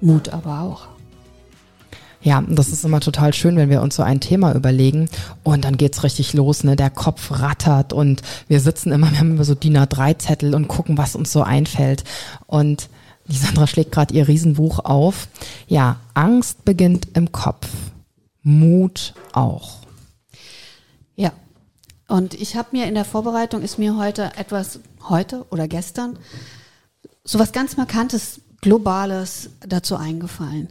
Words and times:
Mut 0.00 0.28
aber 0.30 0.60
auch. 0.60 0.88
Ja, 2.22 2.42
das 2.48 2.68
ist 2.70 2.84
immer 2.84 2.98
total 2.98 3.32
schön, 3.32 3.56
wenn 3.56 3.70
wir 3.70 3.82
uns 3.82 3.94
so 3.94 4.02
ein 4.02 4.20
Thema 4.20 4.52
überlegen 4.52 5.08
und 5.44 5.64
dann 5.64 5.76
geht's 5.76 6.02
richtig 6.02 6.32
los, 6.32 6.64
ne? 6.64 6.74
Der 6.74 6.90
Kopf 6.90 7.30
rattert 7.30 7.92
und 7.92 8.22
wir 8.48 8.58
sitzen 8.58 8.90
immer, 8.90 9.10
wir 9.12 9.20
haben 9.20 9.30
immer 9.30 9.44
so 9.44 9.54
DIN 9.54 9.78
A3-Zettel 9.78 10.54
und 10.54 10.66
gucken, 10.66 10.98
was 10.98 11.14
uns 11.14 11.30
so 11.30 11.42
einfällt. 11.42 12.02
Und 12.46 12.88
die 13.28 13.36
Sandra 13.36 13.66
schlägt 13.66 13.92
gerade 13.92 14.12
ihr 14.12 14.26
Riesenbuch 14.26 14.80
auf. 14.80 15.28
Ja, 15.68 16.00
Angst 16.14 16.64
beginnt 16.64 17.08
im 17.14 17.30
Kopf. 17.30 17.68
Mut 18.42 19.14
auch. 19.32 19.78
Ja. 21.14 21.32
Und 22.08 22.34
ich 22.34 22.56
habe 22.56 22.68
mir 22.72 22.86
in 22.86 22.94
der 22.94 23.04
Vorbereitung 23.04 23.62
ist 23.62 23.78
mir 23.78 23.96
heute 23.96 24.32
etwas, 24.36 24.80
heute 25.08 25.44
oder 25.50 25.68
gestern, 25.68 26.18
so 27.24 27.38
was 27.38 27.52
ganz 27.52 27.76
Markantes, 27.76 28.40
Globales 28.60 29.50
dazu 29.60 29.96
eingefallen. 29.96 30.68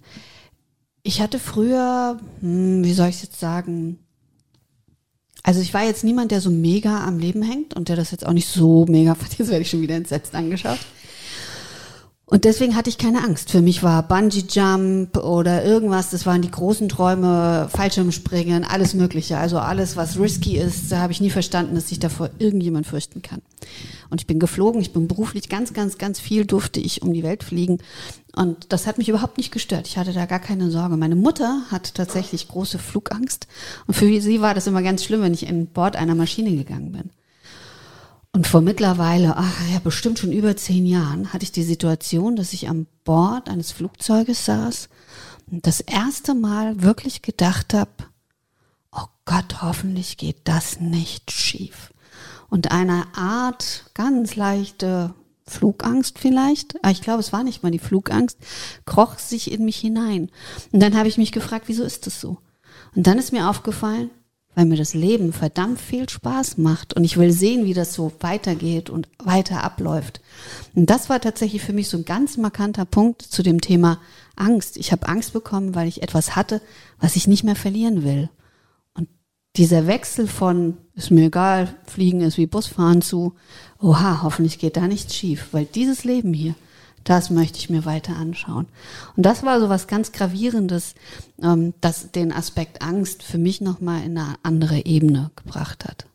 Ich 1.03 1.21
hatte 1.21 1.39
früher, 1.39 2.19
hm, 2.41 2.83
wie 2.83 2.93
soll 2.93 3.09
ich 3.09 3.21
jetzt 3.21 3.39
sagen, 3.39 3.99
also 5.43 5.61
ich 5.61 5.73
war 5.75 5.83
jetzt 5.83 6.03
niemand, 6.03 6.31
der 6.31 6.41
so 6.41 6.49
mega 6.49 7.05
am 7.05 7.19
Leben 7.19 7.43
hängt 7.43 7.75
und 7.75 7.87
der 7.87 7.95
das 7.95 8.09
jetzt 8.09 8.25
auch 8.25 8.33
nicht 8.33 8.47
so 8.47 8.85
mega, 8.89 9.15
jetzt 9.37 9.49
werde 9.49 9.61
ich 9.61 9.69
schon 9.69 9.81
wieder 9.81 9.95
entsetzt 9.95 10.33
angeschaut. 10.33 10.79
Und 12.27 12.43
deswegen 12.43 12.75
hatte 12.75 12.89
ich 12.89 12.97
keine 12.97 13.23
Angst. 13.23 13.51
Für 13.51 13.61
mich 13.61 13.83
war 13.83 14.01
Bungee 14.07 14.45
Jump 14.49 15.15
oder 15.17 15.63
irgendwas, 15.63 16.09
das 16.09 16.25
waren 16.25 16.41
die 16.41 16.49
großen 16.49 16.89
Träume, 16.89 17.69
Fallschirmspringen, 17.71 18.63
alles 18.63 18.95
Mögliche. 18.95 19.37
Also 19.37 19.59
alles, 19.59 19.95
was 19.95 20.19
risky 20.19 20.57
ist, 20.57 20.91
da 20.91 20.97
habe 20.97 21.13
ich 21.13 21.21
nie 21.21 21.29
verstanden, 21.29 21.75
dass 21.75 21.89
sich 21.89 21.99
davor 21.99 22.31
irgendjemand 22.39 22.87
fürchten 22.87 23.21
kann. 23.21 23.43
Und 24.09 24.21
ich 24.21 24.27
bin 24.27 24.39
geflogen, 24.39 24.81
ich 24.81 24.93
bin 24.93 25.07
beruflich 25.07 25.49
ganz, 25.49 25.73
ganz, 25.73 25.97
ganz 25.97 26.19
viel 26.19 26.45
durfte 26.45 26.79
ich 26.79 27.01
um 27.01 27.13
die 27.13 27.23
Welt 27.23 27.43
fliegen. 27.43 27.79
Und 28.35 28.71
das 28.73 28.87
hat 28.87 28.97
mich 28.97 29.09
überhaupt 29.09 29.37
nicht 29.37 29.51
gestört. 29.51 29.87
Ich 29.87 29.97
hatte 29.97 30.13
da 30.13 30.25
gar 30.25 30.39
keine 30.39 30.69
Sorge. 30.69 30.97
Meine 30.97 31.15
Mutter 31.15 31.63
hat 31.71 31.95
tatsächlich 31.95 32.47
große 32.47 32.79
Flugangst. 32.79 33.47
Und 33.87 33.93
für 33.93 34.21
sie 34.21 34.41
war 34.41 34.53
das 34.53 34.67
immer 34.67 34.81
ganz 34.81 35.03
schlimm, 35.03 35.21
wenn 35.21 35.33
ich 35.33 35.47
in 35.47 35.67
Bord 35.67 35.95
einer 35.95 36.15
Maschine 36.15 36.55
gegangen 36.55 36.91
bin. 36.91 37.09
Und 38.35 38.47
vor 38.47 38.59
mittlerweile, 38.59 39.37
ach 39.37 39.69
ja, 39.71 39.79
bestimmt 39.79 40.19
schon 40.19 40.33
über 40.33 40.57
zehn 40.57 40.85
Jahren, 40.85 41.31
hatte 41.31 41.45
ich 41.45 41.53
die 41.53 41.63
Situation, 41.63 42.35
dass 42.35 42.51
ich 42.51 42.67
an 42.67 42.85
Bord 43.05 43.47
eines 43.47 43.71
Flugzeuges 43.71 44.43
saß 44.43 44.89
und 45.49 45.65
das 45.65 45.79
erste 45.79 46.33
Mal 46.33 46.81
wirklich 46.81 47.21
gedacht 47.21 47.73
habe, 47.73 47.91
oh 48.91 49.05
Gott, 49.23 49.61
hoffentlich 49.61 50.17
geht 50.17 50.39
das 50.43 50.81
nicht 50.81 51.31
schief. 51.31 51.93
Und 52.55 52.71
eine 52.71 53.03
Art 53.17 53.83
ganz 53.95 54.37
leichte 54.37 55.13
Flugangst 55.45 56.19
vielleicht, 56.19 56.81
aber 56.81 56.91
ich 56.91 57.01
glaube, 57.01 57.19
es 57.19 57.33
war 57.33 57.43
nicht 57.43 57.63
mal 57.63 57.71
die 57.71 57.79
Flugangst, 57.79 58.37
kroch 58.85 59.19
sich 59.19 59.51
in 59.51 59.65
mich 59.65 59.75
hinein. 59.75 60.31
Und 60.71 60.79
dann 60.79 60.95
habe 60.95 61.09
ich 61.09 61.17
mich 61.17 61.33
gefragt, 61.33 61.65
wieso 61.67 61.83
ist 61.83 62.07
das 62.07 62.21
so? 62.21 62.37
Und 62.95 63.07
dann 63.07 63.17
ist 63.17 63.33
mir 63.33 63.49
aufgefallen, 63.49 64.09
weil 64.55 64.67
mir 64.67 64.77
das 64.77 64.93
Leben 64.93 65.33
verdammt 65.33 65.81
viel 65.81 66.07
Spaß 66.07 66.57
macht 66.57 66.93
und 66.93 67.03
ich 67.03 67.17
will 67.17 67.33
sehen, 67.33 67.65
wie 67.65 67.73
das 67.73 67.93
so 67.93 68.13
weitergeht 68.21 68.89
und 68.89 69.09
weiter 69.21 69.61
abläuft. 69.61 70.21
Und 70.75 70.89
das 70.89 71.09
war 71.09 71.19
tatsächlich 71.19 71.61
für 71.61 71.73
mich 71.73 71.89
so 71.89 71.97
ein 71.97 72.05
ganz 72.05 72.37
markanter 72.37 72.85
Punkt 72.85 73.21
zu 73.21 73.43
dem 73.43 73.59
Thema 73.59 73.99
Angst. 74.37 74.77
Ich 74.77 74.93
habe 74.93 75.09
Angst 75.09 75.33
bekommen, 75.33 75.75
weil 75.75 75.89
ich 75.89 76.03
etwas 76.03 76.37
hatte, 76.37 76.61
was 77.01 77.17
ich 77.17 77.27
nicht 77.27 77.43
mehr 77.43 77.57
verlieren 77.57 78.05
will. 78.05 78.29
Und 78.93 79.09
dieser 79.57 79.87
Wechsel 79.87 80.25
von 80.25 80.77
ist 80.95 81.11
mir 81.11 81.25
egal, 81.25 81.73
fliegen 81.85 82.21
ist 82.21 82.37
wie 82.37 82.47
Busfahren 82.47 83.01
zu, 83.01 83.33
oha, 83.79 84.21
hoffentlich 84.23 84.59
geht 84.59 84.77
da 84.77 84.87
nichts 84.87 85.15
schief, 85.15 85.49
weil 85.51 85.65
dieses 85.65 86.03
Leben 86.03 86.33
hier, 86.33 86.55
das 87.03 87.29
möchte 87.29 87.59
ich 87.59 87.69
mir 87.69 87.85
weiter 87.85 88.15
anschauen. 88.15 88.65
Und 89.15 89.25
das 89.25 89.43
war 89.43 89.59
so 89.59 89.69
was 89.69 89.87
ganz 89.87 90.11
Gravierendes, 90.11 90.95
ähm, 91.41 91.73
das 91.81 92.11
den 92.11 92.31
Aspekt 92.31 92.81
Angst 92.81 93.23
für 93.23 93.37
mich 93.37 93.61
nochmal 93.61 94.03
in 94.03 94.17
eine 94.17 94.35
andere 94.41 94.85
Ebene 94.85 95.31
gebracht 95.35 95.85
hat. 95.85 96.07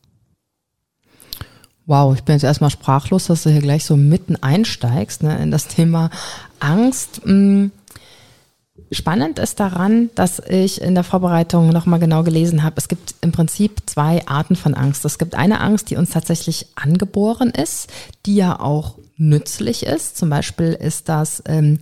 Wow, 1.86 2.14
ich 2.14 2.22
bin 2.22 2.34
jetzt 2.34 2.44
erstmal 2.44 2.70
sprachlos, 2.70 3.26
dass 3.26 3.42
du 3.42 3.50
hier 3.50 3.62
gleich 3.62 3.84
so 3.84 3.96
mitten 3.96 4.36
einsteigst 4.36 5.22
ne, 5.22 5.40
in 5.42 5.50
das 5.50 5.66
Thema 5.68 6.10
Angst. 6.58 7.20
Hm. 7.24 7.72
Spannend 8.92 9.38
ist 9.38 9.60
daran, 9.60 10.10
dass 10.16 10.40
ich 10.40 10.80
in 10.80 10.96
der 10.96 11.04
Vorbereitung 11.04 11.68
nochmal 11.68 12.00
genau 12.00 12.24
gelesen 12.24 12.64
habe, 12.64 12.74
es 12.76 12.88
gibt 12.88 13.14
im 13.20 13.30
Prinzip 13.30 13.82
zwei 13.86 14.26
Arten 14.26 14.56
von 14.56 14.74
Angst. 14.74 15.04
Es 15.04 15.18
gibt 15.18 15.36
eine 15.36 15.60
Angst, 15.60 15.90
die 15.90 15.96
uns 15.96 16.10
tatsächlich 16.10 16.66
angeboren 16.74 17.50
ist, 17.50 17.88
die 18.26 18.34
ja 18.34 18.58
auch 18.58 18.96
nützlich 19.16 19.84
ist. 19.86 20.16
Zum 20.16 20.28
Beispiel 20.28 20.72
ist 20.72 21.08
das 21.08 21.40
ähm, 21.46 21.78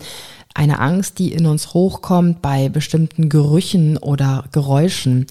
eine 0.54 0.80
Angst, 0.80 1.18
die 1.18 1.32
in 1.32 1.46
uns 1.46 1.72
hochkommt 1.72 2.42
bei 2.42 2.68
bestimmten 2.68 3.30
Gerüchen 3.30 3.96
oder 3.96 4.44
Geräuschen. 4.52 5.26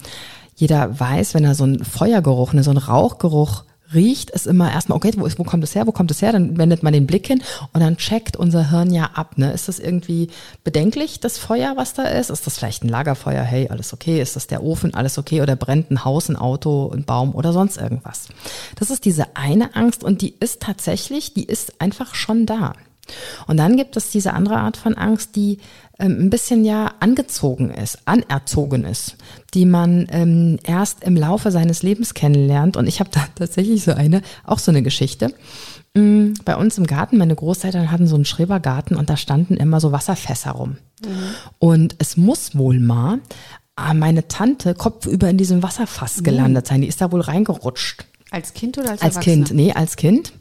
Jeder 0.56 0.98
weiß, 0.98 1.34
wenn 1.34 1.44
er 1.44 1.54
so 1.54 1.62
einen 1.62 1.84
Feuergeruch, 1.84 2.54
ne, 2.54 2.64
so 2.64 2.70
einen 2.70 2.78
Rauchgeruch 2.78 3.62
riecht, 3.94 4.30
ist 4.30 4.46
immer 4.46 4.72
erstmal, 4.72 4.96
okay, 4.96 5.12
wo, 5.16 5.26
ist, 5.26 5.38
wo 5.38 5.44
kommt 5.44 5.64
es 5.64 5.74
her, 5.74 5.86
wo 5.86 5.92
kommt 5.92 6.10
es 6.10 6.20
her? 6.22 6.32
Dann 6.32 6.58
wendet 6.58 6.82
man 6.82 6.92
den 6.92 7.06
Blick 7.06 7.26
hin 7.26 7.42
und 7.72 7.80
dann 7.80 7.96
checkt 7.96 8.36
unser 8.36 8.70
Hirn 8.70 8.92
ja 8.92 9.10
ab. 9.14 9.38
Ne? 9.38 9.52
Ist 9.52 9.68
das 9.68 9.78
irgendwie 9.78 10.28
bedenklich, 10.64 11.20
das 11.20 11.38
Feuer, 11.38 11.76
was 11.76 11.94
da 11.94 12.02
ist? 12.02 12.30
Ist 12.30 12.46
das 12.46 12.58
vielleicht 12.58 12.84
ein 12.84 12.88
Lagerfeuer? 12.88 13.42
Hey, 13.42 13.68
alles 13.68 13.92
okay? 13.92 14.20
Ist 14.20 14.36
das 14.36 14.46
der 14.46 14.62
Ofen? 14.62 14.94
Alles 14.94 15.18
okay? 15.18 15.40
Oder 15.40 15.56
brennt 15.56 15.90
ein 15.90 16.04
Haus, 16.04 16.28
ein 16.28 16.36
Auto, 16.36 16.90
ein 16.92 17.04
Baum 17.04 17.34
oder 17.34 17.52
sonst 17.52 17.78
irgendwas? 17.78 18.28
Das 18.76 18.90
ist 18.90 19.04
diese 19.04 19.36
eine 19.36 19.74
Angst 19.74 20.04
und 20.04 20.22
die 20.22 20.34
ist 20.38 20.60
tatsächlich, 20.60 21.34
die 21.34 21.44
ist 21.44 21.80
einfach 21.80 22.14
schon 22.14 22.46
da. 22.46 22.74
Und 23.46 23.56
dann 23.56 23.76
gibt 23.76 23.96
es 23.96 24.10
diese 24.10 24.34
andere 24.34 24.58
Art 24.58 24.76
von 24.76 24.94
Angst, 24.94 25.36
die 25.36 25.58
ähm, 25.98 26.18
ein 26.20 26.30
bisschen 26.30 26.64
ja 26.64 26.92
angezogen 27.00 27.70
ist, 27.70 27.98
anerzogen 28.04 28.84
ist, 28.84 29.16
die 29.54 29.66
man 29.66 30.06
ähm, 30.10 30.58
erst 30.62 31.02
im 31.02 31.16
Laufe 31.16 31.50
seines 31.50 31.82
Lebens 31.82 32.14
kennenlernt. 32.14 32.76
Und 32.76 32.86
ich 32.86 33.00
habe 33.00 33.10
da 33.12 33.26
tatsächlich 33.34 33.82
so 33.84 33.92
eine, 33.92 34.22
auch 34.44 34.58
so 34.58 34.70
eine 34.70 34.82
Geschichte. 34.82 35.34
Mm, 35.94 36.34
bei 36.44 36.56
uns 36.56 36.78
im 36.78 36.86
Garten, 36.86 37.18
meine 37.18 37.34
Großeltern 37.34 37.90
hatten 37.90 38.06
so 38.06 38.14
einen 38.14 38.24
Schrebergarten 38.24 38.96
und 38.96 39.10
da 39.10 39.16
standen 39.16 39.56
immer 39.56 39.80
so 39.80 39.92
Wasserfässer 39.92 40.52
rum. 40.52 40.76
Mhm. 41.04 41.08
Und 41.58 41.96
es 41.98 42.16
muss 42.16 42.56
wohl 42.56 42.78
mal 42.78 43.20
äh, 43.76 43.94
meine 43.94 44.28
Tante 44.28 44.74
kopfüber 44.74 45.28
in 45.28 45.38
diesem 45.38 45.62
Wasserfass 45.62 46.22
gelandet 46.22 46.66
sein. 46.66 46.82
Die 46.82 46.88
ist 46.88 47.00
da 47.00 47.10
wohl 47.10 47.22
reingerutscht. 47.22 48.06
Als 48.30 48.52
Kind 48.52 48.76
oder 48.76 48.90
als, 48.90 49.02
als 49.02 49.20
Kind? 49.20 49.52
Nee, 49.52 49.72
als 49.72 49.96
Kind. 49.96 50.34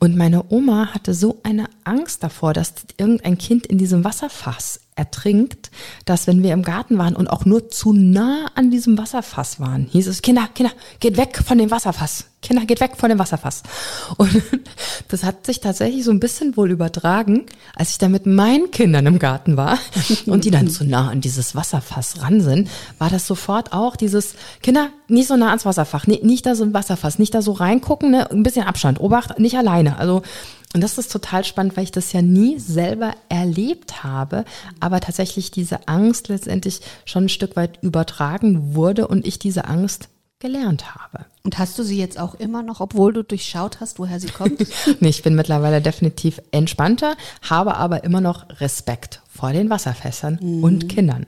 Und 0.00 0.16
meine 0.16 0.44
Oma 0.48 0.88
hatte 0.92 1.14
so 1.14 1.38
eine 1.44 1.68
Angst 1.84 2.24
davor, 2.24 2.52
dass 2.52 2.74
irgendein 2.96 3.38
Kind 3.38 3.64
in 3.66 3.78
diesem 3.78 4.02
Wasserfass 4.02 4.80
ertrinkt, 4.98 5.70
dass 6.04 6.26
wenn 6.26 6.42
wir 6.42 6.52
im 6.52 6.62
Garten 6.62 6.98
waren 6.98 7.16
und 7.16 7.28
auch 7.28 7.44
nur 7.44 7.68
zu 7.68 7.92
nah 7.92 8.50
an 8.54 8.70
diesem 8.70 8.98
Wasserfass 8.98 9.60
waren, 9.60 9.86
hieß 9.90 10.08
es, 10.08 10.22
Kinder, 10.22 10.48
Kinder, 10.54 10.72
geht 11.00 11.16
weg 11.16 11.40
von 11.44 11.58
dem 11.58 11.70
Wasserfass. 11.70 12.26
Kinder, 12.40 12.66
geht 12.66 12.80
weg 12.80 12.92
von 12.96 13.08
dem 13.08 13.18
Wasserfass. 13.18 13.62
Und 14.16 14.30
das 15.08 15.24
hat 15.24 15.44
sich 15.44 15.60
tatsächlich 15.60 16.04
so 16.04 16.12
ein 16.12 16.20
bisschen 16.20 16.56
wohl 16.56 16.70
übertragen, 16.70 17.46
als 17.74 17.90
ich 17.90 17.98
da 17.98 18.08
mit 18.08 18.26
meinen 18.26 18.70
Kindern 18.70 19.06
im 19.06 19.18
Garten 19.18 19.56
war 19.56 19.78
und 20.26 20.44
die 20.44 20.50
dann 20.50 20.68
zu 20.68 20.84
nah 20.84 21.08
an 21.08 21.20
dieses 21.20 21.54
Wasserfass 21.54 22.22
ran 22.22 22.40
sind, 22.40 22.70
war 22.98 23.10
das 23.10 23.26
sofort 23.26 23.72
auch 23.72 23.96
dieses, 23.96 24.34
Kinder, 24.62 24.90
nicht 25.08 25.26
so 25.26 25.36
nah 25.36 25.48
ans 25.48 25.64
Wasserfach, 25.64 26.06
nicht 26.06 26.46
da 26.46 26.54
so 26.54 26.64
ein 26.64 26.74
Wasserfass, 26.74 27.18
nicht 27.18 27.34
da 27.34 27.42
so 27.42 27.52
reingucken, 27.52 28.10
ne, 28.10 28.30
ein 28.30 28.42
bisschen 28.42 28.66
Abstand, 28.66 29.00
Obacht, 29.00 29.38
nicht 29.38 29.56
alleine. 29.56 29.98
Also 29.98 30.22
und 30.74 30.82
das 30.82 30.98
ist 30.98 31.10
total 31.10 31.44
spannend, 31.44 31.76
weil 31.76 31.84
ich 31.84 31.92
das 31.92 32.12
ja 32.12 32.20
nie 32.20 32.58
selber 32.58 33.14
erlebt 33.28 34.04
habe, 34.04 34.44
aber 34.80 35.00
tatsächlich 35.00 35.50
diese 35.50 35.88
Angst 35.88 36.28
letztendlich 36.28 36.80
schon 37.06 37.24
ein 37.24 37.30
Stück 37.30 37.56
weit 37.56 37.82
übertragen 37.82 38.74
wurde 38.74 39.08
und 39.08 39.26
ich 39.26 39.38
diese 39.38 39.64
Angst 39.64 40.08
gelernt 40.40 40.94
habe. 40.94 41.24
Und 41.42 41.58
hast 41.58 41.78
du 41.78 41.82
sie 41.82 41.98
jetzt 41.98 42.18
auch 42.18 42.34
immer 42.34 42.62
noch, 42.62 42.80
obwohl 42.80 43.12
du 43.12 43.24
durchschaut 43.24 43.80
hast, 43.80 43.98
woher 43.98 44.20
sie 44.20 44.28
kommt? 44.28 44.60
nee, 45.00 45.08
ich 45.08 45.22
bin 45.22 45.34
mittlerweile 45.34 45.80
definitiv 45.80 46.40
entspannter, 46.50 47.16
habe 47.48 47.76
aber 47.76 48.04
immer 48.04 48.20
noch 48.20 48.46
Respekt 48.60 49.22
vor 49.28 49.52
den 49.52 49.70
Wasserfässern 49.70 50.38
mhm. 50.40 50.62
und 50.62 50.88
Kindern. 50.88 51.26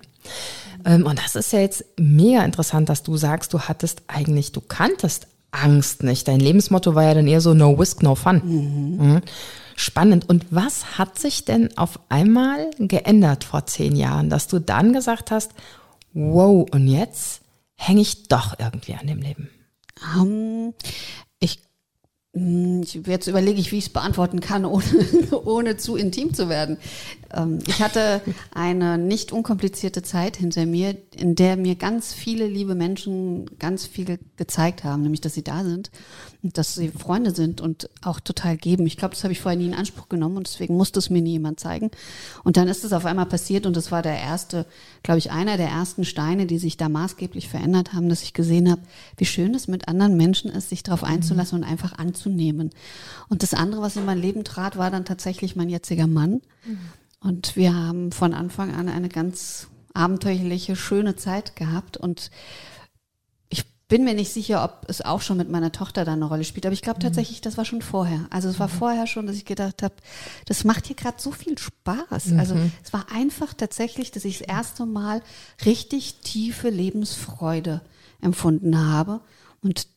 Ähm, 0.85 1.07
und 1.07 1.19
das 1.19 1.35
ist 1.35 1.53
ja 1.53 1.61
jetzt 1.61 1.85
mega 1.99 2.45
interessant, 2.45 2.89
dass 2.89 3.03
du 3.03 3.17
sagst, 3.17 3.53
du 3.53 3.61
hattest 3.61 4.03
eigentlich, 4.07 4.53
du 4.53 4.61
kanntest 4.61 5.27
Angst 5.51 6.03
nicht. 6.03 6.29
Dein 6.29 6.41
Lebensmotto 6.41 6.95
war 6.95 7.05
ja 7.05 7.15
dann 7.15 7.27
eher 7.27 7.41
so 7.41 7.55
No 7.55 7.73
Risk, 7.73 8.03
No 8.03 8.15
Fun. 8.15 8.43
Mhm. 8.45 9.07
Mhm. 9.07 9.21
Spannend. 9.77 10.29
Und 10.29 10.47
was 10.51 10.99
hat 10.99 11.19
sich 11.19 11.45
denn 11.45 11.77
auf 11.79 11.99
einmal 12.09 12.71
geändert 12.79 13.45
vor 13.45 13.67
zehn 13.67 13.97
Jahren, 13.97 14.31
dass 14.31 14.47
du 14.47 14.59
dann 14.59 14.93
gesagt 14.93 15.31
hast, 15.31 15.53
wow, 16.13 16.67
und 16.71 16.87
jetzt 16.87 17.41
hänge 17.77 18.03
ich 18.03 18.29
doch 18.29 18.59
irgendwie 18.59 18.95
an 18.95 19.07
dem 19.07 19.21
Leben? 19.21 19.49
Um, 20.17 20.29
ähm, 20.29 20.75
ich 22.33 22.41
hm, 22.41 22.83
Jetzt 23.07 23.27
überlege 23.27 23.61
ich, 23.61 23.73
wie 23.73 23.79
ich 23.79 23.87
es 23.87 23.93
beantworten 23.93 24.41
kann, 24.41 24.65
ohne, 24.67 24.85
ohne 25.45 25.77
zu 25.77 25.97
intim 25.97 26.33
zu 26.33 26.49
werden. 26.49 26.79
Ähm, 27.35 27.59
ich 27.67 27.83
hatte 27.83 28.21
eine 28.55 28.99
nicht 28.99 29.33
unkomplizierte 29.33 30.03
Zeit 30.03 30.37
hinter 30.37 30.65
mir, 30.67 30.97
in 31.17 31.35
der 31.35 31.57
mir 31.57 31.75
ganz 31.75 32.13
viele 32.13 32.47
liebe 32.47 32.75
Menschen 32.75 33.59
ganz 33.59 33.87
viel 33.87 34.19
gezeigt 34.37 34.85
haben, 34.85 35.03
nämlich 35.03 35.21
dass 35.21 35.35
sie 35.35 35.43
da 35.43 35.65
sind 35.65 35.91
und 36.43 36.57
dass 36.57 36.75
sie 36.75 36.89
Freunde 36.89 37.35
sind 37.35 37.61
und 37.61 37.91
auch 38.03 38.21
total 38.21 38.57
geben. 38.57 38.87
Ich 38.87 38.97
glaube, 38.97 39.15
das 39.15 39.25
habe 39.25 39.33
ich 39.33 39.41
vorher 39.41 39.59
nie 39.59 39.67
in 39.67 39.75
Anspruch 39.75 40.09
genommen 40.09 40.37
und 40.37 40.47
deswegen 40.47 40.77
musste 40.77 41.01
es 41.01 41.11
mir 41.11 41.23
nie 41.23 41.33
jemand 41.33 41.59
zeigen. 41.59 41.91
Und 42.45 42.57
dann 42.57 42.69
ist 42.69 42.85
es 42.85 42.93
auf 42.93 43.07
einmal 43.07 43.27
passiert 43.27 43.67
und 43.67 43.77
das 43.77 43.91
war 43.91 44.03
der 44.03 44.19
erste, 44.19 44.67
glaube 45.03 45.19
ich, 45.19 45.33
einer 45.33 45.57
der 45.57 45.69
ersten 45.69 46.05
Steine, 46.05 46.47
die 46.47 46.59
sich 46.59 46.77
da 46.77 46.89
maßgeblich 46.89 47.49
verändert 47.49 47.93
haben, 47.93 48.09
dass 48.09 48.23
ich 48.23 48.35
gesehen 48.35 48.71
habe, 48.71 48.83
wie 49.17 49.27
schön 49.27 49.55
es 49.55 49.67
mit 49.67 49.89
anderen 49.89 50.17
Menschen 50.17 50.51
ist, 50.51 50.69
sich 50.69 50.85
darauf 50.85 51.03
einzulassen 51.03 51.59
und 51.59 51.65
einfach 51.69 51.99
anzunehmen. 51.99 52.20
Und 53.29 53.43
das 53.43 53.55
andere, 53.55 53.83
was 53.83 53.97
in 53.97 54.05
mein 54.05 54.19
Leben 54.19 54.45
trat, 54.45 54.77
war 54.77 54.91
dann 54.91 55.05
tatsächlich 55.05 55.57
mein 55.57 55.69
jetziger 55.69 56.07
Mann. 56.07 56.43
Mhm. 56.65 56.79
Und 57.21 57.57
wir 57.57 57.75
haben 57.75 58.13
von 58.13 58.33
Anfang 58.33 58.75
an 58.75 58.89
eine 58.89 59.09
ganz 59.09 59.69
abenteuerliche, 59.95 60.77
schöne 60.77 61.17
Zeit 61.17 61.57
gehabt 61.57 61.97
und 61.97 62.31
ich 63.49 63.65
bin 63.89 64.05
mir 64.05 64.15
nicht 64.15 64.33
sicher, 64.33 64.63
ob 64.65 64.89
es 64.89 65.03
auch 65.03 65.21
schon 65.21 65.37
mit 65.37 65.51
meiner 65.51 65.73
Tochter 65.73 66.05
da 66.05 66.13
eine 66.13 66.25
Rolle 66.27 66.45
spielt, 66.45 66.65
aber 66.65 66.73
ich 66.73 66.83
glaube 66.83 66.99
mhm. 67.01 67.03
tatsächlich, 67.03 67.41
das 67.41 67.59
war 67.59 67.65
schon 67.65 67.83
vorher. 67.83 68.27
Also 68.31 68.49
es 68.49 68.61
war 68.61 68.69
mhm. 68.69 68.73
vorher 68.73 69.07
schon, 69.07 69.27
dass 69.27 69.37
ich 69.37 69.45
gedacht 69.45 69.83
habe, 69.83 69.95
das 70.47 70.65
macht 70.65 70.87
hier 70.87 70.97
gerade 70.97 71.21
so 71.21 71.33
viel 71.33 71.59
Spaß. 71.59 72.27
Mhm. 72.27 72.39
Also 72.39 72.57
es 72.85 72.93
war 72.93 73.07
einfach 73.13 73.53
tatsächlich, 73.53 74.13
dass 74.13 74.25
ich 74.25 74.39
das 74.39 74.49
erste 74.49 74.87
Mal 74.87 75.23
richtig 75.65 76.21
tiefe 76.21 76.71
Lebensfreude 76.71 77.81
empfunden 78.21 78.79
habe 78.79 79.21
und 79.61 79.89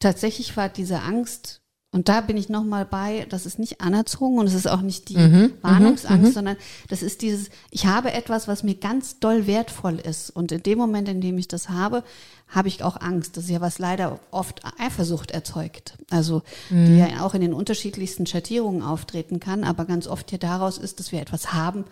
tatsächlich 0.00 0.56
war 0.56 0.68
diese 0.68 1.00
Angst 1.00 1.60
und 1.90 2.10
da 2.10 2.20
bin 2.20 2.36
ich 2.36 2.50
nochmal 2.50 2.84
bei, 2.84 3.26
das 3.30 3.46
ist 3.46 3.58
nicht 3.58 3.80
anerzogen 3.80 4.36
und 4.38 4.46
es 4.46 4.52
ist 4.52 4.68
auch 4.68 4.82
nicht 4.82 5.08
die 5.08 5.16
mhm, 5.16 5.32
mhm 5.32 5.52
Warnungsangst, 5.62 6.28
mhm, 6.28 6.32
sondern 6.32 6.56
das 6.88 7.02
ist 7.02 7.22
dieses, 7.22 7.48
ich 7.70 7.86
habe 7.86 8.12
etwas, 8.12 8.46
was 8.46 8.62
mir 8.62 8.74
ganz 8.74 9.20
doll 9.20 9.46
wertvoll 9.46 9.98
ist. 9.98 10.28
Und 10.28 10.52
in 10.52 10.62
dem 10.62 10.76
Moment, 10.76 11.08
in 11.08 11.22
dem 11.22 11.38
ich 11.38 11.48
das 11.48 11.70
habe, 11.70 12.04
habe 12.46 12.68
ich 12.68 12.82
auch 12.82 13.00
Angst. 13.00 13.38
Das 13.38 13.44
ist 13.44 13.50
ja 13.50 13.62
was 13.62 13.78
leider 13.78 14.20
oft 14.30 14.60
Eifersucht 14.78 15.30
erzeugt. 15.30 15.96
Also, 16.10 16.42
mhm. 16.68 16.86
die 16.86 16.98
ja 16.98 17.22
auch 17.22 17.32
in 17.32 17.40
den 17.40 17.54
unterschiedlichsten 17.54 18.26
Schattierungen 18.26 18.82
auftreten 18.82 19.40
kann, 19.40 19.64
aber 19.64 19.86
ganz 19.86 20.06
oft 20.06 20.28
hier 20.28 20.38
daraus 20.38 20.76
ist, 20.76 21.00
dass 21.00 21.10
wir 21.10 21.22
etwas 21.22 21.54
haben, 21.54 21.86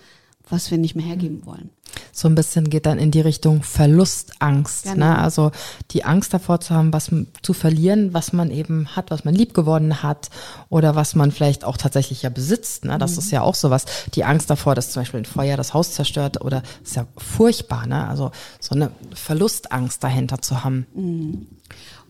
was 0.49 0.71
wir 0.71 0.79
nicht 0.79 0.95
mehr 0.95 1.07
hergeben 1.07 1.45
wollen. 1.45 1.71
So 2.13 2.29
ein 2.29 2.35
bisschen 2.35 2.71
geht 2.71 2.87
dann 2.87 2.99
in 2.99 3.11
die 3.11 3.21
Richtung 3.21 3.63
Verlustangst. 3.63 4.87
Ne? 4.87 4.93
Genau. 4.93 5.07
Ne? 5.07 5.19
Also 5.19 5.51
die 5.91 6.05
Angst 6.05 6.33
davor 6.33 6.61
zu 6.61 6.75
haben, 6.75 6.93
was 6.93 7.11
zu 7.43 7.53
verlieren, 7.53 8.15
was 8.15 8.33
man 8.33 8.51
eben 8.51 8.95
hat, 8.95 9.11
was 9.11 9.25
man 9.25 9.35
lieb 9.35 9.55
geworden 9.55 10.03
hat 10.03 10.31
oder 10.69 10.95
was 10.95 11.15
man 11.15 11.33
vielleicht 11.33 11.65
auch 11.65 11.77
tatsächlich 11.77 12.23
ja 12.23 12.31
besitzt. 12.31 12.85
Ne? 12.85 12.99
Das 12.99 13.13
mhm. 13.13 13.19
ist 13.19 13.31
ja 13.33 13.43
auch 13.43 13.55
sowas. 13.55 13.85
Die 14.15 14.25
Angst 14.25 14.51
davor, 14.51 14.75
dass 14.75 14.91
zum 14.91 15.03
Beispiel 15.03 15.21
ein 15.21 15.27
Feuer 15.27 15.57
das 15.57 15.75
Haus 15.75 15.93
zerstört 15.93 16.41
oder 16.41 16.63
ist 16.83 16.97
ja 16.97 17.07
furchtbar. 17.17 17.87
Ne? 17.87 18.07
Also 18.07 18.31
so 18.61 18.75
eine 18.75 18.91
Verlustangst 19.15 20.03
dahinter 20.03 20.43
zu 20.43 20.65
haben. 20.65 20.87
Mhm. 20.95 21.47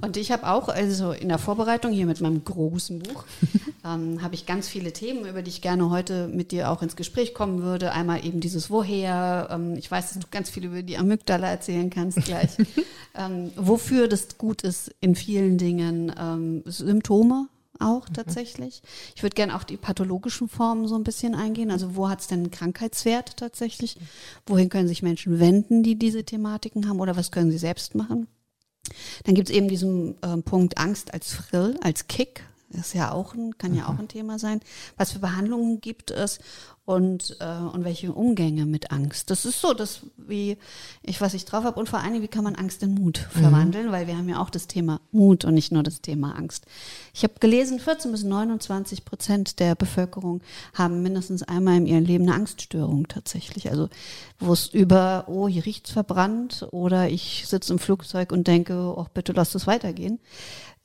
Und 0.00 0.16
ich 0.16 0.31
habe 0.31 0.48
auch, 0.48 0.69
also 0.69 1.12
in 1.12 1.28
der 1.28 1.38
Vorbereitung 1.38 1.93
hier 1.93 2.06
mit 2.06 2.20
meinem 2.20 2.44
großen 2.44 2.98
Buch, 2.98 3.25
ähm, 3.84 4.22
habe 4.22 4.34
ich 4.34 4.46
ganz 4.46 4.69
viele 4.69 4.93
Themen, 4.93 5.26
über 5.26 5.43
die 5.43 5.50
ich 5.50 5.62
gerne 5.62 5.90
heute 5.90 6.28
mit 6.28 6.52
dir 6.52 6.70
auch 6.70 6.82
ins 6.82 6.96
Gespräch 6.96 7.34
kommen 7.34 7.62
würde. 7.62 7.93
Einmal 7.93 8.25
eben 8.25 8.40
dieses 8.40 8.70
Woher. 8.70 9.48
Ähm, 9.50 9.76
ich 9.76 9.90
weiß, 9.90 10.12
dass 10.12 10.19
du 10.19 10.26
ganz 10.31 10.50
viel 10.50 10.64
über 10.64 10.82
die 10.82 10.98
Amygdala 10.98 11.48
erzählen 11.48 11.90
kannst 11.90 12.25
gleich. 12.25 12.50
ähm, 13.14 13.50
wofür 13.56 14.08
das 14.08 14.37
gut 14.38 14.62
ist 14.62 14.94
in 15.00 15.14
vielen 15.14 15.58
Dingen. 15.58 16.12
Ähm, 16.19 16.62
Symptome 16.66 17.48
auch 17.81 18.08
mhm. 18.08 18.14
tatsächlich. 18.14 18.82
Ich 19.14 19.22
würde 19.22 19.34
gerne 19.34 19.56
auch 19.56 19.64
die 19.64 19.76
pathologischen 19.76 20.48
Formen 20.48 20.88
so 20.88 20.94
ein 20.94 21.04
bisschen 21.04 21.34
eingehen. 21.34 21.70
Also 21.70 21.96
wo 21.96 22.08
hat 22.08 22.20
es 22.20 22.26
denn 22.26 22.40
einen 22.40 22.50
Krankheitswert 22.50 23.37
tatsächlich? 23.37 23.98
Wohin 24.46 24.69
können 24.69 24.88
sich 24.88 25.02
Menschen 25.02 25.40
wenden, 25.40 25.82
die 25.82 25.98
diese 25.98 26.25
Thematiken 26.25 26.88
haben 26.88 27.00
oder 27.00 27.16
was 27.16 27.31
können 27.31 27.50
sie 27.50 27.58
selbst 27.58 27.94
machen? 27.94 28.28
Dann 29.25 29.35
gibt 29.35 29.50
es 29.50 29.55
eben 29.55 29.69
diesen 29.69 30.21
äh, 30.23 30.37
Punkt 30.38 30.79
Angst 30.79 31.15
als 31.15 31.33
Frill, 31.33 31.79
als 31.83 32.09
Kick. 32.09 32.44
Das 32.71 32.88
ist 32.88 32.94
ja 32.94 33.12
auch 33.12 33.35
ein, 33.35 33.56
kann 33.59 33.75
ja 33.75 33.87
auch 33.87 33.94
mhm. 33.94 34.00
ein 34.00 34.09
Thema 34.09 34.38
sein. 34.38 34.61
Was 34.97 35.12
für 35.12 35.19
Behandlungen 35.19 35.81
gibt 35.81 36.11
es 36.11 36.38
und, 36.87 37.37
äh, 37.41 37.44
und 37.44 37.85
welche 37.85 38.12
Umgänge 38.12 38.65
mit 38.65 38.93
Angst. 38.93 39.31
Das 39.31 39.44
ist 39.44 39.61
so, 39.61 39.75
dass 39.75 40.03
wie 40.17 40.56
ich, 41.03 41.21
was 41.21 41.35
ich 41.35 41.44
drauf 41.44 41.65
habe 41.65 41.79
und 41.79 41.88
vor 41.88 41.99
allem, 41.99 42.23
wie 42.23 42.29
kann 42.29 42.44
man 42.44 42.55
Angst 42.55 42.81
in 42.85 42.94
Mut 42.94 43.27
mhm. 43.35 43.41
verwandeln, 43.41 43.87
mhm. 43.88 43.93
weil 43.93 44.06
wir 44.06 44.17
haben 44.17 44.29
ja 44.29 44.41
auch 44.41 44.50
das 44.50 44.69
Thema 44.69 45.00
Mut 45.11 45.44
und 45.44 45.55
nicht 45.55 45.73
nur 45.73 45.83
das 45.83 46.00
Thema 46.00 46.37
Angst. 46.37 46.65
Ich 47.12 47.25
habe 47.25 47.35
gelesen, 47.41 47.81
14 47.81 48.12
bis 48.12 48.23
29 48.23 49.05
Prozent 49.05 49.59
der 49.59 49.75
Bevölkerung 49.75 50.43
haben 50.75 51.03
mindestens 51.03 51.43
einmal 51.43 51.77
in 51.77 51.87
ihrem 51.87 52.05
Leben 52.05 52.25
eine 52.25 52.35
Angststörung 52.35 53.09
tatsächlich. 53.09 53.69
Also 53.69 53.89
wo 54.39 54.53
es 54.53 54.69
über, 54.69 55.25
oh, 55.27 55.49
hier 55.49 55.67
riecht's 55.67 55.91
verbrannt 55.91 56.69
oder 56.71 57.09
ich 57.09 57.44
sitze 57.49 57.73
im 57.73 57.81
Flugzeug 57.81 58.31
und 58.31 58.47
denke, 58.47 58.75
oh, 58.75 59.06
bitte 59.12 59.32
lass 59.32 59.56
es 59.56 59.67
weitergehen 59.67 60.21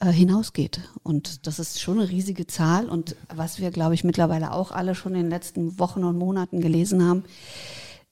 äh, 0.01 0.11
hinausgeht. 0.11 0.81
Und 1.03 1.45
das 1.45 1.59
ist 1.59 1.79
schon 1.79 1.99
eine 1.99 2.09
riesige 2.09 2.47
Zahl. 2.47 2.89
Und 2.89 3.15
was 3.33 3.59
wir, 3.59 3.69
glaube 3.69 3.93
ich, 3.93 4.03
mittlerweile 4.03 4.51
auch 4.51 4.71
alle 4.71 4.95
schon 4.95 5.13
in 5.13 5.21
den 5.21 5.29
letzten 5.29 5.77
Wochen 5.77 6.03
und 6.03 6.17
Monaten 6.17 6.59
gelesen 6.59 7.07
haben, 7.07 7.23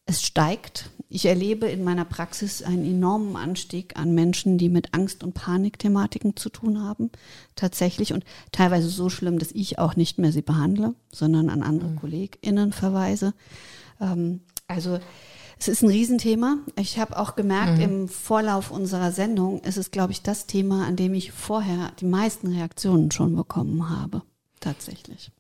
es 0.06 0.21
steigt. 0.21 0.91
Ich 1.09 1.25
erlebe 1.25 1.68
in 1.68 1.83
meiner 1.83 2.06
Praxis 2.06 2.62
einen 2.62 2.86
enormen 2.86 3.36
Anstieg 3.36 3.97
an 3.97 4.13
Menschen, 4.13 4.59
die 4.59 4.69
mit 4.69 4.94
Angst- 4.94 5.24
und 5.24 5.33
Panikthematiken 5.33 6.36
zu 6.36 6.50
tun 6.50 6.80
haben, 6.80 7.09
tatsächlich. 7.56 8.13
Und 8.13 8.24
teilweise 8.51 8.89
so 8.89 9.09
schlimm, 9.09 9.39
dass 9.39 9.51
ich 9.51 9.80
auch 9.80 9.95
nicht 9.95 10.19
mehr 10.19 10.31
sie 10.31 10.44
behandle, 10.44 10.94
sondern 11.12 11.50
an 11.50 11.63
andere 11.63 11.89
mhm. 11.89 11.95
KollegInnen 11.95 12.71
verweise. 12.71 13.33
Ähm, 14.00 14.42
also 14.68 15.00
es 15.59 15.67
ist 15.67 15.83
ein 15.83 15.89
Riesenthema. 15.89 16.57
Ich 16.77 16.97
habe 16.97 17.17
auch 17.17 17.35
gemerkt, 17.35 17.77
mhm. 17.77 17.83
im 17.83 18.07
Vorlauf 18.07 18.71
unserer 18.71 19.11
Sendung 19.11 19.59
ist 19.61 19.77
es, 19.77 19.91
glaube 19.91 20.13
ich, 20.13 20.21
das 20.21 20.45
Thema, 20.47 20.88
an 20.88 20.95
dem 20.95 21.13
ich 21.13 21.33
vorher 21.33 21.91
die 22.00 22.06
meisten 22.06 22.47
Reaktionen 22.47 23.11
schon 23.11 23.35
bekommen 23.35 23.89
habe. 23.89 24.23
Tatsächlich. 24.61 25.31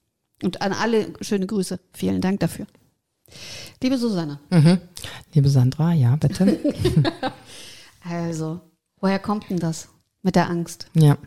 Und 0.43 0.61
an 0.61 0.73
alle 0.73 1.13
schöne 1.21 1.47
Grüße. 1.47 1.79
Vielen 1.93 2.19
Dank 2.19 2.41
dafür. 2.41 2.67
Liebe 3.81 3.97
Susanne. 3.97 4.39
Mhm. 4.49 4.79
Liebe 5.33 5.49
Sandra, 5.49 5.93
ja, 5.93 6.15
bitte. 6.17 6.59
also, 8.03 8.59
woher 8.99 9.19
kommt 9.19 9.49
denn 9.49 9.59
das? 9.59 9.87
Mit 10.21 10.35
der 10.35 10.49
Angst. 10.49 10.87
Ja, 10.95 11.17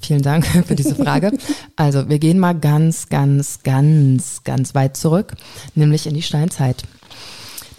vielen 0.00 0.22
Dank 0.22 0.46
für 0.46 0.74
diese 0.74 0.94
Frage. 0.94 1.36
Also, 1.76 2.08
wir 2.08 2.18
gehen 2.18 2.38
mal 2.38 2.58
ganz, 2.58 3.10
ganz, 3.10 3.62
ganz, 3.62 4.42
ganz 4.42 4.74
weit 4.74 4.96
zurück, 4.96 5.34
nämlich 5.74 6.06
in 6.06 6.14
die 6.14 6.22
Steinzeit. 6.22 6.84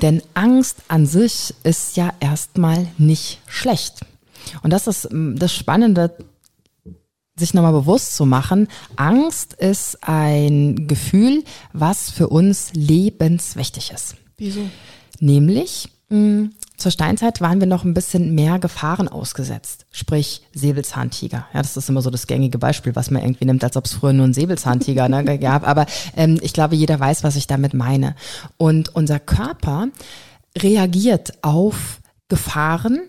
Denn 0.02 0.22
Angst 0.34 0.78
an 0.88 1.06
sich 1.06 1.54
ist 1.64 1.98
ja 1.98 2.14
erstmal 2.20 2.88
nicht 2.98 3.42
schlecht. 3.48 4.00
Und 4.64 4.72
das 4.72 4.88
ist 4.88 5.12
mm, 5.12 5.36
das 5.36 5.54
Spannende, 5.54 6.16
sich 7.36 7.54
nochmal 7.54 7.74
bewusst 7.74 8.16
zu 8.16 8.26
machen. 8.26 8.68
Angst 8.96 9.54
ist 9.54 9.98
ein 10.02 10.88
Gefühl, 10.88 11.44
was 11.74 12.10
für 12.12 12.28
uns 12.30 12.72
lebenswichtig 12.74 13.92
ist. 13.92 14.16
Wieso? 14.38 14.62
Nämlich, 15.20 15.90
mh, 16.10 16.18
mm, 16.18 16.54
zur 16.80 16.92
Steinzeit 16.92 17.42
waren 17.42 17.60
wir 17.60 17.68
noch 17.68 17.84
ein 17.84 17.94
bisschen 17.94 18.34
mehr 18.34 18.60
Gefahren 18.60 19.08
ausgesetzt, 19.08 19.86
sprich 19.92 20.42
Säbelzahntiger. 20.54 21.46
Ja, 21.54 21.62
das 21.62 21.78
ist 21.78 21.90
immer 21.90 22.02
so 22.02 22.10
das 22.10 22.28
gängige 22.28 22.58
Beispiel, 22.58 22.96
was 22.96 23.12
man 23.12 23.22
irgendwie 23.22 23.46
nimmt, 23.46 23.64
als 23.64 23.78
ob 23.78 23.86
es 23.86 23.94
früher 23.94 24.14
nur 24.14 24.28
ein 24.28 24.34
Säbelzahntiger 24.34 25.10
ne, 25.10 25.40
gab. 25.40 25.68
Aber 25.68 25.86
ähm, 26.16 26.40
ich 26.42 26.54
glaube, 26.54 26.76
jeder 26.76 27.00
weiß, 27.00 27.24
was 27.24 27.36
ich 27.36 27.48
damit 27.48 27.74
meine. 27.74 28.16
Und 28.58 28.96
unser 28.96 29.20
Körper 29.20 29.88
reagiert 30.58 31.34
auf 31.44 32.00
Gefahren 32.28 33.02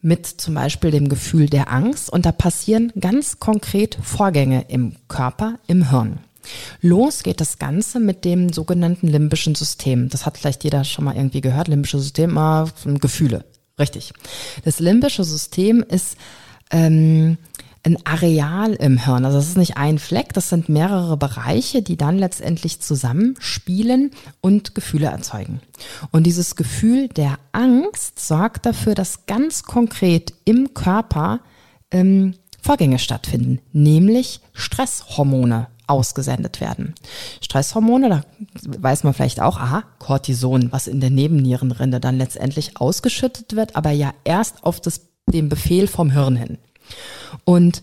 mit 0.00 0.26
zum 0.26 0.54
Beispiel 0.54 0.90
dem 0.90 1.08
Gefühl 1.08 1.48
der 1.48 1.72
Angst 1.72 2.10
und 2.10 2.26
da 2.26 2.32
passieren 2.32 2.92
ganz 3.00 3.38
konkret 3.38 3.96
Vorgänge 4.02 4.66
im 4.68 4.96
Körper, 5.08 5.58
im 5.66 5.88
Hirn. 5.88 6.18
Los 6.80 7.22
geht 7.22 7.40
das 7.40 7.58
Ganze 7.58 8.00
mit 8.00 8.24
dem 8.24 8.52
sogenannten 8.52 9.08
limbischen 9.08 9.54
System. 9.54 10.08
Das 10.08 10.26
hat 10.26 10.38
vielleicht 10.38 10.64
jeder 10.64 10.84
schon 10.84 11.04
mal 11.04 11.16
irgendwie 11.16 11.40
gehört. 11.40 11.68
Limbische 11.68 11.98
System, 11.98 12.36
ah, 12.38 12.68
Gefühle. 12.84 13.44
Richtig. 13.78 14.12
Das 14.64 14.78
limbische 14.78 15.24
System 15.24 15.82
ist 15.82 16.16
ähm, 16.70 17.38
ein 17.84 17.98
Areal 18.04 18.72
im 18.74 18.98
Hirn. 18.98 19.24
Also 19.24 19.38
das 19.38 19.48
ist 19.48 19.56
nicht 19.56 19.76
ein 19.76 19.98
Fleck, 19.98 20.32
das 20.32 20.48
sind 20.48 20.68
mehrere 20.68 21.16
Bereiche, 21.16 21.82
die 21.82 21.96
dann 21.96 22.18
letztendlich 22.18 22.80
zusammenspielen 22.80 24.10
und 24.40 24.74
Gefühle 24.74 25.06
erzeugen. 25.06 25.60
Und 26.10 26.24
dieses 26.24 26.56
Gefühl 26.56 27.08
der 27.08 27.38
Angst 27.52 28.18
sorgt 28.18 28.64
dafür, 28.64 28.94
dass 28.94 29.26
ganz 29.26 29.64
konkret 29.64 30.32
im 30.44 30.72
Körper 30.72 31.40
ähm, 31.90 32.34
Vorgänge 32.62 32.98
stattfinden, 32.98 33.60
nämlich 33.72 34.40
Stresshormone 34.54 35.66
ausgesendet 35.86 36.60
werden. 36.60 36.94
Stresshormone, 37.40 38.08
da 38.08 38.22
weiß 38.78 39.04
man 39.04 39.14
vielleicht 39.14 39.40
auch, 39.40 39.58
aha, 39.58 39.84
Cortison, 39.98 40.72
was 40.72 40.86
in 40.86 41.00
der 41.00 41.10
Nebennierenrinde 41.10 42.00
dann 42.00 42.18
letztendlich 42.18 42.78
ausgeschüttet 42.78 43.56
wird, 43.56 43.76
aber 43.76 43.90
ja 43.90 44.12
erst 44.24 44.64
auf 44.64 44.80
das, 44.80 45.02
den 45.26 45.48
Befehl 45.48 45.86
vom 45.86 46.10
Hirn 46.10 46.36
hin. 46.36 46.58
Und 47.44 47.82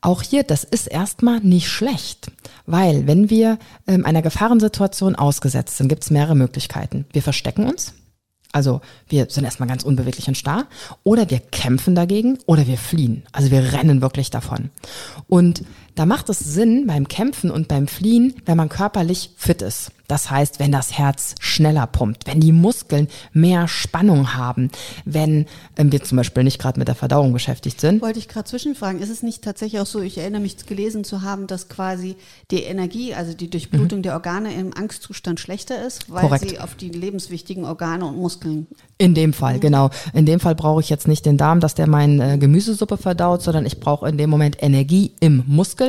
auch 0.00 0.22
hier, 0.22 0.42
das 0.42 0.64
ist 0.64 0.88
erstmal 0.88 1.40
nicht 1.40 1.68
schlecht, 1.68 2.32
weil 2.66 3.06
wenn 3.06 3.30
wir 3.30 3.58
ähm, 3.86 4.04
einer 4.04 4.22
Gefahrensituation 4.22 5.14
ausgesetzt 5.14 5.76
sind, 5.76 5.88
gibt 5.88 6.02
es 6.02 6.10
mehrere 6.10 6.34
Möglichkeiten. 6.34 7.06
Wir 7.12 7.22
verstecken 7.22 7.66
uns, 7.68 7.94
also 8.52 8.82
wir 9.08 9.28
sind 9.30 9.44
erstmal 9.44 9.68
ganz 9.68 9.82
unbeweglich 9.82 10.28
und 10.28 10.36
starr, 10.36 10.66
oder 11.04 11.30
wir 11.30 11.40
kämpfen 11.40 11.94
dagegen 11.94 12.38
oder 12.46 12.66
wir 12.66 12.76
fliehen. 12.76 13.22
Also 13.32 13.50
wir 13.50 13.72
rennen 13.72 14.02
wirklich 14.02 14.30
davon. 14.30 14.70
Und 15.26 15.64
da 15.94 16.06
macht 16.06 16.28
es 16.28 16.38
Sinn 16.38 16.86
beim 16.86 17.08
Kämpfen 17.08 17.50
und 17.50 17.68
beim 17.68 17.86
Fliehen, 17.86 18.34
wenn 18.46 18.56
man 18.56 18.68
körperlich 18.68 19.30
fit 19.36 19.62
ist. 19.62 19.92
Das 20.12 20.30
heißt, 20.30 20.58
wenn 20.58 20.72
das 20.72 20.92
Herz 20.98 21.34
schneller 21.40 21.86
pumpt, 21.86 22.26
wenn 22.26 22.38
die 22.38 22.52
Muskeln 22.52 23.08
mehr 23.32 23.66
Spannung 23.66 24.34
haben, 24.34 24.70
wenn 25.06 25.46
wir 25.74 26.02
zum 26.02 26.16
Beispiel 26.16 26.44
nicht 26.44 26.58
gerade 26.58 26.78
mit 26.78 26.86
der 26.86 26.94
Verdauung 26.94 27.32
beschäftigt 27.32 27.80
sind. 27.80 28.02
Wollte 28.02 28.18
ich 28.18 28.28
gerade 28.28 28.46
zwischenfragen, 28.46 29.00
ist 29.00 29.08
es 29.08 29.22
nicht 29.22 29.42
tatsächlich 29.42 29.80
auch 29.80 29.86
so, 29.86 30.00
ich 30.00 30.18
erinnere 30.18 30.42
mich 30.42 30.66
gelesen 30.66 31.04
zu 31.04 31.22
haben, 31.22 31.46
dass 31.46 31.70
quasi 31.70 32.16
die 32.50 32.62
Energie, 32.62 33.14
also 33.14 33.32
die 33.32 33.48
Durchblutung 33.48 34.00
mhm. 34.00 34.02
der 34.02 34.12
Organe 34.12 34.52
im 34.54 34.76
Angstzustand 34.76 35.40
schlechter 35.40 35.82
ist, 35.82 36.10
weil 36.10 36.20
Korrekt. 36.20 36.46
sie 36.46 36.58
auf 36.58 36.74
die 36.74 36.90
lebenswichtigen 36.90 37.64
Organe 37.64 38.04
und 38.04 38.18
Muskeln. 38.18 38.66
In 38.98 39.14
dem 39.14 39.32
Fall, 39.32 39.56
mhm. 39.56 39.60
genau. 39.60 39.90
In 40.12 40.26
dem 40.26 40.40
Fall 40.40 40.54
brauche 40.54 40.80
ich 40.82 40.90
jetzt 40.90 41.08
nicht 41.08 41.24
den 41.24 41.38
Darm, 41.38 41.60
dass 41.60 41.74
der 41.74 41.88
meine 41.88 42.34
äh, 42.34 42.38
Gemüsesuppe 42.38 42.98
verdaut, 42.98 43.42
sondern 43.42 43.64
ich 43.64 43.80
brauche 43.80 44.08
in 44.08 44.18
dem 44.18 44.28
Moment 44.28 44.62
Energie 44.62 45.12
im 45.20 45.42
Muskel, 45.46 45.81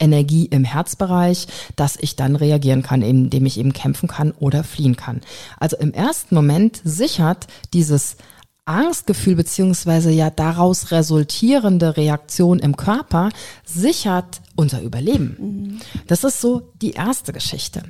Energie 0.00 0.46
im 0.46 0.64
Herzbereich, 0.64 1.46
dass 1.76 1.96
ich 1.96 2.16
dann 2.16 2.36
reagieren 2.36 2.82
kann, 2.82 3.02
indem 3.02 3.44
ich 3.44 3.58
eben 3.58 3.66
eben 3.66 3.72
kämpfen 3.72 4.08
kann 4.08 4.32
oder 4.38 4.62
fliehen 4.62 4.96
kann. 4.96 5.20
Also 5.58 5.76
im 5.76 5.92
ersten 5.92 6.34
Moment 6.34 6.80
sichert 6.84 7.46
dieses 7.72 8.16
Angstgefühl 8.64 9.36
beziehungsweise 9.36 10.10
ja 10.10 10.28
daraus 10.28 10.90
resultierende 10.90 11.96
Reaktion 11.96 12.58
im 12.58 12.76
Körper 12.76 13.28
sichert 13.64 14.40
unser 14.56 14.82
Überleben. 14.82 15.36
Mhm. 15.38 15.80
Das 16.08 16.24
ist 16.24 16.40
so 16.40 16.72
die 16.82 16.92
erste 16.92 17.32
Geschichte. 17.32 17.82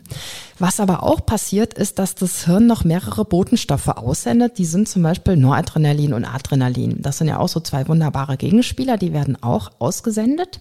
Was 0.58 0.78
aber 0.80 1.02
auch 1.02 1.24
passiert, 1.24 1.72
ist, 1.72 1.98
dass 1.98 2.14
das 2.14 2.44
Hirn 2.44 2.66
noch 2.66 2.84
mehrere 2.84 3.24
Botenstoffe 3.24 3.88
aussendet. 3.88 4.58
Die 4.58 4.66
sind 4.66 4.86
zum 4.86 5.02
Beispiel 5.02 5.36
Noradrenalin 5.36 6.12
und 6.12 6.26
Adrenalin. 6.26 7.00
Das 7.00 7.18
sind 7.18 7.28
ja 7.28 7.38
auch 7.38 7.48
so 7.48 7.60
zwei 7.60 7.88
wunderbare 7.88 8.36
Gegenspieler, 8.36 8.98
die 8.98 9.14
werden 9.14 9.42
auch 9.42 9.70
ausgesendet. 9.78 10.60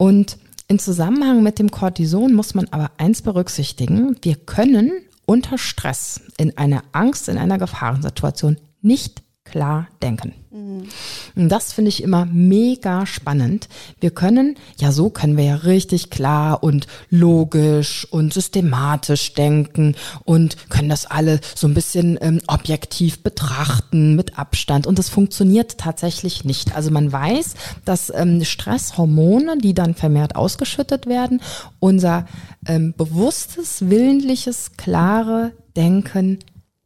Und 0.00 0.38
in 0.66 0.78
Zusammenhang 0.78 1.42
mit 1.42 1.58
dem 1.58 1.70
Cortison 1.70 2.32
muss 2.32 2.54
man 2.54 2.66
aber 2.70 2.90
eins 2.96 3.20
berücksichtigen. 3.20 4.16
Wir 4.22 4.34
können 4.34 4.92
unter 5.26 5.58
Stress 5.58 6.22
in 6.38 6.56
einer 6.56 6.84
Angst, 6.92 7.28
in 7.28 7.36
einer 7.36 7.58
Gefahrensituation 7.58 8.56
nicht 8.80 9.22
klar 9.50 9.88
denken. 10.02 10.34
Mhm. 10.50 10.88
Und 11.34 11.48
das 11.48 11.72
finde 11.72 11.88
ich 11.88 12.02
immer 12.02 12.26
mega 12.26 13.06
spannend. 13.06 13.68
Wir 14.00 14.10
können, 14.10 14.56
ja, 14.78 14.92
so 14.92 15.10
können 15.10 15.36
wir 15.36 15.44
ja 15.44 15.54
richtig 15.56 16.10
klar 16.10 16.62
und 16.62 16.86
logisch 17.08 18.06
und 18.10 18.32
systematisch 18.32 19.34
denken 19.34 19.96
und 20.24 20.70
können 20.70 20.88
das 20.88 21.06
alle 21.06 21.40
so 21.54 21.66
ein 21.66 21.74
bisschen 21.74 22.18
ähm, 22.20 22.40
objektiv 22.46 23.22
betrachten 23.22 24.16
mit 24.16 24.38
Abstand. 24.38 24.86
Und 24.86 24.98
das 24.98 25.08
funktioniert 25.08 25.78
tatsächlich 25.78 26.44
nicht. 26.44 26.74
Also 26.74 26.90
man 26.90 27.10
weiß, 27.12 27.54
dass 27.84 28.12
ähm, 28.14 28.44
Stresshormone, 28.44 29.58
die 29.58 29.74
dann 29.74 29.94
vermehrt 29.94 30.36
ausgeschüttet 30.36 31.06
werden, 31.06 31.42
unser 31.78 32.26
ähm, 32.66 32.94
bewusstes, 32.96 33.88
willentliches, 33.88 34.76
klare 34.76 35.52
Denken 35.76 36.38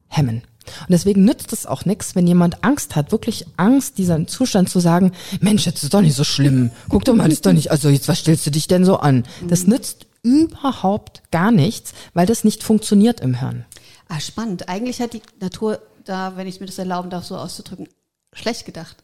hemmen. 0.08 0.42
Und 0.80 0.90
deswegen 0.90 1.24
nützt 1.24 1.52
es 1.52 1.66
auch 1.66 1.84
nichts, 1.84 2.14
wenn 2.14 2.26
jemand 2.26 2.64
Angst 2.64 2.96
hat, 2.96 3.12
wirklich 3.12 3.46
Angst, 3.56 3.98
diesen 3.98 4.28
Zustand 4.28 4.68
zu 4.68 4.80
sagen, 4.80 5.12
Mensch, 5.40 5.66
jetzt 5.66 5.82
ist 5.82 5.94
doch 5.94 6.00
nicht 6.00 6.16
so 6.16 6.24
schlimm. 6.24 6.70
Guck 6.88 7.04
doch 7.04 7.14
mal, 7.14 7.24
das 7.24 7.34
ist 7.34 7.46
doch 7.46 7.52
nicht, 7.52 7.70
also 7.70 7.88
jetzt, 7.88 8.08
was 8.08 8.18
stellst 8.18 8.46
du 8.46 8.50
dich 8.50 8.66
denn 8.66 8.84
so 8.84 8.96
an? 8.96 9.24
Das 9.48 9.66
nützt 9.66 10.06
überhaupt 10.22 11.22
gar 11.30 11.50
nichts, 11.50 11.92
weil 12.14 12.26
das 12.26 12.44
nicht 12.44 12.62
funktioniert 12.62 13.20
im 13.20 13.34
Hirn. 13.34 13.64
Ah, 14.08 14.20
spannend. 14.20 14.68
Eigentlich 14.68 15.00
hat 15.00 15.12
die 15.12 15.22
Natur 15.40 15.80
da, 16.04 16.36
wenn 16.36 16.46
ich 16.46 16.60
mir 16.60 16.66
das 16.66 16.78
erlauben 16.78 17.10
darf, 17.10 17.24
so 17.24 17.36
auszudrücken, 17.36 17.88
schlecht 18.32 18.66
gedacht. 18.66 18.96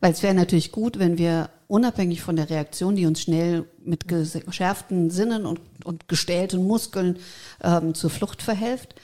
Weil 0.00 0.12
es 0.12 0.22
wäre 0.22 0.34
natürlich 0.34 0.72
gut, 0.72 0.98
wenn 0.98 1.18
wir 1.18 1.50
unabhängig 1.68 2.20
von 2.20 2.36
der 2.36 2.50
Reaktion, 2.50 2.96
die 2.96 3.06
uns 3.06 3.22
schnell 3.22 3.64
mit 3.84 4.06
geschärften 4.08 5.10
Sinnen 5.10 5.46
und, 5.46 5.60
und 5.84 6.08
gestählten 6.08 6.66
Muskeln 6.66 7.18
ähm, 7.62 7.94
zur 7.94 8.10
Flucht 8.10 8.42
verhilft, 8.42 8.94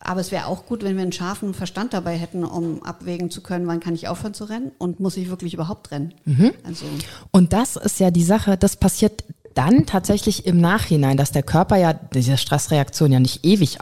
aber 0.00 0.20
es 0.20 0.32
wäre 0.32 0.46
auch 0.46 0.66
gut, 0.66 0.82
wenn 0.82 0.96
wir 0.96 1.02
einen 1.02 1.12
scharfen 1.12 1.52
Verstand 1.54 1.92
dabei 1.92 2.16
hätten, 2.16 2.42
um 2.42 2.82
abwägen 2.82 3.30
zu 3.30 3.42
können, 3.42 3.66
wann 3.66 3.80
kann 3.80 3.94
ich 3.94 4.08
aufhören 4.08 4.34
zu 4.34 4.44
rennen 4.44 4.72
und 4.78 4.98
muss 4.98 5.16
ich 5.16 5.28
wirklich 5.28 5.54
überhaupt 5.54 5.90
rennen. 5.90 6.14
Mhm. 6.24 6.52
Also. 6.64 6.86
Und 7.30 7.52
das 7.52 7.76
ist 7.76 8.00
ja 8.00 8.10
die 8.10 8.24
Sache, 8.24 8.56
das 8.56 8.76
passiert 8.76 9.24
dann 9.54 9.84
tatsächlich 9.84 10.46
im 10.46 10.60
Nachhinein, 10.60 11.16
dass 11.16 11.32
der 11.32 11.42
Körper 11.42 11.76
ja 11.76 11.92
diese 11.92 12.38
Stressreaktion 12.38 13.12
ja 13.12 13.20
nicht 13.20 13.44
ewig 13.44 13.78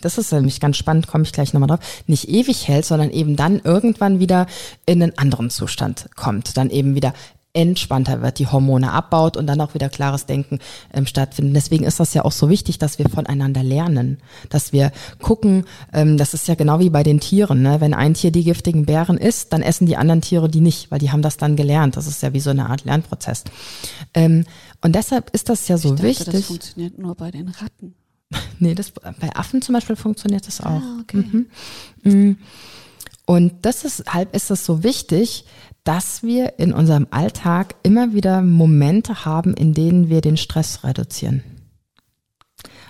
das 0.00 0.16
ist 0.16 0.32
nämlich 0.32 0.60
ganz 0.60 0.76
spannend, 0.76 1.06
komme 1.06 1.24
ich 1.24 1.32
gleich 1.32 1.52
nochmal 1.52 1.68
drauf, 1.68 2.02
nicht 2.06 2.28
ewig 2.28 2.66
hält, 2.68 2.86
sondern 2.86 3.10
eben 3.10 3.36
dann 3.36 3.60
irgendwann 3.60 4.20
wieder 4.20 4.46
in 4.86 5.02
einen 5.02 5.18
anderen 5.18 5.50
Zustand 5.50 6.08
kommt. 6.16 6.56
Dann 6.56 6.70
eben 6.70 6.94
wieder 6.94 7.12
entspannter 7.54 8.22
wird, 8.22 8.38
die 8.38 8.46
Hormone 8.46 8.92
abbaut 8.92 9.36
und 9.36 9.46
dann 9.46 9.60
auch 9.60 9.74
wieder 9.74 9.90
klares 9.90 10.24
Denken 10.24 10.58
ähm, 10.92 11.06
stattfinden. 11.06 11.52
Deswegen 11.52 11.84
ist 11.84 12.00
das 12.00 12.14
ja 12.14 12.24
auch 12.24 12.32
so 12.32 12.48
wichtig, 12.48 12.78
dass 12.78 12.98
wir 12.98 13.08
voneinander 13.10 13.62
lernen, 13.62 14.18
dass 14.48 14.72
wir 14.72 14.90
gucken, 15.20 15.66
ähm, 15.92 16.16
das 16.16 16.32
ist 16.32 16.48
ja 16.48 16.54
genau 16.54 16.78
wie 16.78 16.88
bei 16.88 17.02
den 17.02 17.20
Tieren, 17.20 17.62
ne? 17.62 17.80
wenn 17.80 17.92
ein 17.92 18.14
Tier 18.14 18.30
die 18.30 18.44
giftigen 18.44 18.86
Bären 18.86 19.18
isst, 19.18 19.52
dann 19.52 19.60
essen 19.60 19.86
die 19.86 19.96
anderen 19.96 20.22
Tiere 20.22 20.48
die 20.48 20.62
nicht, 20.62 20.90
weil 20.90 20.98
die 20.98 21.10
haben 21.10 21.22
das 21.22 21.36
dann 21.36 21.56
gelernt. 21.56 21.96
Das 21.96 22.06
ist 22.06 22.22
ja 22.22 22.32
wie 22.32 22.40
so 22.40 22.50
eine 22.50 22.70
Art 22.70 22.84
Lernprozess. 22.84 23.44
Ähm, 24.14 24.46
und 24.80 24.94
deshalb 24.94 25.30
ist 25.34 25.50
das 25.50 25.68
ja 25.68 25.76
so 25.76 25.90
dachte, 25.90 26.04
wichtig. 26.04 26.32
Das 26.32 26.44
funktioniert 26.46 26.98
nur 26.98 27.14
bei 27.14 27.30
den 27.30 27.48
Ratten. 27.48 27.94
nee, 28.60 28.74
das, 28.74 28.92
bei 28.92 29.34
Affen 29.34 29.60
zum 29.60 29.74
Beispiel 29.74 29.96
funktioniert 29.96 30.46
das 30.46 30.62
auch. 30.62 30.80
Ah, 30.80 30.98
okay. 31.02 31.18
Mhm. 31.18 31.46
Mhm. 32.02 32.36
Und 33.24 33.64
deshalb 33.64 34.34
ist 34.34 34.50
es 34.50 34.64
so 34.64 34.82
wichtig, 34.82 35.44
dass 35.84 36.22
wir 36.22 36.58
in 36.58 36.72
unserem 36.72 37.06
Alltag 37.10 37.74
immer 37.82 38.12
wieder 38.14 38.42
Momente 38.42 39.24
haben, 39.24 39.54
in 39.54 39.74
denen 39.74 40.08
wir 40.08 40.20
den 40.20 40.36
Stress 40.36 40.84
reduzieren. 40.84 41.42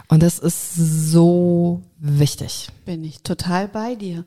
Und 0.08 0.22
das 0.22 0.38
ist 0.38 0.74
so 0.74 1.82
wichtig. 1.98 2.68
Bin 2.84 3.02
ich 3.02 3.22
total 3.22 3.68
bei 3.68 3.94
dir. 3.94 4.26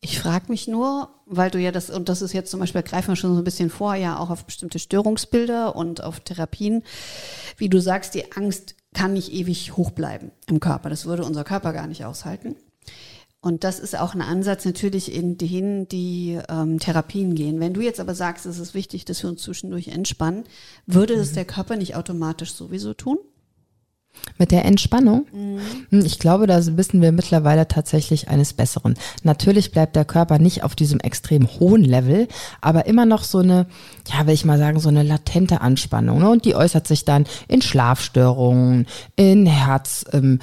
Ich 0.00 0.20
frage 0.20 0.46
mich 0.48 0.68
nur, 0.68 1.10
weil 1.26 1.50
du 1.50 1.58
ja 1.58 1.72
das, 1.72 1.90
und 1.90 2.08
das 2.08 2.22
ist 2.22 2.32
jetzt 2.32 2.50
zum 2.50 2.60
Beispiel, 2.60 2.82
greifen 2.82 3.08
wir 3.08 3.16
schon 3.16 3.34
so 3.34 3.40
ein 3.40 3.44
bisschen 3.44 3.70
vor, 3.70 3.94
ja 3.94 4.18
auch 4.18 4.30
auf 4.30 4.44
bestimmte 4.44 4.78
Störungsbilder 4.78 5.76
und 5.76 6.02
auf 6.02 6.20
Therapien, 6.20 6.82
wie 7.56 7.68
du 7.68 7.80
sagst, 7.80 8.14
die 8.14 8.32
Angst 8.32 8.74
kann 8.94 9.12
nicht 9.12 9.32
ewig 9.32 9.76
hoch 9.76 9.90
bleiben 9.90 10.32
im 10.46 10.60
Körper. 10.60 10.90
Das 10.90 11.06
würde 11.06 11.24
unser 11.24 11.44
Körper 11.44 11.72
gar 11.72 11.86
nicht 11.86 12.04
aushalten. 12.04 12.56
Und 13.44 13.64
das 13.64 13.80
ist 13.80 13.98
auch 13.98 14.14
ein 14.14 14.22
Ansatz 14.22 14.64
natürlich 14.64 15.12
in 15.12 15.36
denen, 15.36 15.88
die 15.88 16.38
ähm, 16.48 16.78
Therapien 16.78 17.34
gehen. 17.34 17.58
Wenn 17.58 17.74
du 17.74 17.80
jetzt 17.80 17.98
aber 17.98 18.14
sagst, 18.14 18.46
es 18.46 18.60
ist 18.60 18.72
wichtig, 18.72 19.04
dass 19.04 19.20
wir 19.22 19.30
uns 19.30 19.42
zwischendurch 19.42 19.88
entspannen, 19.88 20.44
würde 20.86 21.14
es 21.14 21.32
mhm. 21.32 21.34
der 21.34 21.44
Körper 21.44 21.76
nicht 21.76 21.96
automatisch 21.96 22.54
sowieso 22.54 22.94
tun? 22.94 23.18
Mit 24.38 24.52
der 24.52 24.64
Entspannung? 24.64 25.26
Mhm. 25.32 26.04
Ich 26.04 26.20
glaube, 26.20 26.46
da 26.46 26.64
wissen 26.76 27.02
wir 27.02 27.10
mittlerweile 27.10 27.66
tatsächlich 27.66 28.28
eines 28.28 28.52
Besseren. 28.52 28.94
Natürlich 29.24 29.72
bleibt 29.72 29.96
der 29.96 30.04
Körper 30.04 30.38
nicht 30.38 30.62
auf 30.62 30.76
diesem 30.76 31.00
extrem 31.00 31.48
hohen 31.58 31.82
Level, 31.82 32.28
aber 32.60 32.86
immer 32.86 33.06
noch 33.06 33.24
so 33.24 33.38
eine, 33.38 33.66
ja, 34.06 34.24
will 34.26 34.34
ich 34.34 34.44
mal 34.44 34.58
sagen, 34.58 34.78
so 34.78 34.88
eine 34.88 35.02
latente 35.02 35.62
Anspannung. 35.62 36.20
Ne? 36.20 36.30
Und 36.30 36.44
die 36.44 36.54
äußert 36.54 36.86
sich 36.86 37.04
dann 37.04 37.26
in 37.48 37.60
Schlafstörungen, 37.62 38.86
in 39.16 39.46
Herz. 39.46 40.04
Ähm, 40.12 40.38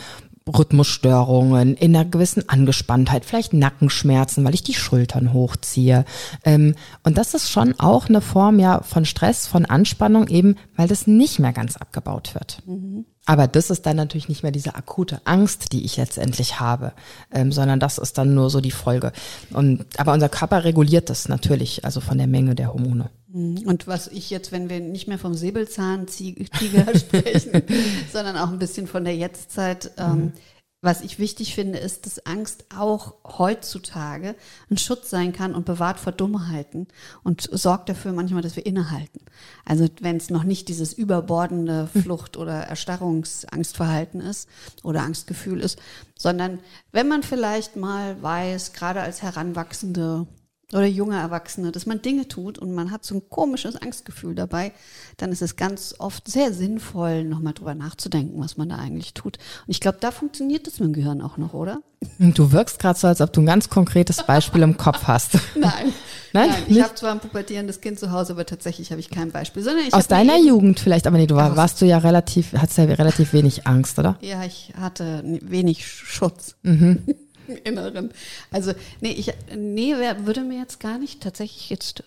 Rhythmusstörungen, 0.57 1.75
in 1.75 1.95
einer 1.95 2.05
gewissen 2.05 2.47
Angespanntheit, 2.49 3.25
vielleicht 3.25 3.53
Nackenschmerzen, 3.53 4.43
weil 4.43 4.53
ich 4.53 4.63
die 4.63 4.73
Schultern 4.73 5.33
hochziehe. 5.33 6.05
Ähm, 6.43 6.75
und 7.03 7.17
das 7.17 7.33
ist 7.33 7.49
schon 7.49 7.79
auch 7.79 8.09
eine 8.09 8.21
Form 8.21 8.59
ja 8.59 8.81
von 8.81 9.05
Stress, 9.05 9.47
von 9.47 9.65
Anspannung 9.65 10.27
eben, 10.27 10.55
weil 10.75 10.87
das 10.87 11.07
nicht 11.07 11.39
mehr 11.39 11.53
ganz 11.53 11.77
abgebaut 11.77 12.33
wird. 12.33 12.61
Mhm. 12.65 13.05
Aber 13.25 13.47
das 13.47 13.69
ist 13.69 13.85
dann 13.85 13.97
natürlich 13.97 14.27
nicht 14.27 14.43
mehr 14.43 14.51
diese 14.51 14.75
akute 14.75 15.21
Angst, 15.25 15.71
die 15.71 15.85
ich 15.85 15.97
letztendlich 15.97 16.59
habe, 16.59 16.93
ähm, 17.31 17.51
sondern 17.51 17.79
das 17.79 17.97
ist 17.99 18.17
dann 18.17 18.33
nur 18.33 18.49
so 18.49 18.59
die 18.59 18.71
Folge. 18.71 19.11
Und, 19.51 19.85
aber 19.97 20.13
unser 20.13 20.29
Körper 20.29 20.63
reguliert 20.63 21.09
das 21.09 21.29
natürlich, 21.29 21.85
also 21.85 22.01
von 22.01 22.17
der 22.17 22.27
Menge 22.27 22.55
der 22.55 22.73
Hormone. 22.73 23.11
Mhm. 23.27 23.59
Und 23.65 23.87
was 23.87 24.07
ich 24.07 24.29
jetzt, 24.29 24.51
wenn 24.51 24.69
wir 24.69 24.79
nicht 24.79 25.07
mehr 25.07 25.19
vom 25.19 25.35
Säbelzahntiger 25.35 26.45
sprechen, 26.97 27.63
sondern 28.11 28.37
auch 28.37 28.49
ein 28.49 28.59
bisschen 28.59 28.87
von 28.87 29.03
der 29.03 29.15
Jetztzeit, 29.15 29.91
ähm, 29.97 30.17
mhm. 30.17 30.33
Was 30.81 31.01
ich 31.01 31.19
wichtig 31.19 31.55
finde, 31.55 31.77
ist, 31.77 32.05
dass 32.05 32.25
Angst 32.25 32.65
auch 32.73 33.15
heutzutage 33.25 34.35
ein 34.69 34.77
Schutz 34.77 35.09
sein 35.09 35.33
kann 35.33 35.53
und 35.53 35.65
bewahrt 35.65 35.99
vor 35.99 36.13
Dummheiten 36.13 36.87
und 37.21 37.49
sorgt 37.51 37.89
dafür 37.89 38.13
manchmal, 38.13 38.41
dass 38.41 38.55
wir 38.55 38.65
innehalten. 38.65 39.19
Also 39.65 39.87
wenn 39.99 40.15
es 40.15 40.29
noch 40.29 40.43
nicht 40.43 40.69
dieses 40.69 40.93
überbordende 40.93 41.89
hm. 41.91 42.03
Flucht- 42.03 42.37
oder 42.37 42.53
Erstarrungsangstverhalten 42.53 44.21
ist 44.21 44.47
oder 44.81 45.01
Angstgefühl 45.01 45.59
ist, 45.59 45.79
sondern 46.17 46.59
wenn 46.93 47.09
man 47.09 47.23
vielleicht 47.23 47.75
mal 47.75 48.21
weiß, 48.21 48.71
gerade 48.71 49.01
als 49.01 49.21
Heranwachsende 49.21 50.27
oder 50.71 50.85
junge 50.85 51.17
Erwachsene, 51.17 51.71
dass 51.71 51.85
man 51.85 52.01
Dinge 52.01 52.27
tut 52.27 52.59
und 52.59 52.73
man 52.73 52.91
hat 52.91 53.03
so 53.03 53.15
ein 53.15 53.23
komisches 53.29 53.75
Angstgefühl 53.75 54.35
dabei, 54.35 54.71
dann 55.17 55.31
ist 55.31 55.41
es 55.41 55.55
ganz 55.55 55.95
oft 55.97 56.29
sehr 56.29 56.53
sinnvoll, 56.53 57.23
nochmal 57.23 57.53
drüber 57.53 57.73
nachzudenken, 57.73 58.39
was 58.39 58.57
man 58.57 58.69
da 58.69 58.75
eigentlich 58.75 59.13
tut. 59.13 59.37
Und 59.65 59.71
ich 59.71 59.79
glaube, 59.79 59.97
da 59.99 60.11
funktioniert 60.11 60.67
das 60.67 60.79
mit 60.79 60.89
dem 60.89 60.93
Gehirn 60.93 61.21
auch 61.21 61.37
noch, 61.37 61.53
oder? 61.53 61.81
Du 62.17 62.51
wirkst 62.51 62.79
gerade 62.79 62.97
so, 62.97 63.07
als 63.07 63.19
ob 63.19 63.33
du 63.33 63.41
ein 63.41 63.45
ganz 63.45 63.69
konkretes 63.69 64.23
Beispiel 64.23 64.61
im 64.61 64.77
Kopf 64.77 65.03
hast. 65.03 65.33
Nein. 65.55 65.91
Nein, 66.33 66.49
Nein 66.49 66.63
ich 66.67 66.81
habe 66.81 66.93
zwar 66.93 67.11
ein 67.11 67.19
pubertierendes 67.19 67.81
Kind 67.81 67.99
zu 67.99 68.11
Hause, 68.11 68.33
aber 68.33 68.45
tatsächlich 68.45 68.91
habe 68.91 68.99
ich 68.99 69.09
kein 69.09 69.31
Beispiel. 69.31 69.63
Sondern 69.63 69.85
ich 69.85 69.93
Aus 69.93 70.07
deiner 70.07 70.37
Jugend 70.37 70.79
vielleicht, 70.79 71.07
aber 71.07 71.17
nee, 71.17 71.25
du 71.25 71.35
war, 71.35 71.57
warst 71.57 71.81
du 71.81 71.85
ja 71.85 71.97
relativ, 71.97 72.53
hattest 72.53 72.77
ja 72.77 72.83
relativ 72.85 73.33
wenig 73.33 73.65
Angst, 73.65 73.97
oder? 73.97 74.17
Ja, 74.21 74.43
ich 74.43 74.71
hatte 74.79 75.23
wenig 75.41 75.87
Schutz. 75.87 76.55
Mhm. 76.61 77.03
Inneren. 77.63 78.11
Also, 78.51 78.73
nee, 79.01 79.11
ich, 79.11 79.33
nee, 79.55 79.93
würde 79.95 80.41
mir 80.41 80.59
jetzt 80.59 80.79
gar 80.79 80.97
nicht 80.97 81.21
tatsächlich 81.21 81.69
jetzt 81.69 82.03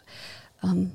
ähm, 0.63 0.93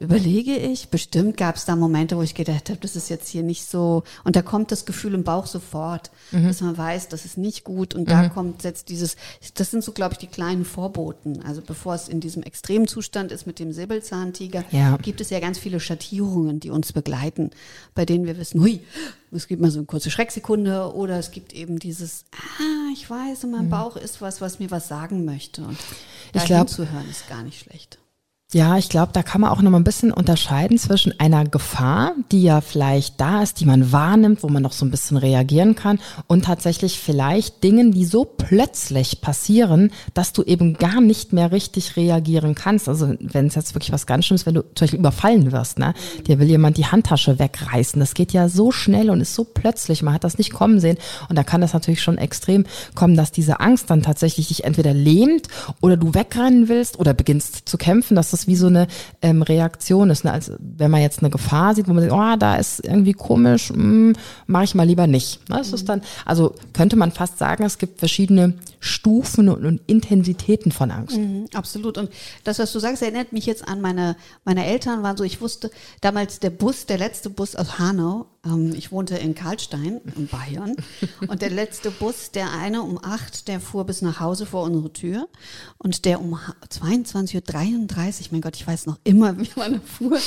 überlege 0.00 0.56
ich, 0.56 0.88
bestimmt 0.88 1.36
gab 1.36 1.56
es 1.56 1.64
da 1.64 1.74
Momente, 1.74 2.16
wo 2.16 2.22
ich 2.22 2.34
gedacht 2.34 2.70
habe, 2.70 2.78
das 2.80 2.94
ist 2.94 3.08
jetzt 3.08 3.28
hier 3.28 3.42
nicht 3.42 3.64
so, 3.68 4.04
und 4.24 4.36
da 4.36 4.42
kommt 4.42 4.70
das 4.70 4.86
Gefühl 4.86 5.14
im 5.14 5.24
Bauch 5.24 5.46
sofort, 5.46 6.10
mhm. 6.30 6.46
dass 6.46 6.60
man 6.60 6.78
weiß, 6.78 7.08
das 7.08 7.24
ist 7.24 7.36
nicht 7.36 7.64
gut 7.64 7.94
und 7.94 8.02
mhm. 8.02 8.06
da 8.06 8.28
kommt 8.28 8.62
jetzt 8.64 8.90
dieses, 8.90 9.16
das 9.54 9.70
sind 9.70 9.82
so, 9.82 9.92
glaube 9.92 10.12
ich, 10.12 10.18
die 10.18 10.28
kleinen 10.28 10.64
Vorboten. 10.64 11.42
Also 11.42 11.62
bevor 11.62 11.94
es 11.94 12.08
in 12.08 12.20
diesem 12.20 12.42
Extremzustand 12.42 13.32
ist 13.32 13.46
mit 13.46 13.58
dem 13.58 13.72
Säbelzahntiger, 13.72 14.64
ja. 14.70 14.96
gibt 14.98 15.20
es 15.20 15.30
ja 15.30 15.40
ganz 15.40 15.58
viele 15.58 15.80
Schattierungen, 15.80 16.60
die 16.60 16.70
uns 16.70 16.92
begleiten, 16.92 17.50
bei 17.94 18.04
denen 18.04 18.24
wir 18.24 18.38
wissen, 18.38 18.60
hui, 18.60 18.80
es 19.32 19.48
gibt 19.48 19.60
mal 19.60 19.70
so 19.70 19.78
eine 19.78 19.86
kurze 19.86 20.10
Schrecksekunde 20.10 20.94
oder 20.94 21.18
es 21.18 21.32
gibt 21.32 21.52
eben 21.52 21.78
dieses, 21.78 22.24
ah, 22.32 22.92
ich 22.92 23.10
weiß, 23.10 23.44
in 23.44 23.50
meinem 23.50 23.66
mhm. 23.66 23.70
Bauch 23.70 23.96
ist 23.96 24.22
was, 24.22 24.40
was 24.40 24.60
mir 24.60 24.70
was 24.70 24.86
sagen 24.86 25.24
möchte 25.24 25.62
und 25.62 25.78
da 26.32 26.40
hinzuhören 26.40 27.08
ist 27.10 27.28
gar 27.28 27.42
nicht 27.42 27.58
schlecht. 27.60 27.98
Ja, 28.54 28.78
ich 28.78 28.88
glaube, 28.88 29.12
da 29.12 29.22
kann 29.22 29.42
man 29.42 29.50
auch 29.50 29.60
noch 29.60 29.70
mal 29.70 29.76
ein 29.76 29.84
bisschen 29.84 30.10
unterscheiden 30.10 30.78
zwischen 30.78 31.20
einer 31.20 31.44
Gefahr, 31.44 32.14
die 32.32 32.42
ja 32.42 32.62
vielleicht 32.62 33.20
da 33.20 33.42
ist, 33.42 33.60
die 33.60 33.66
man 33.66 33.92
wahrnimmt, 33.92 34.42
wo 34.42 34.48
man 34.48 34.62
noch 34.62 34.72
so 34.72 34.86
ein 34.86 34.90
bisschen 34.90 35.18
reagieren 35.18 35.74
kann, 35.74 35.98
und 36.28 36.46
tatsächlich 36.46 36.98
vielleicht 36.98 37.62
Dingen, 37.62 37.92
die 37.92 38.06
so 38.06 38.24
plötzlich 38.24 39.20
passieren, 39.20 39.90
dass 40.14 40.32
du 40.32 40.44
eben 40.44 40.78
gar 40.78 41.02
nicht 41.02 41.34
mehr 41.34 41.52
richtig 41.52 41.96
reagieren 41.96 42.54
kannst. 42.54 42.88
Also 42.88 43.12
wenn 43.20 43.48
es 43.48 43.54
jetzt 43.54 43.74
wirklich 43.74 43.92
was 43.92 44.06
ganz 44.06 44.24
Schlimmes, 44.24 44.46
wenn 44.46 44.54
du 44.54 44.62
zum 44.62 44.86
Beispiel 44.86 45.00
überfallen 45.00 45.52
wirst, 45.52 45.78
ne? 45.78 45.92
Dir 46.26 46.38
will 46.38 46.48
jemand 46.48 46.78
die 46.78 46.86
Handtasche 46.86 47.38
wegreißen. 47.38 48.00
Das 48.00 48.14
geht 48.14 48.32
ja 48.32 48.48
so 48.48 48.72
schnell 48.72 49.10
und 49.10 49.20
ist 49.20 49.34
so 49.34 49.44
plötzlich. 49.44 50.02
Man 50.02 50.14
hat 50.14 50.24
das 50.24 50.38
nicht 50.38 50.54
kommen 50.54 50.80
sehen. 50.80 50.96
Und 51.28 51.36
da 51.36 51.44
kann 51.44 51.60
das 51.60 51.74
natürlich 51.74 52.00
schon 52.00 52.16
extrem 52.16 52.64
kommen, 52.94 53.14
dass 53.14 53.30
diese 53.30 53.60
Angst 53.60 53.90
dann 53.90 54.02
tatsächlich 54.02 54.48
dich 54.48 54.64
entweder 54.64 54.94
lähmt 54.94 55.48
oder 55.82 55.98
du 55.98 56.14
wegrennen 56.14 56.70
willst 56.70 56.98
oder 56.98 57.12
beginnst 57.12 57.68
zu 57.68 57.76
kämpfen, 57.76 58.14
dass 58.14 58.30
das 58.30 58.37
wie 58.46 58.56
so 58.56 58.66
eine 58.66 58.86
ähm, 59.22 59.42
Reaktion 59.42 60.10
ist. 60.10 60.24
Ne? 60.24 60.32
Also 60.32 60.54
wenn 60.58 60.90
man 60.90 61.00
jetzt 61.00 61.20
eine 61.20 61.30
Gefahr 61.30 61.74
sieht, 61.74 61.88
wo 61.88 61.92
man 61.92 62.08
sagt, 62.08 62.14
oh, 62.14 62.38
da 62.38 62.56
ist 62.56 62.84
irgendwie 62.84 63.12
komisch, 63.12 63.70
hm, 63.70 64.14
mache 64.46 64.64
ich 64.64 64.74
mal 64.74 64.86
lieber 64.86 65.06
nicht. 65.06 65.48
Ne? 65.48 65.56
Das 65.56 65.68
mhm. 65.68 65.74
ist 65.74 65.88
dann, 65.88 66.02
also 66.24 66.54
könnte 66.72 66.96
man 66.96 67.12
fast 67.12 67.38
sagen, 67.38 67.64
es 67.64 67.78
gibt 67.78 67.98
verschiedene 67.98 68.54
Stufen 68.80 69.48
und, 69.48 69.80
Intensitäten 69.86 70.72
von 70.72 70.90
Angst. 70.90 71.16
Mhm, 71.16 71.46
absolut. 71.54 71.98
Und 71.98 72.10
das, 72.44 72.58
was 72.58 72.72
du 72.72 72.78
sagst, 72.78 73.02
erinnert 73.02 73.32
mich 73.32 73.46
jetzt 73.46 73.66
an 73.66 73.80
meine, 73.80 74.16
meine 74.44 74.66
Eltern 74.66 75.02
waren 75.02 75.16
so, 75.16 75.24
ich 75.24 75.40
wusste 75.40 75.70
damals 76.00 76.40
der 76.40 76.50
Bus, 76.50 76.86
der 76.86 76.98
letzte 76.98 77.30
Bus 77.30 77.56
aus 77.56 77.78
Hanau, 77.78 78.26
ähm, 78.44 78.72
ich 78.74 78.92
wohnte 78.92 79.16
in 79.16 79.34
Karlstein 79.34 80.00
in 80.16 80.28
Bayern 80.28 80.76
und 81.28 81.42
der 81.42 81.50
letzte 81.50 81.90
Bus, 81.90 82.30
der 82.30 82.52
eine 82.52 82.82
um 82.82 82.98
acht, 83.02 83.48
der 83.48 83.60
fuhr 83.60 83.84
bis 83.84 84.02
nach 84.02 84.20
Hause 84.20 84.46
vor 84.46 84.64
unsere 84.64 84.92
Tür 84.92 85.28
und 85.78 86.04
der 86.04 86.20
um 86.20 86.38
22.33 86.68 87.36
Uhr, 87.36 88.28
mein 88.32 88.40
Gott, 88.40 88.56
ich 88.56 88.66
weiß 88.66 88.86
noch 88.86 88.98
immer, 89.04 89.38
wie 89.38 89.50
man 89.56 89.80
fuhr, 89.82 90.18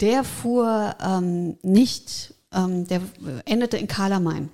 der 0.00 0.24
fuhr 0.24 0.94
ähm, 1.02 1.56
nicht, 1.62 2.34
ähm, 2.52 2.86
der 2.86 3.00
endete 3.44 3.76
in 3.76 3.88
Karlamain. 3.88 4.50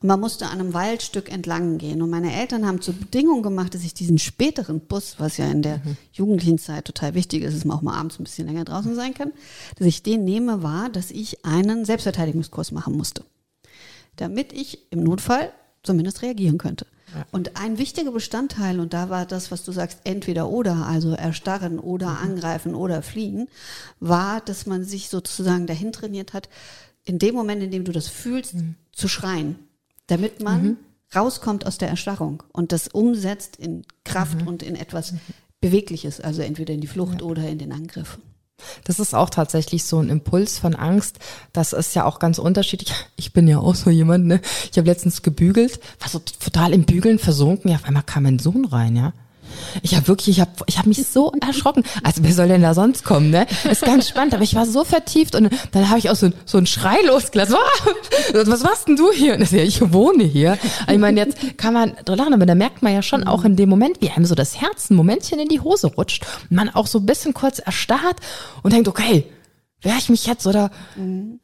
Und 0.00 0.08
man 0.08 0.20
musste 0.20 0.46
an 0.46 0.60
einem 0.60 0.74
Waldstück 0.74 1.30
entlang 1.30 1.78
gehen. 1.78 2.02
Und 2.02 2.10
meine 2.10 2.34
Eltern 2.34 2.66
haben 2.66 2.80
zur 2.80 2.94
Bedingung 2.94 3.42
gemacht, 3.42 3.74
dass 3.74 3.84
ich 3.84 3.94
diesen 3.94 4.18
späteren 4.18 4.80
Bus, 4.80 5.16
was 5.18 5.36
ja 5.36 5.46
in 5.46 5.62
der 5.62 5.78
mhm. 5.78 5.96
jugendlichen 6.12 6.58
Zeit 6.58 6.84
total 6.84 7.14
wichtig 7.14 7.42
ist, 7.42 7.56
dass 7.56 7.64
man 7.64 7.76
auch 7.76 7.82
mal 7.82 7.96
abends 7.96 8.18
ein 8.18 8.24
bisschen 8.24 8.46
länger 8.46 8.64
draußen 8.64 8.94
sein 8.94 9.14
kann, 9.14 9.32
dass 9.76 9.86
ich 9.86 10.02
den 10.02 10.24
nehme, 10.24 10.62
war, 10.62 10.88
dass 10.88 11.10
ich 11.10 11.44
einen 11.44 11.84
Selbstverteidigungskurs 11.84 12.72
machen 12.72 12.96
musste. 12.96 13.24
Damit 14.16 14.52
ich 14.52 14.90
im 14.90 15.02
Notfall 15.02 15.52
zumindest 15.82 16.22
reagieren 16.22 16.58
könnte. 16.58 16.86
Ja. 17.14 17.26
Und 17.30 17.56
ein 17.56 17.78
wichtiger 17.78 18.12
Bestandteil, 18.12 18.80
und 18.80 18.92
da 18.92 19.08
war 19.08 19.24
das, 19.24 19.50
was 19.50 19.64
du 19.64 19.72
sagst, 19.72 20.00
entweder 20.04 20.50
oder, 20.50 20.86
also 20.86 21.12
erstarren 21.12 21.78
oder 21.78 22.10
mhm. 22.10 22.16
angreifen 22.16 22.74
oder 22.74 23.02
fliehen, 23.02 23.48
war, 24.00 24.40
dass 24.40 24.66
man 24.66 24.84
sich 24.84 25.08
sozusagen 25.08 25.66
dahin 25.66 25.92
trainiert 25.92 26.32
hat, 26.32 26.48
in 27.04 27.18
dem 27.18 27.34
Moment, 27.34 27.62
in 27.62 27.70
dem 27.70 27.84
du 27.84 27.92
das 27.92 28.08
fühlst, 28.08 28.54
mhm. 28.54 28.74
zu 28.92 29.08
schreien, 29.08 29.56
damit 30.08 30.42
man 30.42 30.62
mhm. 30.62 30.76
rauskommt 31.14 31.66
aus 31.66 31.78
der 31.78 31.88
Erstarrung 31.88 32.42
und 32.52 32.72
das 32.72 32.88
umsetzt 32.88 33.56
in 33.56 33.84
Kraft 34.04 34.42
mhm. 34.42 34.48
und 34.48 34.62
in 34.62 34.76
etwas 34.76 35.14
Bewegliches, 35.60 36.20
also 36.20 36.42
entweder 36.42 36.74
in 36.74 36.80
die 36.80 36.86
Flucht 36.86 37.20
ja. 37.20 37.26
oder 37.26 37.48
in 37.48 37.58
den 37.58 37.72
Angriff. 37.72 38.18
Das 38.84 38.98
ist 38.98 39.14
auch 39.14 39.30
tatsächlich 39.30 39.84
so 39.84 40.00
ein 40.00 40.08
Impuls 40.08 40.58
von 40.58 40.74
Angst. 40.74 41.18
Das 41.52 41.72
ist 41.72 41.94
ja 41.94 42.04
auch 42.04 42.18
ganz 42.18 42.38
unterschiedlich. 42.38 42.92
Ich 43.16 43.32
bin 43.32 43.48
ja 43.48 43.58
auch 43.58 43.74
so 43.74 43.90
jemand, 43.90 44.26
ne? 44.26 44.40
Ich 44.70 44.78
habe 44.78 44.88
letztens 44.88 45.22
gebügelt, 45.22 45.80
war 45.98 46.08
so 46.08 46.20
total 46.20 46.72
im 46.72 46.84
Bügeln 46.84 47.18
versunken. 47.18 47.70
Ja, 47.70 47.76
auf 47.76 47.84
einmal 47.84 48.04
kam 48.04 48.22
mein 48.22 48.38
Sohn 48.38 48.64
rein, 48.64 48.96
ja. 48.96 49.12
Ich 49.82 49.94
habe 49.94 50.08
wirklich, 50.08 50.36
ich 50.36 50.40
habe 50.40 50.50
ich 50.66 50.78
hab 50.78 50.86
mich 50.86 51.06
so 51.06 51.32
erschrocken. 51.40 51.84
Also 52.02 52.22
wer 52.22 52.32
soll 52.32 52.48
denn 52.48 52.62
da 52.62 52.74
sonst 52.74 53.04
kommen, 53.04 53.30
ne? 53.30 53.46
Ist 53.70 53.82
ganz 53.84 54.08
spannend, 54.08 54.34
aber 54.34 54.42
ich 54.42 54.54
war 54.54 54.66
so 54.66 54.84
vertieft 54.84 55.34
und 55.34 55.50
dann 55.72 55.88
habe 55.88 55.98
ich 55.98 56.10
auch 56.10 56.16
so, 56.16 56.30
so 56.44 56.58
einen 56.58 56.66
Schrei 56.66 57.00
losgelassen. 57.06 57.56
was 58.34 58.62
machst 58.62 58.88
denn 58.88 58.96
du 58.96 59.12
hier? 59.12 59.34
Und 59.34 59.50
ja, 59.50 59.62
ich 59.62 59.92
wohne 59.92 60.24
hier. 60.24 60.58
Ich 60.90 60.98
meine, 60.98 61.20
jetzt 61.20 61.58
kann 61.58 61.74
man 61.74 61.92
lachen, 62.06 62.34
aber 62.34 62.46
da 62.46 62.54
merkt 62.54 62.82
man 62.82 62.92
ja 62.92 63.02
schon 63.02 63.24
auch 63.24 63.44
in 63.44 63.56
dem 63.56 63.68
Moment, 63.68 64.00
wie 64.00 64.10
einem 64.10 64.24
so 64.24 64.34
das 64.34 64.60
Herz 64.60 64.90
ein 64.90 64.96
Momentchen 64.96 65.38
in 65.38 65.48
die 65.48 65.60
Hose 65.60 65.88
rutscht 65.88 66.26
und 66.50 66.56
man 66.56 66.68
auch 66.68 66.86
so 66.86 66.98
ein 66.98 67.06
bisschen 67.06 67.34
kurz 67.34 67.58
erstarrt 67.58 68.16
und 68.62 68.72
denkt, 68.72 68.88
okay, 68.88 69.24
wer 69.82 69.96
ich 69.96 70.08
mich 70.08 70.26
jetzt 70.26 70.46
oder 70.46 70.70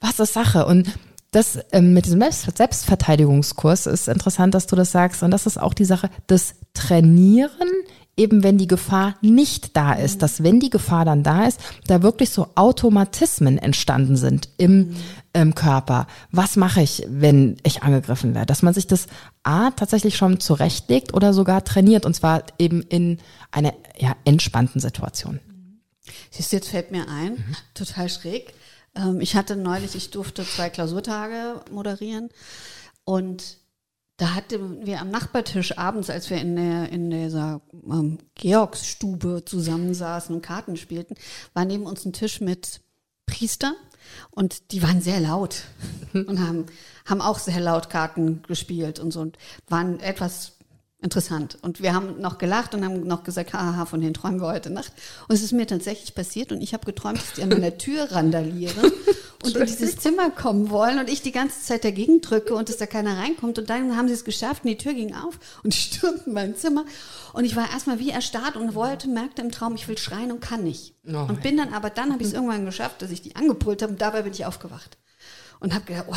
was 0.01 0.19
ist 0.19 0.33
Sache? 0.33 0.67
Und 0.67 0.89
das 1.31 1.59
ähm, 1.73 1.95
mit 1.95 2.07
diesem 2.07 2.23
Selbstverteidigungskurs 2.23 3.87
ist 3.87 4.09
interessant, 4.09 4.55
dass 4.55 4.67
du 4.67 4.77
das 4.77 4.93
sagst. 4.93 5.23
Und 5.23 5.31
das 5.33 5.47
ist 5.47 5.61
auch 5.61 5.75
die 5.75 5.85
Sache 5.85 6.09
des 6.29 6.55
Trainieren, 6.75 7.71
eben 8.17 8.43
wenn 8.43 8.59
die 8.59 8.67
Gefahr 8.67 9.17
nicht 9.21 9.77
da 9.77 9.93
ist, 9.95 10.23
dass 10.23 10.43
wenn 10.43 10.61
die 10.61 10.71
Gefahr 10.71 11.05
dann 11.05 11.23
da 11.23 11.47
ist, 11.47 11.61
da 11.87 12.03
wirklich 12.03 12.31
so 12.31 12.49
Automatismen 12.55 13.59
entstanden 13.59 14.17
sind 14.17 14.49
im 14.57 14.95
ähm, 15.33 15.55
Körper. 15.55 16.07
Was 16.31 16.57
mache 16.57 16.83
ich, 16.83 17.05
wenn 17.09 17.57
ich 17.65 17.83
angegriffen 17.83 18.35
werde? 18.35 18.47
Dass 18.47 18.63
man 18.63 18.75
sich 18.75 18.87
das 18.87 19.07
A 19.43 19.71
tatsächlich 19.71 20.17
schon 20.17 20.41
zurechtlegt 20.41 21.15
oder 21.15 21.33
sogar 21.33 21.65
trainiert 21.65 22.07
und 22.07 22.15
zwar 22.15 22.45
eben 22.59 22.83
in 22.83 23.19
einer 23.51 23.73
ja, 23.99 24.17
entspannten 24.25 24.81
Situation. 24.81 25.41
Siehst 26.31 26.53
du, 26.53 26.57
jetzt 26.57 26.69
fällt 26.69 26.91
mir 26.91 27.09
ein, 27.09 27.33
mhm. 27.33 27.57
total 27.75 28.09
schräg. 28.09 28.55
Ähm, 28.95 29.21
ich 29.21 29.37
hatte 29.37 29.57
neulich, 29.57 29.95
ich 29.95 30.11
durfte 30.11 30.45
zwei 30.45 30.71
Klausurtage 30.71 31.61
moderieren 31.71 32.29
und 33.05 33.59
da 34.17 34.35
hatten 34.35 34.87
wir 34.87 35.01
am 35.01 35.11
Nachbartisch 35.11 35.77
abends, 35.77 36.09
als 36.09 36.31
wir 36.31 36.39
in, 36.39 36.57
der, 36.57 36.91
in 36.91 37.11
dieser 37.11 37.61
ähm, 37.73 38.19
Georgsstube 38.37 39.45
zusammensaßen 39.45 40.35
und 40.35 40.43
Karten 40.43 40.77
spielten, 40.77 41.17
war 41.53 41.65
neben 41.65 41.87
uns 41.87 42.05
ein 42.05 42.13
Tisch 42.13 42.41
mit 42.41 42.81
Priestern 43.27 43.75
und 44.31 44.71
die 44.71 44.83
waren 44.83 45.01
sehr 45.01 45.21
laut 45.21 45.63
und 46.13 46.39
haben, 46.39 46.67
haben 47.07 47.21
auch 47.21 47.39
sehr 47.39 47.61
laut 47.61 47.91
Karten 47.91 48.43
gespielt 48.43 49.01
und 49.01 49.11
so 49.11 49.21
und 49.21 49.39
waren 49.69 49.99
etwas 50.01 50.59
interessant. 51.05 51.59
Und 51.61 51.83
wir 51.83 51.95
haben 51.95 52.21
noch 52.21 52.39
gelacht 52.39 52.75
und 52.75 52.85
haben 52.85 53.07
noch 53.07 53.23
gesagt, 53.23 53.53
haha, 53.53 53.85
von 53.85 54.01
denen 54.01 54.15
träumen 54.15 54.41
wir 54.41 54.49
heute 54.49 54.71
Nacht. 54.71 54.91
Und 55.29 55.35
es 55.35 55.43
ist 55.43 55.53
mir 55.53 55.67
tatsächlich 55.67 56.15
passiert 56.15 56.51
und 56.51 56.63
ich 56.63 56.73
habe 56.73 56.87
geträumt, 56.87 57.19
dass 57.19 57.35
die 57.35 57.43
an 57.43 57.51
meiner 57.51 57.77
Tür 57.77 58.11
randalieren 58.11 58.91
und 59.45 59.55
in 59.55 59.67
dieses 59.67 59.99
Zimmer 59.99 60.31
kommen 60.31 60.71
wollen 60.71 60.99
und 60.99 61.11
ich 61.11 61.21
die 61.21 61.31
ganze 61.31 61.61
Zeit 61.61 61.85
dagegen 61.85 62.23
drücke 62.23 62.55
und 62.55 62.71
dass 62.71 62.79
da 62.79 62.87
keiner 62.87 63.19
reinkommt. 63.19 63.59
Und 63.59 63.69
dann 63.69 63.97
haben 63.97 64.09
sie 64.09 64.15
es 64.15 64.25
geschafft 64.25 64.65
und 64.65 64.71
die 64.71 64.79
Tür 64.79 64.95
ging 64.95 65.15
auf 65.15 65.39
und 65.63 65.75
stürmten 65.75 66.33
mein 66.33 66.57
Zimmer. 66.57 66.87
Und 67.35 67.45
ich 67.45 67.55
war 67.55 67.71
erstmal 67.71 67.99
wie 67.99 68.11
erstarrt 68.11 68.57
und 68.57 68.75
wollte, 68.75 69.09
merkte 69.09 69.43
im 69.43 69.53
Traum, 69.53 69.75
ich 69.75 69.87
will 69.87 69.99
schreien 69.99 70.33
und 70.33 70.41
kann 70.41 70.65
nicht. 70.65 70.95
Oh 71.07 71.27
und 71.29 71.43
bin 71.43 71.59
dann 71.59 71.75
aber, 71.75 71.91
dann 71.91 72.13
habe 72.13 72.23
ich 72.23 72.29
es 72.29 72.35
irgendwann 72.35 72.65
geschafft, 72.65 73.03
dass 73.03 73.11
ich 73.11 73.21
die 73.21 73.37
angepult 73.37 73.83
habe 73.83 73.93
und 73.93 74.01
dabei 74.01 74.23
bin 74.23 74.33
ich 74.33 74.47
aufgewacht. 74.47 74.97
Und 75.61 75.75
habe 75.75 75.85
gedacht, 75.85 76.07
oh, 76.09 76.17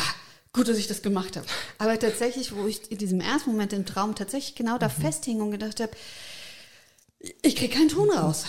Gut, 0.52 0.68
dass 0.68 0.78
ich 0.78 0.86
das 0.86 1.02
gemacht 1.02 1.36
habe. 1.36 1.46
Aber 1.78 1.98
tatsächlich, 1.98 2.54
wo 2.54 2.66
ich 2.66 2.90
in 2.90 2.98
diesem 2.98 3.20
ersten 3.20 3.50
Moment 3.50 3.72
im 3.72 3.84
Traum 3.86 4.14
tatsächlich 4.14 4.54
genau 4.54 4.78
da 4.78 4.88
mhm. 4.88 5.02
festhing 5.02 5.40
und 5.40 5.50
gedacht 5.50 5.80
habe, 5.80 5.92
ich 7.42 7.56
kriege 7.56 7.74
keinen 7.74 7.88
Ton 7.88 8.10
raus. 8.10 8.44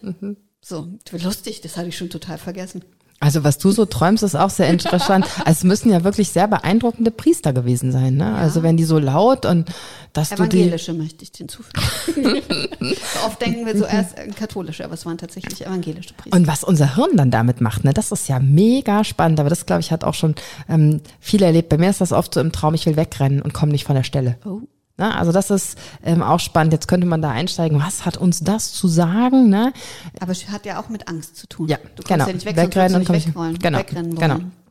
Mhm. 0.00 0.36
So, 0.60 0.98
lustig, 1.10 1.60
das 1.60 1.76
hatte 1.76 1.88
ich 1.88 1.96
schon 1.96 2.10
total 2.10 2.38
vergessen. 2.38 2.84
Also 3.22 3.44
was 3.44 3.56
du 3.58 3.70
so 3.70 3.84
träumst, 3.84 4.24
ist 4.24 4.34
auch 4.34 4.50
sehr 4.50 4.68
interessant. 4.68 5.26
Also 5.44 5.50
es 5.58 5.64
müssen 5.64 5.90
ja 5.90 6.04
wirklich 6.04 6.30
sehr 6.30 6.48
beeindruckende 6.48 7.10
Priester 7.10 7.52
gewesen 7.52 7.92
sein. 7.92 8.16
Ne? 8.16 8.24
Ja. 8.24 8.34
Also 8.34 8.62
wenn 8.62 8.76
die 8.76 8.84
so 8.84 8.98
laut 8.98 9.46
und 9.46 9.70
dass 10.12 10.32
Evangelische 10.32 10.92
du 10.92 10.98
die 10.98 11.02
möchte 11.04 11.24
ich 11.24 11.30
hinzufügen. 11.34 12.42
so 12.80 13.26
oft 13.26 13.40
denken 13.40 13.64
wir 13.66 13.76
zuerst 13.76 14.16
katholische, 14.36 14.84
aber 14.84 14.94
es 14.94 15.06
waren 15.06 15.18
tatsächlich 15.18 15.64
evangelische 15.64 16.14
Priester. 16.14 16.36
Und 16.36 16.46
was 16.46 16.64
unser 16.64 16.96
Hirn 16.96 17.16
dann 17.16 17.30
damit 17.30 17.60
macht, 17.60 17.84
ne, 17.84 17.92
das 17.92 18.12
ist 18.12 18.28
ja 18.28 18.40
mega 18.40 19.04
spannend. 19.04 19.40
Aber 19.40 19.48
das, 19.48 19.66
glaube 19.66 19.80
ich, 19.80 19.92
hat 19.92 20.04
auch 20.04 20.14
schon 20.14 20.34
ähm, 20.68 21.00
viel 21.20 21.42
erlebt. 21.42 21.68
Bei 21.68 21.78
mir 21.78 21.90
ist 21.90 22.00
das 22.00 22.12
oft 22.12 22.34
so 22.34 22.40
im 22.40 22.52
Traum, 22.52 22.74
ich 22.74 22.86
will 22.86 22.96
wegrennen 22.96 23.40
und 23.40 23.52
komme 23.54 23.72
nicht 23.72 23.84
von 23.84 23.96
der 23.96 24.04
Stelle. 24.04 24.36
Oh. 24.44 24.60
Ne? 25.02 25.16
Also 25.16 25.32
das 25.32 25.50
ist 25.50 25.76
ähm, 26.04 26.22
auch 26.22 26.38
spannend. 26.38 26.72
Jetzt 26.72 26.86
könnte 26.86 27.08
man 27.08 27.20
da 27.20 27.30
einsteigen. 27.30 27.80
Was 27.80 28.06
hat 28.06 28.16
uns 28.16 28.38
das 28.38 28.72
zu 28.72 28.86
sagen? 28.86 29.48
Ne? 29.48 29.72
Aber 30.20 30.30
es 30.30 30.48
hat 30.48 30.64
ja 30.64 30.80
auch 30.80 30.88
mit 30.88 31.08
Angst 31.08 31.36
zu 31.36 31.48
tun. 31.48 31.66
Ja, 31.66 31.78
du 31.96 32.04
genau. 32.04 32.26
ja 32.26 32.32
nicht 32.32 32.46
weg, 32.46 32.56
wegrennen 32.56 33.00
und 33.00 33.08
nicht 33.08 33.26
wegrollen, 33.26 33.58
genau, 33.58 33.78
wegrennen 33.78 34.14
genau. 34.14 34.20
wollen. 34.20 34.38
Genau. 34.38 34.61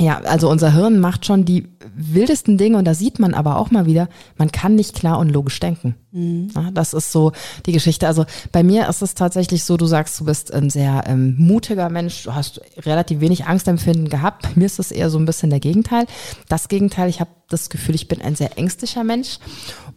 Ja, 0.00 0.18
also 0.20 0.48
unser 0.48 0.72
Hirn 0.72 0.98
macht 0.98 1.26
schon 1.26 1.44
die 1.44 1.68
wildesten 1.94 2.56
Dinge 2.56 2.78
und 2.78 2.86
da 2.86 2.94
sieht 2.94 3.18
man 3.18 3.34
aber 3.34 3.58
auch 3.58 3.70
mal 3.70 3.84
wieder, 3.84 4.08
man 4.38 4.50
kann 4.50 4.74
nicht 4.74 4.94
klar 4.94 5.18
und 5.18 5.28
logisch 5.28 5.60
denken. 5.60 5.94
Mhm. 6.10 6.48
Ja, 6.54 6.70
das 6.70 6.94
ist 6.94 7.12
so 7.12 7.32
die 7.66 7.72
Geschichte. 7.72 8.06
Also 8.06 8.24
bei 8.50 8.62
mir 8.62 8.88
ist 8.88 9.02
es 9.02 9.14
tatsächlich 9.14 9.62
so, 9.62 9.76
du 9.76 9.84
sagst, 9.84 10.18
du 10.18 10.24
bist 10.24 10.54
ein 10.54 10.70
sehr 10.70 11.04
ähm, 11.06 11.34
mutiger 11.36 11.90
Mensch, 11.90 12.22
du 12.22 12.34
hast 12.34 12.62
relativ 12.78 13.20
wenig 13.20 13.44
Angstempfinden 13.44 14.08
gehabt. 14.08 14.42
Bei 14.42 14.52
mir 14.54 14.64
ist 14.64 14.78
es 14.78 14.90
eher 14.90 15.10
so 15.10 15.18
ein 15.18 15.26
bisschen 15.26 15.50
der 15.50 15.60
Gegenteil. 15.60 16.06
Das 16.48 16.68
Gegenteil, 16.68 17.10
ich 17.10 17.20
habe 17.20 17.30
das 17.50 17.68
Gefühl, 17.68 17.94
ich 17.94 18.08
bin 18.08 18.22
ein 18.22 18.36
sehr 18.36 18.56
ängstlicher 18.56 19.04
Mensch 19.04 19.38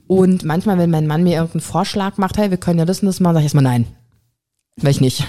und 0.08 0.44
manchmal, 0.44 0.78
wenn 0.78 0.90
mein 0.90 1.08
Mann 1.08 1.24
mir 1.24 1.36
irgendeinen 1.36 1.62
Vorschlag 1.62 2.18
macht, 2.18 2.38
hey, 2.38 2.50
wir 2.50 2.58
können 2.58 2.80
ja 2.80 2.86
das 2.86 3.00
und 3.00 3.06
das 3.06 3.22
machen, 3.22 3.36
sage 3.36 3.44
ich 3.44 3.46
erstmal 3.46 3.64
nein. 3.64 3.86
Ich 4.82 5.00
nicht. 5.00 5.28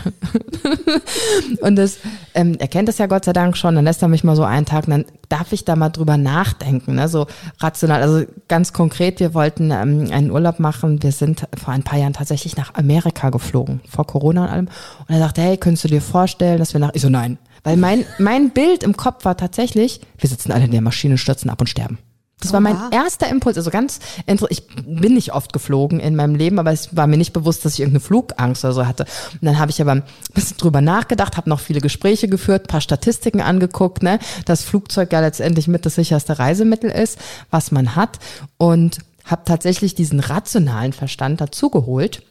und 1.60 1.76
das, 1.76 1.98
ähm, 2.32 2.56
er 2.58 2.66
kennt 2.66 2.88
das 2.88 2.96
ja 2.96 3.06
Gott 3.06 3.26
sei 3.26 3.34
Dank 3.34 3.58
schon, 3.58 3.74
dann 3.74 3.84
lässt 3.84 4.00
er 4.00 4.08
mich 4.08 4.24
mal 4.24 4.36
so 4.36 4.42
einen 4.42 4.64
Tag, 4.64 4.86
dann 4.86 5.04
darf 5.28 5.52
ich 5.52 5.66
da 5.66 5.76
mal 5.76 5.90
drüber 5.90 6.16
nachdenken, 6.16 6.94
ne? 6.94 7.08
so 7.08 7.26
rational. 7.58 8.02
Also 8.02 8.24
ganz 8.48 8.72
konkret, 8.72 9.20
wir 9.20 9.34
wollten 9.34 9.70
ähm, 9.70 10.08
einen 10.10 10.30
Urlaub 10.30 10.60
machen. 10.60 11.02
Wir 11.02 11.12
sind 11.12 11.46
vor 11.62 11.74
ein 11.74 11.82
paar 11.82 11.98
Jahren 11.98 12.14
tatsächlich 12.14 12.56
nach 12.56 12.74
Amerika 12.74 13.28
geflogen, 13.28 13.80
vor 13.88 14.06
Corona 14.06 14.44
und 14.44 14.50
allem. 14.50 14.68
Und 15.08 15.14
er 15.14 15.18
sagte, 15.18 15.42
hey, 15.42 15.56
könntest 15.58 15.84
du 15.84 15.88
dir 15.88 16.00
vorstellen, 16.00 16.58
dass 16.58 16.72
wir 16.72 16.80
nach, 16.80 16.94
ich 16.94 17.02
so, 17.02 17.10
nein. 17.10 17.36
Weil 17.64 17.76
mein, 17.76 18.06
mein 18.18 18.50
Bild 18.50 18.82
im 18.82 18.96
Kopf 18.96 19.26
war 19.26 19.36
tatsächlich, 19.36 20.00
wir 20.18 20.28
sitzen 20.28 20.52
alle 20.52 20.64
in 20.64 20.70
der 20.70 20.80
Maschine, 20.80 21.18
stürzen 21.18 21.50
ab 21.50 21.60
und 21.60 21.68
sterben. 21.68 21.98
Das 22.40 22.52
war 22.52 22.60
mein 22.60 22.76
erster 22.90 23.28
Impuls. 23.28 23.56
Also 23.56 23.70
ganz, 23.70 24.00
ich 24.26 24.66
bin 24.66 25.14
nicht 25.14 25.32
oft 25.32 25.52
geflogen 25.52 25.98
in 25.98 26.14
meinem 26.14 26.34
Leben, 26.34 26.58
aber 26.58 26.72
es 26.72 26.94
war 26.94 27.06
mir 27.06 27.16
nicht 27.16 27.32
bewusst, 27.32 27.64
dass 27.64 27.74
ich 27.74 27.80
irgendeine 27.80 28.00
Flugangst 28.00 28.64
oder 28.64 28.74
so 28.74 28.86
hatte. 28.86 29.04
Und 29.32 29.44
dann 29.44 29.58
habe 29.58 29.70
ich 29.70 29.80
aber 29.80 29.92
ein 29.92 30.02
bisschen 30.34 30.58
drüber 30.58 30.80
nachgedacht, 30.82 31.36
habe 31.36 31.48
noch 31.48 31.60
viele 31.60 31.80
Gespräche 31.80 32.28
geführt, 32.28 32.68
paar 32.68 32.82
Statistiken 32.82 33.40
angeguckt, 33.40 34.02
ne, 34.02 34.18
dass 34.44 34.62
Flugzeug 34.62 35.12
ja 35.12 35.20
letztendlich 35.20 35.68
mit 35.68 35.86
das 35.86 35.94
sicherste 35.94 36.38
Reisemittel 36.38 36.90
ist, 36.90 37.18
was 37.50 37.70
man 37.72 37.96
hat. 37.96 38.18
Und 38.58 38.98
habe 39.24 39.42
tatsächlich 39.46 39.94
diesen 39.94 40.20
rationalen 40.20 40.92
Verstand 40.92 41.40
dazugeholt. 41.40 42.22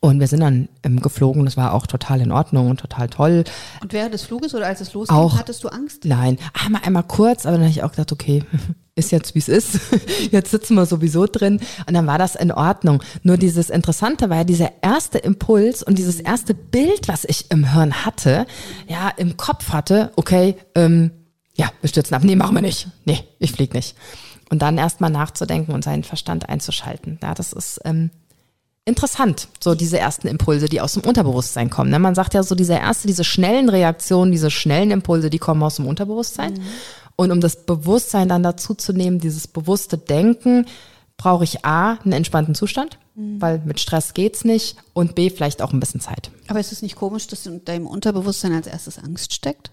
Und 0.00 0.20
wir 0.20 0.26
sind 0.26 0.40
dann 0.40 0.68
ähm, 0.82 1.00
geflogen, 1.00 1.44
das 1.44 1.56
war 1.56 1.72
auch 1.72 1.86
total 1.86 2.20
in 2.20 2.30
Ordnung 2.30 2.68
und 2.70 2.80
total 2.80 3.08
toll. 3.08 3.44
Und 3.80 3.92
während 3.92 4.12
des 4.12 4.22
Fluges 4.22 4.54
oder 4.54 4.66
als 4.66 4.80
es 4.80 4.92
losging, 4.92 5.16
auch, 5.16 5.38
hattest 5.38 5.64
du 5.64 5.68
Angst? 5.68 6.04
Nein, 6.04 6.38
einmal, 6.52 6.82
einmal 6.84 7.02
kurz, 7.04 7.46
aber 7.46 7.52
dann 7.52 7.62
habe 7.62 7.70
ich 7.70 7.82
auch 7.82 7.90
gedacht, 7.90 8.12
okay, 8.12 8.44
ist 8.94 9.12
jetzt 9.12 9.34
wie 9.34 9.40
es 9.40 9.48
ist. 9.48 9.78
Jetzt 10.30 10.50
sitzen 10.50 10.74
wir 10.74 10.86
sowieso 10.86 11.26
drin 11.26 11.60
und 11.86 11.94
dann 11.94 12.06
war 12.06 12.16
das 12.16 12.34
in 12.34 12.50
Ordnung. 12.50 13.02
Nur 13.22 13.36
dieses 13.36 13.68
Interessante 13.68 14.30
war 14.30 14.38
ja 14.38 14.44
dieser 14.44 14.72
erste 14.80 15.18
Impuls 15.18 15.82
und 15.82 15.98
dieses 15.98 16.18
erste 16.18 16.54
Bild, 16.54 17.06
was 17.06 17.24
ich 17.24 17.50
im 17.50 17.72
Hirn 17.72 18.06
hatte, 18.06 18.46
ja, 18.88 19.10
im 19.16 19.36
Kopf 19.36 19.68
hatte, 19.68 20.12
okay, 20.16 20.56
ähm, 20.74 21.10
ja, 21.54 21.70
wir 21.82 21.88
stürzen 21.88 22.14
ab. 22.14 22.24
Nee, 22.24 22.36
machen 22.36 22.54
wir 22.54 22.62
nicht. 22.62 22.88
Nee, 23.04 23.20
ich 23.38 23.52
flieg 23.52 23.74
nicht. 23.74 23.96
Und 24.50 24.62
dann 24.62 24.78
erstmal 24.78 25.10
nachzudenken 25.10 25.72
und 25.72 25.84
seinen 25.84 26.04
Verstand 26.04 26.48
einzuschalten. 26.48 27.18
Ja, 27.22 27.34
das 27.34 27.52
ist 27.52 27.80
ähm, 27.84 28.10
interessant, 28.86 29.48
so 29.60 29.74
diese 29.74 29.98
ersten 29.98 30.28
Impulse, 30.28 30.68
die 30.68 30.80
aus 30.80 30.94
dem 30.94 31.02
Unterbewusstsein 31.02 31.68
kommen. 31.68 31.90
Ne? 31.90 31.98
Man 31.98 32.14
sagt 32.14 32.32
ja 32.32 32.42
so, 32.42 32.54
diese 32.54 32.74
erste, 32.74 33.06
diese 33.06 33.24
schnellen 33.24 33.68
Reaktionen, 33.68 34.32
diese 34.32 34.50
schnellen 34.50 34.90
Impulse, 34.90 35.28
die 35.28 35.38
kommen 35.38 35.62
aus 35.62 35.76
dem 35.76 35.86
Unterbewusstsein. 35.86 36.54
Mhm. 36.54 36.62
Und 37.16 37.32
um 37.32 37.40
das 37.40 37.66
Bewusstsein 37.66 38.28
dann 38.28 38.42
dazu 38.42 38.74
zu 38.74 38.92
nehmen, 38.92 39.18
dieses 39.18 39.48
bewusste 39.48 39.98
Denken, 39.98 40.66
brauche 41.16 41.44
ich 41.44 41.64
A, 41.64 41.94
einen 42.04 42.12
entspannten 42.12 42.54
Zustand, 42.54 42.98
mhm. 43.14 43.40
weil 43.40 43.60
mit 43.64 43.80
Stress 43.80 44.14
geht's 44.14 44.44
nicht 44.44 44.76
und 44.92 45.14
B, 45.14 45.30
vielleicht 45.30 45.62
auch 45.62 45.72
ein 45.72 45.80
bisschen 45.80 46.00
Zeit. 46.00 46.30
Aber 46.46 46.60
ist 46.60 46.72
es 46.72 46.82
nicht 46.82 46.96
komisch, 46.96 47.26
dass 47.26 47.46
in 47.46 47.64
deinem 47.64 47.86
Unterbewusstsein 47.86 48.52
als 48.52 48.66
erstes 48.66 48.98
Angst 48.98 49.32
steckt? 49.32 49.70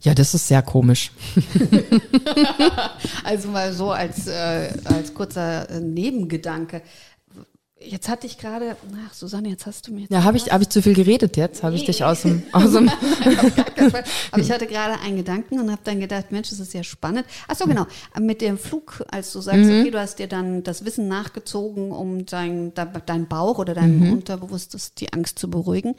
Ja, 0.00 0.14
das 0.14 0.32
ist 0.32 0.46
sehr 0.46 0.62
komisch. 0.62 1.10
also 3.24 3.48
mal 3.48 3.72
so 3.72 3.90
als, 3.90 4.28
äh, 4.28 4.72
als 4.84 5.12
kurzer 5.12 5.68
äh, 5.68 5.80
Nebengedanke. 5.80 6.82
Jetzt 7.80 8.08
hatte 8.08 8.26
ich 8.26 8.38
gerade, 8.38 8.76
ach 9.06 9.14
Susanne, 9.14 9.50
jetzt 9.50 9.64
hast 9.64 9.86
du 9.86 9.92
mir. 9.92 10.06
Ja, 10.10 10.24
habe 10.24 10.36
ich, 10.36 10.50
hab 10.50 10.60
ich 10.60 10.68
zu 10.68 10.82
viel 10.82 10.94
geredet 10.94 11.36
jetzt? 11.36 11.62
Habe 11.62 11.74
nee. 11.74 11.80
ich 11.80 11.86
dich 11.86 12.02
aus 12.02 12.22
dem. 12.22 12.42
Aus 12.52 12.72
dem 12.72 12.90
Aber 14.32 14.42
ich 14.42 14.50
hatte 14.50 14.66
gerade 14.66 15.00
einen 15.00 15.16
Gedanken 15.16 15.60
und 15.60 15.70
habe 15.70 15.80
dann 15.84 16.00
gedacht, 16.00 16.32
Mensch, 16.32 16.50
das 16.50 16.58
ist 16.58 16.74
ja 16.74 16.82
spannend. 16.82 17.24
Ach 17.46 17.54
so, 17.54 17.66
genau. 17.66 17.86
Mit 18.18 18.40
dem 18.40 18.58
Flug, 18.58 19.04
als 19.10 19.32
du 19.32 19.40
sagst, 19.40 19.60
mhm. 19.60 19.80
okay, 19.80 19.90
du 19.92 20.00
hast 20.00 20.18
dir 20.18 20.26
dann 20.26 20.64
das 20.64 20.84
Wissen 20.84 21.06
nachgezogen, 21.06 21.92
um 21.92 22.26
dein, 22.26 22.72
dein 22.74 23.28
Bauch 23.28 23.58
oder 23.58 23.74
dein 23.74 24.00
mhm. 24.00 24.12
Unterbewusstes 24.12 24.94
die 24.94 25.12
Angst 25.12 25.38
zu 25.38 25.48
beruhigen. 25.48 25.94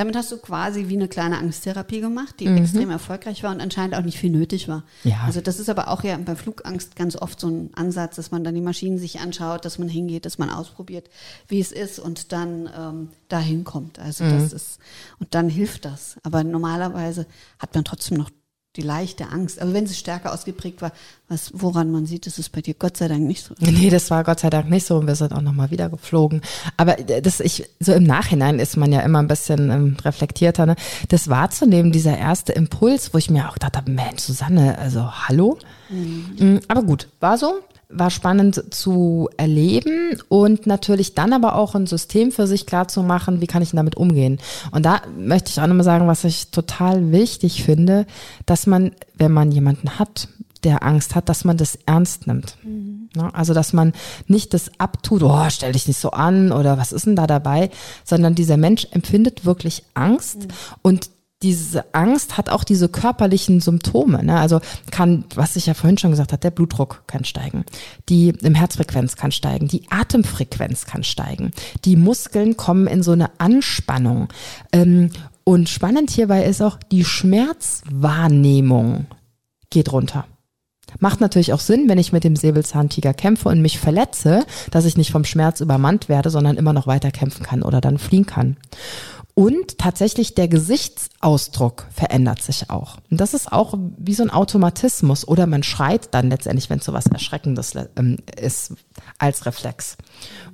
Damit 0.00 0.16
hast 0.16 0.32
du 0.32 0.38
quasi 0.38 0.88
wie 0.88 0.96
eine 0.96 1.08
kleine 1.08 1.36
Angsttherapie 1.36 2.00
gemacht, 2.00 2.36
die 2.40 2.48
mhm. 2.48 2.56
extrem 2.56 2.88
erfolgreich 2.88 3.42
war 3.42 3.50
und 3.50 3.60
anscheinend 3.60 3.94
auch 3.94 4.02
nicht 4.02 4.16
viel 4.16 4.30
nötig 4.30 4.66
war. 4.66 4.82
Ja. 5.04 5.18
Also 5.26 5.42
das 5.42 5.60
ist 5.60 5.68
aber 5.68 5.88
auch 5.88 6.02
ja 6.04 6.16
bei 6.16 6.36
Flugangst 6.36 6.96
ganz 6.96 7.16
oft 7.16 7.38
so 7.38 7.48
ein 7.48 7.68
Ansatz, 7.74 8.16
dass 8.16 8.30
man 8.30 8.42
dann 8.42 8.54
die 8.54 8.62
Maschinen 8.62 8.96
sich 8.96 9.20
anschaut, 9.20 9.66
dass 9.66 9.78
man 9.78 9.90
hingeht, 9.90 10.24
dass 10.24 10.38
man 10.38 10.48
ausprobiert, 10.48 11.10
wie 11.48 11.60
es 11.60 11.70
ist 11.70 11.98
und 11.98 12.32
dann 12.32 12.70
ähm, 12.74 13.08
dahin 13.28 13.64
kommt. 13.64 13.98
Also 13.98 14.24
mhm. 14.24 14.30
das 14.30 14.54
ist 14.54 14.78
und 15.18 15.34
dann 15.34 15.50
hilft 15.50 15.84
das. 15.84 16.16
Aber 16.22 16.44
normalerweise 16.44 17.26
hat 17.58 17.74
man 17.74 17.84
trotzdem 17.84 18.16
noch 18.16 18.30
die 18.76 18.82
leichte 18.82 19.28
Angst. 19.30 19.60
Aber 19.60 19.72
wenn 19.72 19.86
sie 19.86 19.94
stärker 19.94 20.32
ausgeprägt 20.32 20.80
war, 20.80 20.92
was, 21.28 21.50
woran 21.54 21.90
man 21.90 22.06
sieht, 22.06 22.26
ist 22.26 22.38
es 22.38 22.48
bei 22.48 22.60
dir 22.60 22.74
Gott 22.74 22.96
sei 22.96 23.08
Dank 23.08 23.22
nicht 23.22 23.44
so. 23.44 23.54
Nee, 23.58 23.90
das 23.90 24.10
war 24.10 24.22
Gott 24.22 24.40
sei 24.40 24.50
Dank 24.50 24.70
nicht 24.70 24.86
so 24.86 24.98
und 24.98 25.08
wir 25.08 25.16
sind 25.16 25.32
auch 25.32 25.40
nochmal 25.40 25.72
wieder 25.72 25.88
geflogen. 25.88 26.40
Aber 26.76 26.94
das 26.94 27.40
ich, 27.40 27.68
so 27.80 27.92
im 27.92 28.04
Nachhinein 28.04 28.60
ist 28.60 28.76
man 28.76 28.92
ja 28.92 29.00
immer 29.00 29.18
ein 29.18 29.28
bisschen 29.28 29.70
ähm, 29.70 29.96
reflektierter, 30.04 30.66
ne? 30.66 30.76
Das 31.08 31.28
wahrzunehmen, 31.28 31.90
dieser 31.90 32.16
erste 32.16 32.52
Impuls, 32.52 33.12
wo 33.12 33.18
ich 33.18 33.28
mir 33.28 33.48
auch 33.48 33.58
dachte, 33.58 33.82
Mensch, 33.90 34.22
Susanne, 34.22 34.78
also 34.78 35.10
hallo? 35.28 35.58
Mhm. 35.88 36.36
Mm, 36.38 36.60
aber 36.68 36.82
gut, 36.82 37.08
war 37.18 37.38
so 37.38 37.60
war 37.90 38.10
spannend 38.10 38.72
zu 38.72 39.28
erleben 39.36 40.18
und 40.28 40.66
natürlich 40.66 41.14
dann 41.14 41.32
aber 41.32 41.56
auch 41.56 41.74
ein 41.74 41.86
System 41.86 42.32
für 42.32 42.46
sich 42.46 42.66
klar 42.66 42.88
zu 42.88 43.02
machen, 43.02 43.40
wie 43.40 43.46
kann 43.46 43.62
ich 43.62 43.70
damit 43.72 43.96
umgehen. 43.96 44.38
Und 44.70 44.86
da 44.86 45.02
möchte 45.18 45.50
ich 45.50 45.60
auch 45.60 45.66
nochmal 45.66 45.84
sagen, 45.84 46.06
was 46.06 46.24
ich 46.24 46.50
total 46.50 47.12
wichtig 47.12 47.64
finde, 47.64 48.06
dass 48.46 48.66
man, 48.66 48.92
wenn 49.14 49.32
man 49.32 49.50
jemanden 49.50 49.98
hat, 49.98 50.28
der 50.62 50.82
Angst 50.82 51.14
hat, 51.14 51.28
dass 51.28 51.44
man 51.44 51.56
das 51.56 51.78
ernst 51.86 52.26
nimmt. 52.26 52.56
Mhm. 52.62 53.08
Also, 53.32 53.54
dass 53.54 53.72
man 53.72 53.92
nicht 54.26 54.54
das 54.54 54.70
abtut, 54.78 55.22
oh, 55.22 55.46
stell 55.48 55.72
dich 55.72 55.88
nicht 55.88 55.98
so 55.98 56.10
an 56.10 56.52
oder 56.52 56.78
was 56.78 56.92
ist 56.92 57.06
denn 57.06 57.16
da 57.16 57.26
dabei, 57.26 57.70
sondern 58.04 58.34
dieser 58.34 58.56
Mensch 58.56 58.86
empfindet 58.90 59.44
wirklich 59.44 59.84
Angst 59.94 60.42
mhm. 60.42 60.48
und 60.82 61.10
diese 61.42 61.94
Angst 61.94 62.36
hat 62.36 62.50
auch 62.50 62.64
diese 62.64 62.90
körperlichen 62.90 63.60
Symptome. 63.60 64.22
Ne? 64.22 64.38
Also 64.38 64.60
kann, 64.90 65.24
was 65.34 65.56
ich 65.56 65.64
ja 65.66 65.74
vorhin 65.74 65.96
schon 65.96 66.10
gesagt 66.10 66.32
habe, 66.32 66.40
der 66.40 66.50
Blutdruck 66.50 67.04
kann 67.06 67.24
steigen, 67.24 67.64
die 68.10 68.34
Herzfrequenz 68.42 69.16
kann 69.16 69.32
steigen, 69.32 69.66
die 69.66 69.90
Atemfrequenz 69.90 70.84
kann 70.84 71.02
steigen, 71.02 71.52
die 71.84 71.96
Muskeln 71.96 72.58
kommen 72.58 72.86
in 72.86 73.02
so 73.02 73.12
eine 73.12 73.40
Anspannung. 73.40 74.28
Ähm, 74.72 75.08
und 75.44 75.70
spannend 75.70 76.10
hierbei 76.10 76.44
ist 76.44 76.60
auch, 76.60 76.76
die 76.92 77.04
Schmerzwahrnehmung 77.04 79.06
geht 79.70 79.90
runter. 79.92 80.26
Macht 80.98 81.20
natürlich 81.20 81.52
auch 81.52 81.60
Sinn, 81.60 81.88
wenn 81.88 81.98
ich 81.98 82.12
mit 82.12 82.24
dem 82.24 82.36
Säbelzahntiger 82.36 83.14
kämpfe 83.14 83.48
und 83.48 83.62
mich 83.62 83.78
verletze, 83.78 84.44
dass 84.70 84.84
ich 84.84 84.96
nicht 84.96 85.12
vom 85.12 85.24
Schmerz 85.24 85.60
übermannt 85.60 86.08
werde, 86.08 86.30
sondern 86.30 86.56
immer 86.56 86.72
noch 86.72 86.88
weiter 86.88 87.12
kämpfen 87.12 87.44
kann 87.44 87.62
oder 87.62 87.80
dann 87.80 87.98
fliehen 87.98 88.26
kann. 88.26 88.56
Und 89.40 89.78
tatsächlich 89.78 90.34
der 90.34 90.48
Gesichtsausdruck 90.48 91.86
verändert 91.92 92.42
sich 92.42 92.68
auch. 92.68 92.98
Und 93.10 93.22
das 93.22 93.32
ist 93.32 93.50
auch 93.50 93.72
wie 93.96 94.12
so 94.12 94.22
ein 94.22 94.28
Automatismus. 94.28 95.26
Oder 95.26 95.46
man 95.46 95.62
schreit 95.62 96.12
dann 96.12 96.28
letztendlich, 96.28 96.68
wenn 96.68 96.80
es 96.80 96.84
so 96.84 96.92
was 96.92 97.06
Erschreckendes 97.06 97.72
ähm, 97.96 98.18
ist, 98.38 98.74
als 99.16 99.46
Reflex. 99.46 99.96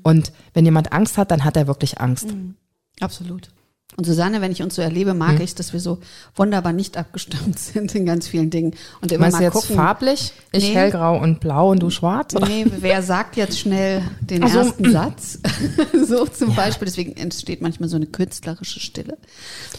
Und 0.05 0.31
wenn 0.55 0.65
jemand 0.65 0.93
Angst 0.93 1.19
hat, 1.19 1.33
dann 1.33 1.43
hat 1.43 1.57
er 1.57 1.67
wirklich 1.67 2.01
Angst. 2.01 2.29
Mhm. 2.29 2.55
Absolut. 3.01 3.49
Und 3.97 4.05
Susanne, 4.05 4.43
wenn 4.43 4.53
ich 4.53 4.63
uns 4.63 4.75
so 4.75 4.83
erlebe, 4.83 5.15
mag 5.15 5.37
Hm. 5.37 5.41
ich 5.41 5.51
es, 5.51 5.55
dass 5.55 5.73
wir 5.73 5.81
so 5.81 6.01
wunderbar 6.35 6.73
nicht 6.75 6.99
abgestimmt 6.99 7.59
sind 7.59 7.95
in 7.95 8.05
ganz 8.05 8.29
vielen 8.29 8.51
Dingen. 8.51 8.75
Und 9.01 9.11
immer 9.11 9.23
Meinst 9.23 9.35
mal 9.37 9.39
du 9.39 9.45
jetzt 9.45 9.53
gucken. 9.55 9.77
farblich? 9.77 10.33
Ich 10.53 10.65
Nee. 10.65 10.75
hellgrau 10.75 11.19
und 11.19 11.41
blau 11.41 11.71
und 11.71 11.83
du 11.83 11.89
schwarz? 11.89 12.35
Oder? 12.35 12.47
Nee, 12.47 12.67
wer 12.81 13.03
sagt 13.03 13.37
jetzt 13.37 13.59
schnell 13.59 14.03
den 14.21 14.43
Ach 14.45 14.49
so. 14.51 14.59
ersten 14.59 14.91
Satz? 14.93 15.39
so 16.07 16.27
zum 16.27 16.55
Beispiel. 16.55 16.85
Deswegen 16.87 17.17
entsteht 17.17 17.63
manchmal 17.63 17.89
so 17.89 17.97
eine 17.97 18.07
künstlerische 18.07 18.81
Stille. 18.81 19.17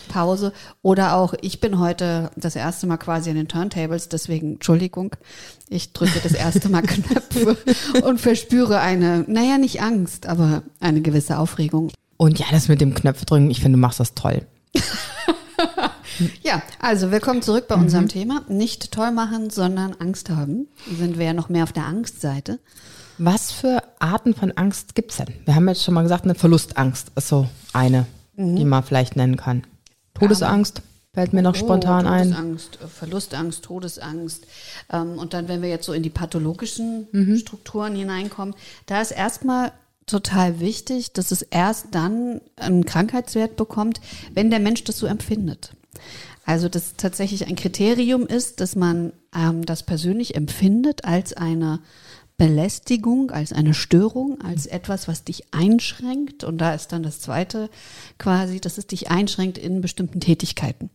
Pause. 0.07 0.51
Oder 0.81 1.15
auch, 1.17 1.35
ich 1.41 1.59
bin 1.59 1.77
heute 1.77 2.31
das 2.37 2.55
erste 2.55 2.87
Mal 2.87 2.97
quasi 2.97 3.29
an 3.29 3.35
den 3.35 3.49
Turntables, 3.49 4.09
deswegen, 4.09 4.53
Entschuldigung, 4.53 5.15
ich 5.69 5.93
drücke 5.93 6.19
das 6.23 6.31
erste 6.31 6.69
Mal 6.69 6.81
Knöpfe 6.83 7.55
und 8.03 8.19
verspüre 8.19 8.79
eine, 8.79 9.25
naja, 9.27 9.59
nicht 9.59 9.81
Angst, 9.81 10.25
aber 10.25 10.63
eine 10.79 11.01
gewisse 11.01 11.37
Aufregung. 11.37 11.91
Und 12.17 12.39
ja, 12.39 12.47
das 12.51 12.67
mit 12.67 12.81
dem 12.81 12.93
Knöpfe 12.93 13.25
drücken, 13.25 13.51
ich 13.51 13.61
finde, 13.61 13.77
du 13.77 13.81
machst 13.81 13.99
das 13.99 14.13
toll. 14.13 14.41
Ja, 16.41 16.63
also 16.79 17.11
willkommen 17.11 17.43
zurück 17.43 17.67
bei 17.67 17.75
Mhm. 17.77 17.83
unserem 17.83 18.07
Thema. 18.07 18.41
Nicht 18.47 18.91
toll 18.91 19.11
machen, 19.11 19.51
sondern 19.51 19.93
Angst 19.99 20.31
haben. 20.31 20.67
Sind 20.97 21.19
wir 21.19 21.25
ja 21.27 21.33
noch 21.33 21.49
mehr 21.49 21.61
auf 21.63 21.73
der 21.73 21.85
Angstseite. 21.85 22.57
Was 23.19 23.51
für 23.51 23.83
Arten 23.99 24.33
von 24.33 24.51
Angst 24.53 24.95
gibt's 24.95 25.17
denn? 25.17 25.27
Wir 25.45 25.53
haben 25.53 25.67
jetzt 25.67 25.83
schon 25.83 25.93
mal 25.93 26.01
gesagt, 26.01 26.23
eine 26.23 26.33
Verlustangst 26.33 27.11
ist 27.15 27.27
so 27.27 27.47
eine, 27.71 28.07
die 28.35 28.65
man 28.65 28.81
vielleicht 28.83 29.15
nennen 29.15 29.37
kann. 29.37 29.63
Todesangst 30.15 30.81
fällt 31.13 31.33
mir 31.33 31.43
noch 31.43 31.53
spontan 31.55 32.07
oh, 32.07 32.09
ein. 32.09 32.29
Todesangst, 32.31 32.79
äh, 32.83 32.87
Verlustangst, 32.87 33.63
Todesangst. 33.65 34.47
Ähm, 34.91 35.19
und 35.19 35.35
dann, 35.35 35.47
wenn 35.47 35.61
wir 35.61 35.69
jetzt 35.69 35.85
so 35.85 35.93
in 35.93 36.01
die 36.01 36.09
pathologischen 36.09 37.07
Mhm. 37.11 37.37
Strukturen 37.37 37.95
hineinkommen, 37.95 38.55
da 38.87 39.01
ist 39.01 39.11
erstmal 39.11 39.71
total 40.07 40.59
wichtig, 40.59 41.13
dass 41.13 41.31
es 41.31 41.43
erst 41.43 41.87
dann 41.91 42.41
einen 42.55 42.85
Krankheitswert 42.85 43.55
bekommt, 43.55 44.01
wenn 44.33 44.49
der 44.49 44.59
Mensch 44.59 44.83
das 44.83 44.97
so 44.97 45.05
empfindet. 45.05 45.73
Also 46.45 46.69
das 46.69 46.95
tatsächlich 46.95 47.47
ein 47.47 47.57
Kriterium 47.57 48.25
ist, 48.25 48.61
dass 48.61 48.75
man 48.75 49.11
ähm, 49.35 49.65
das 49.65 49.83
persönlich 49.83 50.35
empfindet 50.35 51.03
als 51.03 51.33
eine 51.33 51.79
Belästigung, 52.37 53.31
als 53.31 53.51
eine 53.51 53.73
Störung, 53.73 54.39
als 54.41 54.65
etwas, 54.65 55.07
was 55.07 55.23
dich 55.23 55.53
einschränkt. 55.53 56.43
Und 56.43 56.59
da 56.59 56.73
ist 56.73 56.93
dann 56.93 57.03
das 57.03 57.19
Zweite 57.19 57.69
quasi, 58.17 58.61
dass 58.61 58.77
es 58.77 58.87
dich 58.87 59.09
einschränkt 59.11 59.57
in 59.57 59.81
bestimmten 59.81 60.19
Tätigkeiten. 60.19 60.89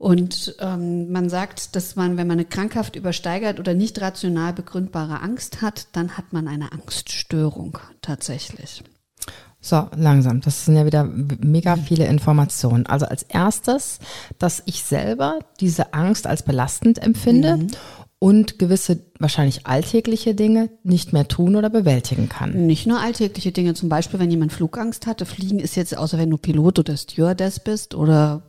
Und 0.00 0.56
ähm, 0.60 1.12
man 1.12 1.28
sagt, 1.28 1.76
dass 1.76 1.94
man, 1.94 2.16
wenn 2.16 2.26
man 2.26 2.38
eine 2.38 2.46
krankhaft 2.46 2.96
übersteigert 2.96 3.60
oder 3.60 3.74
nicht 3.74 4.00
rational 4.00 4.54
begründbare 4.54 5.20
Angst 5.20 5.60
hat, 5.60 5.88
dann 5.92 6.16
hat 6.16 6.32
man 6.32 6.48
eine 6.48 6.72
Angststörung 6.72 7.76
tatsächlich. 8.00 8.82
So, 9.60 9.88
langsam. 9.94 10.40
Das 10.40 10.64
sind 10.64 10.76
ja 10.76 10.86
wieder 10.86 11.04
mega 11.04 11.76
viele 11.76 12.06
Informationen. 12.06 12.86
Also 12.86 13.04
als 13.04 13.24
erstes, 13.24 13.98
dass 14.38 14.62
ich 14.64 14.84
selber 14.84 15.40
diese 15.60 15.92
Angst 15.92 16.26
als 16.26 16.44
belastend 16.44 16.98
empfinde 17.02 17.58
Mhm. 17.58 17.66
und 18.18 18.58
gewisse 18.58 19.00
wahrscheinlich 19.18 19.66
alltägliche 19.66 20.34
Dinge 20.34 20.70
nicht 20.82 21.12
mehr 21.12 21.28
tun 21.28 21.56
oder 21.56 21.68
bewältigen 21.68 22.30
kann. 22.30 22.64
Nicht 22.66 22.86
nur 22.86 23.00
alltägliche 23.00 23.52
Dinge, 23.52 23.74
zum 23.74 23.90
Beispiel, 23.90 24.18
wenn 24.18 24.30
jemand 24.30 24.54
Flugangst 24.54 25.06
hatte. 25.06 25.26
Fliegen 25.26 25.58
ist 25.58 25.76
jetzt, 25.76 25.94
außer 25.94 26.16
wenn 26.16 26.30
du 26.30 26.38
Pilot 26.38 26.78
oder 26.78 26.96
Stewardess 26.96 27.60
bist 27.60 27.94
oder 27.94 28.44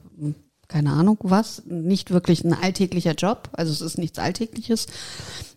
keine 0.72 0.92
Ahnung 0.92 1.18
was, 1.22 1.64
nicht 1.66 2.12
wirklich 2.12 2.44
ein 2.44 2.54
alltäglicher 2.54 3.14
Job. 3.14 3.50
Also 3.54 3.72
es 3.74 3.82
ist 3.82 3.98
nichts 3.98 4.18
Alltägliches. 4.20 4.88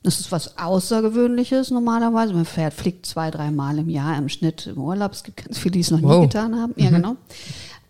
Es 0.03 0.21
ist 0.21 0.33
was 0.33 0.59
Außergewöhnliches 0.59 1.71
normalerweise. 1.71 2.35
Man 2.35 2.45
fährt, 2.45 2.75
fliegt 2.75 3.07
zwei, 3.07 3.31
drei 3.31 3.51
Mal 3.51 3.79
im 3.79 3.89
Jahr 3.89 4.19
im 4.19 4.29
Schnitt 4.29 4.67
im 4.67 4.79
Urlaub. 4.79 5.13
Es 5.13 5.23
gibt 5.23 5.45
ganz 5.45 5.59
viele, 5.59 5.73
die 5.73 5.81
es 5.81 5.91
noch 5.91 6.01
nie 6.01 6.07
Wow. 6.07 6.23
getan 6.23 6.61
haben. 6.61 6.75
Ja, 6.77 6.91
genau. 6.91 7.17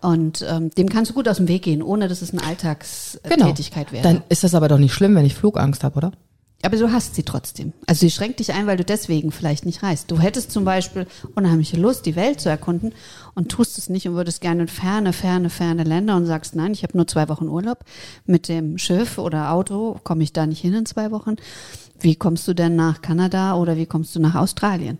Und 0.03 0.45
ähm, 0.49 0.71
dem 0.71 0.89
kannst 0.91 1.11
du 1.11 1.15
gut 1.15 1.29
aus 1.29 1.39
dem 1.39 1.49
Weg 1.49 1.63
gehen, 1.63 1.83
ohne 1.83 2.09
dass 2.09 2.21
es 2.21 2.31
eine 2.33 2.43
Alltagstätigkeit 2.45 3.91
wäre. 3.91 4.03
Dann 4.03 4.23
ist 4.29 4.45
das 4.45 4.55
aber 4.55 4.69
doch 4.69 4.79
nicht 4.79 4.93
schlimm, 4.93 5.15
wenn 5.15 5.25
ich 5.25 5.35
Flugangst 5.35 5.83
habe, 5.83 5.97
oder? 5.97 6.13
Aber 6.65 6.79
du 6.79 6.91
hast 6.91 7.15
sie 7.15 7.25
trotzdem. 7.25 7.75
Also 7.87 8.01
sie 8.01 8.11
schränkt 8.11 8.41
dich 8.41 8.55
ein, 8.55 8.67
weil 8.67 8.79
du 8.79 8.85
deswegen 8.85 9.33
vielleicht 9.33 9.67
nicht 9.67 9.83
reist. 9.83 10.11
Du 10.11 10.19
hättest 10.19 10.51
zum 10.51 10.65
Beispiel 10.65 11.07
unheimliche 11.35 11.77
Lust, 11.77 12.07
die 12.07 12.17
Welt 12.17 12.41
zu 12.41 12.49
erkunden 12.49 12.95
und 13.35 13.51
tust 13.51 13.77
es 13.77 13.91
nicht 13.91 14.09
und 14.09 14.15
würdest 14.15 14.41
gerne 14.41 14.63
in 14.63 14.69
ferne, 14.69 15.13
ferne, 15.13 15.51
ferne 15.51 15.85
Länder 15.85 16.17
und 16.17 16.25
sagst, 16.25 16.57
nein, 16.57 16.73
ich 16.73 16.83
habe 16.83 16.97
nur 16.97 17.07
zwei 17.07 17.29
Wochen 17.29 17.49
Urlaub. 17.49 17.85
Mit 18.25 18.49
dem 18.49 18.79
Schiff 18.79 19.19
oder 19.19 19.53
Auto 19.53 20.01
komme 20.05 20.23
ich 20.23 20.33
da 20.33 20.47
nicht 20.47 20.61
hin 20.61 20.73
in 20.73 20.87
zwei 20.87 21.11
Wochen. 21.11 21.37
Wie 22.01 22.17
kommst 22.17 22.49
du 22.49 22.55
denn 22.55 22.77
nach 22.77 23.03
Kanada 23.03 23.57
oder 23.57 23.77
wie 23.77 23.87
kommst 23.87 24.17
du 24.17 24.21
nach 24.21 24.35
Australien? 24.35 24.99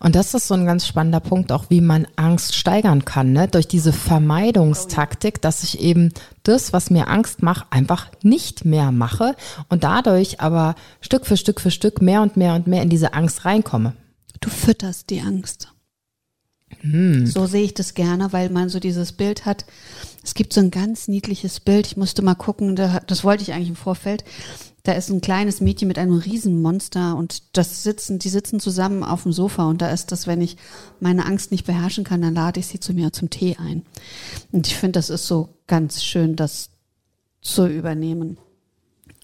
Und 0.00 0.14
das 0.14 0.34
ist 0.34 0.48
so 0.48 0.54
ein 0.54 0.66
ganz 0.66 0.86
spannender 0.86 1.20
Punkt, 1.20 1.52
auch 1.52 1.66
wie 1.70 1.80
man 1.80 2.06
Angst 2.16 2.54
steigern 2.54 3.04
kann, 3.04 3.32
ne? 3.32 3.48
durch 3.48 3.68
diese 3.68 3.92
Vermeidungstaktik, 3.92 5.40
dass 5.40 5.62
ich 5.62 5.80
eben 5.80 6.10
das, 6.42 6.72
was 6.72 6.90
mir 6.90 7.08
Angst 7.08 7.42
macht, 7.42 7.66
einfach 7.70 8.10
nicht 8.22 8.64
mehr 8.64 8.92
mache 8.92 9.34
und 9.68 9.84
dadurch 9.84 10.40
aber 10.40 10.74
Stück 11.00 11.26
für 11.26 11.36
Stück 11.36 11.60
für 11.60 11.70
Stück 11.70 12.02
mehr 12.02 12.22
und 12.22 12.36
mehr 12.36 12.54
und 12.54 12.66
mehr 12.66 12.82
in 12.82 12.90
diese 12.90 13.14
Angst 13.14 13.44
reinkomme. 13.44 13.94
Du 14.40 14.50
fütterst 14.50 15.10
die 15.10 15.20
Angst. 15.20 15.68
So 17.26 17.46
sehe 17.46 17.64
ich 17.64 17.74
das 17.74 17.94
gerne, 17.94 18.32
weil 18.32 18.50
man 18.50 18.68
so 18.68 18.80
dieses 18.80 19.12
Bild 19.12 19.46
hat. 19.46 19.64
Es 20.22 20.34
gibt 20.34 20.52
so 20.52 20.60
ein 20.60 20.70
ganz 20.70 21.08
niedliches 21.08 21.60
Bild. 21.60 21.86
Ich 21.86 21.96
musste 21.96 22.22
mal 22.22 22.34
gucken, 22.34 22.76
da, 22.76 23.00
das 23.06 23.24
wollte 23.24 23.42
ich 23.42 23.52
eigentlich 23.52 23.70
im 23.70 23.76
Vorfeld. 23.76 24.24
Da 24.84 24.92
ist 24.92 25.08
ein 25.08 25.22
kleines 25.22 25.60
Mädchen 25.60 25.88
mit 25.88 25.98
einem 25.98 26.18
Riesenmonster 26.18 27.16
und 27.16 27.56
das 27.56 27.82
sitzen, 27.82 28.18
die 28.18 28.28
sitzen 28.28 28.60
zusammen 28.60 29.02
auf 29.02 29.22
dem 29.22 29.32
Sofa 29.32 29.64
und 29.64 29.80
da 29.80 29.88
ist 29.90 30.12
das, 30.12 30.26
wenn 30.26 30.42
ich 30.42 30.58
meine 31.00 31.24
Angst 31.24 31.50
nicht 31.50 31.64
beherrschen 31.64 32.04
kann, 32.04 32.20
dann 32.20 32.34
lade 32.34 32.60
ich 32.60 32.66
sie 32.66 32.80
zu 32.80 32.92
mir 32.92 33.10
zum 33.12 33.30
Tee 33.30 33.56
ein. 33.58 33.82
Und 34.52 34.66
ich 34.66 34.76
finde, 34.76 34.98
das 34.98 35.08
ist 35.08 35.26
so 35.26 35.48
ganz 35.66 36.04
schön, 36.04 36.36
das 36.36 36.68
zu 37.40 37.66
übernehmen. 37.66 38.36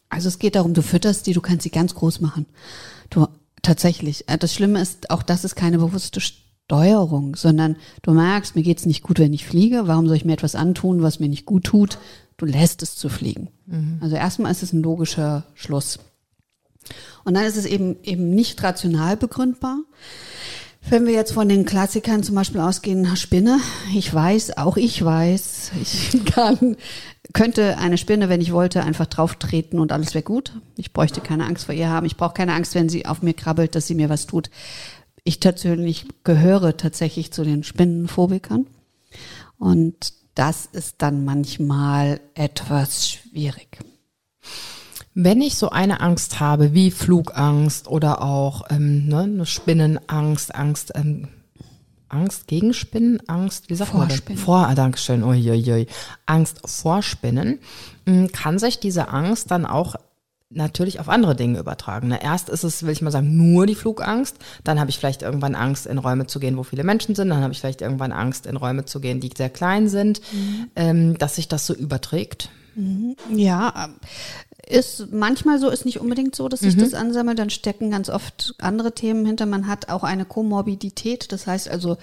Also 0.09 0.29
es 0.29 0.38
geht 0.38 0.57
darum, 0.57 0.73
du 0.73 0.83
fütterst 0.83 1.27
die, 1.27 1.35
du 1.35 1.42
kannst 1.42 1.62
sie 1.62 1.70
ganz 1.70 1.94
groß 1.94 2.20
machen. 2.20 2.46
Du 3.11 3.27
tatsächlich. 3.62 4.29
Äh, 4.29 4.38
Das 4.38 4.55
Schlimme 4.55 4.81
ist, 4.81 5.11
auch 5.11 5.23
das 5.23 5.44
ist 5.44 5.57
keine 5.57 5.79
bewusste 5.79 6.20
Steuerung, 6.20 7.37
sondern 7.37 7.77
du 8.03 8.12
merkst, 8.12 8.57
mir 8.57 8.62
geht's 8.62 8.87
nicht 8.87 9.03
gut, 9.03 9.18
wenn 9.18 9.33
ich 9.33 9.44
fliege. 9.44 9.83
Warum 9.87 10.07
soll 10.07 10.16
ich 10.16 10.25
mir 10.25 10.33
etwas 10.33 10.55
antun, 10.55 11.03
was 11.03 11.20
mir 11.20 11.29
nicht 11.29 11.46
gut 11.46 11.64
tut? 11.64 11.99
Du 12.40 12.46
lässt 12.46 12.83
es 12.83 12.96
zu 12.96 13.11
fliegen. 13.11 13.48
Also 14.00 14.16
erstmal 14.16 14.50
ist 14.50 14.62
es 14.62 14.72
ein 14.72 14.81
logischer 14.81 15.44
Schluss. 15.53 15.98
Und 17.22 17.35
dann 17.35 17.44
ist 17.44 17.59
es 17.59 17.66
eben 17.66 18.03
eben 18.03 18.31
nicht 18.31 18.62
rational 18.62 19.18
begründbar. 19.18 19.81
Wenn 20.88 21.05
wir 21.05 21.12
jetzt 21.12 21.33
von 21.33 21.50
den 21.50 21.66
Klassikern 21.66 22.22
zum 22.22 22.37
Beispiel 22.37 22.62
ausgehen, 22.62 23.14
Spinne, 23.14 23.61
ich 23.94 24.14
weiß, 24.14 24.57
auch 24.57 24.79
ich 24.79 25.05
weiß, 25.05 25.72
ich 25.83 26.24
kann, 26.33 26.79
könnte 27.35 27.76
eine 27.76 27.98
Spinne, 27.98 28.31
wenn 28.31 28.40
ich 28.40 28.55
wollte, 28.55 28.85
einfach 28.85 29.05
drauf 29.05 29.35
treten 29.35 29.79
und 29.79 29.92
alles 29.92 30.14
wäre 30.14 30.24
gut. 30.24 30.55
Ich 30.76 30.94
bräuchte 30.94 31.20
keine 31.20 31.44
Angst 31.44 31.66
vor 31.66 31.74
ihr 31.74 31.90
haben. 31.90 32.07
Ich 32.07 32.16
brauche 32.16 32.33
keine 32.33 32.55
Angst, 32.55 32.74
wenn 32.74 32.88
sie 32.88 33.05
auf 33.05 33.20
mir 33.20 33.35
krabbelt, 33.35 33.74
dass 33.74 33.87
sie 33.87 33.94
mir 33.94 34.09
was 34.09 34.26
tut. 34.26 34.48
Ich 35.24 35.40
persönlich 35.40 36.07
gehöre 36.24 36.79
tatsächlich 36.79 37.35
zu 37.35 37.44
den 37.44 37.64
Spinnenphobikern. 37.64 38.64
Und 39.59 40.14
das 40.40 40.64
ist 40.64 41.03
dann 41.03 41.26
manchmal 41.26 42.18
etwas 42.33 43.11
schwierig. 43.11 43.79
Wenn 45.12 45.42
ich 45.42 45.57
so 45.57 45.68
eine 45.68 46.00
Angst 46.00 46.40
habe, 46.40 46.72
wie 46.72 46.90
Flugangst 46.90 47.88
oder 47.88 48.22
auch 48.22 48.62
ähm, 48.70 49.07
ne, 49.07 49.24
eine 49.24 49.44
Spinnenangst, 49.44 50.55
Angst, 50.55 50.92
ähm, 50.94 51.29
Angst 52.09 52.46
gegen 52.46 52.72
Spinnen, 52.72 53.20
Angst, 53.29 53.68
wie 53.68 53.74
sagt 53.74 53.92
man 53.92 54.00
Vor 54.00 54.09
das? 54.09 54.16
Spinnen. 54.16 54.42
Vor, 54.42 54.66
ah, 54.66 54.74
Dankeschön, 54.74 55.22
uiuiui. 55.22 55.87
Angst 56.24 56.62
vor 56.64 57.03
Spinnen, 57.03 57.59
mh, 58.07 58.29
kann 58.29 58.59
sich 58.59 58.81
diese 58.81 59.09
Angst 59.09 59.50
dann 59.50 59.66
auch 59.66 59.96
natürlich 60.50 60.98
auf 60.98 61.08
andere 61.08 61.36
Dinge 61.36 61.58
übertragen. 61.58 62.08
Ne? 62.08 62.22
Erst 62.22 62.48
ist 62.48 62.64
es, 62.64 62.82
will 62.82 62.92
ich 62.92 63.02
mal 63.02 63.10
sagen, 63.10 63.36
nur 63.36 63.66
die 63.66 63.76
Flugangst, 63.76 64.36
dann 64.64 64.80
habe 64.80 64.90
ich 64.90 64.98
vielleicht 64.98 65.22
irgendwann 65.22 65.54
Angst, 65.54 65.86
in 65.86 65.98
Räume 65.98 66.26
zu 66.26 66.40
gehen, 66.40 66.56
wo 66.56 66.64
viele 66.64 66.84
Menschen 66.84 67.14
sind, 67.14 67.28
dann 67.28 67.42
habe 67.42 67.52
ich 67.52 67.60
vielleicht 67.60 67.82
irgendwann 67.82 68.12
Angst, 68.12 68.46
in 68.46 68.56
Räume 68.56 68.84
zu 68.84 69.00
gehen, 69.00 69.20
die 69.20 69.30
sehr 69.34 69.50
klein 69.50 69.88
sind, 69.88 70.20
ähm, 70.76 71.16
dass 71.18 71.36
sich 71.36 71.48
das 71.48 71.66
so 71.66 71.74
überträgt. 71.74 72.50
Ja, 73.34 73.86
ähm, 73.86 73.94
ist 74.66 75.12
manchmal 75.12 75.58
so, 75.58 75.68
ist 75.68 75.84
nicht 75.84 76.00
unbedingt 76.00 76.36
so, 76.36 76.48
dass 76.48 76.60
sich 76.60 76.76
das 76.76 76.94
ansammelt. 76.94 77.40
Dann 77.40 77.50
stecken 77.50 77.90
ganz 77.90 78.08
oft 78.08 78.54
andere 78.58 78.94
Themen 78.94 79.26
hinter. 79.26 79.46
Man 79.46 79.66
hat 79.66 79.88
auch 79.88 80.04
eine 80.04 80.24
Komorbidität, 80.24 81.32
das 81.32 81.48
heißt 81.48 81.68
also 81.68 81.96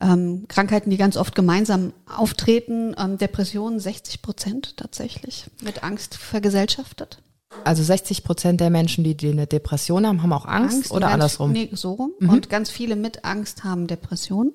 ähm, 0.00 0.46
Krankheiten, 0.48 0.90
die 0.90 0.96
ganz 0.96 1.16
oft 1.16 1.36
gemeinsam 1.36 1.92
auftreten. 2.12 2.96
Ähm, 2.98 3.16
Depressionen 3.16 3.78
60 3.78 4.22
Prozent 4.22 4.76
tatsächlich 4.76 5.46
mit 5.62 5.84
Angst 5.84 6.16
vergesellschaftet. 6.16 7.22
Also 7.64 7.82
60 7.82 8.24
Prozent 8.24 8.60
der 8.60 8.70
Menschen, 8.70 9.04
die, 9.04 9.16
die 9.16 9.30
eine 9.30 9.46
Depression 9.46 10.06
haben, 10.06 10.22
haben 10.22 10.32
auch 10.32 10.46
Angst, 10.46 10.90
und 10.90 10.98
oder 10.98 11.08
andersrum? 11.08 11.52
Nee, 11.52 11.68
so 11.72 11.92
rum. 11.92 12.12
Und 12.20 12.48
ganz 12.48 12.70
viele 12.70 12.96
mit 12.96 13.24
Angst 13.24 13.64
haben 13.64 13.86
Depressionen, 13.86 14.52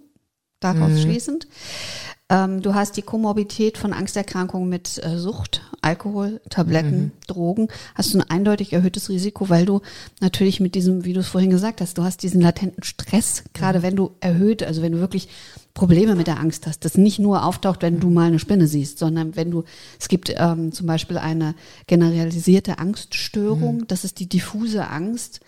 daraus 0.60 1.02
schließend. 1.02 1.48
Ähm, 2.28 2.64
du 2.64 2.74
hast 2.74 2.98
die 2.98 3.04
Komorbidität 3.04 3.78
von 3.78 3.94
Angsterkrankungen 3.94 4.68
mit 4.68 5.04
äh, 5.04 5.18
Sucht, 5.18 5.62
Alkohol, 5.82 6.42
Tabletten, 6.50 6.98
mhm. 6.98 7.12
Drogen. 7.28 7.68
Hast 7.94 8.14
du 8.14 8.18
ein 8.18 8.30
eindeutig 8.30 8.74
erhöhtes 8.74 9.10
Risiko, 9.10 9.50
weil 9.50 9.66
du 9.66 9.82
natürlich 10.22 10.60
mit 10.60 10.74
diesem, 10.74 11.06
wie 11.06 11.14
du 11.14 11.20
es 11.20 11.28
vorhin 11.28 11.52
gesagt 11.52 11.82
hast, 11.82 12.00
du 12.00 12.04
hast 12.04 12.24
diesen 12.24 12.42
latenten 12.42 12.82
Stress, 12.82 13.44
gerade 13.54 13.80
mhm. 13.80 13.84
wenn 13.84 13.96
du 13.96 14.12
erhöht, 14.22 14.64
also 14.64 14.82
wenn 14.82 14.94
du 14.94 15.00
wirklich 15.00 15.30
Probleme 15.76 16.16
mit 16.16 16.26
der 16.26 16.40
Angst 16.40 16.66
hast, 16.66 16.86
das 16.86 16.98
nicht 16.98 17.20
nur 17.20 17.46
auftaucht, 17.46 17.84
wenn 17.84 18.00
du 18.00 18.10
mal 18.10 18.28
eine 18.28 18.40
Spinne 18.40 18.66
siehst, 18.66 18.98
sondern 18.98 19.36
wenn 19.36 19.52
du, 19.52 19.66
es 20.00 20.08
gibt 20.08 20.34
ähm, 20.36 20.72
zum 20.72 20.88
Beispiel 20.88 21.18
eine 21.18 21.54
generalisierte 21.86 22.80
Angststörung, 22.80 23.80
mhm. 23.80 23.88
das 23.88 24.06
ist 24.06 24.20
die 24.20 24.30
diffuse 24.30 24.88
Angst, 24.88 25.42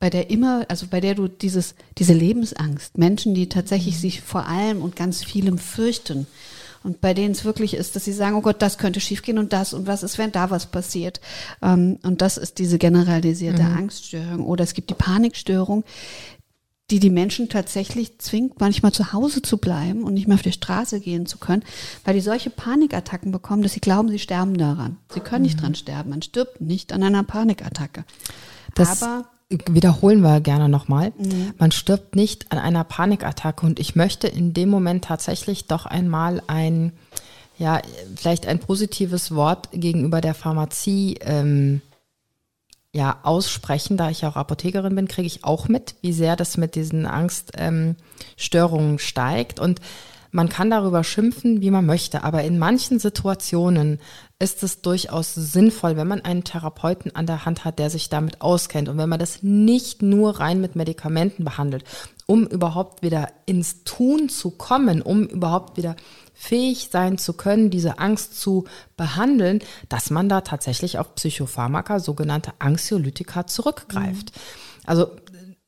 bei 0.00 0.10
der 0.10 0.30
immer, 0.30 0.64
also 0.68 0.86
bei 0.88 1.00
der 1.00 1.14
du 1.14 1.28
dieses, 1.28 1.74
diese 1.98 2.14
Lebensangst, 2.14 2.96
Menschen, 2.96 3.34
die 3.34 3.48
tatsächlich 3.48 3.96
mhm. 3.96 4.00
sich 4.00 4.20
vor 4.22 4.46
allem 4.46 4.80
und 4.80 4.96
ganz 4.96 5.22
vielem 5.22 5.58
fürchten 5.58 6.26
und 6.84 7.00
bei 7.00 7.12
denen 7.12 7.32
es 7.32 7.44
wirklich 7.44 7.74
ist, 7.74 7.96
dass 7.96 8.04
sie 8.04 8.12
sagen, 8.12 8.36
oh 8.36 8.40
Gott, 8.40 8.62
das 8.62 8.78
könnte 8.78 9.00
schiefgehen 9.00 9.38
und 9.38 9.52
das 9.52 9.74
und 9.74 9.86
was 9.86 10.02
ist, 10.02 10.18
wenn 10.18 10.32
da 10.32 10.50
was 10.50 10.66
passiert. 10.66 11.20
Ähm, 11.60 11.98
und 12.02 12.22
das 12.22 12.36
ist 12.36 12.58
diese 12.58 12.78
generalisierte 12.78 13.62
mhm. 13.62 13.76
Angststörung. 13.76 14.46
Oder 14.46 14.64
es 14.64 14.74
gibt 14.74 14.90
die 14.90 14.94
Panikstörung, 14.94 15.84
die 16.90 17.00
die 17.00 17.10
Menschen 17.10 17.48
tatsächlich 17.48 18.18
zwingt, 18.18 18.60
manchmal 18.60 18.92
zu 18.92 19.12
Hause 19.12 19.42
zu 19.42 19.58
bleiben 19.58 20.04
und 20.04 20.14
nicht 20.14 20.26
mehr 20.26 20.36
auf 20.36 20.42
die 20.42 20.52
Straße 20.52 21.00
gehen 21.00 21.26
zu 21.26 21.36
können, 21.36 21.62
weil 22.04 22.14
die 22.14 22.20
solche 22.20 22.48
Panikattacken 22.48 23.30
bekommen, 23.30 23.62
dass 23.62 23.74
sie 23.74 23.80
glauben, 23.80 24.08
sie 24.08 24.18
sterben 24.18 24.56
daran. 24.56 24.96
Sie 25.12 25.20
können 25.20 25.42
nicht 25.42 25.58
mhm. 25.58 25.62
dran 25.62 25.74
sterben. 25.74 26.10
Man 26.10 26.22
stirbt 26.22 26.60
nicht 26.62 26.92
an 26.92 27.02
einer 27.02 27.22
Panikattacke. 27.24 28.04
Das 28.74 29.02
Aber 29.02 29.26
wiederholen 29.50 30.20
wir 30.20 30.40
gerne 30.40 30.70
nochmal. 30.70 31.12
Mhm. 31.18 31.52
Man 31.58 31.72
stirbt 31.72 32.16
nicht 32.16 32.50
an 32.52 32.58
einer 32.58 32.84
Panikattacke 32.84 33.66
und 33.66 33.78
ich 33.78 33.94
möchte 33.94 34.26
in 34.26 34.54
dem 34.54 34.70
Moment 34.70 35.04
tatsächlich 35.04 35.66
doch 35.66 35.84
einmal 35.84 36.42
ein, 36.46 36.92
ja, 37.58 37.82
vielleicht 38.16 38.46
ein 38.46 38.60
positives 38.60 39.34
Wort 39.34 39.68
gegenüber 39.72 40.22
der 40.22 40.34
Pharmazie 40.34 41.18
ähm, 41.20 41.82
ja, 42.94 43.18
aussprechen. 43.22 43.96
Da 43.96 44.10
ich 44.10 44.24
auch 44.24 44.36
Apothekerin 44.36 44.94
bin, 44.94 45.08
kriege 45.08 45.26
ich 45.26 45.44
auch 45.44 45.68
mit, 45.68 45.94
wie 46.00 46.12
sehr 46.12 46.36
das 46.36 46.56
mit 46.56 46.74
diesen 46.74 47.06
Angststörungen 47.06 48.90
ähm, 48.92 48.98
steigt 48.98 49.60
und 49.60 49.80
man 50.30 50.48
kann 50.48 50.70
darüber 50.70 51.04
schimpfen, 51.04 51.62
wie 51.62 51.70
man 51.70 51.86
möchte, 51.86 52.22
aber 52.22 52.44
in 52.44 52.58
manchen 52.58 52.98
Situationen 52.98 53.98
ist 54.40 54.62
es 54.62 54.82
durchaus 54.82 55.34
sinnvoll, 55.34 55.96
wenn 55.96 56.06
man 56.06 56.20
einen 56.20 56.44
Therapeuten 56.44 57.14
an 57.14 57.26
der 57.26 57.44
Hand 57.44 57.64
hat, 57.64 57.80
der 57.80 57.90
sich 57.90 58.08
damit 58.08 58.40
auskennt 58.40 58.88
und 58.88 58.96
wenn 58.96 59.08
man 59.08 59.18
das 59.18 59.42
nicht 59.42 60.00
nur 60.00 60.38
rein 60.38 60.60
mit 60.60 60.76
Medikamenten 60.76 61.44
behandelt, 61.44 61.84
um 62.26 62.46
überhaupt 62.46 63.02
wieder 63.02 63.30
ins 63.46 63.82
Tun 63.82 64.28
zu 64.28 64.50
kommen, 64.50 65.02
um 65.02 65.26
überhaupt 65.26 65.76
wieder 65.76 65.96
fähig 66.34 66.88
sein 66.92 67.18
zu 67.18 67.32
können, 67.32 67.70
diese 67.70 67.98
Angst 67.98 68.40
zu 68.40 68.64
behandeln, 68.96 69.58
dass 69.88 70.10
man 70.10 70.28
da 70.28 70.42
tatsächlich 70.42 71.00
auf 71.00 71.16
Psychopharmaka, 71.16 71.98
sogenannte 71.98 72.52
Anxiolytika, 72.60 73.48
zurückgreift. 73.48 74.36
Mhm. 74.36 74.40
Also 74.86 75.10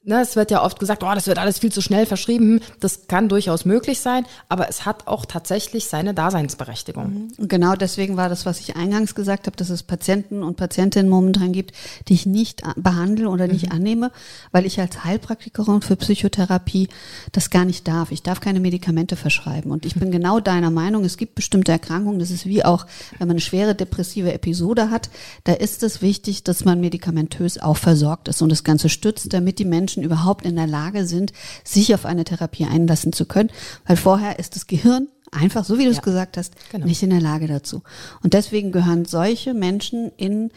Ne, 0.03 0.23
es 0.23 0.35
wird 0.35 0.51
ja 0.51 0.65
oft 0.65 0.81
gesagt, 0.81 1.03
oh, 1.03 1.15
das 1.15 1.27
wird 1.27 1.37
alles 1.37 1.59
viel 1.59 1.71
zu 1.71 1.83
schnell 1.83 2.07
verschrieben. 2.07 2.61
Das 2.81 3.07
kann 3.07 3.29
durchaus 3.29 3.67
möglich 3.67 4.01
sein, 4.01 4.25
aber 4.49 4.67
es 4.71 4.87
hat 4.87 5.07
auch 5.07 5.27
tatsächlich 5.27 5.89
seine 5.89 6.15
Daseinsberechtigung. 6.15 7.29
Mhm. 7.39 7.49
Genau 7.49 7.75
deswegen 7.75 8.17
war 8.17 8.31
das, 8.31 8.47
was 8.47 8.61
ich 8.61 8.77
eingangs 8.77 9.15
gesagt 9.15 9.47
habe, 9.47 9.59
dass 9.59 9.69
es 9.69 9.83
Patienten 9.83 10.43
und 10.43 10.57
Patientinnen 10.57 11.11
momentan 11.11 11.53
gibt, 11.53 11.73
die 12.09 12.15
ich 12.15 12.25
nicht 12.25 12.63
behandle 12.77 13.29
oder 13.29 13.47
nicht 13.47 13.67
mhm. 13.67 13.73
annehme, 13.73 14.11
weil 14.53 14.65
ich 14.65 14.81
als 14.81 15.05
Heilpraktikerin 15.05 15.83
für 15.83 15.97
Psychotherapie 15.97 16.89
das 17.33 17.51
gar 17.51 17.67
nicht 17.67 17.87
darf. 17.87 18.11
Ich 18.11 18.23
darf 18.23 18.41
keine 18.41 18.61
Medikamente 18.61 19.17
verschreiben. 19.17 19.71
Und 19.71 19.85
ich 19.85 19.97
bin 19.97 20.11
genau 20.11 20.41
deiner 20.41 20.71
Meinung, 20.71 21.05
es 21.05 21.19
gibt 21.19 21.35
bestimmte 21.35 21.73
Erkrankungen, 21.73 22.21
das 22.21 22.31
ist 22.31 22.47
wie 22.47 22.65
auch, 22.65 22.87
wenn 23.19 23.29
man 23.29 23.35
eine 23.35 23.41
schwere 23.41 23.75
depressive 23.75 24.33
Episode 24.33 24.89
hat, 24.89 25.11
da 25.45 25.53
ist 25.53 25.83
es 25.83 26.01
wichtig, 26.01 26.43
dass 26.43 26.65
man 26.65 26.81
medikamentös 26.81 27.59
auch 27.59 27.77
versorgt 27.77 28.29
ist 28.29 28.41
und 28.41 28.49
das 28.51 28.65
Ganze 28.65 28.89
stützt, 28.89 29.35
damit 29.35 29.59
die 29.59 29.67
Menschen 29.67 29.90
Menschen 29.91 30.03
überhaupt 30.05 30.47
in 30.47 30.57
der 30.57 30.67
Lage 30.67 31.05
sind, 31.05 31.33
sich 31.65 31.95
auf 31.95 32.07
eine 32.07 32.25
Therapie 32.25 32.65
einlassen 32.65 33.13
zu 33.13 33.25
können, 33.25 33.51
weil 33.87 33.97
vorher 33.97 34.39
ist 34.39 34.55
das 34.55 34.67
Gehirn 34.67 35.09
einfach, 35.33 35.65
so 35.65 35.79
wie 35.79 35.85
du 35.85 35.91
es 35.91 36.03
gesagt 36.03 36.37
hast, 36.37 36.55
genau. 36.71 36.87
nicht 36.87 37.03
in 37.03 37.11
der 37.11 37.21
Lage 37.21 37.49
dazu. 37.49 37.83
Und 38.23 38.35
deswegen 38.35 38.71
gehören 38.71 39.05
solche 39.05 39.53
Menschen 39.53 40.13
in 40.17 40.51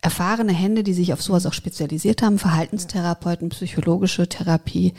erfahrene 0.00 0.52
Hände, 0.52 0.82
die 0.82 0.94
sich 0.94 1.12
auf 1.12 1.22
sowas 1.22 1.46
auch 1.46 1.52
spezialisiert 1.52 2.22
haben, 2.22 2.38
Verhaltenstherapeuten, 2.38 3.50
psychologische 3.50 4.28
Therapie, 4.28 4.94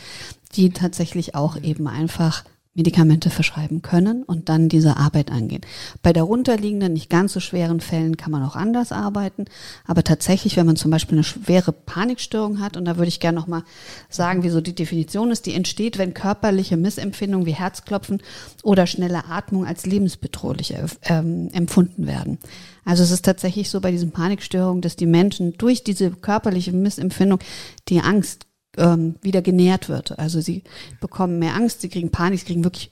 die 0.56 0.70
tatsächlich 0.70 1.36
auch 1.36 1.58
eben 1.58 1.88
einfach 1.88 2.46
Medikamente 2.76 3.30
verschreiben 3.30 3.84
können 3.84 4.24
und 4.24 4.50
dann 4.50 4.68
diese 4.68 4.98
Arbeit 4.98 5.32
angehen. 5.32 5.62
Bei 6.02 6.12
darunterliegenden, 6.12 6.94
nicht 6.94 7.10
ganz 7.10 7.34
so 7.34 7.40
schweren 7.40 7.82
Fällen 7.82 8.18
kann 8.18 8.32
man 8.32 8.44
auch 8.44 8.56
anders 8.56 8.92
arbeiten, 8.92 9.46
aber 9.86 10.04
tatsächlich, 10.04 10.58
wenn 10.58 10.66
man 10.66 10.76
zum 10.76 10.90
Beispiel 10.90 11.18
eine 11.18 11.24
schwere 11.24 11.72
Panikstörung 11.72 12.60
hat, 12.60 12.76
und 12.76 12.86
da 12.86 12.98
würde 12.98 13.10
ich 13.10 13.20
gerne 13.20 13.40
nochmal 13.40 13.64
sagen, 14.10 14.42
wieso 14.42 14.60
die 14.60 14.74
Definition 14.74 15.30
ist, 15.30 15.46
die 15.46 15.54
entsteht, 15.54 16.00
wenn 16.00 16.16
körperliche 16.16 16.76
Missempfindungen 16.76 17.46
wie 17.46 17.54
Herzklopfen 17.54 18.24
oder 18.64 18.88
schnelle 18.88 19.26
Atmung 19.26 19.68
als 19.68 19.86
lebensbedrohlich 19.86 20.74
ähm, 21.04 21.50
empfunden 21.54 22.08
werden. 22.08 22.40
Also 22.86 23.04
es 23.04 23.12
ist 23.12 23.24
tatsächlich 23.24 23.70
so 23.70 23.82
bei 23.82 23.92
diesen 23.92 24.12
Panikstörungen, 24.12 24.82
dass 24.82 24.96
die 24.96 25.06
Menschen 25.06 25.54
durch 25.58 25.84
diese 25.84 26.10
körperliche 26.10 26.74
Missempfindung 26.74 27.40
die 27.88 28.02
Angst 28.02 28.48
ähm, 28.78 29.16
wieder 29.22 29.42
genährt 29.42 29.90
wird. 29.90 30.18
Also 30.20 30.42
sie 30.42 30.64
bekommen 31.00 31.40
mehr 31.40 31.56
Angst, 31.56 31.82
sie 31.82 31.90
kriegen 31.90 32.12
Panik, 32.12 32.40
sie 32.40 32.46
kriegen 32.46 32.64
wirklich 32.64 32.92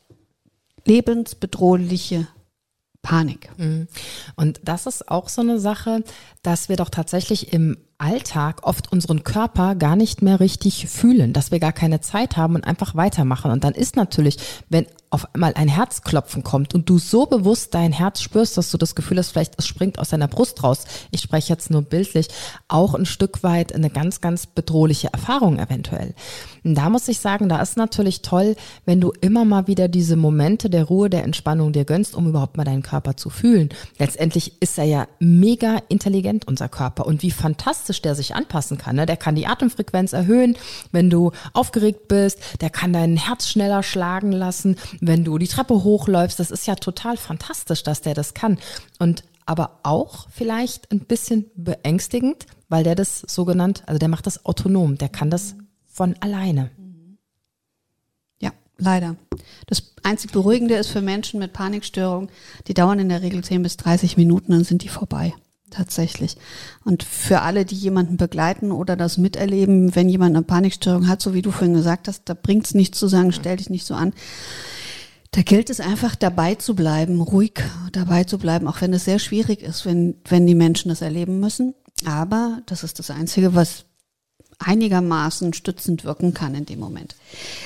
lebensbedrohliche 0.85 2.27
Panik. 3.01 3.49
Mhm. 3.57 3.87
Und 4.35 4.61
das 4.63 4.85
ist 4.85 5.09
auch 5.09 5.29
so 5.29 5.41
eine 5.41 5.59
Sache, 5.59 6.03
dass 6.43 6.69
wir 6.69 6.75
doch 6.75 6.89
tatsächlich 6.89 7.53
im 7.53 7.77
Alltag 8.01 8.61
oft 8.63 8.91
unseren 8.91 9.23
Körper 9.23 9.75
gar 9.75 9.95
nicht 9.95 10.21
mehr 10.21 10.39
richtig 10.39 10.87
fühlen, 10.87 11.33
dass 11.33 11.51
wir 11.51 11.59
gar 11.59 11.71
keine 11.71 12.01
Zeit 12.01 12.35
haben 12.35 12.55
und 12.55 12.65
einfach 12.65 12.95
weitermachen. 12.95 13.51
Und 13.51 13.63
dann 13.63 13.73
ist 13.73 13.95
natürlich, 13.95 14.37
wenn 14.69 14.87
auf 15.11 15.27
einmal 15.35 15.53
ein 15.55 15.67
Herzklopfen 15.67 16.41
kommt 16.41 16.73
und 16.73 16.89
du 16.89 16.97
so 16.97 17.25
bewusst 17.25 17.73
dein 17.73 17.91
Herz 17.91 18.21
spürst, 18.21 18.57
dass 18.57 18.71
du 18.71 18.77
das 18.77 18.95
Gefühl 18.95 19.17
hast, 19.17 19.31
vielleicht 19.31 19.55
es 19.57 19.67
springt 19.67 19.99
aus 19.99 20.09
deiner 20.09 20.29
Brust 20.29 20.63
raus. 20.63 20.85
Ich 21.11 21.19
spreche 21.19 21.51
jetzt 21.51 21.69
nur 21.69 21.81
bildlich, 21.81 22.29
auch 22.69 22.95
ein 22.95 23.05
Stück 23.05 23.43
weit 23.43 23.75
eine 23.75 23.89
ganz, 23.89 24.21
ganz 24.21 24.47
bedrohliche 24.47 25.11
Erfahrung 25.11 25.59
eventuell. 25.59 26.15
Und 26.63 26.75
da 26.75 26.89
muss 26.89 27.09
ich 27.09 27.19
sagen, 27.19 27.49
da 27.49 27.61
ist 27.61 27.75
natürlich 27.75 28.21
toll, 28.21 28.55
wenn 28.85 29.01
du 29.01 29.11
immer 29.19 29.43
mal 29.43 29.67
wieder 29.67 29.89
diese 29.89 30.15
Momente 30.15 30.69
der 30.69 30.85
Ruhe, 30.85 31.09
der 31.09 31.25
Entspannung 31.25 31.73
dir 31.73 31.83
gönnst, 31.83 32.15
um 32.15 32.29
überhaupt 32.29 32.55
mal 32.55 32.63
deinen 32.63 32.81
Körper 32.81 33.17
zu 33.17 33.29
fühlen. 33.29 33.67
Letztendlich 33.99 34.61
ist 34.61 34.77
er 34.77 34.85
ja 34.85 35.07
mega 35.19 35.79
intelligent, 35.89 36.47
unser 36.47 36.69
Körper. 36.69 37.05
Und 37.05 37.21
wie 37.21 37.31
fantastisch 37.31 37.90
der 37.99 38.15
sich 38.15 38.35
anpassen 38.35 38.77
kann. 38.77 38.95
Ne? 38.95 39.05
Der 39.05 39.17
kann 39.17 39.35
die 39.35 39.47
Atemfrequenz 39.47 40.13
erhöhen, 40.13 40.57
wenn 40.91 41.09
du 41.09 41.31
aufgeregt 41.53 42.07
bist. 42.07 42.39
Der 42.61 42.69
kann 42.69 42.93
dein 42.93 43.17
Herz 43.17 43.49
schneller 43.49 43.83
schlagen 43.83 44.31
lassen 44.31 44.77
wenn 44.99 45.23
du 45.23 45.37
die 45.37 45.47
Treppe 45.47 45.83
hochläufst. 45.83 46.39
Das 46.39 46.51
ist 46.51 46.67
ja 46.67 46.75
total 46.75 47.17
fantastisch, 47.17 47.83
dass 47.83 48.01
der 48.01 48.13
das 48.13 48.33
kann. 48.33 48.57
Und 48.99 49.23
aber 49.45 49.79
auch 49.83 50.27
vielleicht 50.29 50.91
ein 50.91 51.01
bisschen 51.01 51.45
beängstigend, 51.55 52.45
weil 52.69 52.83
der 52.83 52.95
das 52.95 53.21
sogenannt, 53.27 53.83
also 53.87 53.99
der 53.99 54.07
macht 54.07 54.27
das 54.27 54.45
autonom, 54.45 54.97
der 54.97 55.09
kann 55.09 55.29
das 55.29 55.55
von 55.87 56.15
alleine. 56.21 56.69
Ja, 58.39 58.51
leider. 58.77 59.15
Das 59.67 59.93
einzig 60.03 60.31
Beruhigende 60.31 60.75
ist 60.75 60.89
für 60.89 61.01
Menschen 61.01 61.39
mit 61.39 61.53
Panikstörungen, 61.53 62.29
die 62.67 62.73
dauern 62.73 62.99
in 62.99 63.09
der 63.09 63.23
Regel 63.23 63.43
10 63.43 63.63
bis 63.63 63.77
30 63.77 64.15
Minuten, 64.15 64.51
dann 64.51 64.63
sind 64.63 64.83
die 64.83 64.89
vorbei. 64.89 65.33
Tatsächlich. 65.71 66.35
Und 66.83 67.01
für 67.01 67.41
alle, 67.41 67.63
die 67.63 67.75
jemanden 67.75 68.17
begleiten 68.17 68.73
oder 68.73 68.97
das 68.97 69.17
miterleben, 69.17 69.95
wenn 69.95 70.09
jemand 70.09 70.35
eine 70.35 70.43
Panikstörung 70.43 71.07
hat, 71.07 71.21
so 71.21 71.33
wie 71.33 71.41
du 71.41 71.51
vorhin 71.51 71.73
gesagt 71.73 72.09
hast, 72.09 72.23
da 72.25 72.33
bringt 72.33 72.65
es 72.65 72.73
nichts 72.73 72.99
zu 72.99 73.07
sagen, 73.07 73.31
stell 73.31 73.55
dich 73.55 73.69
nicht 73.69 73.85
so 73.85 73.95
an. 73.95 74.13
Da 75.31 75.43
gilt 75.43 75.69
es 75.69 75.79
einfach 75.79 76.15
dabei 76.15 76.55
zu 76.55 76.75
bleiben, 76.75 77.21
ruhig 77.21 77.53
dabei 77.93 78.25
zu 78.25 78.37
bleiben, 78.37 78.67
auch 78.67 78.81
wenn 78.81 78.91
es 78.91 79.05
sehr 79.05 79.17
schwierig 79.17 79.61
ist, 79.61 79.85
wenn, 79.85 80.15
wenn 80.27 80.45
die 80.45 80.55
Menschen 80.55 80.89
das 80.89 81.01
erleben 81.01 81.39
müssen. 81.39 81.73
Aber 82.05 82.61
das 82.65 82.83
ist 82.83 82.99
das 82.99 83.09
Einzige, 83.09 83.55
was 83.55 83.85
einigermaßen 84.59 85.53
stützend 85.53 86.03
wirken 86.03 86.33
kann 86.33 86.53
in 86.53 86.65
dem 86.65 86.79
Moment. 86.79 87.15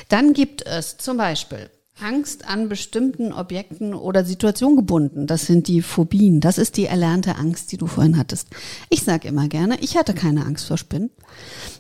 Dann 0.10 0.34
gibt 0.34 0.64
es 0.68 0.98
zum 0.98 1.18
Beispiel 1.18 1.72
Angst 2.02 2.46
an 2.46 2.68
bestimmten 2.68 3.32
Objekten 3.32 3.94
oder 3.94 4.26
Situationen 4.26 4.76
gebunden. 4.76 5.28
Das 5.28 5.46
sind 5.46 5.70
die 5.70 5.82
Phobien. 5.82 6.42
Das 6.42 6.58
ist 6.58 6.76
die 6.76 6.88
erlernte 6.88 7.38
Angst, 7.38 7.72
die 7.72 7.78
du 7.78 7.88
vorhin 7.88 8.18
hattest. 8.18 8.50
Ich 8.90 9.04
sage 9.04 9.30
immer 9.30 9.48
gerne, 9.48 9.80
ich 9.80 9.96
hatte 9.96 10.14
keine 10.14 10.46
Angst 10.46 10.66
vor 10.66 10.78
Spinnen. 10.78 11.10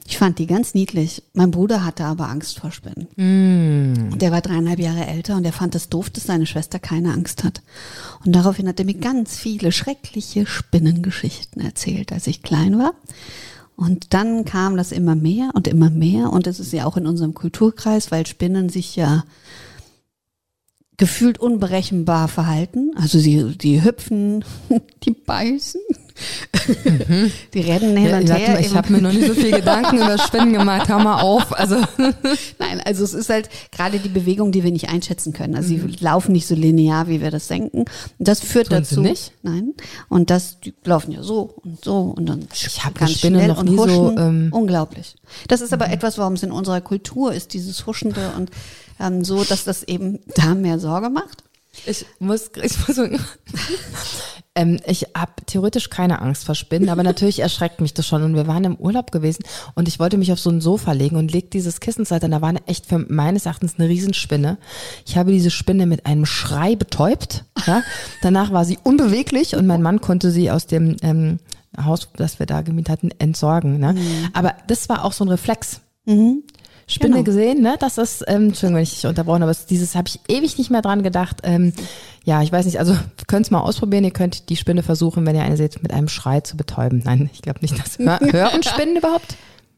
Ich 0.07 0.17
fand 0.17 0.39
die 0.39 0.47
ganz 0.47 0.73
niedlich. 0.73 1.23
Mein 1.33 1.51
Bruder 1.51 1.83
hatte 1.83 2.05
aber 2.05 2.29
Angst 2.29 2.59
vor 2.59 2.71
Spinnen. 2.71 3.07
Mm. 3.17 4.17
Der 4.17 4.31
war 4.31 4.39
dreieinhalb 4.41 4.79
Jahre 4.79 5.05
älter 5.05 5.35
und 5.35 5.43
er 5.43 5.51
fand 5.51 5.75
es 5.75 5.89
doof, 5.89 6.09
dass 6.09 6.23
seine 6.23 6.45
Schwester 6.45 6.79
keine 6.79 7.11
Angst 7.11 7.43
hat. 7.43 7.61
Und 8.25 8.33
daraufhin 8.33 8.69
hat 8.69 8.79
er 8.79 8.85
mir 8.85 8.93
ganz 8.93 9.37
viele 9.37 9.73
schreckliche 9.73 10.45
Spinnengeschichten 10.45 11.61
erzählt, 11.61 12.13
als 12.13 12.27
ich 12.27 12.41
klein 12.41 12.79
war. 12.79 12.93
Und 13.75 14.13
dann 14.13 14.45
kam 14.45 14.77
das 14.77 14.93
immer 14.93 15.15
mehr 15.15 15.49
und 15.53 15.67
immer 15.67 15.89
mehr. 15.89 16.31
Und 16.31 16.47
es 16.47 16.61
ist 16.61 16.71
ja 16.71 16.85
auch 16.85 16.95
in 16.95 17.05
unserem 17.05 17.33
Kulturkreis, 17.33 18.11
weil 18.11 18.25
Spinnen 18.25 18.69
sich 18.69 18.95
ja 18.95 19.25
gefühlt 20.97 21.39
unberechenbar 21.39 22.27
verhalten. 22.27 22.91
Also 22.95 23.19
sie, 23.19 23.57
die 23.57 23.83
hüpfen, 23.83 24.43
die 25.03 25.11
beißen, 25.11 25.81
mhm. 27.07 27.31
die 27.53 27.61
rennen 27.61 27.97
hin 27.97 28.09
ja, 28.09 28.17
und 28.17 28.29
her. 28.29 28.59
Ich 28.59 28.73
habe 28.75 28.91
mir 28.91 29.01
noch 29.01 29.11
nicht 29.11 29.27
so 29.27 29.33
viel 29.33 29.51
Gedanken 29.51 29.97
über 29.97 30.17
Spinnen 30.17 30.53
gemacht. 30.53 30.87
Hör 30.87 30.99
mal 30.99 31.21
auf. 31.21 31.57
Also 31.57 31.75
Nein, 32.59 32.81
also 32.85 33.03
es 33.03 33.13
ist 33.13 33.29
halt 33.29 33.49
gerade 33.71 33.99
die 33.99 34.09
Bewegung, 34.09 34.51
die 34.51 34.63
wir 34.63 34.71
nicht 34.71 34.89
einschätzen 34.89 35.33
können. 35.33 35.55
Also 35.55 35.73
mhm. 35.73 35.91
sie 35.91 36.03
laufen 36.03 36.31
nicht 36.31 36.47
so 36.47 36.55
linear, 36.55 37.07
wie 37.07 37.21
wir 37.21 37.31
das 37.31 37.47
denken. 37.47 37.79
Und 37.79 37.89
das 38.17 38.39
führt 38.39 38.67
Tun 38.67 38.77
dazu. 38.77 38.95
Sie 38.95 39.01
nicht? 39.01 39.31
Nein. 39.43 39.73
Und 40.09 40.29
das, 40.29 40.59
die 40.59 40.73
laufen 40.83 41.11
ja 41.11 41.23
so 41.23 41.55
und 41.63 41.83
so 41.83 42.13
und 42.15 42.27
dann 42.27 42.47
ich 42.53 42.81
ganz 42.93 43.11
Spinne 43.11 43.39
schnell 43.39 43.47
noch 43.49 43.59
und 43.59 43.69
huschen. 43.69 43.89
so, 43.89 44.15
ähm, 44.17 44.49
Unglaublich. 44.51 45.15
Das 45.47 45.61
ist 45.61 45.73
aber 45.73 45.89
etwas, 45.89 46.17
warum 46.17 46.33
es 46.33 46.43
in 46.43 46.51
unserer 46.51 46.81
Kultur 46.81 47.33
ist, 47.33 47.53
dieses 47.53 47.85
Huschende 47.85 48.31
und 48.37 48.51
ähm, 48.99 49.23
so, 49.23 49.43
dass 49.43 49.63
das 49.63 49.83
eben 49.83 50.19
da 50.35 50.55
mehr 50.55 50.79
Sorge 50.79 51.09
macht. 51.09 51.44
Ich 51.85 52.05
muss, 52.19 52.51
ich 52.61 52.87
muss 52.87 52.97
ähm, 54.55 54.79
ich 54.85 55.07
habe 55.15 55.33
theoretisch 55.45 55.89
keine 55.89 56.21
Angst 56.21 56.45
vor 56.45 56.55
Spinnen, 56.55 56.89
aber 56.89 57.03
natürlich 57.03 57.39
erschreckt 57.39 57.81
mich 57.81 57.93
das 57.93 58.07
schon. 58.07 58.23
Und 58.23 58.35
wir 58.35 58.47
waren 58.47 58.63
im 58.63 58.75
Urlaub 58.75 59.11
gewesen 59.11 59.43
und 59.75 59.87
ich 59.87 59.99
wollte 59.99 60.17
mich 60.17 60.31
auf 60.31 60.39
so 60.39 60.49
ein 60.49 60.61
Sofa 60.61 60.93
legen 60.93 61.17
und 61.17 61.31
leg 61.31 61.51
dieses 61.51 61.79
Kissenseite. 61.79 62.25
Und 62.25 62.31
da 62.31 62.41
war 62.41 62.49
eine 62.49 62.65
echt 62.67 62.85
für 62.87 62.99
meines 62.99 63.45
Erachtens 63.45 63.75
eine 63.77 63.89
Riesenspinne. 63.89 64.57
Ich 65.05 65.17
habe 65.17 65.31
diese 65.31 65.51
Spinne 65.51 65.85
mit 65.85 66.05
einem 66.05 66.25
Schrei 66.25 66.75
betäubt. 66.75 67.43
Ja? 67.67 67.83
Danach 68.21 68.51
war 68.51 68.65
sie 68.65 68.79
unbeweglich 68.81 69.55
und 69.55 69.67
mein 69.67 69.81
Mann 69.81 70.01
konnte 70.01 70.31
sie 70.31 70.49
aus 70.49 70.67
dem 70.67 70.95
ähm, 71.01 71.39
Haus, 71.83 72.07
das 72.15 72.39
wir 72.39 72.45
da 72.45 72.61
gemietet 72.61 72.89
hatten, 72.89 73.11
entsorgen. 73.19 73.79
Ne? 73.79 73.93
Mhm. 73.93 74.29
Aber 74.33 74.55
das 74.67 74.87
war 74.89 75.03
auch 75.03 75.13
so 75.13 75.25
ein 75.25 75.29
Reflex. 75.29 75.81
Mhm. 76.05 76.43
Spinne 76.87 77.13
genau. 77.13 77.23
gesehen, 77.23 77.61
ne? 77.61 77.75
Das 77.79 77.97
ist, 77.97 78.23
ähm, 78.27 78.47
Entschuldigung, 78.47 78.75
wenn 78.75 78.83
ich 78.83 78.93
dich 78.93 79.07
unterbrochen 79.07 79.41
habe, 79.41 79.55
dieses 79.69 79.95
habe 79.95 80.07
ich 80.07 80.19
ewig 80.27 80.57
nicht 80.57 80.69
mehr 80.69 80.81
dran 80.81 81.01
gedacht. 81.01 81.37
Ähm, 81.43 81.73
ja, 82.23 82.41
ich 82.43 82.51
weiß 82.51 82.65
nicht, 82.65 82.79
also 82.79 82.95
könnt 83.27 83.45
es 83.45 83.51
mal 83.51 83.61
ausprobieren, 83.61 84.03
ihr 84.03 84.11
könnt 84.11 84.49
die 84.49 84.55
Spinne 84.55 84.83
versuchen, 84.83 85.25
wenn 85.25 85.35
ihr 85.35 85.43
eine 85.43 85.57
seht, 85.57 85.81
mit 85.81 85.91
einem 85.91 86.07
Schrei 86.07 86.41
zu 86.41 86.57
betäuben. 86.57 87.01
Nein, 87.03 87.29
ich 87.33 87.41
glaube 87.41 87.59
nicht, 87.61 87.79
dass 87.79 87.97
hör, 87.97 88.19
hören 88.31 88.63
Spinnen 88.63 88.97
überhaupt? 88.97 89.35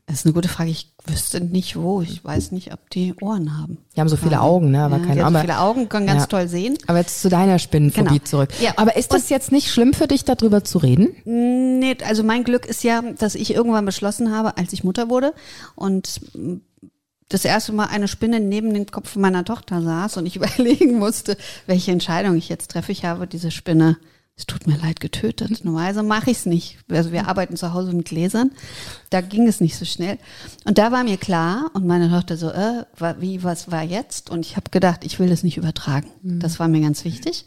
Das 0.08 0.20
ist 0.20 0.26
eine 0.26 0.34
gute 0.34 0.48
Frage. 0.48 0.70
Ich 0.70 0.94
wüsste 1.06 1.42
nicht 1.42 1.76
wo. 1.76 2.02
Ich 2.02 2.24
weiß 2.24 2.54
nicht, 2.54 2.72
ob 2.72 2.90
die 2.92 3.14
Ohren 3.20 3.58
haben. 3.58 3.78
Die 3.94 4.00
haben 4.00 4.08
so 4.08 4.16
viele 4.16 4.40
Augen, 4.40 4.72
ne? 4.72 4.84
Aber 4.84 5.00
ja, 5.00 5.06
keine 5.06 5.26
Ahnung. 5.26 5.42
So 5.42 5.48
viele 5.48 5.60
Augen, 5.60 5.90
können 5.90 6.08
ganz 6.08 6.24
ja. 6.24 6.28
toll 6.28 6.48
sehen. 6.48 6.78
Aber 6.88 7.00
jetzt 7.00 7.22
zu 7.22 7.28
deiner 7.28 7.60
Spinnenphobie 7.60 8.20
genau. 8.20 8.24
zurück. 8.24 8.50
Ja. 8.62 8.72
Aber 8.78 8.96
ist 8.96 9.12
das 9.12 9.24
und 9.24 9.30
jetzt 9.32 9.52
nicht 9.52 9.70
schlimm 9.70 9.94
für 9.94 10.08
dich, 10.08 10.24
darüber 10.24 10.64
zu 10.64 10.78
reden? 10.78 11.14
Nee, 11.26 11.98
also 12.06 12.24
mein 12.24 12.46
Glück 12.46 12.66
ist 12.66 12.86
ja, 12.86 13.02
dass 13.02 13.36
ich 13.36 13.54
irgendwann 13.54 13.84
beschlossen 13.84 14.34
habe, 14.34 14.56
als 14.56 14.72
ich 14.72 14.86
Mutter 14.86 15.10
wurde 15.10 15.34
und 15.76 16.22
das 17.30 17.46
erste 17.46 17.74
Mal 17.74 17.88
eine 17.88 18.08
Spinne 18.08 18.40
neben 18.40 18.74
dem 18.74 18.86
Kopf 18.86 19.16
meiner 19.16 19.44
Tochter 19.44 19.82
saß 19.82 20.18
und 20.18 20.26
ich 20.26 20.36
überlegen 20.38 20.98
musste, 20.98 21.38
welche 21.66 21.92
Entscheidung 21.92 22.38
ich 22.38 22.50
jetzt 22.50 22.72
treffe. 22.72 22.92
Ich 22.92 23.06
habe 23.06 23.28
diese 23.28 23.52
Spinne, 23.52 23.98
es 24.40 24.46
tut 24.46 24.68
mir 24.68 24.78
leid, 24.78 25.00
getötet. 25.00 25.66
Normalerweise 25.66 26.04
mache 26.04 26.30
ich 26.30 26.38
es 26.38 26.46
nicht. 26.46 26.78
Also 26.92 27.12
wir 27.12 27.28
arbeiten 27.28 27.58
zu 27.58 27.74
Hause 27.74 27.94
mit 27.94 28.08
Gläsern. 28.08 28.52
Da 29.10 29.22
ging 29.22 29.48
es 29.48 29.62
nicht 29.62 29.76
so 29.76 29.84
schnell. 29.84 30.20
Und 30.64 30.78
da 30.78 30.92
war 30.92 31.04
mir 31.04 31.18
klar 31.18 31.72
und 31.74 31.88
meine 31.88 32.08
Tochter 32.08 32.38
so, 32.38 32.52
äh, 32.52 32.86
wie, 33.20 33.44
was 33.44 33.72
war 33.72 33.82
jetzt? 33.82 34.30
Und 34.30 34.46
ich 34.46 34.56
habe 34.56 34.70
gedacht, 34.70 35.04
ich 35.06 35.18
will 35.18 35.28
das 35.28 35.42
nicht 35.42 35.58
übertragen. 35.58 36.12
Mhm. 36.22 36.40
Das 36.40 36.60
war 36.60 36.68
mir 36.68 36.82
ganz 36.82 37.04
wichtig. 37.04 37.46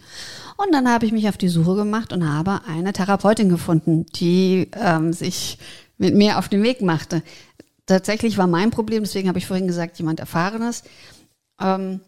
Und 0.57 0.75
dann 0.75 0.89
habe 0.89 1.07
ich 1.07 1.13
mich 1.13 1.29
auf 1.29 1.37
die 1.37 1.49
Suche 1.49 1.77
gemacht 1.77 2.13
und 2.13 2.29
habe 2.29 2.63
eine 2.67 2.93
Therapeutin 2.93 3.49
gefunden, 3.49 4.07
die 4.17 4.69
ähm, 4.75 5.13
sich 5.13 5.59
mit 5.97 6.17
mir 6.17 6.39
auf 6.39 6.49
den 6.49 6.65
Weg 6.65 6.83
machte 6.83 7.23
tatsächlich 7.87 8.39
war 8.39 8.47
mein 8.47 8.71
Problem, 8.71 9.03
deswegen 9.03 9.29
habe 9.29 9.39
ich 9.39 9.47
vorhin 9.47 9.67
gesagt, 9.67 9.99
jemand 9.99 10.21
Erfahrenes. 10.21 10.85
Ähm, 11.61 12.01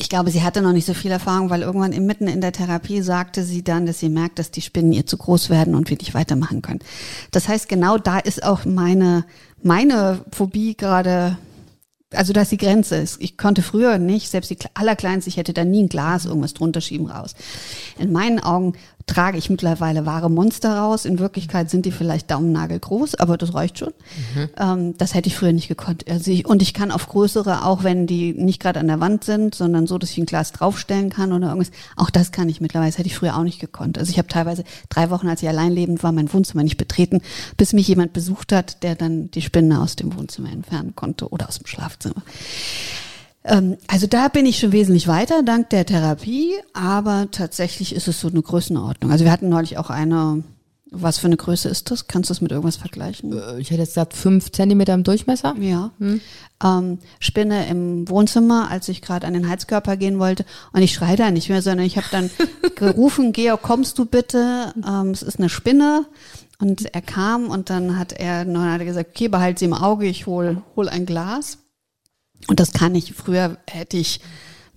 ich 0.00 0.08
glaube, 0.08 0.30
sie 0.30 0.42
hatte 0.42 0.62
noch 0.62 0.72
nicht 0.72 0.86
so 0.86 0.94
viel 0.94 1.10
Erfahrung, 1.10 1.50
weil 1.50 1.60
irgendwann 1.60 1.90
mitten 2.06 2.26
in 2.26 2.40
der 2.40 2.52
Therapie 2.52 3.02
sagte 3.02 3.44
sie 3.44 3.62
dann, 3.62 3.84
dass 3.84 3.98
sie 3.98 4.08
merkt, 4.08 4.38
dass 4.38 4.50
die 4.50 4.62
Spinnen 4.62 4.92
ihr 4.92 5.04
zu 5.04 5.18
groß 5.18 5.50
werden 5.50 5.74
und 5.74 5.90
wir 5.90 5.98
nicht 5.98 6.14
weitermachen 6.14 6.62
können. 6.62 6.80
Das 7.32 7.48
heißt, 7.48 7.68
genau 7.68 7.98
da 7.98 8.18
ist 8.18 8.42
auch 8.42 8.64
meine, 8.64 9.26
meine 9.62 10.24
Phobie 10.32 10.74
gerade 10.74 11.36
also 12.12 12.32
dass 12.32 12.48
die 12.48 12.56
Grenze 12.56 12.96
ist. 12.96 13.20
Ich 13.20 13.38
konnte 13.38 13.62
früher 13.62 13.98
nicht, 13.98 14.30
selbst 14.30 14.50
die 14.50 14.58
allerkleinste, 14.74 15.28
ich 15.28 15.36
hätte 15.36 15.52
da 15.52 15.64
nie 15.64 15.84
ein 15.84 15.88
Glas 15.88 16.24
irgendwas 16.24 16.54
drunter 16.54 16.80
schieben 16.80 17.06
raus. 17.06 17.34
In 17.98 18.12
meinen 18.12 18.40
Augen 18.40 18.74
trage 19.06 19.38
ich 19.38 19.50
mittlerweile 19.50 20.06
wahre 20.06 20.30
Monster 20.30 20.76
raus. 20.76 21.04
In 21.04 21.18
Wirklichkeit 21.18 21.70
sind 21.70 21.86
die 21.86 21.92
vielleicht 21.92 22.30
daumennagelgroß, 22.30 23.16
aber 23.16 23.36
das 23.36 23.54
reicht 23.54 23.78
schon. 23.78 23.92
Mhm. 24.34 24.48
Ähm, 24.56 24.98
das 24.98 25.14
hätte 25.14 25.28
ich 25.28 25.36
früher 25.36 25.52
nicht 25.52 25.68
gekonnt. 25.68 26.08
Also 26.08 26.30
ich, 26.30 26.46
und 26.46 26.62
ich 26.62 26.74
kann 26.74 26.90
auf 26.90 27.08
größere, 27.08 27.64
auch 27.64 27.82
wenn 27.82 28.06
die 28.06 28.32
nicht 28.32 28.60
gerade 28.60 28.80
an 28.80 28.88
der 28.88 29.00
Wand 29.00 29.24
sind, 29.24 29.54
sondern 29.54 29.86
so, 29.86 29.98
dass 29.98 30.10
ich 30.10 30.18
ein 30.18 30.26
Glas 30.26 30.52
draufstellen 30.52 31.10
kann 31.10 31.32
oder 31.32 31.48
irgendwas. 31.48 31.72
Auch 31.96 32.10
das 32.10 32.32
kann 32.32 32.48
ich 32.48 32.60
mittlerweile. 32.60 32.90
Das 32.90 32.98
hätte 32.98 33.08
ich 33.08 33.16
früher 33.16 33.36
auch 33.36 33.44
nicht 33.44 33.60
gekonnt. 33.60 33.98
Also 33.98 34.10
ich 34.10 34.18
habe 34.18 34.28
teilweise 34.28 34.64
drei 34.88 35.10
Wochen, 35.10 35.28
als 35.28 35.42
ich 35.42 35.48
allein 35.48 35.72
lebend 35.72 36.02
war, 36.02 36.12
mein 36.12 36.32
Wohnzimmer 36.32 36.62
nicht 36.62 36.76
betreten, 36.76 37.20
bis 37.56 37.72
mich 37.72 37.88
jemand 37.88 38.12
besucht 38.12 38.52
hat, 38.52 38.82
der 38.82 38.94
dann 38.94 39.30
die 39.30 39.42
Spinne 39.42 39.80
aus 39.80 39.96
dem 39.96 40.16
Wohnzimmer 40.16 40.50
entfernen 40.52 40.94
konnte 40.94 41.28
oder 41.28 41.48
aus 41.48 41.58
dem 41.58 41.66
Schlafzimmer. 41.66 42.22
Ähm, 43.44 43.78
also 43.86 44.06
da 44.06 44.28
bin 44.28 44.46
ich 44.46 44.58
schon 44.58 44.72
wesentlich 44.72 45.08
weiter, 45.08 45.42
dank 45.42 45.70
der 45.70 45.86
Therapie, 45.86 46.54
aber 46.72 47.28
tatsächlich 47.30 47.94
ist 47.94 48.08
es 48.08 48.20
so 48.20 48.28
eine 48.28 48.42
Größenordnung. 48.42 49.10
Also 49.10 49.24
wir 49.24 49.32
hatten 49.32 49.48
neulich 49.48 49.78
auch 49.78 49.90
eine, 49.90 50.42
was 50.90 51.18
für 51.18 51.26
eine 51.26 51.38
Größe 51.38 51.68
ist 51.68 51.90
das? 51.90 52.06
Kannst 52.06 52.28
du 52.28 52.34
das 52.34 52.42
mit 52.42 52.50
irgendwas 52.50 52.76
vergleichen? 52.76 53.32
Äh, 53.32 53.58
ich 53.58 53.70
hätte 53.70 53.80
jetzt 53.80 53.90
gesagt, 53.90 54.14
fünf 54.14 54.52
Zentimeter 54.52 54.92
im 54.92 55.04
Durchmesser. 55.04 55.54
Ja. 55.58 55.90
Hm. 55.98 56.20
Ähm, 56.62 56.98
Spinne 57.18 57.66
im 57.68 58.08
Wohnzimmer, 58.08 58.70
als 58.70 58.88
ich 58.88 59.00
gerade 59.00 59.26
an 59.26 59.32
den 59.32 59.48
Heizkörper 59.48 59.96
gehen 59.96 60.18
wollte. 60.18 60.44
Und 60.72 60.82
ich 60.82 60.92
schreie 60.92 61.16
da 61.16 61.30
nicht 61.30 61.48
mehr, 61.48 61.62
sondern 61.62 61.86
ich 61.86 61.96
habe 61.96 62.08
dann 62.10 62.30
gerufen, 62.76 63.32
Georg, 63.32 63.62
kommst 63.62 63.98
du 63.98 64.04
bitte? 64.04 64.74
Ähm, 64.86 65.10
es 65.12 65.22
ist 65.22 65.38
eine 65.38 65.48
Spinne. 65.48 66.04
Und 66.58 66.94
er 66.94 67.00
kam 67.00 67.48
und 67.48 67.70
dann 67.70 67.98
hat 67.98 68.12
er, 68.12 68.44
dann 68.44 68.70
hat 68.70 68.80
er 68.80 68.84
gesagt, 68.84 69.10
okay, 69.14 69.28
behalt 69.28 69.58
sie 69.58 69.64
im 69.64 69.72
Auge, 69.72 70.04
ich 70.04 70.26
hol, 70.26 70.62
hol 70.76 70.90
ein 70.90 71.06
Glas. 71.06 71.56
Und 72.48 72.60
das 72.60 72.72
kann 72.72 72.94
ich. 72.94 73.14
Früher 73.14 73.58
hätte 73.66 73.96
ich 73.96 74.20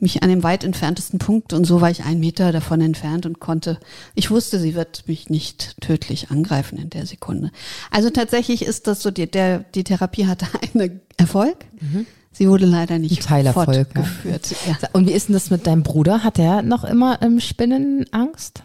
mich 0.04 0.22
an 0.22 0.30
dem 0.30 0.44
weit 0.44 0.64
entferntesten 0.64 1.18
Punkt 1.18 1.54
und 1.54 1.66
so 1.66 1.82
war 1.82 1.90
ich 1.90 2.04
einen 2.04 2.20
Meter 2.20 2.52
davon 2.52 2.82
entfernt 2.82 3.26
und 3.26 3.40
konnte, 3.40 3.80
ich 4.14 4.30
wusste, 4.30 4.60
sie 4.60 4.76
wird 4.76 5.08
mich 5.08 5.30
nicht 5.30 5.82
tödlich 5.82 6.30
angreifen 6.30 6.78
in 6.78 6.90
der 6.90 7.06
Sekunde. 7.06 7.52
Also 7.90 8.10
tatsächlich 8.10 8.64
ist 8.64 8.88
das 8.88 9.02
so, 9.02 9.10
die, 9.10 9.30
der, 9.30 9.60
die 9.60 9.84
Therapie 9.84 10.28
hatte 10.28 10.46
einen 10.74 11.02
Erfolg. 11.18 11.66
Mhm. 11.80 12.06
Sie 12.32 12.50
wurde 12.50 12.66
leider 12.66 12.98
nicht 12.98 13.24
Teilerfolg, 13.24 13.68
fortgeführt. 13.94 14.56
Ja. 14.66 14.78
Ja. 14.82 14.90
Und 14.94 15.08
wie 15.08 15.14
ist 15.14 15.30
denn 15.30 15.34
das 15.34 15.52
mit 15.52 15.68
deinem 15.68 15.84
Bruder? 15.84 16.24
Hat 16.24 16.40
er 16.40 16.64
noch 16.64 16.84
immer 16.84 17.22
ähm, 17.22 17.40
Spinnenangst? 17.40 18.64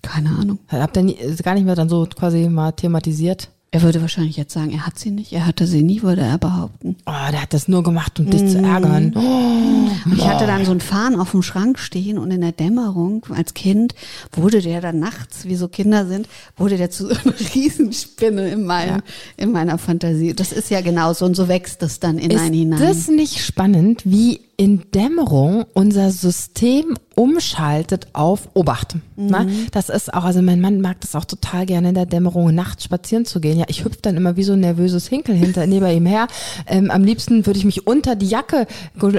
Keine 0.00 0.30
Ahnung. 0.30 0.60
Habt 0.68 0.96
ihr 0.96 1.02
nie, 1.02 1.18
gar 1.42 1.54
nicht 1.54 1.64
mehr 1.64 1.74
dann 1.74 1.88
so 1.88 2.06
quasi 2.06 2.48
mal 2.48 2.72
thematisiert? 2.72 3.48
Er 3.74 3.82
würde 3.82 4.00
wahrscheinlich 4.00 4.36
jetzt 4.36 4.52
sagen, 4.52 4.70
er 4.70 4.86
hat 4.86 5.00
sie 5.00 5.10
nicht. 5.10 5.32
Er 5.32 5.46
hatte 5.46 5.66
sie 5.66 5.82
nie, 5.82 6.02
würde 6.02 6.20
er 6.20 6.38
behaupten. 6.38 6.94
Oh, 7.06 7.30
der 7.32 7.42
hat 7.42 7.52
das 7.52 7.66
nur 7.66 7.82
gemacht, 7.82 8.20
um 8.20 8.30
dich 8.30 8.42
mm. 8.42 8.48
zu 8.48 8.58
ärgern. 8.58 9.12
Oh, 9.16 10.12
ich 10.14 10.24
hatte 10.24 10.46
dann 10.46 10.64
so 10.64 10.70
einen 10.70 10.80
Fahnen 10.80 11.18
auf 11.18 11.32
dem 11.32 11.42
Schrank 11.42 11.80
stehen 11.80 12.16
und 12.18 12.30
in 12.30 12.40
der 12.40 12.52
Dämmerung 12.52 13.26
als 13.34 13.52
Kind 13.52 13.96
wurde 14.30 14.62
der 14.62 14.80
dann 14.80 15.00
nachts, 15.00 15.46
wie 15.46 15.56
so 15.56 15.66
Kinder 15.66 16.06
sind, 16.06 16.28
wurde 16.56 16.76
der 16.76 16.90
zu 16.90 17.08
so 17.08 17.14
einer 17.14 17.34
Riesenspinne 17.54 18.48
in, 18.48 18.64
meinem, 18.64 18.98
ja. 18.98 19.02
in 19.38 19.50
meiner 19.50 19.76
Fantasie. 19.78 20.34
Das 20.34 20.52
ist 20.52 20.70
ja 20.70 20.80
genau 20.80 21.12
so 21.12 21.24
und 21.24 21.34
so 21.34 21.48
wächst 21.48 21.82
das 21.82 21.98
dann 21.98 22.18
in 22.18 22.30
ist 22.30 22.42
einen 22.42 22.54
hinein. 22.54 22.80
Ist 22.80 23.08
das 23.08 23.08
nicht 23.08 23.44
spannend, 23.44 24.02
wie 24.04 24.40
in 24.56 24.90
Dämmerung 24.92 25.64
unser 25.74 26.10
System 26.10 26.96
umschaltet 27.14 28.08
auf 28.12 28.48
Obacht. 28.54 28.96
Mhm. 29.16 29.66
Das 29.72 29.88
ist 29.88 30.12
auch, 30.12 30.24
also 30.24 30.42
mein 30.42 30.60
Mann 30.60 30.80
mag 30.80 31.00
das 31.00 31.14
auch 31.14 31.24
total 31.24 31.66
gerne 31.66 31.90
in 31.90 31.94
der 31.94 32.06
Dämmerung 32.06 32.54
nachts 32.54 32.84
spazieren 32.84 33.24
zu 33.24 33.40
gehen. 33.40 33.58
Ja, 33.58 33.66
ich 33.68 33.84
hüpfe 33.84 33.98
dann 34.02 34.16
immer 34.16 34.36
wie 34.36 34.42
so 34.42 34.54
ein 34.54 34.60
nervöses 34.60 35.08
Hinkel 35.08 35.34
hinter 35.34 35.66
neben 35.66 35.86
ihm 35.86 36.06
her. 36.06 36.26
Ähm, 36.66 36.90
am 36.90 37.04
liebsten 37.04 37.46
würde 37.46 37.58
ich 37.58 37.64
mich 37.64 37.86
unter 37.86 38.16
die 38.16 38.28
Jacke, 38.28 38.66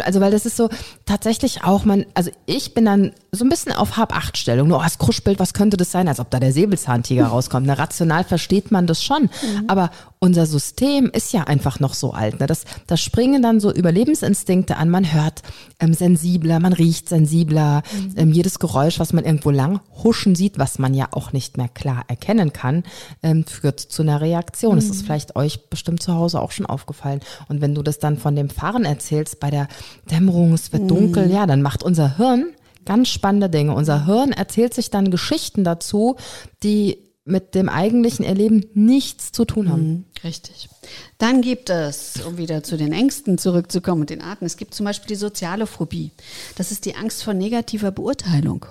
also 0.03 0.21
weil 0.21 0.31
das 0.31 0.45
ist 0.45 0.57
so 0.57 0.69
tatsächlich 1.05 1.63
auch 1.63 1.85
man, 1.85 2.05
also 2.13 2.31
ich 2.45 2.73
bin 2.73 2.85
dann 2.85 3.11
so 3.35 3.45
ein 3.45 3.49
bisschen 3.49 3.71
auf 3.71 3.97
Hab-Acht-Stellung. 3.97 4.67
Nur, 4.67 4.79
oh, 4.79 4.83
das 4.83 4.97
Kruschbild, 4.97 5.39
was 5.39 5.53
könnte 5.53 5.77
das 5.77 5.91
sein? 5.91 6.07
Als 6.07 6.19
ob 6.19 6.29
da 6.29 6.39
der 6.39 6.51
Säbelzahntiger 6.51 7.27
rauskommt. 7.27 7.67
Ne? 7.67 7.77
Rational 7.77 8.23
versteht 8.23 8.71
man 8.71 8.87
das 8.87 9.03
schon. 9.03 9.23
Mhm. 9.23 9.65
Aber 9.67 9.91
unser 10.19 10.45
System 10.45 11.09
ist 11.13 11.33
ja 11.33 11.43
einfach 11.43 11.79
noch 11.79 11.93
so 11.93 12.13
alt. 12.13 12.39
Ne? 12.39 12.47
Das, 12.47 12.65
das 12.87 13.01
springen 13.01 13.41
dann 13.41 13.59
so 13.59 13.71
Überlebensinstinkte 13.71 14.77
an. 14.77 14.89
Man 14.89 15.13
hört 15.13 15.43
ähm, 15.79 15.93
sensibler, 15.93 16.59
man 16.59 16.73
riecht 16.73 17.09
sensibler. 17.09 17.83
Mhm. 17.93 18.13
Ähm, 18.15 18.31
jedes 18.31 18.59
Geräusch, 18.59 18.99
was 18.99 19.13
man 19.13 19.23
irgendwo 19.23 19.51
lang 19.51 19.81
huschen 20.03 20.35
sieht, 20.35 20.57
was 20.57 20.79
man 20.79 20.93
ja 20.93 21.07
auch 21.11 21.31
nicht 21.31 21.57
mehr 21.57 21.67
klar 21.67 22.03
erkennen 22.07 22.53
kann, 22.53 22.83
ähm, 23.21 23.45
führt 23.45 23.79
zu 23.79 24.01
einer 24.01 24.21
Reaktion. 24.21 24.75
Mhm. 24.75 24.79
Das 24.79 24.89
ist 24.89 25.03
vielleicht 25.03 25.35
euch 25.35 25.69
bestimmt 25.69 26.01
zu 26.01 26.13
Hause 26.15 26.41
auch 26.41 26.51
schon 26.51 26.65
aufgefallen. 26.65 27.19
Und 27.47 27.61
wenn 27.61 27.75
du 27.75 27.83
das 27.83 27.99
dann 27.99 28.17
von 28.17 28.35
dem 28.35 28.49
Fahren 28.49 28.85
erzählst, 28.85 29.39
bei 29.39 29.51
der 29.51 29.67
Dämmerung, 30.09 30.53
es 30.53 30.71
wird 30.73 30.83
mhm. 30.83 30.87
dunkel, 30.87 31.31
ja, 31.31 31.45
dann 31.45 31.61
macht 31.61 31.83
unser 31.83 32.17
Hirn 32.17 32.47
ganz 32.85 33.09
spannende 33.09 33.49
Dinge. 33.49 33.73
Unser 33.73 34.05
Hirn 34.05 34.31
erzählt 34.31 34.73
sich 34.73 34.89
dann 34.89 35.11
Geschichten 35.11 35.63
dazu, 35.63 36.15
die 36.63 36.97
mit 37.25 37.55
dem 37.55 37.69
eigentlichen 37.69 38.23
Erleben 38.23 38.65
nichts 38.75 39.31
zu 39.31 39.45
tun 39.45 39.69
haben. 39.69 39.87
Mhm, 39.87 40.05
richtig. 40.23 40.69
Dann 41.17 41.41
gibt 41.41 41.71
es, 41.71 42.21
um 42.25 42.37
wieder 42.37 42.61
zu 42.61 42.77
den 42.77 42.93
Ängsten 42.93 43.39
zurückzukommen 43.39 44.01
und 44.01 44.11
den 44.11 44.21
Arten, 44.21 44.45
es 44.45 44.57
gibt 44.57 44.75
zum 44.75 44.85
Beispiel 44.85 45.07
die 45.07 45.15
soziale 45.15 45.65
Phobie. 45.65 46.11
Das 46.55 46.71
ist 46.71 46.85
die 46.85 46.95
Angst 46.95 47.23
vor 47.23 47.33
negativer 47.33 47.91
Beurteilung. 47.91 48.67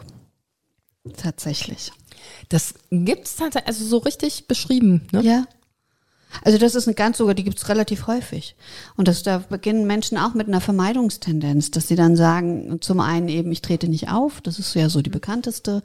Tatsächlich. 1.17 1.91
Das 2.49 2.75
gibt 2.91 3.27
es 3.27 3.37
tatsächlich, 3.37 3.69
also 3.69 3.85
so 3.85 3.99
richtig 3.99 4.47
beschrieben. 4.47 5.09
Ne? 5.13 5.23
Ja, 5.23 5.47
also 6.43 6.59
das 6.59 6.75
ist 6.75 6.89
eine 6.89 6.95
ganz 6.95 7.19
sogar, 7.19 7.35
die 7.35 7.45
gibt 7.45 7.59
es 7.59 7.69
relativ 7.69 8.07
häufig. 8.07 8.57
Und 8.97 9.09
das, 9.09 9.23
da 9.23 9.39
beginnen 9.39 9.87
Menschen 9.87 10.19
auch 10.19 10.35
mit 10.35 10.49
einer 10.49 10.61
Vermeidungstendenz, 10.61 11.71
dass 11.71 11.89
sie 11.89 11.97
dann 11.97 12.17
sagen, 12.17 12.79
zum 12.81 13.01
einen 13.01 13.29
eben, 13.29 13.53
ich 13.53 13.63
trete 13.63 13.89
nicht 13.89 14.11
auf, 14.11 14.41
das 14.41 14.59
ist 14.59 14.75
ja 14.75 14.89
so 14.89 15.03
die 15.03 15.11
bekannteste. 15.11 15.83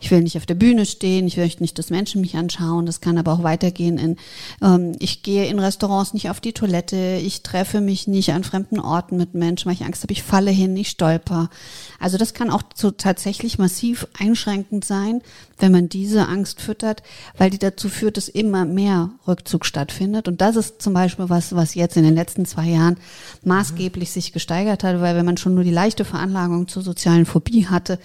Ich 0.00 0.10
will 0.10 0.22
nicht 0.22 0.36
auf 0.36 0.46
der 0.46 0.54
Bühne 0.54 0.86
stehen, 0.86 1.26
ich 1.26 1.36
möchte 1.36 1.62
nicht, 1.62 1.78
dass 1.78 1.90
Menschen 1.90 2.20
mich 2.20 2.36
anschauen. 2.36 2.86
Das 2.86 3.00
kann 3.00 3.18
aber 3.18 3.32
auch 3.32 3.42
weitergehen 3.42 3.98
in, 3.98 4.16
ähm, 4.62 4.96
ich 4.98 5.22
gehe 5.22 5.46
in 5.46 5.58
Restaurants 5.58 6.14
nicht 6.14 6.30
auf 6.30 6.40
die 6.40 6.52
Toilette, 6.52 7.18
ich 7.22 7.42
treffe 7.42 7.80
mich 7.80 8.06
nicht 8.06 8.32
an 8.32 8.44
fremden 8.44 8.80
Orten 8.80 9.16
mit 9.16 9.34
Menschen, 9.34 9.66
weil 9.66 9.74
ich 9.74 9.84
Angst 9.84 10.02
habe, 10.02 10.12
ich 10.12 10.22
falle 10.22 10.50
hin, 10.50 10.76
ich 10.76 10.88
stolper. 10.88 11.50
Also 11.98 12.18
das 12.18 12.34
kann 12.34 12.50
auch 12.50 12.62
so 12.74 12.90
tatsächlich 12.90 13.58
massiv 13.58 14.06
einschränkend 14.18 14.84
sein, 14.84 15.22
wenn 15.58 15.72
man 15.72 15.88
diese 15.88 16.28
Angst 16.28 16.60
füttert, 16.60 17.02
weil 17.38 17.50
die 17.50 17.58
dazu 17.58 17.88
führt, 17.88 18.16
dass 18.16 18.28
immer 18.28 18.64
mehr 18.64 19.10
Rückzug 19.26 19.64
stattfindet. 19.64 19.81
Und 20.28 20.40
das 20.40 20.56
ist 20.56 20.80
zum 20.80 20.94
Beispiel 20.94 21.28
was, 21.28 21.54
was 21.54 21.74
jetzt 21.74 21.96
in 21.96 22.04
den 22.04 22.14
letzten 22.14 22.46
zwei 22.46 22.66
Jahren 22.66 22.96
maßgeblich 23.44 24.10
sich 24.10 24.32
gesteigert 24.32 24.84
hat, 24.84 25.00
weil 25.00 25.16
wenn 25.16 25.26
man 25.26 25.36
schon 25.36 25.54
nur 25.54 25.64
die 25.64 25.70
leichte 25.70 26.04
Veranlagung 26.04 26.68
zur 26.68 26.82
sozialen 26.82 27.26
Phobie 27.26 27.66
hatte, 27.66 27.98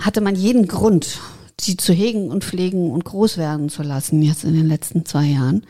hatte 0.00 0.20
man 0.20 0.34
jeden 0.34 0.66
Grund, 0.66 1.20
sie 1.60 1.76
zu 1.76 1.92
hegen 1.92 2.30
und 2.30 2.44
pflegen 2.44 2.90
und 2.90 3.04
groß 3.04 3.36
werden 3.36 3.68
zu 3.68 3.82
lassen, 3.82 4.22
jetzt 4.22 4.44
in 4.44 4.54
den 4.54 4.66
letzten 4.66 5.04
zwei 5.04 5.26
Jahren. 5.26 5.66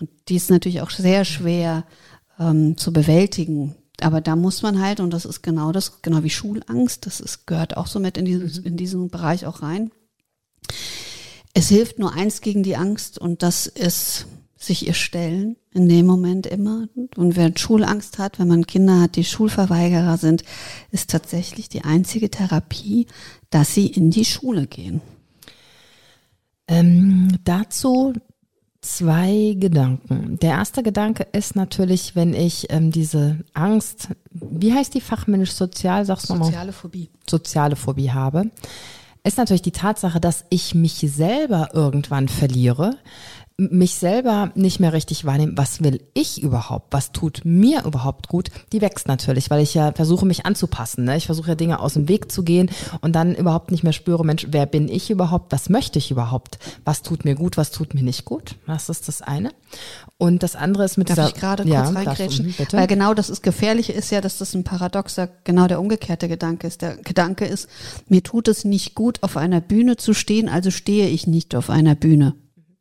Und 0.00 0.10
die 0.28 0.36
ist 0.36 0.50
natürlich 0.50 0.80
auch 0.80 0.90
sehr 0.90 1.24
schwer 1.24 1.84
ähm, 2.38 2.76
zu 2.76 2.92
bewältigen, 2.92 3.74
aber 4.00 4.20
da 4.20 4.36
muss 4.36 4.62
man 4.62 4.80
halt, 4.80 5.00
und 5.00 5.10
das 5.10 5.24
ist 5.24 5.42
genau 5.42 5.72
das, 5.72 6.02
genau 6.02 6.22
wie 6.22 6.30
Schulangst, 6.30 7.06
das 7.06 7.20
ist, 7.20 7.46
gehört 7.46 7.76
auch 7.76 7.86
so 7.86 7.98
mit 7.98 8.16
in 8.16 8.24
diesen, 8.24 8.46
mhm. 8.46 8.66
in 8.66 8.76
diesen 8.76 9.10
Bereich 9.10 9.46
auch 9.46 9.62
rein. 9.62 9.90
Es 11.54 11.68
hilft 11.68 11.98
nur 11.98 12.12
eins 12.12 12.40
gegen 12.40 12.62
die 12.62 12.76
Angst 12.76 13.18
und 13.18 13.42
das 13.42 13.66
ist 13.66 14.26
sich 14.58 14.86
ihr 14.86 14.94
stellen 14.94 15.56
in 15.72 15.88
dem 15.88 16.04
Moment 16.04 16.46
immer. 16.46 16.88
Und 17.16 17.36
wer 17.36 17.52
Schulangst 17.56 18.18
hat, 18.18 18.38
wenn 18.38 18.48
man 18.48 18.66
Kinder 18.66 19.00
hat, 19.00 19.16
die 19.16 19.24
Schulverweigerer 19.24 20.16
sind, 20.16 20.42
ist 20.90 21.10
tatsächlich 21.10 21.68
die 21.68 21.84
einzige 21.84 22.28
Therapie, 22.28 23.06
dass 23.50 23.74
sie 23.74 23.86
in 23.86 24.10
die 24.10 24.24
Schule 24.24 24.66
gehen. 24.66 25.00
Ähm, 26.66 27.38
dazu 27.44 28.12
zwei 28.80 29.56
Gedanken. 29.58 30.38
Der 30.40 30.50
erste 30.50 30.82
Gedanke 30.82 31.26
ist 31.32 31.56
natürlich, 31.56 32.14
wenn 32.16 32.34
ich 32.34 32.66
ähm, 32.70 32.90
diese 32.90 33.38
Angst, 33.54 34.08
wie 34.30 34.72
heißt 34.72 34.94
die 34.94 35.00
fachmännisch 35.00 35.52
sozial, 35.52 36.04
sagst 36.04 36.30
du 36.30 36.34
mal? 36.34 36.46
Soziale 36.46 36.72
Phobie. 36.72 37.10
Soziale 37.28 37.76
Phobie 37.76 38.10
habe, 38.10 38.50
ist 39.24 39.38
natürlich 39.38 39.62
die 39.62 39.72
Tatsache, 39.72 40.20
dass 40.20 40.44
ich 40.50 40.74
mich 40.74 40.94
selber 40.94 41.70
irgendwann 41.72 42.28
verliere, 42.28 42.96
mich 43.60 43.96
selber 43.96 44.52
nicht 44.54 44.78
mehr 44.78 44.92
richtig 44.92 45.24
wahrnehmen, 45.24 45.58
was 45.58 45.82
will 45.82 46.00
ich 46.14 46.40
überhaupt, 46.40 46.92
was 46.92 47.10
tut 47.10 47.40
mir 47.42 47.84
überhaupt 47.84 48.28
gut, 48.28 48.50
die 48.72 48.80
wächst 48.80 49.08
natürlich, 49.08 49.50
weil 49.50 49.60
ich 49.60 49.74
ja 49.74 49.90
versuche, 49.90 50.24
mich 50.24 50.46
anzupassen. 50.46 51.04
Ne? 51.04 51.16
Ich 51.16 51.26
versuche 51.26 51.48
ja 51.48 51.54
Dinge 51.56 51.80
aus 51.80 51.94
dem 51.94 52.08
Weg 52.08 52.30
zu 52.30 52.44
gehen 52.44 52.70
und 53.00 53.16
dann 53.16 53.34
überhaupt 53.34 53.72
nicht 53.72 53.82
mehr 53.82 53.92
spüre, 53.92 54.24
Mensch, 54.24 54.46
wer 54.50 54.66
bin 54.66 54.88
ich 54.88 55.10
überhaupt, 55.10 55.50
was 55.50 55.70
möchte 55.70 55.98
ich 55.98 56.12
überhaupt, 56.12 56.60
was 56.84 57.02
tut 57.02 57.24
mir 57.24 57.34
gut, 57.34 57.56
was 57.56 57.72
tut 57.72 57.94
mir 57.94 58.04
nicht 58.04 58.24
gut. 58.24 58.54
Das 58.68 58.88
ist 58.88 59.08
das 59.08 59.22
eine. 59.22 59.50
Und 60.18 60.44
das 60.44 60.54
andere 60.54 60.84
ist 60.84 60.96
mit 60.96 61.10
Darf 61.10 61.16
dieser, 61.16 61.28
ich 61.28 61.34
gerade 61.34 61.64
kurz 61.64 61.74
ja, 61.74 61.82
reingrätschen? 61.82 62.54
Du, 62.56 62.76
weil 62.76 62.86
genau 62.86 63.12
das 63.12 63.28
ist 63.28 63.42
gefährliche 63.42 63.92
ist 63.92 64.10
ja, 64.10 64.20
dass 64.20 64.38
das 64.38 64.54
ein 64.54 64.62
paradoxer, 64.62 65.28
genau 65.42 65.66
der 65.66 65.80
umgekehrte 65.80 66.28
Gedanke 66.28 66.68
ist. 66.68 66.80
Der 66.82 66.96
Gedanke 66.96 67.44
ist, 67.44 67.68
mir 68.08 68.22
tut 68.22 68.46
es 68.46 68.64
nicht 68.64 68.94
gut, 68.94 69.24
auf 69.24 69.36
einer 69.36 69.60
Bühne 69.60 69.96
zu 69.96 70.14
stehen, 70.14 70.48
also 70.48 70.70
stehe 70.70 71.08
ich 71.08 71.26
nicht 71.26 71.56
auf 71.56 71.70
einer 71.70 71.96
Bühne. 71.96 72.34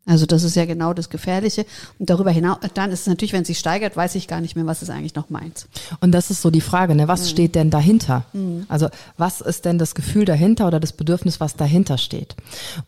Also 0.08 0.26
das 0.26 0.44
ist 0.44 0.56
ja 0.56 0.66
genau 0.66 0.94
das 0.94 1.10
Gefährliche. 1.10 1.66
Und 2.00 2.10
darüber 2.10 2.32
hinaus, 2.32 2.58
dann 2.74 2.92
ist 2.92 3.02
es 3.02 3.08
natürlich, 3.08 3.34
wenn 3.34 3.42
es 3.42 3.48
sich 3.48 3.60
steigert, 3.60 3.96
weiß 3.98 4.16
ich 4.16 4.28
gar 4.28 4.42
nicht 4.42 4.56
mehr, 4.56 4.66
was 4.66 4.82
ist 4.82 4.90
eigentlich 4.90 5.16
noch 5.16 5.30
meins. 5.30 5.68
Und 6.00 6.12
das 6.14 6.32
ist 6.32 6.42
so 6.42 6.50
die 6.50 6.62
Frage, 6.62 6.96
ne? 6.96 7.08
was 7.08 7.24
mhm. 7.24 7.28
steht 7.28 7.56
denn 7.56 7.70
dahinter? 7.70 8.24
Mhm. 8.34 8.66
Also 8.70 8.88
was 9.18 9.42
ist 9.42 9.66
denn 9.66 9.78
das 9.78 9.96
Gefühl 9.96 10.26
dahinter 10.26 10.68
oder 10.68 10.80
das 10.80 10.94
Bedürfnis, 10.94 11.40
was 11.40 11.56
dahinter 11.56 11.98
steht? 11.98 12.36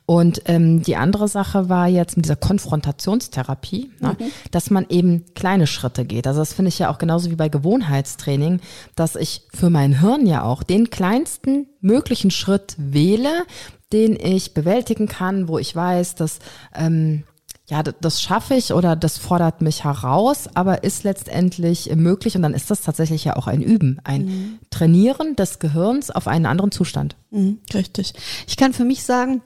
Und 0.06 0.42
ähm, 0.46 0.82
die 0.82 0.96
andere 0.96 1.28
Sache 1.28 1.70
war 1.70 1.88
jetzt 1.88 2.16
mit 2.16 2.26
dieser 2.26 2.38
Konfrontationstherapie, 2.38 3.92
ne? 4.00 4.16
mhm. 4.18 4.32
dass 4.52 4.70
man 4.70 4.86
eben 4.90 5.26
kleine 5.36 5.68
Schritte 5.68 6.06
geht. 6.06 6.26
Also 6.26 6.40
das 6.40 6.54
finde 6.54 6.70
ich 6.70 6.80
ja 6.80 6.90
auch 6.90 6.98
genauso 6.98 7.30
wie 7.30 7.36
bei 7.36 7.50
Gewohnheitstraining, 7.50 8.62
dass 8.96 9.16
ich 9.16 9.42
für 9.54 9.70
mein 9.70 10.00
Hirn 10.00 10.26
ja 10.26 10.44
auch 10.44 10.64
den 10.64 10.90
kleinsten 10.90 11.68
möglichen 11.82 12.32
Schritt 12.32 12.76
wähle, 12.78 13.46
den 13.92 14.16
ich 14.16 14.54
bewältigen 14.54 15.08
kann, 15.08 15.48
wo 15.48 15.58
ich 15.58 15.76
weiß, 15.76 16.16
dass 16.16 16.40
ähm, 16.76 17.24
ja, 17.70 17.84
das 17.84 18.22
schaffe 18.22 18.56
ich 18.56 18.74
oder 18.74 18.96
das 18.96 19.18
fordert 19.18 19.62
mich 19.62 19.84
heraus, 19.84 20.50
aber 20.56 20.84
ist 20.84 21.04
letztendlich 21.04 21.94
möglich 21.96 22.36
und 22.36 22.42
dann 22.42 22.56
ist 22.56 22.72
das 22.72 22.82
tatsächlich 22.82 23.26
ja 23.26 23.36
auch 23.36 23.46
ein 23.46 23.62
Üben, 23.62 24.00
ein 24.04 24.26
mhm. 24.26 24.60
Trainieren 24.72 25.36
des 25.36 25.60
Gehirns 25.60 26.10
auf 26.10 26.28
einen 26.28 26.48
anderen 26.48 26.72
Zustand. 26.72 27.16
Mhm, 27.30 27.60
richtig. 27.74 28.14
Ich 28.48 28.58
kann 28.58 28.74
für 28.74 28.86
mich 28.86 29.04
sagen, 29.04 29.42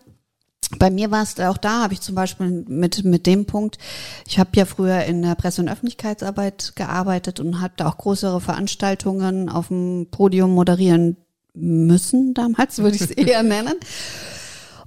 bei 0.79 0.89
mir 0.89 1.11
war 1.11 1.21
es 1.21 1.39
auch 1.39 1.57
da, 1.57 1.83
habe 1.83 1.93
ich 1.93 2.01
zum 2.01 2.15
Beispiel 2.15 2.63
mit, 2.67 3.03
mit 3.03 3.27
dem 3.27 3.45
Punkt, 3.45 3.77
ich 4.25 4.39
habe 4.39 4.51
ja 4.55 4.65
früher 4.65 5.03
in 5.03 5.21
der 5.21 5.35
Presse- 5.35 5.61
und 5.61 5.69
Öffentlichkeitsarbeit 5.69 6.73
gearbeitet 6.75 7.39
und 7.41 7.61
hatte 7.61 7.85
auch 7.85 7.97
größere 7.97 8.39
Veranstaltungen 8.39 9.49
auf 9.49 9.67
dem 9.67 10.07
Podium 10.09 10.51
moderieren 10.51 11.17
müssen, 11.53 12.33
damals 12.33 12.79
würde 12.79 12.95
ich 12.95 13.01
es 13.01 13.11
eher 13.11 13.43
nennen. 13.43 13.75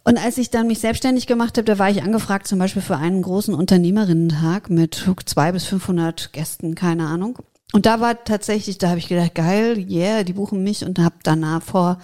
Und 0.04 0.18
als 0.18 0.38
ich 0.38 0.50
dann 0.50 0.68
mich 0.68 0.78
selbstständig 0.78 1.26
gemacht 1.26 1.56
habe, 1.58 1.64
da 1.64 1.78
war 1.78 1.90
ich 1.90 2.02
angefragt 2.02 2.46
zum 2.46 2.60
Beispiel 2.60 2.82
für 2.82 2.96
einen 2.96 3.22
großen 3.22 3.54
Unternehmerinnentag 3.54 4.70
mit 4.70 5.04
zwei 5.24 5.50
bis 5.50 5.64
500 5.64 6.32
Gästen, 6.32 6.76
keine 6.76 7.06
Ahnung. 7.08 7.40
Und 7.72 7.86
da 7.86 8.00
war 8.00 8.22
tatsächlich, 8.22 8.78
da 8.78 8.90
habe 8.90 8.98
ich 8.98 9.08
gedacht, 9.08 9.34
geil, 9.34 9.84
yeah, 9.90 10.22
die 10.22 10.32
buchen 10.32 10.62
mich 10.62 10.84
und 10.84 11.00
habe 11.00 11.16
danach 11.24 11.62
vor 11.62 11.98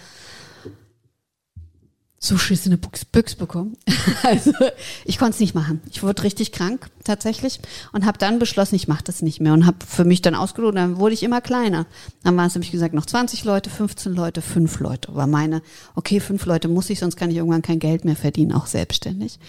so 2.25 2.39
schissene 2.39 2.79
Büchs 2.79 3.35
bekommen. 3.35 3.77
also 4.23 4.53
ich 5.05 5.18
konnte 5.18 5.33
es 5.33 5.41
nicht 5.41 5.57
machen. 5.57 5.83
Ich 5.91 6.05
wurde 6.05 6.23
richtig 6.23 6.53
krank 6.53 6.89
tatsächlich 7.03 7.59
und 7.91 8.07
habe 8.07 8.16
dann 8.16 8.39
beschlossen, 8.39 8.77
ich 8.77 8.87
mache 8.87 9.03
das 9.03 9.23
nicht 9.23 9.41
mehr 9.41 9.53
und 9.53 9.66
habe 9.66 9.79
für 9.85 10.05
mich 10.05 10.23
dann 10.23 10.37
ausgelotet. 10.37 10.79
Dann 10.79 10.99
wurde 10.99 11.14
ich 11.14 11.25
immer 11.25 11.41
kleiner. 11.41 11.85
Dann 12.23 12.37
waren 12.37 12.47
es 12.47 12.55
nämlich 12.55 12.70
gesagt 12.70 12.95
noch 12.95 13.07
20 13.07 13.45
Leute, 13.45 13.70
15 13.70 14.14
Leute, 14.14 14.41
5 14.41 14.79
Leute. 14.79 15.12
War 15.16 15.27
meine, 15.27 15.62
okay, 15.97 16.20
5 16.20 16.47
Leute 16.47 16.68
muss 16.68 16.91
ich, 16.91 17.01
sonst 17.01 17.16
kann 17.16 17.31
ich 17.31 17.39
irgendwann 17.39 17.62
kein 17.62 17.81
Geld 17.81 18.05
mehr 18.05 18.16
verdienen, 18.16 18.53
auch 18.53 18.66
selbstständig. 18.66 19.41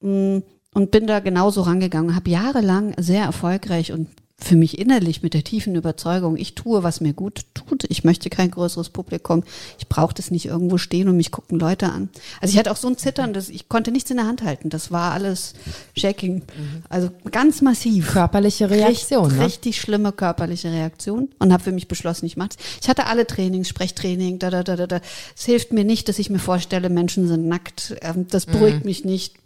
Mm, 0.00 0.40
und 0.74 0.90
bin 0.90 1.06
da 1.06 1.20
genauso 1.20 1.62
rangegangen, 1.62 2.14
habe 2.14 2.30
jahrelang 2.30 2.94
sehr 2.98 3.24
erfolgreich 3.24 3.92
und 3.92 4.08
für 4.42 4.56
mich 4.56 4.78
innerlich 4.78 5.22
mit 5.22 5.34
der 5.34 5.44
tiefen 5.44 5.74
Überzeugung, 5.74 6.36
ich 6.36 6.54
tue, 6.54 6.82
was 6.82 7.00
mir 7.00 7.12
gut 7.12 7.44
tut. 7.54 7.84
Ich 7.88 8.04
möchte 8.04 8.30
kein 8.30 8.50
größeres 8.50 8.90
Publikum. 8.90 9.44
Ich 9.78 9.88
brauche 9.88 10.14
das 10.14 10.30
nicht 10.30 10.46
irgendwo 10.46 10.78
stehen 10.78 11.08
und 11.08 11.16
mich 11.16 11.30
gucken 11.30 11.58
Leute 11.58 11.90
an. 11.90 12.10
Also 12.40 12.52
ich 12.52 12.58
hatte 12.58 12.70
auch 12.70 12.76
so 12.76 12.88
ein 12.88 12.98
Zittern, 12.98 13.32
dass 13.32 13.48
ich 13.48 13.68
konnte 13.68 13.92
nichts 13.92 14.10
in 14.10 14.16
der 14.16 14.26
Hand 14.26 14.42
halten. 14.42 14.70
Das 14.70 14.90
war 14.90 15.12
alles 15.12 15.54
Shaking. 15.96 16.42
Also 16.88 17.10
ganz 17.30 17.62
massiv. 17.62 18.12
Körperliche 18.12 18.70
Reaktion. 18.70 19.24
Richtig, 19.24 19.38
ne? 19.38 19.46
richtig 19.46 19.80
schlimme 19.80 20.12
körperliche 20.12 20.70
Reaktion 20.70 21.28
und 21.38 21.52
habe 21.52 21.62
für 21.62 21.72
mich 21.72 21.88
beschlossen, 21.88 22.26
ich 22.26 22.36
mache 22.36 22.50
Ich 22.80 22.88
hatte 22.88 23.06
alle 23.06 23.26
Trainings, 23.26 23.68
Sprechtraining, 23.68 24.38
da, 24.38 24.50
da, 24.50 24.62
da, 24.62 24.76
da, 24.76 24.86
da. 24.86 25.00
Es 25.36 25.44
hilft 25.44 25.72
mir 25.72 25.84
nicht, 25.84 26.08
dass 26.08 26.18
ich 26.18 26.30
mir 26.30 26.38
vorstelle, 26.38 26.88
Menschen 26.88 27.28
sind 27.28 27.46
nackt. 27.46 27.96
Ähm, 28.02 28.26
das 28.28 28.46
beruhigt 28.46 28.80
mhm. 28.80 28.86
mich 28.86 29.04
nicht. 29.04 29.36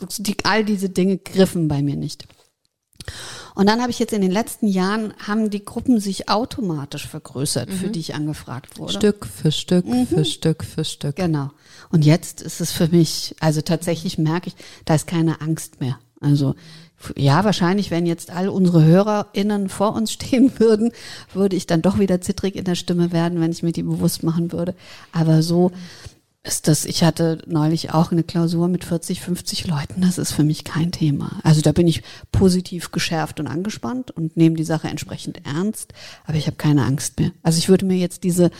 All 0.45 0.65
diese 0.65 0.89
Dinge 0.89 1.19
griffen 1.19 1.69
bei 1.69 1.83
mir 1.83 1.97
nicht. 1.97 2.27
Und 3.57 3.67
dann 3.67 3.81
habe 3.81 3.91
ich 3.91 3.99
jetzt 3.99 4.13
in 4.13 4.21
den 4.21 4.31
letzten 4.31 4.69
Jahren, 4.69 5.15
haben 5.27 5.49
die 5.49 5.65
Gruppen 5.65 5.99
sich 5.99 6.29
automatisch 6.29 7.09
vergrößert, 7.09 7.71
mhm. 7.71 7.73
für 7.73 7.89
die 7.89 8.01
ich 8.01 8.15
angefragt 8.15 8.79
wurde. 8.79 8.93
Stück 8.93 9.27
für 9.27 9.51
Stück, 9.51 9.87
mhm. 9.87 10.07
für 10.07 10.27
Stück 10.27 10.63
für 10.63 10.85
Stück. 10.85 11.17
Genau. 11.17 11.51
Und 11.91 12.05
jetzt 12.05 12.43
ist 12.43 12.61
es 12.61 12.71
für 12.71 12.89
mich, 12.89 13.35
also 13.41 13.63
tatsächlich 13.63 14.19
merke 14.19 14.49
ich, 14.49 14.57
da 14.85 14.95
ist 14.95 15.07
keine 15.07 15.41
Angst 15.41 15.81
mehr. 15.81 15.99
Also 16.21 16.55
ja, 17.17 17.45
wahrscheinlich, 17.45 17.91
wenn 17.91 18.05
jetzt 18.05 18.31
all 18.31 18.51
unsere 18.51 18.85
HörerInnen 18.85 19.71
vor 19.71 19.95
uns 19.95 20.13
stehen 20.13 20.53
würden, 20.59 20.93
würde 21.33 21.57
ich 21.57 21.67
dann 21.67 21.81
doch 21.81 21.99
wieder 21.99 22.21
zittrig 22.21 22.57
in 22.57 22.65
der 22.65 22.75
Stimme 22.75 23.11
werden, 23.11 23.41
wenn 23.41 23.53
ich 23.53 23.63
mir 23.63 23.73
die 23.73 23.83
bewusst 23.83 24.23
machen 24.23 24.53
würde. 24.53 24.75
Aber 25.13 25.43
so, 25.43 25.73
ist 26.47 26.69
das, 26.69 26.85
ich 26.85 27.03
hatte 27.03 27.43
neulich 27.47 27.93
auch 27.93 28.13
eine 28.13 28.23
Klausur 28.23 28.69
mit 28.69 28.85
40, 28.85 29.21
50 29.21 29.67
Leuten, 29.67 30.01
das 30.01 30.19
ist 30.19 30.33
für 30.33 30.45
mich 30.45 30.65
kein 30.65 30.93
Thema. 30.93 31.41
Also 31.43 31.61
da 31.61 31.73
bin 31.73 31.89
ich 31.89 32.03
positiv 32.31 32.93
geschärft 32.93 33.41
und 33.41 33.47
angespannt 33.47 34.11
und 34.13 34.37
nehme 34.37 34.57
die 34.57 34.65
Sache 34.65 34.89
entsprechend 34.89 35.45
ernst, 35.45 35.93
aber 36.25 36.39
ich 36.39 36.47
habe 36.47 36.57
keine 36.57 36.85
Angst 36.85 37.19
mehr. 37.19 37.33
Also 37.43 37.59
ich 37.59 37.69
würde 37.69 37.85
mir 37.85 37.97
jetzt 37.97 38.23
diese 38.25 38.51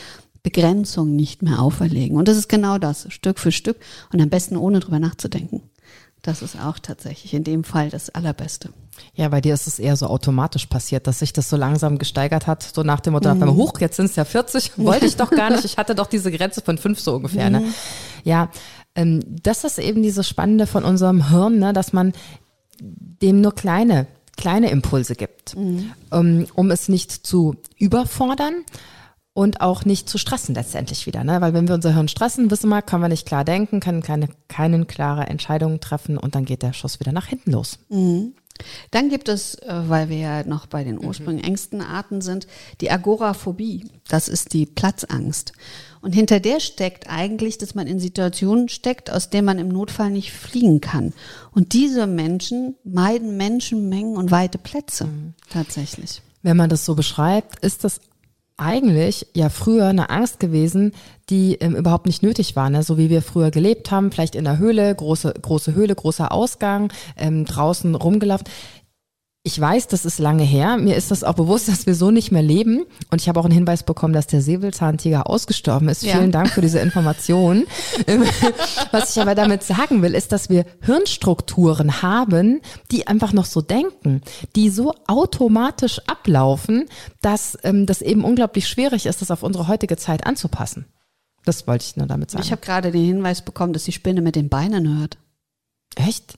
Begrenzung 0.43 1.17
nicht 1.17 1.43
mehr 1.43 1.61
auferlegen. 1.61 2.17
Und 2.17 2.29
das 2.29 2.37
ist 2.37 2.49
genau 2.49 2.79
das, 2.79 3.07
Stück 3.13 3.39
für 3.39 3.51
Stück 3.53 3.79
und 4.13 4.21
am 4.21 4.31
besten 4.31 4.57
ohne 4.57 4.81
drüber 4.81 5.01
nachzudenken. 5.01 5.63
Das 6.27 6.43
ist 6.43 6.59
auch 6.61 6.81
tatsächlich 6.81 7.33
in 7.35 7.45
dem 7.45 7.63
Fall 7.63 7.89
das 7.89 8.11
Allerbeste. 8.11 8.71
Ja, 9.15 9.29
bei 9.29 9.41
dir 9.41 9.55
ist 9.55 9.69
es 9.69 9.79
eher 9.79 9.95
so 9.95 10.09
automatisch 10.09 10.67
passiert, 10.67 11.07
dass 11.07 11.21
sich 11.21 11.33
das 11.33 11.49
so 11.49 11.57
langsam 11.57 11.99
gesteigert 11.99 12.49
hat, 12.49 12.65
so 12.65 12.83
nach 12.83 12.99
dem 12.99 13.13
Motto, 13.13 13.33
mhm. 13.33 13.55
hoch, 13.55 13.79
jetzt 13.79 13.95
sind 13.95 14.07
es 14.07 14.17
ja 14.17 14.25
40, 14.25 14.73
wollte 14.77 15.07
ich 15.07 15.15
doch 15.15 15.31
gar 15.31 15.51
nicht, 15.51 15.65
ich 15.65 15.77
hatte 15.77 15.95
doch 15.95 16.09
diese 16.09 16.33
Grenze 16.33 16.63
von 16.63 16.79
fünf 16.79 16.99
so 16.99 17.15
ungefähr. 17.15 17.49
Ne? 17.49 17.61
Mhm. 17.61 17.75
Ja, 18.25 18.51
ähm, 18.97 19.21
das 19.25 19.63
ist 19.63 19.79
eben 19.79 20.03
dieses 20.03 20.29
Spannende 20.29 20.67
von 20.67 20.83
unserem 20.83 21.31
Hirn, 21.31 21.61
ne, 21.61 21.73
dass 21.73 21.93
man 21.93 22.13
dem 22.81 23.41
nur 23.41 23.55
kleine, 23.55 24.09
kleine 24.37 24.71
Impulse 24.71 25.15
gibt, 25.15 25.55
mhm. 25.55 25.93
um, 26.11 26.47
um 26.55 26.73
es 26.73 26.89
nicht 26.89 27.13
zu 27.13 27.55
überfordern, 27.79 28.65
und 29.37 29.61
auch 29.61 29.85
nicht 29.85 30.09
zu 30.09 30.17
stressen 30.17 30.55
letztendlich 30.55 31.05
wieder. 31.05 31.23
Ne? 31.23 31.43
Weil 31.43 31.53
wenn 31.53 31.69
wir 31.69 31.75
unser 31.75 31.93
Hirn 31.93 32.09
stressen, 32.09 32.51
wissen 32.51 32.71
wir, 32.71 32.81
können 32.81 33.03
wir 33.03 33.11
nicht 33.11 33.27
klar 33.27 33.45
denken, 33.45 33.81
können 33.81 34.03
keine, 34.03 34.31
keine 34.49 34.87
klare 34.87 35.27
Entscheidung 35.27 35.79
treffen 35.79 36.17
und 36.17 36.35
dann 36.35 36.47
geht 36.47 36.63
der 36.63 36.73
Schuss 36.73 37.01
wieder 37.01 37.13
nach 37.13 37.27
hinten 37.27 37.53
los. 37.53 37.79
Mhm. 37.91 38.33
Dann 38.93 39.11
gibt 39.11 39.29
es, 39.29 39.57
äh, 39.57 39.83
weil 39.89 40.09
wir 40.09 40.17
ja 40.17 40.45
noch 40.45 40.65
bei 40.65 40.85
den 40.85 41.05
ursprünglich 41.05 41.43
mhm. 41.43 41.51
engsten 41.51 41.83
Arten 41.83 42.23
sind, 42.23 42.47
die 42.81 42.91
Agoraphobie. 42.91 43.85
Das 44.09 44.29
ist 44.29 44.55
die 44.55 44.65
Platzangst. 44.65 45.53
Und 46.01 46.15
hinter 46.15 46.41
der 46.41 46.59
steckt 46.59 47.11
eigentlich, 47.11 47.59
dass 47.59 47.75
man 47.75 47.87
in 47.87 48.01
Situationen 48.01 48.71
steckt, 48.71 49.11
aus 49.11 49.29
denen 49.29 49.45
man 49.45 49.59
im 49.59 49.69
Notfall 49.69 50.09
nicht 50.09 50.33
fliegen 50.33 50.81
kann. 50.81 51.13
Und 51.53 51.75
diese 51.75 52.07
Menschen 52.07 52.77
meiden 52.85 53.37
Menschenmengen 53.37 54.17
und 54.17 54.31
weite 54.31 54.57
Plätze 54.57 55.05
mhm. 55.05 55.35
tatsächlich. 55.51 56.23
Wenn 56.41 56.57
man 56.57 56.71
das 56.71 56.87
so 56.87 56.95
beschreibt, 56.95 57.59
ist 57.63 57.85
das 57.85 58.01
eigentlich 58.57 59.27
ja 59.35 59.49
früher 59.49 59.87
eine 59.87 60.11
Angst 60.11 60.41
gewesen, 60.41 60.93
die 61.29 61.57
ähm, 61.57 61.77
überhaupt 61.77 62.07
nicht 62.07 62.23
nötig 62.23 62.57
war, 62.57 62.71
ne? 62.71 62.83
so 62.83 62.97
wie 62.97 63.11
wir 63.11 63.23
früher 63.23 63.51
gelebt 63.51 63.91
haben, 63.91 64.11
vielleicht 64.11 64.35
in 64.35 64.45
der 64.45 64.59
Höhle, 64.59 64.95
große, 64.95 65.35
große 65.41 65.75
Höhle, 65.75 65.95
großer 65.95 66.33
Ausgang, 66.33 66.93
ähm, 67.17 67.45
draußen 67.45 67.95
rumgelaufen 67.95 68.47
ich 69.47 69.61
weiß, 69.61 69.87
das 69.87 70.05
ist 70.05 70.19
lange 70.19 70.43
her. 70.43 70.77
Mir 70.77 70.97
ist 70.97 71.13
das 71.13 71.23
auch 71.23 71.35
bewusst, 71.35 71.69
dass 71.69 71.87
wir 71.87 71.95
so 71.95 72.11
nicht 72.11 72.33
mehr 72.33 72.43
leben. 72.43 72.85
Und 73.13 73.21
ich 73.23 73.29
habe 73.29 73.39
auch 73.39 73.45
einen 73.45 73.55
Hinweis 73.55 73.85
bekommen, 73.85 74.13
dass 74.13 74.27
der 74.27 74.43
Säbelzahntiger 74.43 75.31
ausgestorben 75.31 75.89
ist. 75.89 76.03
Ja. 76.03 76.17
Vielen 76.17 76.33
Dank 76.33 76.51
für 76.51 76.63
diese 76.63 76.81
Information. 76.81 77.65
Was 78.91 79.15
ich 79.15 79.23
aber 79.23 79.37
damit 79.37 79.63
sagen 79.63 80.03
will, 80.03 80.17
ist, 80.17 80.33
dass 80.33 80.51
wir 80.51 80.67
Hirnstrukturen 80.81 82.03
haben, 82.03 82.61
die 82.91 83.07
einfach 83.07 83.33
noch 83.33 83.45
so 83.45 83.61
denken, 83.63 84.21
die 84.57 84.69
so 84.69 84.93
automatisch 85.07 86.01
ablaufen, 86.09 86.87
dass 87.23 87.57
ähm, 87.63 87.87
das 87.87 88.03
eben 88.03 88.25
unglaublich 88.25 88.67
schwierig 88.67 89.07
ist, 89.07 89.23
das 89.23 89.31
auf 89.31 89.45
unsere 89.45 89.69
heutige 89.69 89.97
Zeit 89.97 90.27
anzupassen. 90.27 90.87
Das 91.45 91.69
wollte 91.69 91.85
ich 91.85 91.97
nur 91.97 92.09
damit 92.09 92.33
sagen. 92.33 92.43
Ich 92.43 92.51
habe 92.51 92.63
gerade 92.63 92.91
den 92.91 93.05
Hinweis 93.05 93.43
bekommen, 93.43 93.73
dass 93.73 93.85
die 93.85 93.93
Spinne 93.93 94.23
mit 94.23 94.35
den 94.35 94.49
Beinen 94.49 94.99
hört. 94.99 95.19
Echt? 95.95 96.35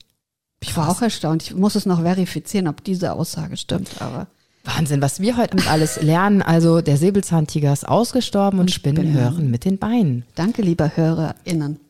Ich 0.61 0.77
war 0.77 0.89
auch 0.89 1.03
erstaunt. 1.03 1.43
Ich 1.43 1.55
muss 1.55 1.75
es 1.75 1.87
noch 1.87 2.03
verifizieren, 2.03 2.69
ob 2.69 2.83
diese 2.83 3.13
Aussage 3.13 3.57
stimmt, 3.57 4.01
aber. 4.01 4.27
Wahnsinn, 4.65 5.01
was 5.01 5.21
wir 5.21 5.37
heute 5.37 5.57
alles 5.69 6.03
lernen. 6.03 6.43
Also 6.43 6.81
der 6.81 6.97
Säbelzahntiger 6.97 7.73
ist 7.73 7.89
ausgestorben 7.89 8.59
und, 8.59 8.65
und 8.67 8.71
Spinnen, 8.71 9.05
Spinnen 9.05 9.21
hören 9.21 9.51
mit 9.51 9.65
den 9.65 9.79
Beinen. 9.79 10.25
Danke, 10.35 10.63
lieber 10.63 10.97
HörerInnen. 10.97 11.81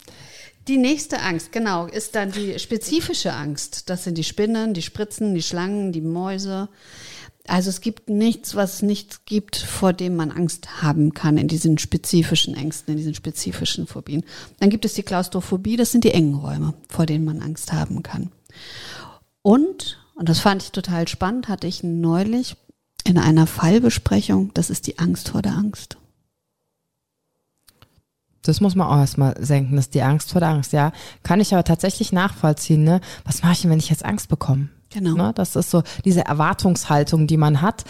Die 0.69 0.77
nächste 0.77 1.23
Angst, 1.23 1.51
genau, 1.51 1.87
ist 1.87 2.15
dann 2.15 2.31
die 2.31 2.59
spezifische 2.59 3.33
Angst. 3.33 3.89
Das 3.89 4.05
sind 4.05 4.19
die 4.19 4.25
Spinnen, 4.25 4.75
die 4.75 4.83
Spritzen, 4.83 5.35
die 5.35 5.43
Schlangen, 5.43 5.93
die 5.93 6.03
Mäuse. 6.03 6.69
Also 7.47 7.71
es 7.71 7.81
gibt 7.81 8.11
nichts, 8.11 8.55
was 8.55 8.75
es 8.75 8.83
nicht 8.83 9.25
gibt, 9.25 9.57
vor 9.57 9.95
dem 9.95 10.15
man 10.15 10.31
Angst 10.31 10.83
haben 10.83 11.15
kann 11.15 11.39
in 11.39 11.49
diesen 11.49 11.79
spezifischen 11.79 12.55
Ängsten, 12.55 12.93
in 12.93 12.99
diesen 12.99 13.15
spezifischen 13.15 13.87
Phobien. 13.87 14.23
Dann 14.61 14.69
gibt 14.69 14.85
es 14.85 14.93
die 14.93 15.03
Klaustrophobie, 15.03 15.77
das 15.77 15.91
sind 15.91 16.05
die 16.05 16.13
engen 16.13 16.35
Räume, 16.35 16.75
vor 16.91 17.07
denen 17.07 17.25
man 17.25 17.41
Angst 17.41 17.73
haben 17.73 18.03
kann. 18.03 18.31
Und, 19.43 19.99
und 20.15 20.29
das 20.29 20.41
fand 20.41 20.63
ich 20.63 20.73
total 20.73 21.09
spannend, 21.09 21.49
hatte 21.49 21.67
ich 21.67 21.83
neulich 21.83 22.57
in 23.05 23.19
einer 23.19 23.47
Fallbesprechung, 23.47 24.53
das 24.55 24.71
ist 24.71 24.87
die 24.87 24.99
Angst 24.99 25.31
vor 25.31 25.43
der 25.43 25.53
Angst. 25.53 25.97
Das 28.43 28.61
muss 28.61 28.75
man 28.75 28.87
auch 28.87 28.99
erstmal 28.99 29.35
senken, 29.43 29.77
das 29.77 29.87
ist 29.87 29.95
die 29.95 30.03
Angst 30.03 30.33
vor 30.33 30.41
der 30.41 30.51
Angst, 30.51 30.73
ja. 30.73 30.93
Kann 31.23 31.41
ich 31.41 31.53
aber 31.53 31.65
tatsächlich 31.65 32.13
nachvollziehen, 32.13 32.85
ne? 32.85 33.01
Was 33.25 33.43
mache 33.43 33.53
ich 33.53 33.63
denn, 33.63 33.71
wenn 33.71 33.79
ich 33.79 33.91
jetzt 33.91 34.05
Angst 34.05 34.29
bekomme? 34.29 34.69
Genau. 34.91 35.15
Ne? 35.15 35.33
Das 35.35 35.57
ist 35.57 35.71
so 35.71 35.83
diese 36.05 36.25
Erwartungshaltung, 36.25 37.27
die 37.27 37.37
man 37.37 37.61
hat. 37.61 37.85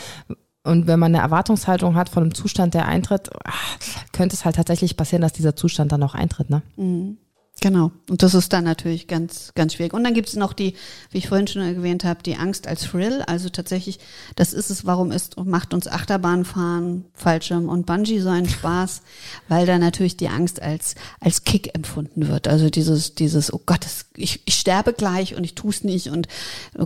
Und 0.64 0.86
wenn 0.86 0.98
man 0.98 1.14
eine 1.14 1.22
Erwartungshaltung 1.22 1.94
hat 1.94 2.08
von 2.08 2.24
einem 2.24 2.34
Zustand, 2.34 2.74
der 2.74 2.86
eintritt, 2.86 3.30
ach, 3.44 3.78
könnte 4.12 4.34
es 4.34 4.44
halt 4.44 4.56
tatsächlich 4.56 4.96
passieren, 4.96 5.22
dass 5.22 5.32
dieser 5.32 5.54
Zustand 5.54 5.92
dann 5.92 6.02
auch 6.02 6.14
eintritt, 6.14 6.50
ne? 6.50 6.62
Mhm. 6.76 7.18
Genau. 7.60 7.90
Und 8.08 8.22
das 8.22 8.34
ist 8.34 8.52
dann 8.52 8.64
natürlich 8.64 9.08
ganz, 9.08 9.52
ganz 9.54 9.74
schwierig. 9.74 9.92
Und 9.92 10.04
dann 10.04 10.14
gibt 10.14 10.28
es 10.28 10.36
noch 10.36 10.52
die, 10.52 10.74
wie 11.10 11.18
ich 11.18 11.28
vorhin 11.28 11.48
schon 11.48 11.62
erwähnt 11.62 12.04
habe, 12.04 12.22
die 12.22 12.36
Angst 12.36 12.68
als 12.68 12.82
Thrill. 12.82 13.22
Also 13.26 13.48
tatsächlich, 13.48 13.98
das 14.36 14.52
ist 14.52 14.70
es, 14.70 14.86
warum 14.86 15.10
ist, 15.10 15.36
macht 15.44 15.74
uns 15.74 15.88
Achterbahnfahren, 15.88 17.06
Fallschirm 17.14 17.68
und 17.68 17.84
Bungee 17.84 18.20
so 18.20 18.28
einen 18.28 18.48
Spaß, 18.48 19.02
weil 19.48 19.66
da 19.66 19.78
natürlich 19.78 20.16
die 20.16 20.28
Angst 20.28 20.62
als, 20.62 20.94
als 21.18 21.42
Kick 21.42 21.74
empfunden 21.74 22.28
wird. 22.28 22.46
Also 22.46 22.70
dieses, 22.70 23.16
dieses, 23.16 23.52
oh 23.52 23.60
Gott, 23.66 23.84
das, 23.84 24.06
ich, 24.14 24.40
ich 24.44 24.54
sterbe 24.54 24.92
gleich 24.92 25.34
und 25.34 25.42
ich 25.42 25.56
tue 25.56 25.70
es 25.70 25.82
nicht 25.82 26.10
und 26.10 26.28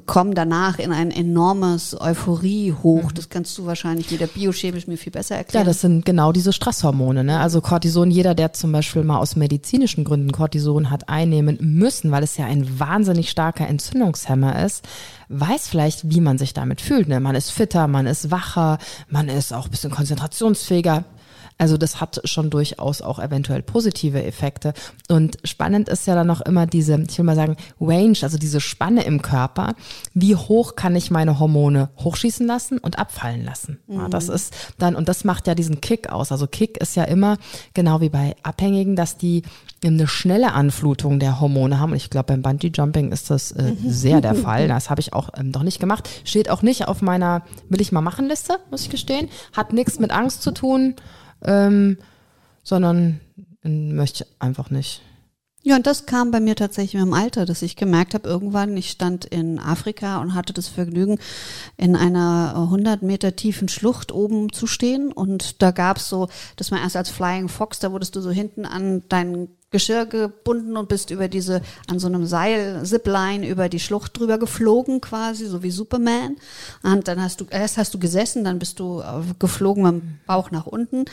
komme 0.06 0.32
danach 0.32 0.78
in 0.78 0.90
ein 0.92 1.10
enormes 1.10 2.00
Euphorie 2.00 2.72
hoch. 2.72 3.10
Mhm. 3.10 3.14
Das 3.14 3.28
kannst 3.28 3.58
du 3.58 3.66
wahrscheinlich 3.66 4.10
wieder 4.10 4.26
biochemisch 4.26 4.86
mir 4.86 4.96
viel 4.96 5.12
besser 5.12 5.36
erklären. 5.36 5.66
Ja, 5.66 5.70
das 5.70 5.82
sind 5.82 6.06
genau 6.06 6.32
diese 6.32 6.54
Stresshormone. 6.54 7.24
Ne? 7.24 7.40
Also 7.40 7.60
Cortison, 7.60 8.10
jeder, 8.10 8.34
der 8.34 8.54
zum 8.54 8.72
Beispiel 8.72 9.04
mal 9.04 9.18
aus 9.18 9.36
medizinischen 9.36 10.04
Gründen 10.04 10.32
Cortison 10.32 10.61
Cortison 10.62 10.90
hat 10.90 11.08
einnehmen 11.08 11.58
müssen, 11.60 12.10
weil 12.10 12.22
es 12.22 12.36
ja 12.36 12.46
ein 12.46 12.78
wahnsinnig 12.78 13.30
starker 13.30 13.66
Entzündungshemmer 13.66 14.64
ist, 14.64 14.86
weiß 15.28 15.68
vielleicht, 15.68 16.10
wie 16.10 16.20
man 16.20 16.38
sich 16.38 16.54
damit 16.54 16.80
fühlt. 16.80 17.08
Ne? 17.08 17.20
Man 17.20 17.34
ist 17.34 17.50
fitter, 17.50 17.88
man 17.88 18.06
ist 18.06 18.30
wacher, 18.30 18.78
man 19.08 19.28
ist 19.28 19.52
auch 19.52 19.66
ein 19.66 19.70
bisschen 19.70 19.90
konzentrationsfähiger. 19.90 21.04
Also 21.62 21.76
das 21.76 22.00
hat 22.00 22.20
schon 22.24 22.50
durchaus 22.50 23.02
auch 23.02 23.20
eventuell 23.20 23.62
positive 23.62 24.24
Effekte. 24.24 24.72
Und 25.08 25.38
spannend 25.44 25.88
ist 25.88 26.08
ja 26.08 26.16
dann 26.16 26.26
noch 26.26 26.40
immer 26.40 26.66
diese, 26.66 27.00
ich 27.08 27.18
will 27.18 27.24
mal 27.24 27.36
sagen, 27.36 27.56
Range, 27.80 28.18
also 28.22 28.36
diese 28.36 28.60
Spanne 28.60 29.04
im 29.04 29.22
Körper. 29.22 29.76
Wie 30.12 30.34
hoch 30.34 30.74
kann 30.74 30.96
ich 30.96 31.12
meine 31.12 31.38
Hormone 31.38 31.90
hochschießen 32.00 32.44
lassen 32.48 32.78
und 32.78 32.98
abfallen 32.98 33.44
lassen? 33.44 33.78
Mhm. 33.86 33.94
Ja, 33.94 34.08
das 34.08 34.28
ist 34.28 34.52
dann, 34.78 34.96
und 34.96 35.08
das 35.08 35.22
macht 35.22 35.46
ja 35.46 35.54
diesen 35.54 35.80
Kick 35.80 36.08
aus. 36.08 36.32
Also 36.32 36.48
Kick 36.48 36.78
ist 36.78 36.96
ja 36.96 37.04
immer, 37.04 37.38
genau 37.74 38.00
wie 38.00 38.08
bei 38.08 38.34
Abhängigen, 38.42 38.96
dass 38.96 39.16
die 39.16 39.44
eine 39.84 40.08
schnelle 40.08 40.54
Anflutung 40.54 41.20
der 41.20 41.38
Hormone 41.40 41.78
haben. 41.78 41.92
Und 41.92 41.98
ich 41.98 42.10
glaube, 42.10 42.26
beim 42.26 42.42
Bungee 42.42 42.72
Jumping 42.74 43.12
ist 43.12 43.30
das 43.30 43.52
äh, 43.52 43.70
mhm. 43.70 43.88
sehr 43.88 44.20
der 44.20 44.34
Fall. 44.44 44.66
Das 44.66 44.90
habe 44.90 45.00
ich 45.00 45.12
auch 45.12 45.28
ähm, 45.36 45.52
noch 45.52 45.62
nicht 45.62 45.78
gemacht. 45.78 46.08
Steht 46.24 46.50
auch 46.50 46.62
nicht 46.62 46.88
auf 46.88 47.02
meiner 47.02 47.42
Will 47.68 47.80
ich 47.80 47.92
mal 47.92 48.00
machen 48.00 48.26
Liste, 48.26 48.58
muss 48.72 48.82
ich 48.82 48.90
gestehen. 48.90 49.28
Hat 49.52 49.72
nichts 49.72 50.00
mit 50.00 50.10
Angst 50.10 50.42
zu 50.42 50.50
tun, 50.50 50.96
ähm, 51.45 51.99
sondern 52.62 53.20
äh, 53.62 53.68
möchte 53.68 54.26
einfach 54.38 54.70
nicht. 54.70 55.03
Ja, 55.64 55.76
und 55.76 55.86
das 55.86 56.07
kam 56.07 56.32
bei 56.32 56.40
mir 56.40 56.57
tatsächlich 56.57 56.95
mit 56.95 57.05
dem 57.05 57.14
Alter, 57.14 57.47
dass 57.47 57.62
ich 57.62 57.76
gemerkt 57.76 58.14
habe, 58.14 58.28
irgendwann, 58.28 58.76
ich 58.76 58.90
stand 58.90 59.24
in 59.24 59.61
Afrika 59.61 60.20
und 60.20 60.34
hatte 60.34 60.53
das 60.53 60.66
Vergnügen, 60.66 61.20
in 61.76 61.95
einer 61.95 62.55
100 62.57 63.03
Meter 63.03 63.36
tiefen 63.36 63.68
Schlucht 63.68 64.11
oben 64.11 64.53
zu 64.53 64.66
stehen. 64.66 65.12
Und 65.12 65.62
da 65.62 65.70
gab's 65.70 66.09
so, 66.09 66.28
dass 66.57 66.72
man 66.72 66.80
erst 66.80 66.97
als 66.97 67.11
Flying 67.11 67.49
Fox, 67.49 67.78
da 67.78 67.93
wurdest 67.93 68.16
du 68.16 68.20
so 68.20 68.32
hinten 68.32 68.64
an 68.64 69.05
deinen 69.09 69.57
Geschirr 69.72 70.06
gebunden 70.06 70.76
und 70.76 70.88
bist 70.88 71.10
über 71.10 71.28
diese, 71.28 71.62
an 71.88 71.98
so 71.98 72.06
einem 72.06 72.26
Seil, 72.26 72.84
Zipline 72.84 73.48
über 73.48 73.68
die 73.68 73.80
Schlucht 73.80 74.18
drüber 74.18 74.38
geflogen 74.38 75.00
quasi, 75.00 75.46
so 75.46 75.62
wie 75.62 75.70
Superman. 75.70 76.36
Und 76.82 77.08
dann 77.08 77.20
hast 77.20 77.40
du, 77.40 77.46
erst 77.50 77.78
hast 77.78 77.92
du 77.94 77.98
gesessen, 77.98 78.44
dann 78.44 78.58
bist 78.58 78.78
du 78.78 79.00
äh, 79.00 79.22
geflogen 79.38 79.82
mit 79.82 79.92
dem 79.92 80.18
Bauch 80.26 80.50
nach 80.50 80.66
unten. 80.66 81.06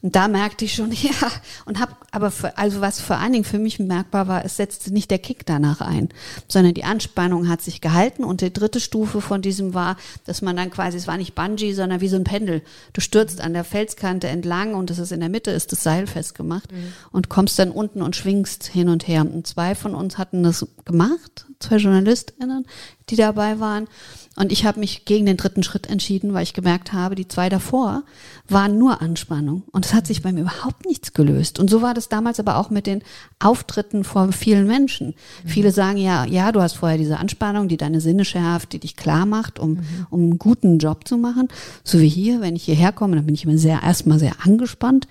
Und 0.00 0.16
da 0.16 0.28
merkte 0.28 0.64
ich 0.64 0.74
schon, 0.74 0.92
ja, 0.92 1.30
und 1.66 1.80
hab, 1.80 2.06
aber 2.12 2.30
für, 2.30 2.56
also 2.56 2.80
was 2.80 3.00
vor 3.00 3.16
allen 3.16 3.32
Dingen 3.32 3.44
für 3.44 3.58
mich 3.58 3.78
merkbar 3.78 4.28
war, 4.28 4.44
es 4.44 4.56
setzte 4.56 4.92
nicht 4.92 5.10
der 5.10 5.18
Kick 5.18 5.44
danach 5.44 5.80
ein, 5.80 6.08
sondern 6.48 6.74
die 6.74 6.84
Anspannung 6.84 7.48
hat 7.48 7.62
sich 7.62 7.80
gehalten 7.80 8.24
und 8.24 8.40
die 8.40 8.52
dritte 8.52 8.80
Stufe 8.80 9.20
von 9.20 9.42
diesem 9.42 9.74
war, 9.74 9.96
dass 10.24 10.40
man 10.40 10.56
dann 10.56 10.70
quasi, 10.70 10.96
es 10.96 11.08
war 11.08 11.16
nicht 11.16 11.34
Bungee, 11.34 11.72
sondern 11.72 12.00
wie 12.00 12.08
so 12.08 12.16
ein 12.16 12.24
Pendel. 12.24 12.62
Du 12.92 13.00
stürzt 13.00 13.40
an 13.40 13.52
der 13.52 13.64
Felskante 13.64 14.28
entlang 14.28 14.74
und 14.74 14.90
das 14.90 14.98
ist 14.98 15.10
in 15.10 15.20
der 15.20 15.28
Mitte, 15.28 15.50
ist 15.50 15.72
das 15.72 15.82
Seil 15.82 16.06
festgemacht 16.06 16.70
mhm. 16.70 16.92
und 17.10 17.28
kommst 17.28 17.58
dann 17.58 17.70
unten 17.70 18.02
und 18.04 18.16
schwingst 18.16 18.64
hin 18.64 18.88
und 18.88 19.08
her. 19.08 19.22
Und 19.22 19.46
zwei 19.46 19.74
von 19.74 19.94
uns 19.94 20.18
hatten 20.18 20.42
das 20.42 20.66
gemacht, 20.84 21.46
zwei 21.58 21.76
JournalistInnen, 21.76 22.66
die 23.10 23.16
dabei 23.16 23.58
waren. 23.60 23.88
Und 24.36 24.50
ich 24.50 24.64
habe 24.64 24.80
mich 24.80 25.04
gegen 25.04 25.26
den 25.26 25.36
dritten 25.36 25.62
Schritt 25.62 25.88
entschieden, 25.88 26.34
weil 26.34 26.42
ich 26.42 26.54
gemerkt 26.54 26.92
habe, 26.92 27.14
die 27.14 27.28
zwei 27.28 27.48
davor 27.48 28.02
waren 28.48 28.78
nur 28.78 29.00
Anspannung. 29.00 29.62
Und 29.70 29.86
es 29.86 29.94
hat 29.94 30.06
sich 30.06 30.22
bei 30.22 30.32
mir 30.32 30.40
überhaupt 30.40 30.86
nichts 30.86 31.12
gelöst. 31.12 31.60
Und 31.60 31.70
so 31.70 31.82
war 31.82 31.94
das 31.94 32.08
damals 32.08 32.40
aber 32.40 32.56
auch 32.56 32.70
mit 32.70 32.86
den 32.86 33.02
Auftritten 33.38 34.02
vor 34.02 34.32
vielen 34.32 34.66
Menschen. 34.66 35.08
Mhm. 35.44 35.48
Viele 35.48 35.70
sagen 35.70 35.98
ja, 35.98 36.24
ja, 36.24 36.50
du 36.50 36.60
hast 36.60 36.74
vorher 36.74 36.98
diese 36.98 37.18
Anspannung, 37.18 37.68
die 37.68 37.76
deine 37.76 38.00
Sinne 38.00 38.24
schärft, 38.24 38.72
die 38.72 38.80
dich 38.80 38.96
klar 38.96 39.24
macht, 39.24 39.60
um, 39.60 39.74
mhm. 39.74 40.06
um 40.10 40.20
einen 40.20 40.38
guten 40.38 40.78
Job 40.78 41.06
zu 41.06 41.16
machen. 41.16 41.48
So 41.84 42.00
wie 42.00 42.08
hier, 42.08 42.40
wenn 42.40 42.56
ich 42.56 42.64
hierher 42.64 42.92
komme, 42.92 43.14
dann 43.16 43.26
bin 43.26 43.36
ich 43.36 43.44
immer 43.44 43.58
sehr, 43.58 43.82
erstmal 43.82 44.18
sehr 44.18 44.34
angespannt. 44.44 45.06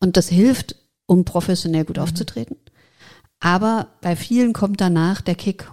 Und 0.00 0.16
das 0.16 0.28
hilft 0.28 0.76
um 1.06 1.24
professionell 1.24 1.84
gut 1.84 1.96
mhm. 1.96 2.02
aufzutreten. 2.02 2.56
Aber 3.40 3.88
bei 4.00 4.16
vielen 4.16 4.52
kommt 4.52 4.80
danach 4.80 5.20
der 5.20 5.34
Kick. 5.34 5.70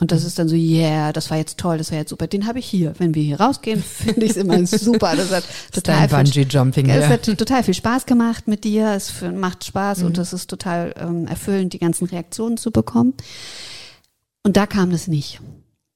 Und 0.00 0.10
das 0.10 0.24
ist 0.24 0.38
dann 0.38 0.48
so, 0.48 0.56
yeah, 0.56 1.12
das 1.12 1.30
war 1.30 1.36
jetzt 1.36 1.58
toll, 1.58 1.78
das 1.78 1.92
war 1.92 1.98
jetzt 1.98 2.10
super. 2.10 2.26
Den 2.26 2.46
habe 2.46 2.58
ich 2.58 2.66
hier. 2.66 2.94
Wenn 2.98 3.14
wir 3.14 3.22
hier 3.22 3.40
rausgehen, 3.40 3.82
finde 3.82 4.24
ich 4.24 4.32
es 4.32 4.36
immer 4.36 4.66
super. 4.66 5.14
Das 5.14 5.30
hat 5.30 5.44
total 5.72 6.08
Bungee 6.08 6.46
Jumping. 6.48 6.88
Es 6.88 7.06
hat 7.06 7.22
total 7.22 7.62
viel 7.62 7.74
Spaß 7.74 8.06
gemacht 8.06 8.48
mit 8.48 8.64
dir. 8.64 8.88
Es 8.88 9.22
macht 9.22 9.64
Spaß 9.64 9.98
mhm. 9.98 10.06
und 10.06 10.18
es 10.18 10.32
ist 10.32 10.50
total 10.50 10.94
ähm, 10.98 11.26
erfüllend, 11.26 11.72
die 11.74 11.78
ganzen 11.78 12.06
Reaktionen 12.06 12.56
zu 12.56 12.72
bekommen. 12.72 13.14
Und 14.42 14.56
da 14.56 14.66
kam 14.66 14.90
das 14.90 15.06
nicht. 15.06 15.40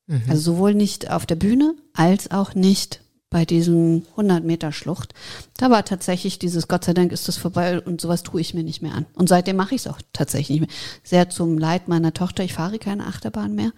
Mhm. 0.06 0.22
Also 0.28 0.52
sowohl 0.52 0.74
nicht 0.74 1.10
auf 1.10 1.26
der 1.26 1.36
Bühne 1.36 1.74
als 1.92 2.30
auch 2.30 2.54
nicht 2.54 3.00
bei 3.30 3.44
diesem 3.44 4.04
100 4.12 4.44
Meter 4.44 4.72
Schlucht. 4.72 5.12
Da 5.56 5.70
war 5.70 5.84
tatsächlich 5.84 6.38
dieses 6.38 6.68
Gott 6.68 6.84
sei 6.84 6.94
Dank 6.94 7.12
ist 7.12 7.28
das 7.28 7.36
vorbei 7.36 7.80
und 7.80 8.00
sowas 8.00 8.22
tue 8.22 8.40
ich 8.40 8.54
mir 8.54 8.64
nicht 8.64 8.82
mehr 8.82 8.94
an. 8.94 9.06
Und 9.14 9.28
seitdem 9.28 9.56
mache 9.56 9.74
ich 9.74 9.82
es 9.82 9.86
auch 9.86 10.00
tatsächlich 10.12 10.60
nicht 10.60 10.68
mehr. 10.68 10.76
Sehr 11.02 11.28
zum 11.28 11.58
Leid 11.58 11.88
meiner 11.88 12.14
Tochter. 12.14 12.42
Ich 12.44 12.54
fahre 12.54 12.78
keine 12.78 13.06
Achterbahn 13.06 13.54
mehr. 13.54 13.72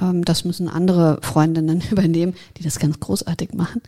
Ähm, 0.00 0.24
das 0.24 0.44
müssen 0.44 0.68
andere 0.68 1.18
Freundinnen 1.22 1.82
übernehmen, 1.90 2.34
die 2.58 2.62
das 2.62 2.78
ganz 2.78 3.00
großartig 3.00 3.54
machen. 3.54 3.80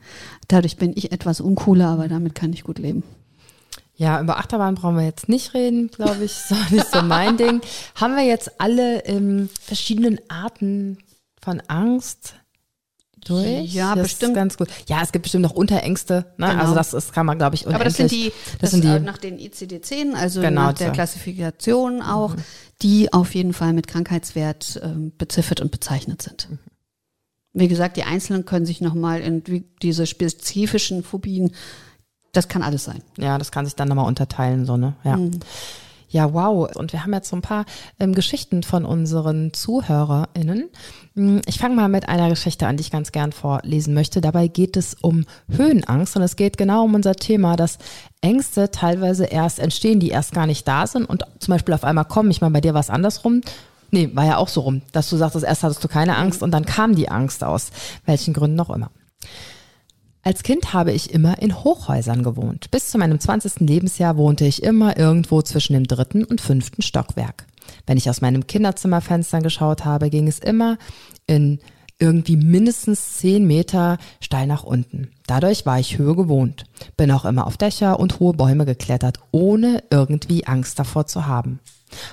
Dadurch 0.48 0.76
bin 0.76 0.92
ich 0.94 1.12
etwas 1.12 1.40
uncooler, 1.40 1.88
aber 1.88 2.08
damit 2.08 2.34
kann 2.34 2.52
ich 2.52 2.64
gut 2.64 2.78
leben. 2.78 3.02
Ja, 3.98 4.20
über 4.20 4.38
Achterbahn 4.38 4.74
brauchen 4.74 4.96
wir 4.96 5.04
jetzt 5.04 5.28
nicht 5.28 5.54
reden, 5.54 5.88
glaube 5.88 6.24
ich. 6.24 6.32
So 6.32 6.54
nicht 6.70 6.90
so 6.92 7.02
mein 7.02 7.36
Ding. 7.38 7.62
Haben 7.94 8.16
wir 8.16 8.24
jetzt 8.24 8.60
alle 8.60 9.04
ähm, 9.06 9.48
verschiedenen 9.60 10.20
Arten 10.28 10.98
von 11.40 11.60
Angst 11.68 12.34
durch? 13.28 13.72
Ja, 13.72 13.94
das 13.94 14.04
bestimmt. 14.04 14.34
ganz 14.34 14.56
gut. 14.56 14.68
Ja, 14.88 15.02
es 15.02 15.12
gibt 15.12 15.24
bestimmt 15.24 15.42
noch 15.42 15.52
Unterängste. 15.52 16.26
Ne? 16.36 16.48
Genau. 16.48 16.60
Also 16.60 16.74
das, 16.74 16.90
das 16.90 17.12
kann 17.12 17.26
man, 17.26 17.38
glaube 17.38 17.56
ich, 17.56 17.66
unendlich. 17.66 17.80
Aber 17.80 17.84
das 17.84 17.96
sind 17.96 18.10
die, 18.10 18.32
das, 18.52 18.58
das 18.60 18.70
sind 18.72 18.84
die 18.84 19.00
nach 19.00 19.18
den 19.18 19.38
ICD-10, 19.38 20.14
also 20.14 20.40
genau, 20.40 20.62
nach 20.62 20.72
der 20.74 20.92
Klassifikation 20.92 22.02
auch, 22.02 22.36
mhm. 22.36 22.42
die 22.82 23.12
auf 23.12 23.34
jeden 23.34 23.52
Fall 23.52 23.72
mit 23.72 23.86
Krankheitswert 23.86 24.80
ähm, 24.82 25.12
beziffert 25.16 25.60
und 25.60 25.70
bezeichnet 25.70 26.22
sind. 26.22 26.48
Mhm. 26.50 26.58
Wie 27.52 27.68
gesagt, 27.68 27.96
die 27.96 28.04
Einzelnen 28.04 28.44
können 28.44 28.66
sich 28.66 28.80
nochmal 28.82 29.20
in 29.20 29.42
diese 29.80 30.06
spezifischen 30.06 31.02
Phobien, 31.02 31.52
das 32.32 32.48
kann 32.48 32.62
alles 32.62 32.84
sein. 32.84 33.02
Ja, 33.16 33.38
das 33.38 33.50
kann 33.50 33.64
sich 33.64 33.74
dann 33.74 33.88
nochmal 33.88 34.06
unterteilen, 34.06 34.66
so, 34.66 34.76
ne? 34.76 34.94
Ja. 35.04 35.16
Mhm. 35.16 35.40
Ja, 36.08 36.32
wow. 36.32 36.70
Und 36.74 36.92
wir 36.92 37.02
haben 37.02 37.12
jetzt 37.12 37.28
so 37.28 37.36
ein 37.36 37.42
paar 37.42 37.64
ähm, 37.98 38.14
Geschichten 38.14 38.62
von 38.62 38.84
unseren 38.84 39.52
ZuhörerInnen. 39.52 40.68
Hm, 41.14 41.42
ich 41.46 41.58
fange 41.58 41.74
mal 41.74 41.88
mit 41.88 42.08
einer 42.08 42.28
Geschichte 42.28 42.66
an, 42.66 42.76
die 42.76 42.82
ich 42.82 42.90
ganz 42.90 43.12
gern 43.12 43.32
vorlesen 43.32 43.94
möchte. 43.94 44.20
Dabei 44.20 44.48
geht 44.48 44.76
es 44.76 44.94
um 44.94 45.24
Höhenangst 45.48 46.16
und 46.16 46.22
es 46.22 46.36
geht 46.36 46.56
genau 46.56 46.84
um 46.84 46.94
unser 46.94 47.16
Thema, 47.16 47.56
dass 47.56 47.78
Ängste 48.20 48.70
teilweise 48.70 49.24
erst 49.24 49.58
entstehen, 49.58 50.00
die 50.00 50.10
erst 50.10 50.32
gar 50.32 50.46
nicht 50.46 50.66
da 50.66 50.86
sind 50.86 51.04
und 51.04 51.24
zum 51.38 51.52
Beispiel 51.52 51.74
auf 51.74 51.84
einmal 51.84 52.04
kommen. 52.04 52.30
Ich 52.30 52.40
meine, 52.40 52.52
bei 52.52 52.60
dir 52.60 52.74
war 52.74 52.80
es 52.80 52.90
andersrum. 52.90 53.42
Nee, 53.90 54.10
war 54.14 54.26
ja 54.26 54.36
auch 54.36 54.48
so 54.48 54.62
rum, 54.62 54.82
dass 54.92 55.08
du 55.08 55.16
sagtest, 55.16 55.44
erst 55.44 55.62
hattest 55.62 55.82
du 55.82 55.88
keine 55.88 56.16
Angst 56.16 56.42
und 56.42 56.50
dann 56.50 56.64
kam 56.64 56.94
die 56.94 57.08
Angst 57.08 57.44
aus 57.44 57.70
welchen 58.04 58.34
Gründen 58.34 58.58
auch 58.60 58.70
immer. 58.70 58.90
Als 60.26 60.42
Kind 60.42 60.72
habe 60.72 60.90
ich 60.90 61.14
immer 61.14 61.40
in 61.40 61.62
Hochhäusern 61.62 62.24
gewohnt. 62.24 62.72
Bis 62.72 62.88
zu 62.88 62.98
meinem 62.98 63.20
20. 63.20 63.60
Lebensjahr 63.60 64.16
wohnte 64.16 64.44
ich 64.44 64.64
immer 64.64 64.98
irgendwo 64.98 65.40
zwischen 65.40 65.74
dem 65.74 65.84
dritten 65.84 66.24
und 66.24 66.40
fünften 66.40 66.82
Stockwerk. 66.82 67.46
Wenn 67.86 67.96
ich 67.96 68.10
aus 68.10 68.22
meinem 68.22 68.48
Kinderzimmerfenster 68.48 69.40
geschaut 69.40 69.84
habe, 69.84 70.10
ging 70.10 70.26
es 70.26 70.40
immer 70.40 70.78
in 71.28 71.60
irgendwie 72.00 72.36
mindestens 72.36 73.18
zehn 73.18 73.46
Meter 73.46 73.98
steil 74.20 74.48
nach 74.48 74.64
unten. 74.64 75.12
Dadurch 75.28 75.64
war 75.64 75.78
ich 75.78 75.96
Höhe 75.96 76.16
gewohnt. 76.16 76.64
Bin 76.96 77.12
auch 77.12 77.24
immer 77.24 77.46
auf 77.46 77.56
Dächer 77.56 78.00
und 78.00 78.18
hohe 78.18 78.34
Bäume 78.34 78.66
geklettert, 78.66 79.20
ohne 79.30 79.84
irgendwie 79.90 80.44
Angst 80.44 80.76
davor 80.80 81.06
zu 81.06 81.28
haben. 81.28 81.60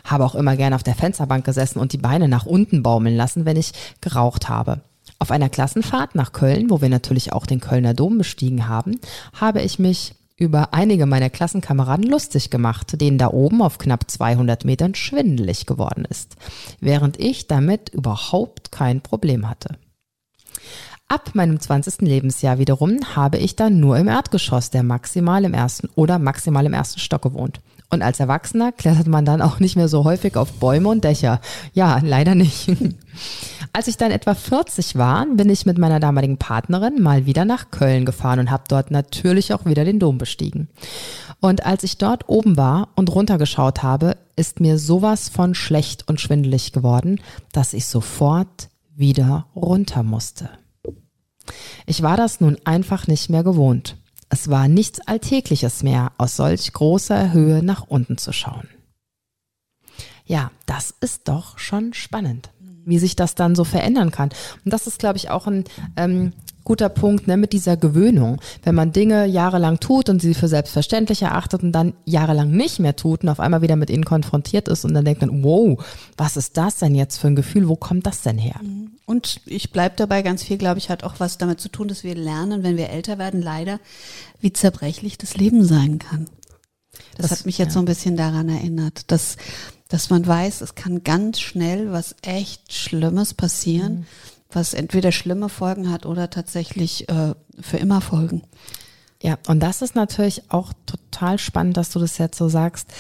Habe 0.03 0.25
auch 0.25 0.35
immer 0.35 0.55
gern 0.55 0.75
auf 0.75 0.83
der 0.83 0.93
Fensterbank 0.93 1.45
gesessen 1.45 1.79
und 1.79 1.93
die 1.93 1.97
Beine 1.97 2.27
nach 2.27 2.45
unten 2.45 2.83
baumeln 2.83 3.17
lassen, 3.17 3.45
wenn 3.45 3.57
ich 3.57 3.71
geraucht 4.01 4.49
habe. 4.49 4.81
Auf 5.23 5.31
einer 5.31 5.47
Klassenfahrt 5.47 6.15
nach 6.15 6.33
Köln, 6.33 6.69
wo 6.69 6.81
wir 6.81 6.89
natürlich 6.89 7.31
auch 7.31 7.45
den 7.45 7.61
Kölner 7.61 7.93
Dom 7.93 8.17
bestiegen 8.17 8.67
haben, 8.67 8.99
habe 9.33 9.61
ich 9.61 9.79
mich 9.79 10.15
über 10.35 10.73
einige 10.73 11.05
meiner 11.05 11.29
Klassenkameraden 11.29 12.03
lustig 12.03 12.49
gemacht, 12.49 12.99
denen 12.99 13.17
da 13.17 13.29
oben 13.29 13.61
auf 13.61 13.77
knapp 13.77 14.11
200 14.11 14.65
Metern 14.65 14.95
schwindelig 14.95 15.65
geworden 15.65 16.03
ist, 16.03 16.35
während 16.81 17.21
ich 17.21 17.47
damit 17.47 17.87
überhaupt 17.87 18.73
kein 18.73 18.99
Problem 18.99 19.49
hatte. 19.49 19.77
Ab 21.07 21.29
meinem 21.35 21.57
20. 21.57 22.01
Lebensjahr 22.01 22.59
wiederum 22.59 23.15
habe 23.15 23.37
ich 23.37 23.55
dann 23.55 23.79
nur 23.79 23.97
im 23.97 24.09
Erdgeschoss 24.09 24.71
der 24.71 24.83
maximal 24.83 25.45
im 25.45 25.53
ersten 25.53 25.87
oder 25.95 26.19
maximal 26.19 26.65
im 26.65 26.73
ersten 26.73 26.99
Stock 26.99 27.21
gewohnt. 27.21 27.61
Und 27.93 28.01
als 28.01 28.19
Erwachsener 28.19 28.71
klettert 28.71 29.07
man 29.07 29.23
dann 29.23 29.41
auch 29.41 29.59
nicht 29.59 29.75
mehr 29.75 29.87
so 29.87 30.03
häufig 30.03 30.35
auf 30.35 30.53
Bäume 30.53 30.89
und 30.89 31.03
Dächer. 31.03 31.39
Ja, 31.73 31.99
leider 32.03 32.33
nicht. 32.33 32.71
Als 33.73 33.87
ich 33.87 33.97
dann 33.97 34.11
etwa 34.11 34.33
40 34.33 34.97
war, 34.97 35.25
bin 35.25 35.49
ich 35.49 35.65
mit 35.65 35.77
meiner 35.77 35.99
damaligen 35.99 36.37
Partnerin 36.37 37.01
mal 37.01 37.25
wieder 37.25 37.45
nach 37.45 37.71
Köln 37.71 38.05
gefahren 38.05 38.39
und 38.39 38.51
habe 38.51 38.63
dort 38.67 38.91
natürlich 38.91 39.53
auch 39.53 39.65
wieder 39.65 39.85
den 39.85 39.99
Dom 39.99 40.17
bestiegen. 40.17 40.69
Und 41.39 41.65
als 41.65 41.83
ich 41.83 41.97
dort 41.97 42.29
oben 42.29 42.57
war 42.57 42.89
und 42.95 43.13
runtergeschaut 43.13 43.83
habe, 43.83 44.17
ist 44.35 44.59
mir 44.59 44.79
sowas 44.79 45.29
von 45.29 45.55
schlecht 45.55 46.07
und 46.07 46.19
schwindelig 46.19 46.71
geworden, 46.71 47.19
dass 47.51 47.73
ich 47.73 47.85
sofort 47.85 48.69
wieder 48.95 49.47
runter 49.55 50.03
musste. 50.03 50.49
Ich 51.85 52.01
war 52.01 52.17
das 52.17 52.41
nun 52.41 52.57
einfach 52.63 53.07
nicht 53.07 53.29
mehr 53.29 53.43
gewohnt. 53.43 53.97
Es 54.33 54.49
war 54.49 54.67
nichts 54.67 54.99
Alltägliches 54.99 55.83
mehr, 55.83 56.11
aus 56.17 56.37
solch 56.37 56.73
großer 56.73 57.33
Höhe 57.33 57.61
nach 57.61 57.83
unten 57.87 58.17
zu 58.17 58.33
schauen. 58.33 58.67
Ja, 60.25 60.49
das 60.65 60.91
ist 61.01 61.27
doch 61.27 61.59
schon 61.59 61.93
spannend, 61.93 62.49
wie 62.83 62.97
sich 62.97 63.15
das 63.15 63.35
dann 63.35 63.53
so 63.53 63.63
verändern 63.63 64.09
kann. 64.09 64.29
Und 64.65 64.73
das 64.73 64.87
ist, 64.87 64.97
glaube 64.97 65.17
ich, 65.17 65.29
auch 65.29 65.45
ein 65.45 65.65
ähm, 65.97 66.33
guter 66.63 66.89
Punkt 66.89 67.27
ne, 67.27 67.37
mit 67.37 67.53
dieser 67.53 67.77
Gewöhnung. 67.77 68.41
Wenn 68.63 68.73
man 68.73 68.91
Dinge 68.91 69.27
jahrelang 69.27 69.79
tut 69.79 70.09
und 70.09 70.19
sie 70.19 70.33
für 70.33 70.47
selbstverständlich 70.47 71.21
erachtet 71.21 71.61
und 71.61 71.71
dann 71.71 71.93
jahrelang 72.05 72.49
nicht 72.49 72.79
mehr 72.79 72.95
tut 72.95 73.21
und 73.21 73.29
auf 73.29 73.39
einmal 73.39 73.61
wieder 73.61 73.75
mit 73.75 73.91
ihnen 73.91 74.03
konfrontiert 74.03 74.67
ist 74.67 74.83
und 74.83 74.95
dann 74.95 75.05
denkt 75.05 75.21
man, 75.21 75.43
wow, 75.43 75.77
was 76.17 76.37
ist 76.37 76.57
das 76.57 76.77
denn 76.77 76.95
jetzt 76.95 77.19
für 77.19 77.27
ein 77.27 77.35
Gefühl? 77.35 77.69
Wo 77.69 77.75
kommt 77.75 78.07
das 78.07 78.23
denn 78.23 78.39
her? 78.39 78.59
Mhm. 78.63 78.92
Und 79.13 79.41
ich 79.45 79.69
bleibe 79.69 79.95
dabei, 79.95 80.23
ganz 80.23 80.41
viel, 80.41 80.57
glaube 80.57 80.79
ich, 80.79 80.89
hat 80.89 81.03
auch 81.03 81.19
was 81.19 81.37
damit 81.37 81.61
zu 81.61 81.69
tun, 81.69 81.87
dass 81.87 82.03
wir 82.03 82.15
lernen, 82.15 82.63
wenn 82.63 82.77
wir 82.77 82.89
älter 82.89 83.19
werden, 83.19 83.43
leider, 83.43 83.79
wie 84.39 84.51
zerbrechlich 84.51 85.19
das 85.19 85.37
Leben 85.37 85.63
sein 85.63 85.99
kann. 85.99 86.25
Das, 87.15 87.29
das 87.29 87.31
hat 87.31 87.45
mich 87.45 87.59
jetzt 87.59 87.67
ja. 87.67 87.73
so 87.73 87.79
ein 87.79 87.85
bisschen 87.85 88.17
daran 88.17 88.49
erinnert, 88.49 89.11
dass, 89.11 89.37
dass 89.87 90.09
man 90.09 90.25
weiß, 90.25 90.61
es 90.61 90.73
kann 90.73 91.03
ganz 91.03 91.39
schnell 91.39 91.91
was 91.91 92.15
echt 92.23 92.73
Schlimmes 92.73 93.35
passieren, 93.35 93.93
mhm. 93.93 94.05
was 94.49 94.73
entweder 94.73 95.11
schlimme 95.11 95.47
Folgen 95.47 95.91
hat 95.91 96.07
oder 96.07 96.31
tatsächlich 96.31 97.07
äh, 97.07 97.35
für 97.61 97.77
immer 97.77 98.01
Folgen. 98.01 98.41
Ja, 99.21 99.37
und 99.45 99.59
das 99.59 99.83
ist 99.83 99.93
natürlich 99.93 100.49
auch 100.49 100.73
total 100.87 101.37
spannend, 101.37 101.77
dass 101.77 101.91
du 101.91 101.99
das 101.99 102.17
jetzt 102.17 102.39
so 102.39 102.49
sagst. 102.49 102.91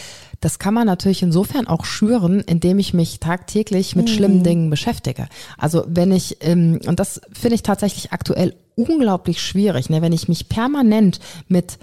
Das 0.43 0.59
kann 0.59 0.73
man 0.73 0.85
natürlich 0.85 1.23
insofern 1.23 1.67
auch 1.67 1.85
schüren, 1.85 2.41
indem 2.41 2.77
ich 2.77 2.93
mich 2.93 3.21
tagtäglich 3.21 3.95
mit 3.95 4.09
mhm. 4.09 4.11
schlimmen 4.11 4.43
Dingen 4.43 4.69
beschäftige. 4.69 5.29
Also 5.57 5.85
wenn 5.87 6.11
ich, 6.11 6.37
ähm, 6.41 6.81
und 6.85 6.99
das 6.99 7.21
finde 7.31 7.55
ich 7.55 7.63
tatsächlich 7.63 8.11
aktuell 8.11 8.53
unglaublich 8.75 9.41
schwierig, 9.41 9.89
ne, 9.89 10.01
wenn 10.01 10.11
ich 10.11 10.27
mich 10.27 10.49
permanent 10.49 11.21
mit 11.47 11.77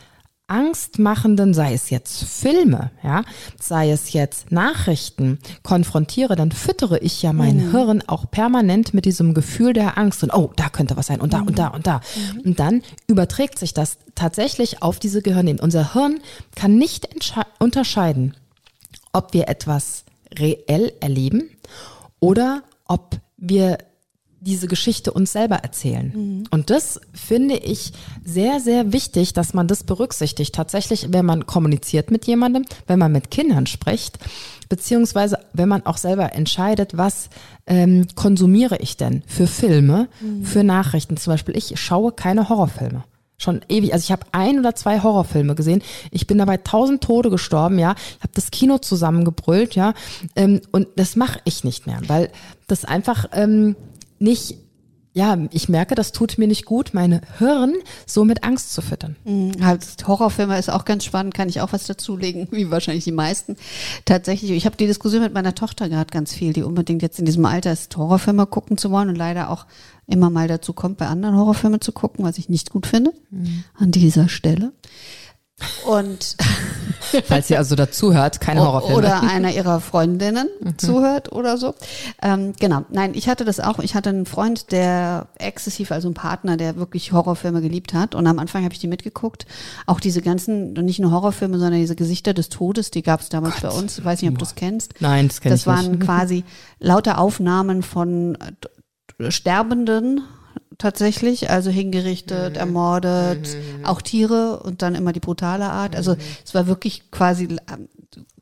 angstmachenden, 0.47 1.55
sei 1.55 1.73
es 1.73 1.89
jetzt 1.89 2.25
Filme, 2.25 2.91
ja, 3.03 3.23
sei 3.59 3.93
es 3.93 4.13
jetzt 4.13 4.53
Nachrichten, 4.53 5.39
konfrontiere, 5.63 6.37
dann 6.37 6.53
füttere 6.53 6.99
ich 6.99 7.23
ja 7.23 7.33
mein 7.33 7.69
mhm. 7.69 7.71
Hirn 7.71 8.03
auch 8.09 8.31
permanent 8.31 8.93
mit 8.93 9.07
diesem 9.07 9.33
Gefühl 9.33 9.73
der 9.73 9.97
Angst 9.97 10.23
und 10.23 10.35
oh, 10.35 10.53
da 10.57 10.69
könnte 10.69 10.99
was 10.99 11.07
sein 11.07 11.23
und 11.23 11.33
da 11.33 11.39
mhm. 11.39 11.47
und 11.47 11.59
da 11.59 11.69
und 11.69 11.87
da. 11.87 12.01
Mhm. 12.35 12.41
Und 12.41 12.61
dann 12.61 12.83
überträgt 13.07 13.59
sich 13.59 13.73
das 13.73 13.97
tatsächlich 14.15 14.83
auf 14.83 14.99
diese 14.99 15.23
Gehirne. 15.23 15.57
Unser 15.63 15.95
Hirn 15.95 16.21
kann 16.57 16.77
nicht 16.77 17.09
unterscheiden, 17.59 18.35
ob 19.13 19.33
wir 19.33 19.49
etwas 19.49 20.05
reell 20.39 20.93
erleben 21.01 21.51
oder 22.21 22.63
ob 22.87 23.17
wir 23.37 23.79
diese 24.41 24.69
Geschichte 24.69 25.13
uns 25.13 25.33
selber 25.33 25.57
erzählen. 25.57 26.13
Mhm. 26.15 26.45
Und 26.51 26.71
das 26.71 27.01
finde 27.13 27.57
ich 27.57 27.93
sehr, 28.25 28.59
sehr 28.61 28.93
wichtig, 28.93 29.35
dass 29.35 29.53
man 29.53 29.69
das 29.69 29.85
berücksichtigt. 29.85 30.55
Tatsächlich, 30.55 31.09
wenn 31.13 31.27
man 31.27 31.47
kommuniziert 31.47 32.11
mit 32.11 32.27
jemandem, 32.27 32.65
wenn 32.87 32.99
man 32.99 33.13
mit 33.13 33.31
Kindern 33.31 33.67
spricht, 33.67 34.19
beziehungsweise 34.71 35.39
wenn 35.53 35.69
man 35.69 35.85
auch 35.85 35.99
selber 35.99 36.33
entscheidet, 36.33 36.97
was 36.97 37.29
ähm, 37.67 38.07
konsumiere 38.15 38.79
ich 38.79 38.97
denn 38.97 39.23
für 39.27 39.47
Filme, 39.47 40.09
mhm. 40.21 40.45
für 40.45 40.65
Nachrichten. 40.65 41.19
Zum 41.19 41.35
Beispiel, 41.35 41.57
ich 41.57 41.79
schaue 41.79 42.13
keine 42.13 42.49
Horrorfilme 42.49 43.05
schon 43.41 43.63
ewig. 43.69 43.93
Also 43.93 44.05
ich 44.05 44.13
habe 44.13 44.27
ein 44.33 44.59
oder 44.59 44.75
zwei 44.75 45.03
Horrorfilme 45.03 45.55
gesehen. 45.55 45.83
Ich 46.11 46.27
bin 46.27 46.39
dabei 46.39 46.59
tausend 46.59 47.03
Tode 47.03 47.31
gestorben, 47.31 47.79
ja. 47.79 47.95
Ich 48.19 48.23
habe 48.23 48.33
das 48.35 48.51
Kino 48.51 48.79
zusammengebrüllt, 48.79 49.75
ja. 49.75 49.95
Ähm, 50.37 50.61
und 50.71 50.89
das 50.97 51.17
mache 51.17 51.41
ich 51.45 51.65
nicht 51.65 51.87
mehr, 51.87 52.01
weil 52.07 52.31
das 52.67 52.85
einfach 52.85 53.27
ähm, 53.33 53.77
nicht 54.19 54.57
ja, 55.13 55.37
ich 55.51 55.69
merke, 55.69 55.97
das 55.97 56.13
tut 56.13 56.39
mir 56.39 56.47
nicht 56.47 56.65
gut, 56.65 56.91
meine 56.93 57.21
Hirn 57.39 57.75
so 58.07 58.25
mit 58.25 58.45
Angst 58.45 58.73
zu 58.73 58.81
füttern. 58.81 59.17
Mhm, 59.25 59.65
halt, 59.65 59.85
Horrorfilme 60.07 60.57
ist 60.57 60.71
auch 60.71 60.85
ganz 60.85 61.05
spannend, 61.05 61.35
kann 61.35 61.49
ich 61.49 61.61
auch 61.61 61.73
was 61.73 61.87
dazulegen, 61.87 62.47
wie 62.53 62.71
wahrscheinlich 62.71 63.05
die 63.05 63.13
meisten. 63.13 63.57
Tatsächlich, 64.05 64.53
ich 64.53 64.67
habe 64.67 64.77
die 64.77 64.87
Diskussion 64.87 65.23
mit 65.23 65.35
meiner 65.35 65.55
Tochter 65.55 65.89
gerade 65.89 66.11
ganz 66.13 66.33
viel, 66.33 66.53
die 66.53 66.63
unbedingt 66.63 67.03
jetzt 67.03 67.19
in 67.19 67.25
diesem 67.25 67.45
Alter 67.45 67.73
ist, 67.73 67.97
Horrorfilme 67.97 68.47
gucken 68.47 68.79
zu 68.79 68.91
wollen 68.93 69.09
und 69.09 69.17
leider 69.17 69.51
auch 69.51 69.67
immer 70.07 70.31
mal 70.31 70.47
dazu 70.47 70.73
kommt, 70.73 70.99
bei 70.99 71.07
anderen 71.07 71.37
Horrorfilmen 71.37 71.81
zu 71.81 71.93
gucken, 71.93 72.25
was 72.25 72.39
ich 72.39 72.49
nicht 72.49 72.71
gut 72.71 72.87
finde, 72.87 73.13
mhm. 73.31 73.65
an 73.77 73.91
dieser 73.91 74.29
Stelle. 74.29 74.73
Und 75.87 76.37
falls 77.25 77.49
sie 77.49 77.57
also 77.57 77.75
dazuhört, 77.75 78.41
keine 78.41 78.61
Horrorfilme. 78.61 78.97
Oder 78.97 79.23
einer 79.23 79.53
ihrer 79.53 79.81
Freundinnen 79.81 80.49
mhm. 80.61 80.79
zuhört 80.79 81.33
oder 81.33 81.57
so. 81.57 81.75
Ähm, 82.23 82.53
genau. 82.59 82.85
Nein, 82.91 83.13
ich 83.15 83.29
hatte 83.29 83.45
das 83.45 83.61
auch. 83.61 83.79
Ich 83.79 83.95
hatte 83.95 84.11
einen 84.11 84.27
Freund, 84.27 84.73
der 84.73 85.29
exzessiv, 85.39 85.93
also 85.93 86.09
ein 86.09 86.15
Partner, 86.15 86.57
der 86.57 86.77
wirklich 86.77 87.13
Horrorfilme 87.13 87.61
geliebt 87.61 87.95
hat. 87.95 88.15
Und 88.15 88.27
am 88.27 88.39
Anfang 88.39 88.65
habe 88.65 88.73
ich 88.73 88.81
die 88.81 88.89
mitgeguckt. 88.89 89.47
Auch 89.87 90.01
diese 90.01 90.23
ganzen, 90.23 90.73
nicht 90.73 91.01
nur 91.01 91.11
Horrorfilme, 91.11 91.59
sondern 91.59 91.81
diese 91.81 91.97
Gesichter 91.97 92.35
des 92.35 92.49
Todes, 92.49 92.91
die 92.91 93.03
gab 93.03 93.21
es 93.21 93.29
damals 93.29 93.61
Gott. 93.61 93.71
bei 93.71 93.79
uns. 93.79 93.99
Ich 93.99 94.05
weiß 94.05 94.23
nicht, 94.23 94.31
ob 94.31 94.39
du 94.39 94.45
es 94.45 94.55
kennst. 94.55 94.95
Nein, 95.01 95.29
das 95.29 95.41
kenne 95.41 95.55
ich 95.55 95.67
nicht. 95.67 95.77
Das 95.77 95.85
waren 95.85 95.99
quasi 95.99 96.45
lauter 96.79 97.19
Aufnahmen 97.19 97.83
von 97.83 98.37
Sterbenden 99.29 100.23
tatsächlich, 100.81 101.51
also 101.51 101.71
hingerichtet, 101.71 102.55
mhm. 102.55 102.59
ermordet, 102.59 103.49
mhm. 103.55 103.85
auch 103.85 104.03
Tiere 104.03 104.61
und 104.61 104.83
dann 104.83 104.95
immer 104.95 105.13
die 105.13 105.21
brutale 105.21 105.71
Art. 105.71 105.95
Also 105.95 106.15
mhm. 106.15 106.21
es 106.45 106.55
war 106.55 106.67
wirklich 106.67 107.11
quasi 107.11 107.45
ähm, 107.45 107.89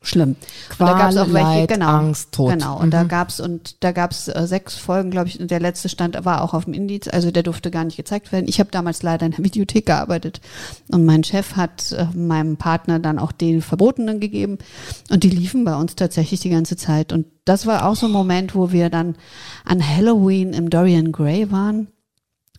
schlimm. 0.01 0.37
Qual, 0.69 0.89
und 0.89 0.97
da 0.97 1.03
gab's 1.03 1.17
auch 1.17 1.33
welche, 1.33 1.59
Leid, 1.59 1.69
genau, 1.69 1.87
Angst, 1.87 2.31
Tod. 2.31 2.53
Genau. 2.53 2.79
Und 2.79 2.87
mhm. 2.87 2.91
da 2.91 3.03
gab's 3.03 3.39
und 3.39 3.83
da 3.83 3.91
gab's 3.91 4.29
äh, 4.29 4.47
sechs 4.47 4.75
Folgen, 4.75 5.11
glaube 5.11 5.27
ich. 5.27 5.39
Und 5.39 5.51
der 5.51 5.59
letzte 5.59 5.89
stand 5.89 6.23
war 6.25 6.41
auch 6.41 6.53
auf 6.53 6.65
dem 6.65 6.73
Indiz, 6.73 7.07
also 7.07 7.29
der 7.29 7.43
durfte 7.43 7.71
gar 7.71 7.83
nicht 7.83 7.97
gezeigt 7.97 8.31
werden. 8.31 8.47
Ich 8.47 8.59
habe 8.59 8.71
damals 8.71 9.03
leider 9.03 9.25
in 9.25 9.33
der 9.33 9.43
Videothek 9.43 9.85
gearbeitet 9.85 10.39
und 10.89 11.05
mein 11.05 11.23
Chef 11.23 11.55
hat 11.55 11.91
äh, 11.91 12.07
meinem 12.15 12.57
Partner 12.57 12.99
dann 12.99 13.19
auch 13.19 13.33
den 13.33 13.61
Verbotenen 13.61 14.19
gegeben 14.19 14.57
und 15.09 15.23
die 15.23 15.29
liefen 15.29 15.65
bei 15.65 15.75
uns 15.75 15.95
tatsächlich 15.95 16.39
die 16.39 16.49
ganze 16.49 16.77
Zeit. 16.77 17.11
Und 17.11 17.27
das 17.43 17.65
war 17.65 17.85
auch 17.85 17.95
so 17.95 18.05
ein 18.05 18.11
Moment, 18.11 18.55
wo 18.55 18.71
wir 18.71 18.89
dann 18.89 19.15
an 19.65 19.85
Halloween 19.85 20.53
im 20.53 20.69
Dorian 20.69 21.11
Gray 21.11 21.51
waren. 21.51 21.87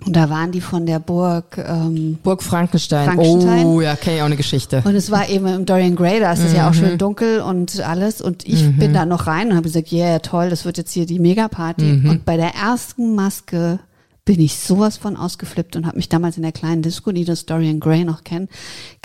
Und 0.06 0.16
da 0.16 0.30
waren 0.30 0.50
die 0.50 0.60
von 0.60 0.86
der 0.86 0.98
Burg 0.98 1.58
ähm, 1.58 2.18
Burg 2.22 2.42
Frankenstein. 2.42 3.06
Frankenstein. 3.06 3.66
Oh, 3.66 3.80
ja, 3.80 3.96
kenne 3.96 4.16
ich 4.16 4.22
auch 4.22 4.26
eine 4.26 4.36
Geschichte. 4.36 4.82
Und 4.84 4.94
es 4.94 5.10
war 5.10 5.28
eben 5.28 5.46
im 5.46 5.66
Dorian 5.66 5.94
Gray, 5.94 6.20
da 6.20 6.32
ist 6.32 6.40
es 6.40 6.50
mhm. 6.50 6.56
ja 6.56 6.70
auch 6.70 6.74
schön 6.74 6.92
mhm. 6.92 6.98
dunkel 6.98 7.40
und 7.40 7.80
alles. 7.80 8.20
Und 8.22 8.46
ich 8.46 8.64
mhm. 8.64 8.78
bin 8.78 8.94
da 8.94 9.04
noch 9.04 9.26
rein 9.26 9.48
und 9.48 9.54
habe 9.54 9.64
gesagt, 9.64 9.92
yeah, 9.92 10.18
toll, 10.20 10.48
das 10.48 10.64
wird 10.64 10.78
jetzt 10.78 10.92
hier 10.92 11.04
die 11.04 11.18
Megaparty. 11.18 11.84
Mhm. 11.84 12.10
Und 12.10 12.24
bei 12.24 12.36
der 12.36 12.54
ersten 12.54 13.14
Maske 13.14 13.80
bin 14.24 14.40
ich 14.40 14.58
sowas 14.58 14.96
von 14.96 15.16
ausgeflippt 15.16 15.76
und 15.76 15.86
habe 15.86 15.96
mich 15.96 16.08
damals 16.08 16.36
in 16.36 16.42
der 16.42 16.52
kleinen 16.52 16.82
Disco, 16.82 17.12
die 17.12 17.24
das 17.24 17.46
Dorian 17.46 17.80
Gray 17.80 18.04
noch 18.04 18.22
kennen, 18.22 18.48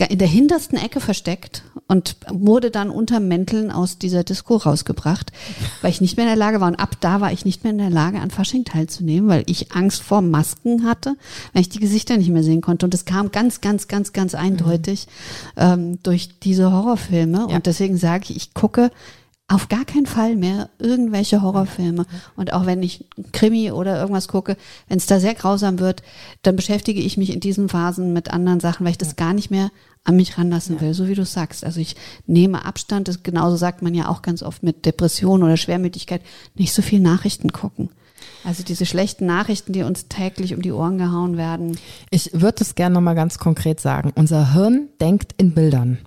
in 0.10 0.18
der 0.18 0.28
hintersten 0.28 0.78
Ecke 0.78 1.00
versteckt 1.00 1.64
und 1.88 2.18
wurde 2.30 2.72
dann 2.72 2.90
unter 2.90 3.20
Mänteln 3.20 3.72
aus 3.72 3.98
dieser 3.98 4.24
Disco 4.24 4.58
rausgebracht, 4.58 5.32
weil 5.82 5.92
ich 5.92 6.02
nicht 6.02 6.18
mehr 6.18 6.26
in 6.26 6.32
der 6.32 6.38
Lage 6.38 6.60
war. 6.60 6.68
Und 6.68 6.76
ab 6.76 6.98
da 7.00 7.22
war 7.22 7.32
ich 7.32 7.46
nicht 7.46 7.64
mehr 7.64 7.72
in 7.72 7.78
der 7.78 7.90
Lage, 7.90 8.20
an 8.20 8.32
Fasching 8.32 8.66
teilzunehmen, 8.66 9.30
weil 9.30 9.44
ich 9.48 9.72
Angst 9.72 10.02
vor 10.02 10.22
Masken 10.22 10.86
hatte, 10.86 11.16
weil 11.54 11.62
ich 11.62 11.70
die 11.70 11.80
Gesichter 11.80 12.18
nicht 12.18 12.30
mehr 12.30 12.44
sehen 12.44 12.62
konnte. 12.62 12.86
Und 12.86 12.94
es 12.94 13.06
kam 13.06 13.32
ganz, 13.32 13.62
ganz, 13.62 13.88
ganz, 13.88 14.14
ganz 14.14 14.36
eindeutig 14.36 15.08
mhm. 15.56 15.62
ähm, 15.62 16.00
durch 16.04 16.40
diese 16.40 16.72
Horrorfilme. 16.72 17.48
Ja. 17.50 17.56
Und 17.56 17.66
deswegen 17.66 17.98
sage 17.98 18.26
ich, 18.30 18.36
ich 18.36 18.54
gucke 18.54 18.92
auf 19.48 19.70
gar 19.70 19.86
keinen 19.86 20.08
Fall 20.08 20.36
mehr 20.36 20.70
irgendwelche 20.80 21.42
Horrorfilme. 21.42 22.06
Und 22.36 22.52
auch 22.54 22.66
wenn 22.66 22.82
ich 22.82 23.06
Krimi 23.32 23.72
oder 23.72 24.00
irgendwas 24.00 24.28
gucke, 24.28 24.58
wenn 24.88 24.98
es 24.98 25.06
da 25.06 25.20
sehr 25.20 25.36
grausam 25.36 25.80
wird, 25.80 26.02
dann 26.42 26.56
beschäftige 26.56 27.00
ich 27.00 27.18
mich 27.18 27.32
in 27.32 27.42
diesen 27.42 27.70
Phasen 27.70 28.12
mit 28.12 28.32
anderen 28.32 28.60
Sachen, 28.60 28.86
weil 28.86 28.92
ich 28.92 28.98
das 28.98 29.16
gar 29.16 29.34
nicht 29.34 29.52
mehr 29.52 29.70
an 30.04 30.16
mich 30.16 30.38
ranlassen 30.38 30.82
will, 30.82 30.94
so 30.94 31.08
wie 31.08 31.14
du 31.16 31.26
sagst. 31.26 31.64
Also 31.64 31.80
ich 31.80 31.96
nehme 32.26 32.66
Abstand, 32.66 33.08
das 33.08 33.24
genauso 33.24 33.56
sagt 33.56 33.82
man 33.84 33.94
ja 33.94 34.08
auch 34.08 34.24
ganz 34.24 34.42
oft 34.42 34.64
mit 34.64 34.86
Depression 34.86 35.44
oder 35.44 35.58
Schwermütigkeit, 35.58 36.22
nicht 36.56 36.74
so 36.74 36.82
viel 36.82 37.00
Nachrichten 37.00 37.52
gucken. 37.52 37.90
Also 38.44 38.64
diese 38.64 38.86
schlechten 38.86 39.26
Nachrichten, 39.26 39.74
die 39.74 39.84
uns 39.84 40.08
täglich 40.08 40.56
um 40.56 40.62
die 40.62 40.72
Ohren 40.72 40.98
gehauen 40.98 41.38
werden. 41.38 41.78
Ich 42.10 42.32
würde 42.34 42.62
es 42.62 42.76
gerne 42.76 42.96
nochmal 42.96 43.16
ganz 43.16 43.38
konkret 43.38 43.80
sagen. 43.80 44.12
Unser 44.16 44.54
Hirn 44.54 44.90
denkt 45.02 45.34
in 45.38 45.54
Bildern. 45.54 46.00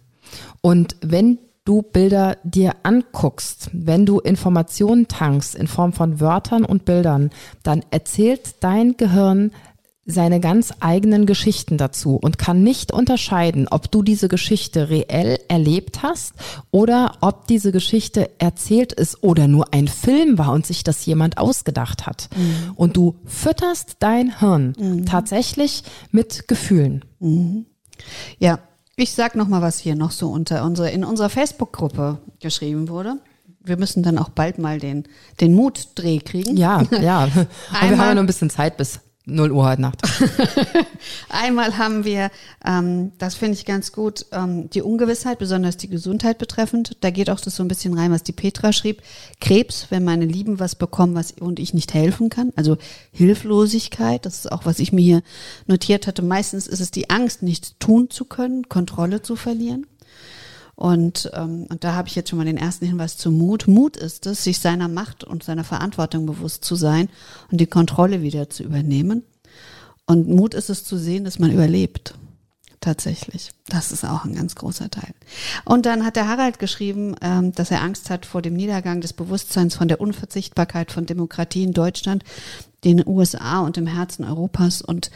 Und 0.61 0.97
wenn 1.01 1.39
du 1.69 1.83
Bilder 1.83 2.39
dir 2.45 2.77
anguckst, 2.83 3.69
wenn 3.75 4.07
du 4.07 4.21
Informationen 4.21 5.07
tankst 5.07 5.55
in 5.55 5.66
Form 5.66 5.93
von 5.93 6.19
Wörtern 6.19 6.64
und 6.64 6.87
Bildern, 6.87 7.29
dann 7.62 7.85
erzählt 7.91 8.57
dein 8.61 8.97
Gehirn 8.97 9.51
seine 10.07 10.41
ganz 10.41 10.73
eigenen 10.81 11.27
Geschichten 11.27 11.77
dazu 11.77 12.16
und 12.16 12.39
kann 12.39 12.62
nicht 12.62 12.91
unterscheiden, 12.91 13.69
ob 13.69 13.91
du 13.91 14.03
diese 14.03 14.29
Geschichte 14.29 14.89
reell 14.89 15.39
erlebt 15.49 16.03
hast 16.03 16.33
oder 16.71 17.19
ob 17.21 17.47
diese 17.47 17.73
Geschichte 17.73 18.31
erzählt 18.39 18.95
ist 18.95 19.23
oder 19.23 19.47
nur 19.47 19.75
ein 19.75 19.87
Film 19.87 20.39
war 20.39 20.53
und 20.53 20.64
sich 20.64 20.83
das 20.83 21.05
jemand 21.05 21.37
ausgedacht 21.37 22.07
hat. 22.07 22.31
Mhm. 22.35 22.73
Und 22.77 22.97
du 22.97 23.16
fütterst 23.27 23.97
dein 23.99 24.39
Hirn 24.39 24.73
mhm. 24.79 25.05
tatsächlich 25.05 25.83
mit 26.11 26.49
Gefühlen. 26.49 27.05
Mhm. 27.21 27.66
Ja, 28.39 28.61
ich 28.99 29.12
sag 29.12 29.36
noch 29.36 29.49
mal, 29.49 29.62
was 29.62 29.78
hier 29.78 29.94
noch 29.94 30.11
so 30.11 30.28
unter 30.28 30.64
unsere 30.64 30.90
in 30.90 31.05
unserer 31.05 31.30
Facebook-Gruppe 31.30 32.18
geschrieben 32.40 32.88
wurde. 32.88 33.16
Wir 33.61 33.76
müssen 33.76 34.03
dann 34.03 34.18
auch 34.18 34.28
bald 34.28 34.59
mal 34.59 34.78
den 34.78 35.05
den 35.40 35.55
Mutdreh 35.55 36.18
kriegen. 36.18 36.57
Ja, 36.57 36.82
ja. 37.01 37.22
Aber 37.72 37.90
wir 37.90 37.99
haben 37.99 37.99
ja 37.99 38.14
noch 38.14 38.22
ein 38.22 38.26
bisschen 38.26 38.51
Zeit 38.51 38.76
bis 38.76 39.01
0 39.29 39.53
Uhr 39.53 39.64
heute 39.68 39.83
Nacht. 39.83 40.03
Einmal 41.29 41.79
haben 41.79 42.05
wir, 42.05 42.31
ähm, 42.64 43.12
das 43.18 43.35
finde 43.35 43.55
ich 43.55 43.64
ganz 43.64 43.93
gut, 43.93 44.26
ähm, 44.33 44.70
die 44.70 44.83
Ungewissheit, 44.83 45.39
besonders 45.39 45.76
die 45.76 45.89
Gesundheit 45.89 46.39
betreffend. 46.39 46.97
Da 47.01 47.11
geht 47.11 47.31
auch 47.31 47.41
das 47.41 47.57
so 47.57 47.62
ein 47.62 47.68
bisschen 47.68 47.97
rein, 47.97 48.11
was 48.11 48.22
die 48.22 48.33
Petra 48.33 48.72
schrieb. 48.72 49.03
Krebs, 49.41 49.87
wenn 49.91 50.05
meine 50.05 50.24
Lieben 50.24 50.59
was 50.59 50.74
bekommen 50.74 51.14
was 51.14 51.33
und 51.33 51.61
ich 51.61 51.74
nicht 51.74 51.95
helfen 51.95 52.31
kann. 52.31 52.53
Also 52.57 52.79
Hilflosigkeit, 53.12 54.24
das 54.24 54.39
ist 54.45 54.53
auch, 54.53 54.64
was 54.64 54.79
ich 54.79 54.93
mir 54.93 55.03
hier 55.03 55.22
notiert 55.66 56.07
hatte. 56.07 56.22
Meistens 56.22 56.66
ist 56.66 56.81
es 56.81 56.91
die 56.91 57.11
Angst, 57.11 57.43
nichts 57.43 57.74
tun 57.79 58.11
zu 58.11 58.24
können, 58.24 58.68
Kontrolle 58.68 59.22
zu 59.22 59.37
verlieren. 59.37 59.87
Und, 60.79 61.29
ähm, 61.35 61.66
und 61.68 61.83
da 61.83 61.95
habe 61.95 62.07
ich 62.07 62.14
jetzt 62.14 62.31
schon 62.31 62.39
mal 62.39 62.45
den 62.45 62.57
ersten 62.57 62.87
Hinweis 62.87 63.16
zu 63.16 63.33
Mut. 63.33 63.66
Mut 63.66 63.97
ist 63.97 64.26
es, 64.26 64.45
sich 64.45 64.61
seiner 64.61 64.87
Macht 64.87 65.24
und 65.24 65.43
seiner 65.43 65.64
Verantwortung 65.64 66.24
bewusst 66.24 66.64
zu 66.64 66.76
sein 66.76 67.09
und 67.51 67.61
die 67.61 67.66
Kontrolle 67.66 68.22
wieder 68.22 68.49
zu 68.49 68.62
übernehmen. 68.62 69.24
Und 70.07 70.29
Mut 70.29 70.55
ist 70.55 70.70
es 70.70 70.85
zu 70.85 70.97
sehen, 70.97 71.24
dass 71.24 71.41
man 71.41 71.51
überlebt. 71.51 72.14
Tatsächlich. 72.81 73.51
Das 73.66 73.91
ist 73.91 74.05
auch 74.05 74.24
ein 74.24 74.37
ganz 74.37 74.55
großer 74.55 74.89
Teil. 74.89 75.14
Und 75.64 75.85
dann 75.85 76.07
hat 76.07 76.14
der 76.14 76.29
Harald 76.29 76.61
geschrieben, 76.61 77.16
ähm, 77.22 77.51
dass 77.51 77.72
er 77.72 77.83
Angst 77.83 78.09
hat 78.09 78.24
vor 78.24 78.41
dem 78.41 78.55
Niedergang 78.55 79.01
des 79.01 79.14
Bewusstseins, 79.14 79.74
von 79.74 79.89
der 79.89 80.01
Unverzichtbarkeit 80.01 80.93
von 80.93 81.07
Demokratie 81.07 81.64
in 81.64 81.72
Deutschland, 81.72 82.22
den 82.85 83.05
USA 83.05 83.62
und 83.62 83.76
im 83.79 83.89
Herzen 83.89 84.24
Europas. 84.24 84.81
Und 84.81 85.11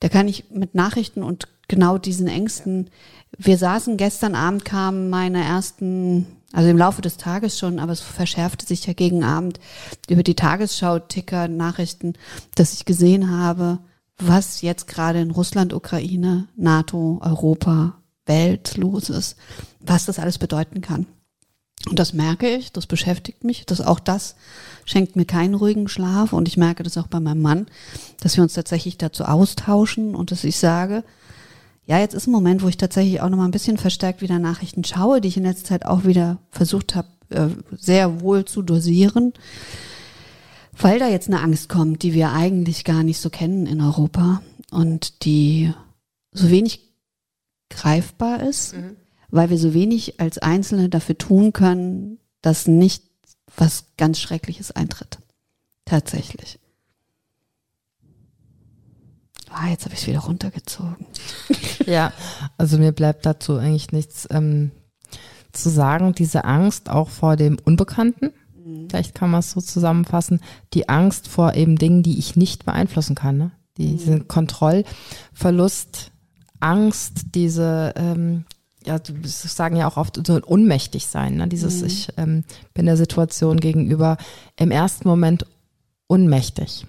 da 0.00 0.10
kann 0.10 0.28
ich 0.28 0.50
mit 0.50 0.74
Nachrichten 0.74 1.22
und 1.22 1.48
genau 1.68 1.98
diesen 1.98 2.28
Ängsten 2.28 2.90
wir 3.38 3.56
saßen 3.56 3.96
gestern 3.96 4.34
Abend, 4.34 4.64
kamen 4.64 5.10
meine 5.10 5.42
ersten, 5.42 6.26
also 6.52 6.68
im 6.68 6.78
Laufe 6.78 7.02
des 7.02 7.16
Tages 7.16 7.58
schon, 7.58 7.78
aber 7.78 7.92
es 7.92 8.00
verschärfte 8.00 8.66
sich 8.66 8.86
ja 8.86 8.92
gegen 8.92 9.24
Abend 9.24 9.58
über 10.08 10.22
die 10.22 10.34
Tagesschau-Ticker, 10.34 11.48
Nachrichten, 11.48 12.14
dass 12.54 12.74
ich 12.74 12.84
gesehen 12.84 13.30
habe, 13.30 13.78
was 14.18 14.60
jetzt 14.60 14.86
gerade 14.86 15.20
in 15.20 15.30
Russland, 15.30 15.72
Ukraine, 15.72 16.46
NATO, 16.56 17.20
Europa, 17.22 17.94
Welt 18.26 18.76
los 18.76 19.10
ist, 19.10 19.36
was 19.80 20.04
das 20.04 20.18
alles 20.18 20.38
bedeuten 20.38 20.80
kann. 20.80 21.06
Und 21.88 21.98
das 21.98 22.12
merke 22.12 22.48
ich, 22.48 22.70
das 22.70 22.86
beschäftigt 22.86 23.42
mich, 23.42 23.66
dass 23.66 23.80
auch 23.80 23.98
das 23.98 24.36
schenkt 24.84 25.16
mir 25.16 25.24
keinen 25.24 25.54
ruhigen 25.54 25.88
Schlaf 25.88 26.32
und 26.32 26.46
ich 26.46 26.56
merke 26.56 26.84
das 26.84 26.96
auch 26.96 27.08
bei 27.08 27.18
meinem 27.18 27.42
Mann, 27.42 27.66
dass 28.20 28.36
wir 28.36 28.44
uns 28.44 28.52
tatsächlich 28.52 28.98
dazu 28.98 29.24
austauschen 29.24 30.14
und 30.14 30.30
dass 30.30 30.44
ich 30.44 30.56
sage, 30.58 31.02
ja, 31.84 31.98
jetzt 31.98 32.14
ist 32.14 32.26
ein 32.26 32.32
Moment, 32.32 32.62
wo 32.62 32.68
ich 32.68 32.76
tatsächlich 32.76 33.20
auch 33.20 33.28
noch 33.28 33.38
mal 33.38 33.44
ein 33.44 33.50
bisschen 33.50 33.76
verstärkt 33.76 34.22
wieder 34.22 34.38
Nachrichten 34.38 34.84
schaue, 34.84 35.20
die 35.20 35.28
ich 35.28 35.36
in 35.36 35.42
letzter 35.42 35.64
Zeit 35.64 35.86
auch 35.86 36.04
wieder 36.04 36.38
versucht 36.50 36.94
habe, 36.94 37.08
äh, 37.30 37.48
sehr 37.76 38.20
wohl 38.20 38.44
zu 38.44 38.62
dosieren, 38.62 39.32
weil 40.78 40.98
da 40.98 41.08
jetzt 41.08 41.28
eine 41.28 41.40
Angst 41.40 41.68
kommt, 41.68 42.02
die 42.02 42.14
wir 42.14 42.32
eigentlich 42.32 42.84
gar 42.84 43.02
nicht 43.02 43.20
so 43.20 43.30
kennen 43.30 43.66
in 43.66 43.80
Europa 43.80 44.42
und 44.70 45.24
die 45.24 45.72
so 46.32 46.50
wenig 46.50 46.80
greifbar 47.68 48.42
ist, 48.42 48.74
mhm. 48.74 48.96
weil 49.30 49.50
wir 49.50 49.58
so 49.58 49.74
wenig 49.74 50.20
als 50.20 50.38
Einzelne 50.38 50.88
dafür 50.88 51.18
tun 51.18 51.52
können, 51.52 52.18
dass 52.42 52.66
nicht 52.66 53.04
was 53.56 53.86
ganz 53.96 54.18
Schreckliches 54.18 54.70
eintritt. 54.70 55.18
Tatsächlich. 55.84 56.58
Ah, 59.54 59.68
jetzt 59.68 59.84
habe 59.84 59.94
ich 59.94 60.00
es 60.00 60.06
wieder 60.06 60.20
runtergezogen. 60.20 61.06
ja, 61.86 62.12
also 62.58 62.78
mir 62.78 62.92
bleibt 62.92 63.26
dazu 63.26 63.56
eigentlich 63.56 63.92
nichts 63.92 64.26
ähm, 64.30 64.70
zu 65.52 65.68
sagen. 65.70 66.14
Diese 66.14 66.44
Angst 66.44 66.88
auch 66.88 67.08
vor 67.08 67.36
dem 67.36 67.58
Unbekannten. 67.64 68.32
Mhm. 68.64 68.88
Vielleicht 68.88 69.14
kann 69.14 69.30
man 69.30 69.40
es 69.40 69.50
so 69.50 69.60
zusammenfassen. 69.60 70.40
Die 70.74 70.88
Angst 70.88 71.28
vor 71.28 71.54
eben 71.54 71.76
Dingen, 71.76 72.02
die 72.02 72.18
ich 72.18 72.36
nicht 72.36 72.64
beeinflussen 72.64 73.14
kann. 73.14 73.36
Ne? 73.36 73.50
Diese 73.76 74.16
mhm. 74.16 74.28
Kontrollverlust, 74.28 76.10
Angst, 76.60 77.34
diese, 77.34 77.92
ähm, 77.96 78.44
ja, 78.84 78.98
du 78.98 79.14
sagen 79.24 79.76
ja 79.76 79.88
auch 79.88 79.96
oft 79.96 80.24
so 80.26 80.40
ohnmächtig 80.44 81.06
sein, 81.06 81.36
ne? 81.36 81.48
Dieses, 81.48 81.80
mhm. 81.80 81.86
ich 81.86 82.08
ähm, 82.16 82.44
bin 82.74 82.86
der 82.86 82.96
Situation 82.96 83.58
gegenüber 83.58 84.16
im 84.56 84.70
ersten 84.70 85.08
Moment 85.08 85.46
unmächtig. 86.12 86.86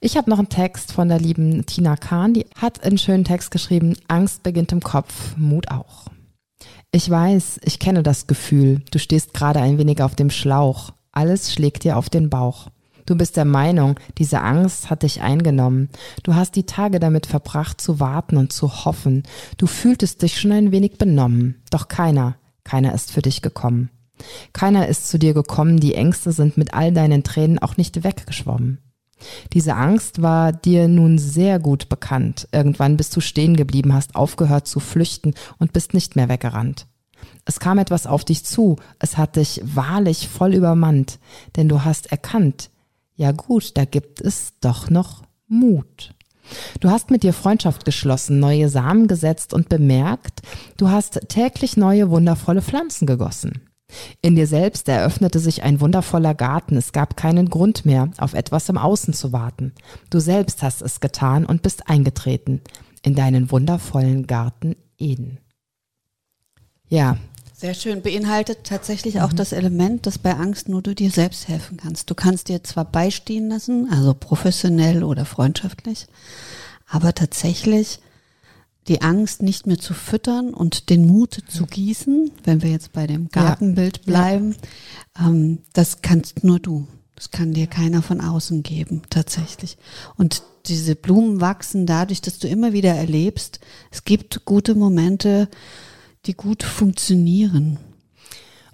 Ich 0.00 0.16
habe 0.16 0.30
noch 0.30 0.38
einen 0.38 0.48
Text 0.48 0.92
von 0.92 1.08
der 1.08 1.20
lieben 1.20 1.66
Tina 1.66 1.96
Kahn, 1.96 2.32
die 2.32 2.46
hat 2.56 2.82
einen 2.82 2.96
schönen 2.96 3.24
Text 3.24 3.50
geschrieben, 3.50 3.96
Angst 4.08 4.42
beginnt 4.42 4.72
im 4.72 4.80
Kopf, 4.80 5.36
Mut 5.36 5.70
auch. 5.70 6.06
Ich 6.90 7.08
weiß, 7.08 7.60
ich 7.64 7.78
kenne 7.78 8.02
das 8.02 8.26
Gefühl, 8.26 8.80
du 8.90 8.98
stehst 8.98 9.34
gerade 9.34 9.60
ein 9.60 9.76
wenig 9.76 10.02
auf 10.02 10.14
dem 10.14 10.30
Schlauch, 10.30 10.94
alles 11.12 11.52
schlägt 11.52 11.84
dir 11.84 11.98
auf 11.98 12.08
den 12.08 12.30
Bauch. 12.30 12.68
Du 13.04 13.14
bist 13.14 13.36
der 13.36 13.44
Meinung, 13.44 14.00
diese 14.16 14.40
Angst 14.40 14.88
hat 14.88 15.02
dich 15.02 15.20
eingenommen. 15.20 15.90
Du 16.22 16.34
hast 16.34 16.56
die 16.56 16.64
Tage 16.64 16.98
damit 16.98 17.26
verbracht 17.26 17.78
zu 17.78 18.00
warten 18.00 18.38
und 18.38 18.52
zu 18.52 18.86
hoffen. 18.86 19.24
Du 19.58 19.66
fühltest 19.66 20.22
dich 20.22 20.40
schon 20.40 20.52
ein 20.52 20.72
wenig 20.72 20.96
benommen. 20.98 21.60
Doch 21.70 21.88
keiner, 21.88 22.36
keiner 22.64 22.94
ist 22.94 23.10
für 23.10 23.20
dich 23.20 23.42
gekommen. 23.42 23.90
Keiner 24.52 24.88
ist 24.88 25.08
zu 25.08 25.18
dir 25.18 25.34
gekommen, 25.34 25.80
die 25.80 25.94
Ängste 25.94 26.32
sind 26.32 26.56
mit 26.56 26.74
all 26.74 26.92
deinen 26.92 27.22
Tränen 27.22 27.58
auch 27.58 27.76
nicht 27.76 28.04
weggeschwommen. 28.04 28.78
Diese 29.52 29.74
Angst 29.76 30.22
war 30.22 30.52
dir 30.52 30.88
nun 30.88 31.18
sehr 31.18 31.58
gut 31.58 31.88
bekannt. 31.88 32.48
Irgendwann 32.52 32.96
bist 32.96 33.14
du 33.14 33.20
stehen 33.20 33.56
geblieben, 33.56 33.94
hast 33.94 34.16
aufgehört 34.16 34.66
zu 34.66 34.80
flüchten 34.80 35.34
und 35.58 35.72
bist 35.72 35.94
nicht 35.94 36.16
mehr 36.16 36.28
weggerannt. 36.28 36.86
Es 37.44 37.60
kam 37.60 37.78
etwas 37.78 38.06
auf 38.06 38.24
dich 38.24 38.44
zu, 38.44 38.76
es 38.98 39.16
hat 39.16 39.36
dich 39.36 39.60
wahrlich 39.64 40.28
voll 40.28 40.54
übermannt, 40.54 41.18
denn 41.56 41.68
du 41.68 41.84
hast 41.84 42.10
erkannt, 42.10 42.70
ja 43.14 43.32
gut, 43.32 43.76
da 43.76 43.84
gibt 43.84 44.20
es 44.20 44.54
doch 44.60 44.90
noch 44.90 45.22
Mut. 45.46 46.14
Du 46.80 46.90
hast 46.90 47.10
mit 47.10 47.22
dir 47.22 47.32
Freundschaft 47.32 47.84
geschlossen, 47.84 48.40
neue 48.40 48.68
Samen 48.68 49.06
gesetzt 49.06 49.54
und 49.54 49.68
bemerkt, 49.68 50.42
du 50.76 50.88
hast 50.88 51.20
täglich 51.28 51.76
neue 51.76 52.10
wundervolle 52.10 52.62
Pflanzen 52.62 53.06
gegossen. 53.06 53.68
In 54.20 54.36
dir 54.36 54.46
selbst 54.46 54.88
eröffnete 54.88 55.38
sich 55.38 55.62
ein 55.62 55.80
wundervoller 55.80 56.34
Garten, 56.34 56.76
es 56.76 56.92
gab 56.92 57.16
keinen 57.16 57.50
Grund 57.50 57.84
mehr, 57.84 58.10
auf 58.18 58.34
etwas 58.34 58.68
im 58.68 58.78
Außen 58.78 59.14
zu 59.14 59.32
warten. 59.32 59.72
Du 60.10 60.20
selbst 60.20 60.62
hast 60.62 60.82
es 60.82 61.00
getan 61.00 61.44
und 61.44 61.62
bist 61.62 61.88
eingetreten 61.88 62.60
in 63.02 63.14
deinen 63.14 63.50
wundervollen 63.50 64.26
Garten 64.26 64.76
Eden. 64.98 65.38
Ja. 66.88 67.16
Sehr 67.54 67.74
schön. 67.74 68.02
Beinhaltet 68.02 68.64
tatsächlich 68.64 69.20
auch 69.20 69.32
mhm. 69.32 69.36
das 69.36 69.52
Element, 69.52 70.06
dass 70.06 70.18
bei 70.18 70.34
Angst 70.34 70.68
nur 70.68 70.82
du 70.82 70.94
dir 70.94 71.10
selbst 71.10 71.48
helfen 71.48 71.76
kannst. 71.76 72.10
Du 72.10 72.14
kannst 72.14 72.48
dir 72.48 72.64
zwar 72.64 72.84
beistehen 72.84 73.48
lassen, 73.48 73.88
also 73.90 74.14
professionell 74.14 75.04
oder 75.04 75.24
freundschaftlich, 75.24 76.06
aber 76.88 77.14
tatsächlich 77.14 78.00
die 78.88 79.02
Angst 79.02 79.42
nicht 79.42 79.66
mehr 79.66 79.78
zu 79.78 79.94
füttern 79.94 80.54
und 80.54 80.90
den 80.90 81.06
Mut 81.06 81.38
zu 81.48 81.66
gießen, 81.66 82.32
wenn 82.44 82.62
wir 82.62 82.70
jetzt 82.70 82.92
bei 82.92 83.06
dem 83.06 83.28
Gartenbild 83.28 84.04
bleiben, 84.04 84.56
ja. 85.16 85.28
ähm, 85.28 85.58
das 85.72 86.02
kannst 86.02 86.44
nur 86.44 86.58
du. 86.58 86.86
Das 87.14 87.30
kann 87.30 87.52
dir 87.52 87.68
keiner 87.68 88.02
von 88.02 88.20
außen 88.20 88.62
geben, 88.62 89.02
tatsächlich. 89.08 89.76
Und 90.16 90.42
diese 90.66 90.96
Blumen 90.96 91.40
wachsen 91.40 91.86
dadurch, 91.86 92.20
dass 92.20 92.38
du 92.38 92.48
immer 92.48 92.72
wieder 92.72 92.92
erlebst, 92.94 93.60
es 93.90 94.04
gibt 94.04 94.44
gute 94.44 94.74
Momente, 94.74 95.48
die 96.26 96.34
gut 96.34 96.62
funktionieren 96.62 97.78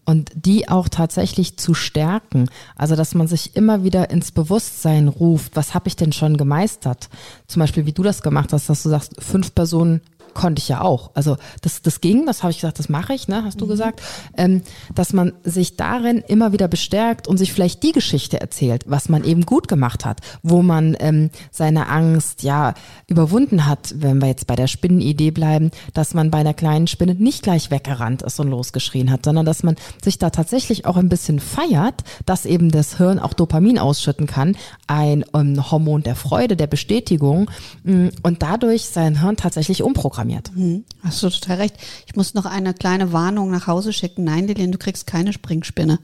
und 0.08 0.30
die 0.34 0.70
auch 0.70 0.88
tatsächlich 0.88 1.58
zu 1.58 1.74
stärken. 1.74 2.48
Also 2.76 2.96
dass 2.96 3.14
man 3.14 3.28
sich 3.28 3.56
immer 3.56 3.84
wieder 3.84 4.08
ins 4.08 4.32
Bewusstsein 4.32 5.06
ruft, 5.06 5.54
was 5.54 5.74
habe 5.74 5.86
ich 5.88 5.96
denn 5.96 6.12
schon 6.12 6.38
gemeistert? 6.38 7.10
Zum 7.46 7.60
Beispiel, 7.60 7.84
wie 7.84 7.92
du 7.92 8.02
das 8.02 8.22
gemacht 8.22 8.54
hast, 8.54 8.70
dass 8.70 8.84
du 8.84 8.88
sagst, 8.88 9.22
fünf 9.22 9.54
Personen 9.54 10.00
konnte 10.34 10.60
ich 10.60 10.68
ja 10.68 10.80
auch. 10.80 11.10
Also 11.14 11.36
das, 11.62 11.82
das 11.82 12.00
ging, 12.00 12.26
das 12.26 12.42
habe 12.42 12.50
ich 12.50 12.58
gesagt, 12.58 12.78
das 12.78 12.88
mache 12.88 13.14
ich, 13.14 13.28
ne, 13.28 13.42
hast 13.44 13.60
du 13.60 13.64
mhm. 13.64 13.70
gesagt, 13.70 14.02
ähm, 14.36 14.62
dass 14.94 15.12
man 15.12 15.32
sich 15.42 15.76
darin 15.76 16.18
immer 16.18 16.52
wieder 16.52 16.68
bestärkt 16.68 17.26
und 17.26 17.38
sich 17.38 17.52
vielleicht 17.52 17.82
die 17.82 17.92
Geschichte 17.92 18.40
erzählt, 18.40 18.84
was 18.86 19.08
man 19.08 19.24
eben 19.24 19.46
gut 19.46 19.68
gemacht 19.68 20.04
hat, 20.04 20.20
wo 20.42 20.62
man 20.62 20.96
ähm, 21.00 21.30
seine 21.50 21.88
Angst 21.88 22.42
ja 22.42 22.74
überwunden 23.06 23.66
hat, 23.66 23.94
wenn 23.96 24.20
wir 24.20 24.28
jetzt 24.28 24.46
bei 24.46 24.56
der 24.56 24.66
Spinnenidee 24.66 25.30
bleiben, 25.30 25.70
dass 25.94 26.14
man 26.14 26.30
bei 26.30 26.38
einer 26.38 26.54
kleinen 26.54 26.86
Spinne 26.86 27.14
nicht 27.14 27.42
gleich 27.42 27.70
weggerannt 27.70 28.22
ist 28.22 28.38
und 28.38 28.48
losgeschrien 28.48 29.10
hat, 29.10 29.24
sondern 29.24 29.46
dass 29.46 29.62
man 29.62 29.76
sich 30.02 30.18
da 30.18 30.30
tatsächlich 30.30 30.86
auch 30.86 30.96
ein 30.96 31.08
bisschen 31.08 31.40
feiert, 31.40 32.04
dass 32.26 32.46
eben 32.46 32.70
das 32.70 32.98
Hirn 32.98 33.18
auch 33.18 33.32
Dopamin 33.32 33.78
ausschütten 33.78 34.26
kann, 34.26 34.56
ein 34.86 35.24
ähm, 35.34 35.70
Hormon 35.70 36.02
der 36.02 36.16
Freude, 36.16 36.56
der 36.56 36.66
Bestätigung 36.66 37.50
mm, 37.82 38.08
und 38.22 38.42
dadurch 38.42 38.86
sein 38.86 39.20
Hirn 39.20 39.36
tatsächlich 39.36 39.82
umprogrammiert 39.82 40.17
programmiert. 40.18 40.50
Hm, 40.52 40.84
hast 41.04 41.22
du 41.22 41.30
total 41.30 41.58
recht. 41.58 41.76
Ich 42.06 42.16
muss 42.16 42.34
noch 42.34 42.44
eine 42.44 42.74
kleine 42.74 43.12
Warnung 43.12 43.52
nach 43.52 43.68
Hause 43.68 43.92
schicken. 43.92 44.24
Nein, 44.24 44.48
Lilian, 44.48 44.72
du 44.72 44.78
kriegst 44.78 45.06
keine 45.06 45.32
Springspinne. 45.32 46.00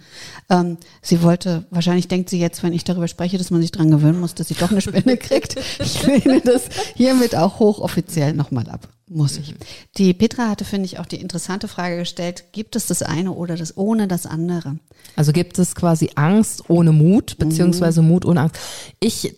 Ähm, 0.48 0.76
sie 1.02 1.20
wollte, 1.22 1.66
wahrscheinlich 1.70 2.06
denkt 2.06 2.30
sie 2.30 2.38
jetzt, 2.38 2.62
wenn 2.62 2.72
ich 2.72 2.84
darüber 2.84 3.08
spreche, 3.08 3.36
dass 3.36 3.50
man 3.50 3.60
sich 3.60 3.72
dran 3.72 3.90
gewöhnen 3.90 4.20
muss, 4.20 4.36
dass 4.36 4.46
sie 4.48 4.54
doch 4.54 4.70
eine 4.70 4.80
Spinne 4.80 5.16
kriegt. 5.16 5.56
Ich 5.80 6.06
lehne 6.06 6.40
das 6.42 6.68
hiermit 6.94 7.34
auch 7.34 7.58
hochoffiziell 7.58 8.34
nochmal 8.34 8.68
ab. 8.70 8.88
Muss 9.08 9.36
ich. 9.36 9.52
Die 9.98 10.14
Petra 10.14 10.48
hatte, 10.48 10.64
finde 10.64 10.86
ich, 10.86 10.98
auch 11.00 11.06
die 11.06 11.20
interessante 11.20 11.66
Frage 11.66 11.98
gestellt, 11.98 12.44
gibt 12.52 12.76
es 12.76 12.86
das 12.86 13.02
eine 13.02 13.32
oder 13.32 13.56
das 13.56 13.76
ohne 13.76 14.06
das 14.06 14.26
andere? 14.26 14.78
Also 15.16 15.32
gibt 15.32 15.58
es 15.58 15.74
quasi 15.74 16.10
Angst 16.14 16.70
ohne 16.70 16.92
Mut, 16.92 17.36
beziehungsweise 17.38 18.00
mhm. 18.00 18.08
Mut 18.08 18.24
ohne 18.24 18.42
Angst. 18.42 18.58
Ich 19.00 19.34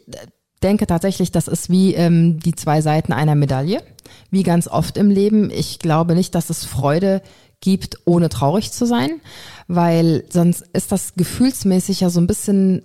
denke 0.62 0.86
tatsächlich, 0.86 1.32
das 1.32 1.48
ist 1.48 1.70
wie 1.70 1.94
ähm, 1.94 2.40
die 2.40 2.54
zwei 2.54 2.80
Seiten 2.80 3.12
einer 3.12 3.34
Medaille, 3.34 3.82
wie 4.30 4.42
ganz 4.42 4.68
oft 4.68 4.96
im 4.96 5.11
Leben. 5.11 5.50
Ich 5.50 5.78
glaube 5.78 6.14
nicht, 6.14 6.34
dass 6.34 6.50
es 6.50 6.64
Freude 6.64 7.22
gibt, 7.61 7.98
ohne 8.04 8.28
traurig 8.28 8.72
zu 8.72 8.86
sein, 8.86 9.20
weil 9.68 10.24
sonst 10.30 10.64
ist 10.72 10.92
das 10.92 11.14
gefühlsmäßig 11.14 12.00
ja 12.00 12.11
so 12.11 12.20
ein 12.20 12.26
bisschen 12.26 12.82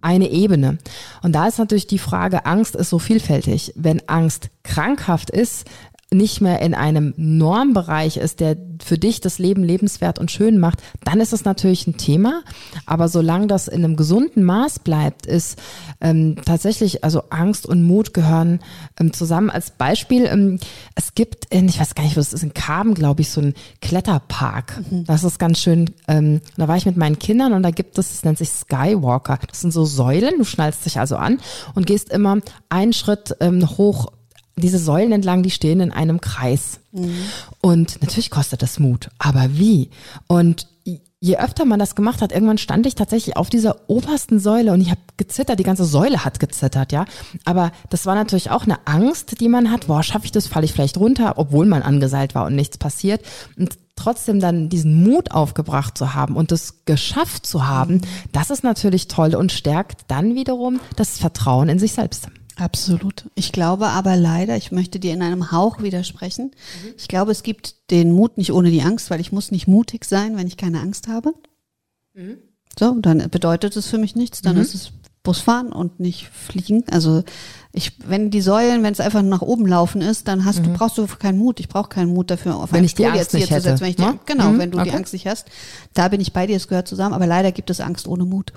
eine 0.00 0.30
Ebene. 0.30 0.78
Und 1.22 1.32
da 1.32 1.46
ist 1.46 1.58
natürlich 1.58 1.86
die 1.86 1.98
Frage, 1.98 2.44
Angst 2.44 2.74
ist 2.74 2.90
so 2.90 2.98
vielfältig. 2.98 3.72
Wenn 3.76 4.06
Angst 4.08 4.50
krankhaft 4.64 5.30
ist, 5.30 5.64
nicht 6.12 6.40
mehr 6.40 6.60
in 6.60 6.74
einem 6.74 7.14
Normbereich 7.16 8.16
ist, 8.16 8.40
der 8.40 8.56
für 8.82 8.98
dich 8.98 9.20
das 9.20 9.38
Leben 9.38 9.62
lebenswert 9.62 10.18
und 10.18 10.30
schön 10.30 10.58
macht, 10.58 10.82
dann 11.04 11.20
ist 11.20 11.32
es 11.32 11.44
natürlich 11.44 11.86
ein 11.86 11.96
Thema. 11.96 12.42
Aber 12.86 13.08
solange 13.08 13.46
das 13.46 13.68
in 13.68 13.84
einem 13.84 13.96
gesunden 13.96 14.44
Maß 14.44 14.80
bleibt, 14.80 15.26
ist 15.26 15.58
ähm, 16.00 16.36
tatsächlich, 16.44 17.04
also 17.04 17.24
Angst 17.30 17.66
und 17.66 17.82
Mut 17.82 18.12
gehören 18.12 18.60
ähm, 18.98 19.12
zusammen. 19.12 19.50
Als 19.50 19.70
Beispiel, 19.70 20.26
ähm, 20.26 20.58
es 20.94 21.14
gibt 21.14 21.46
in, 21.54 21.68
ich 21.68 21.80
weiß 21.80 21.94
gar 21.94 22.04
nicht, 22.04 22.16
wo 22.16 22.20
es 22.20 22.32
ist, 22.32 22.42
in 22.42 22.54
Karben, 22.54 22.94
glaube 22.94 23.22
ich, 23.22 23.30
so 23.30 23.40
ein 23.40 23.54
Kletterpark. 23.80 24.82
Mhm. 24.90 25.04
Das 25.04 25.24
ist 25.24 25.38
ganz 25.38 25.60
schön. 25.60 25.90
Ähm, 26.08 26.40
da 26.56 26.68
war 26.68 26.76
ich 26.76 26.86
mit 26.86 26.96
meinen 26.96 27.18
Kindern 27.18 27.52
und 27.52 27.62
da 27.62 27.70
gibt 27.70 27.98
es, 27.98 28.12
es 28.12 28.24
nennt 28.24 28.38
sich 28.38 28.50
Skywalker. 28.50 29.38
Das 29.48 29.60
sind 29.60 29.72
so 29.72 29.84
Säulen, 29.84 30.38
du 30.38 30.44
schnallst 30.44 30.84
dich 30.84 30.98
also 30.98 31.16
an 31.16 31.38
und 31.74 31.86
gehst 31.86 32.10
immer 32.10 32.38
einen 32.68 32.92
Schritt 32.92 33.36
ähm, 33.40 33.68
hoch 33.78 34.08
diese 34.56 34.78
Säulen 34.78 35.12
entlang, 35.12 35.42
die 35.42 35.50
stehen 35.50 35.80
in 35.80 35.92
einem 35.92 36.20
Kreis. 36.20 36.80
Mhm. 36.92 37.14
Und 37.60 38.00
natürlich 38.00 38.30
kostet 38.30 38.62
das 38.62 38.78
Mut, 38.78 39.08
aber 39.18 39.56
wie? 39.58 39.90
Und 40.26 40.66
je 41.22 41.38
öfter 41.38 41.64
man 41.64 41.78
das 41.78 41.94
gemacht 41.94 42.20
hat, 42.20 42.32
irgendwann 42.32 42.58
stand 42.58 42.84
ich 42.84 42.96
tatsächlich 42.96 43.36
auf 43.36 43.48
dieser 43.48 43.88
obersten 43.88 44.40
Säule 44.40 44.72
und 44.72 44.80
ich 44.80 44.90
habe 44.90 45.00
gezittert, 45.16 45.60
die 45.60 45.64
ganze 45.64 45.84
Säule 45.84 46.24
hat 46.24 46.40
gezittert, 46.40 46.90
ja. 46.90 47.04
Aber 47.44 47.70
das 47.90 48.06
war 48.06 48.16
natürlich 48.16 48.50
auch 48.50 48.64
eine 48.64 48.84
Angst, 48.86 49.40
die 49.40 49.48
man 49.48 49.70
hat, 49.70 49.86
boah, 49.86 50.02
schaffe 50.02 50.24
ich 50.24 50.32
das, 50.32 50.48
falle 50.48 50.64
ich 50.64 50.72
vielleicht 50.72 50.96
runter, 50.96 51.34
obwohl 51.36 51.66
man 51.66 51.82
angeseilt 51.82 52.34
war 52.34 52.46
und 52.46 52.56
nichts 52.56 52.76
passiert. 52.76 53.24
Und 53.56 53.78
trotzdem 53.94 54.40
dann 54.40 54.68
diesen 54.68 55.04
Mut 55.04 55.30
aufgebracht 55.30 55.96
zu 55.96 56.12
haben 56.14 56.34
und 56.34 56.50
das 56.50 56.84
geschafft 56.86 57.46
zu 57.46 57.68
haben, 57.68 58.00
das 58.32 58.50
ist 58.50 58.64
natürlich 58.64 59.06
toll 59.06 59.36
und 59.36 59.52
stärkt 59.52 60.00
dann 60.08 60.34
wiederum 60.34 60.80
das 60.96 61.18
Vertrauen 61.18 61.68
in 61.68 61.78
sich 61.78 61.92
selbst. 61.92 62.26
Absolut. 62.56 63.24
Ich 63.34 63.52
glaube 63.52 63.88
aber 63.88 64.16
leider, 64.16 64.56
ich 64.56 64.72
möchte 64.72 65.00
dir 65.00 65.12
in 65.12 65.22
einem 65.22 65.52
Hauch 65.52 65.82
widersprechen. 65.82 66.52
Mhm. 66.84 66.94
Ich 66.98 67.08
glaube, 67.08 67.32
es 67.32 67.42
gibt 67.42 67.90
den 67.90 68.12
Mut 68.12 68.36
nicht 68.36 68.52
ohne 68.52 68.70
die 68.70 68.82
Angst, 68.82 69.10
weil 69.10 69.20
ich 69.20 69.32
muss 69.32 69.50
nicht 69.50 69.66
mutig 69.66 70.04
sein, 70.04 70.36
wenn 70.36 70.46
ich 70.46 70.56
keine 70.56 70.80
Angst 70.80 71.08
habe. 71.08 71.32
Mhm. 72.14 72.38
So, 72.78 72.94
dann 73.00 73.30
bedeutet 73.30 73.76
es 73.76 73.86
für 73.86 73.98
mich 73.98 74.16
nichts. 74.16 74.42
Dann 74.42 74.56
mhm. 74.56 74.62
ist 74.62 74.74
es 74.74 74.92
Busfahren 75.22 75.72
und 75.72 76.00
nicht 76.00 76.28
fliegen. 76.28 76.84
Also 76.90 77.22
ich, 77.72 77.92
wenn 78.06 78.30
die 78.30 78.40
Säulen, 78.40 78.82
wenn 78.82 78.92
es 78.92 79.00
einfach 79.00 79.22
nach 79.22 79.40
oben 79.40 79.66
laufen 79.66 80.02
ist, 80.02 80.26
dann 80.26 80.44
hast 80.44 80.58
du 80.58 80.70
mhm. 80.70 80.74
brauchst 80.74 80.98
du 80.98 81.06
keinen 81.06 81.38
Mut. 81.38 81.60
Ich 81.60 81.68
brauche 81.68 81.88
keinen 81.88 82.12
Mut 82.12 82.30
dafür, 82.30 82.56
auf 82.56 82.72
wenn 82.72 82.84
ich 82.84 82.94
die 82.94 83.06
Angst 83.06 83.32
nicht 83.32 83.50
hätte. 83.50 83.80
Wenn 83.80 83.90
ich 83.90 83.96
die, 83.96 84.18
genau, 84.26 84.50
mhm. 84.50 84.58
wenn 84.58 84.70
du 84.72 84.78
okay. 84.78 84.90
die 84.90 84.96
Angst 84.96 85.12
nicht 85.12 85.26
hast, 85.26 85.48
da 85.94 86.08
bin 86.08 86.20
ich 86.20 86.32
bei 86.32 86.46
dir. 86.46 86.56
Es 86.56 86.66
gehört 86.66 86.88
zusammen. 86.88 87.14
Aber 87.14 87.26
leider 87.26 87.52
gibt 87.52 87.70
es 87.70 87.80
Angst 87.80 88.08
ohne 88.08 88.24
Mut. 88.24 88.52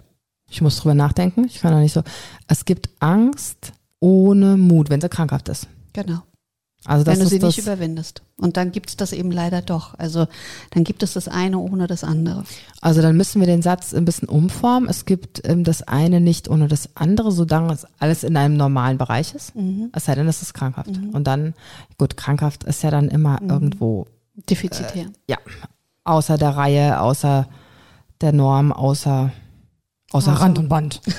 Ich 0.49 0.61
muss 0.61 0.77
drüber 0.77 0.95
nachdenken. 0.95 1.45
Ich 1.45 1.61
kann 1.61 1.73
auch 1.73 1.79
nicht 1.79 1.93
so. 1.93 2.03
Es 2.47 2.65
gibt 2.65 2.89
Angst 2.99 3.73
ohne 3.99 4.57
Mut, 4.57 4.89
wenn 4.89 5.01
sie 5.01 5.09
krankhaft 5.09 5.49
ist. 5.49 5.67
Genau. 5.93 6.19
Also 6.87 7.07
wenn 7.07 7.19
du 7.19 7.25
sie 7.25 7.39
nicht 7.39 7.57
überwindest. 7.57 8.21
Und 8.37 8.57
dann 8.57 8.71
gibt 8.71 8.89
es 8.91 8.95
das 8.97 9.11
eben 9.11 9.31
leider 9.31 9.63
doch. 9.63 9.97
Also 9.97 10.27
dann 10.69 10.83
gibt 10.83 11.01
es 11.01 11.13
das 11.13 11.27
eine 11.27 11.57
ohne 11.57 11.87
das 11.87 12.03
andere. 12.03 12.43
Also 12.79 13.01
dann 13.01 13.17
müssen 13.17 13.39
wir 13.39 13.47
den 13.47 13.63
Satz 13.63 13.91
ein 13.91 14.05
bisschen 14.05 14.29
umformen. 14.29 14.87
Es 14.87 15.05
gibt 15.05 15.41
ähm, 15.47 15.63
das 15.63 15.81
eine 15.81 16.21
nicht 16.21 16.47
ohne 16.47 16.67
das 16.67 16.89
andere, 16.95 17.31
solange 17.31 17.73
es 17.73 17.87
alles 17.97 18.23
in 18.23 18.37
einem 18.37 18.55
normalen 18.55 18.99
Bereich 18.99 19.33
ist. 19.33 19.55
Mhm. 19.55 19.89
Es 19.93 20.05
sei 20.05 20.13
denn, 20.13 20.27
es 20.27 20.43
ist 20.43 20.53
krankhaft. 20.53 20.91
Und 21.11 21.23
dann, 21.25 21.55
gut, 21.97 22.17
krankhaft 22.17 22.63
ist 22.65 22.83
ja 22.83 22.91
dann 22.91 23.07
immer 23.07 23.39
Mhm. 23.41 23.49
irgendwo, 23.49 24.05
Defizitär. 24.47 25.07
ja, 25.27 25.37
außer 26.03 26.37
der 26.37 26.49
Reihe, 26.55 26.99
außer 27.01 27.47
der 28.21 28.31
Norm, 28.31 28.71
außer, 28.71 29.31
außer 30.15 30.31
Außer- 30.33 30.41
Rand 30.41 30.59
und 30.59 30.69
Band. 30.69 31.01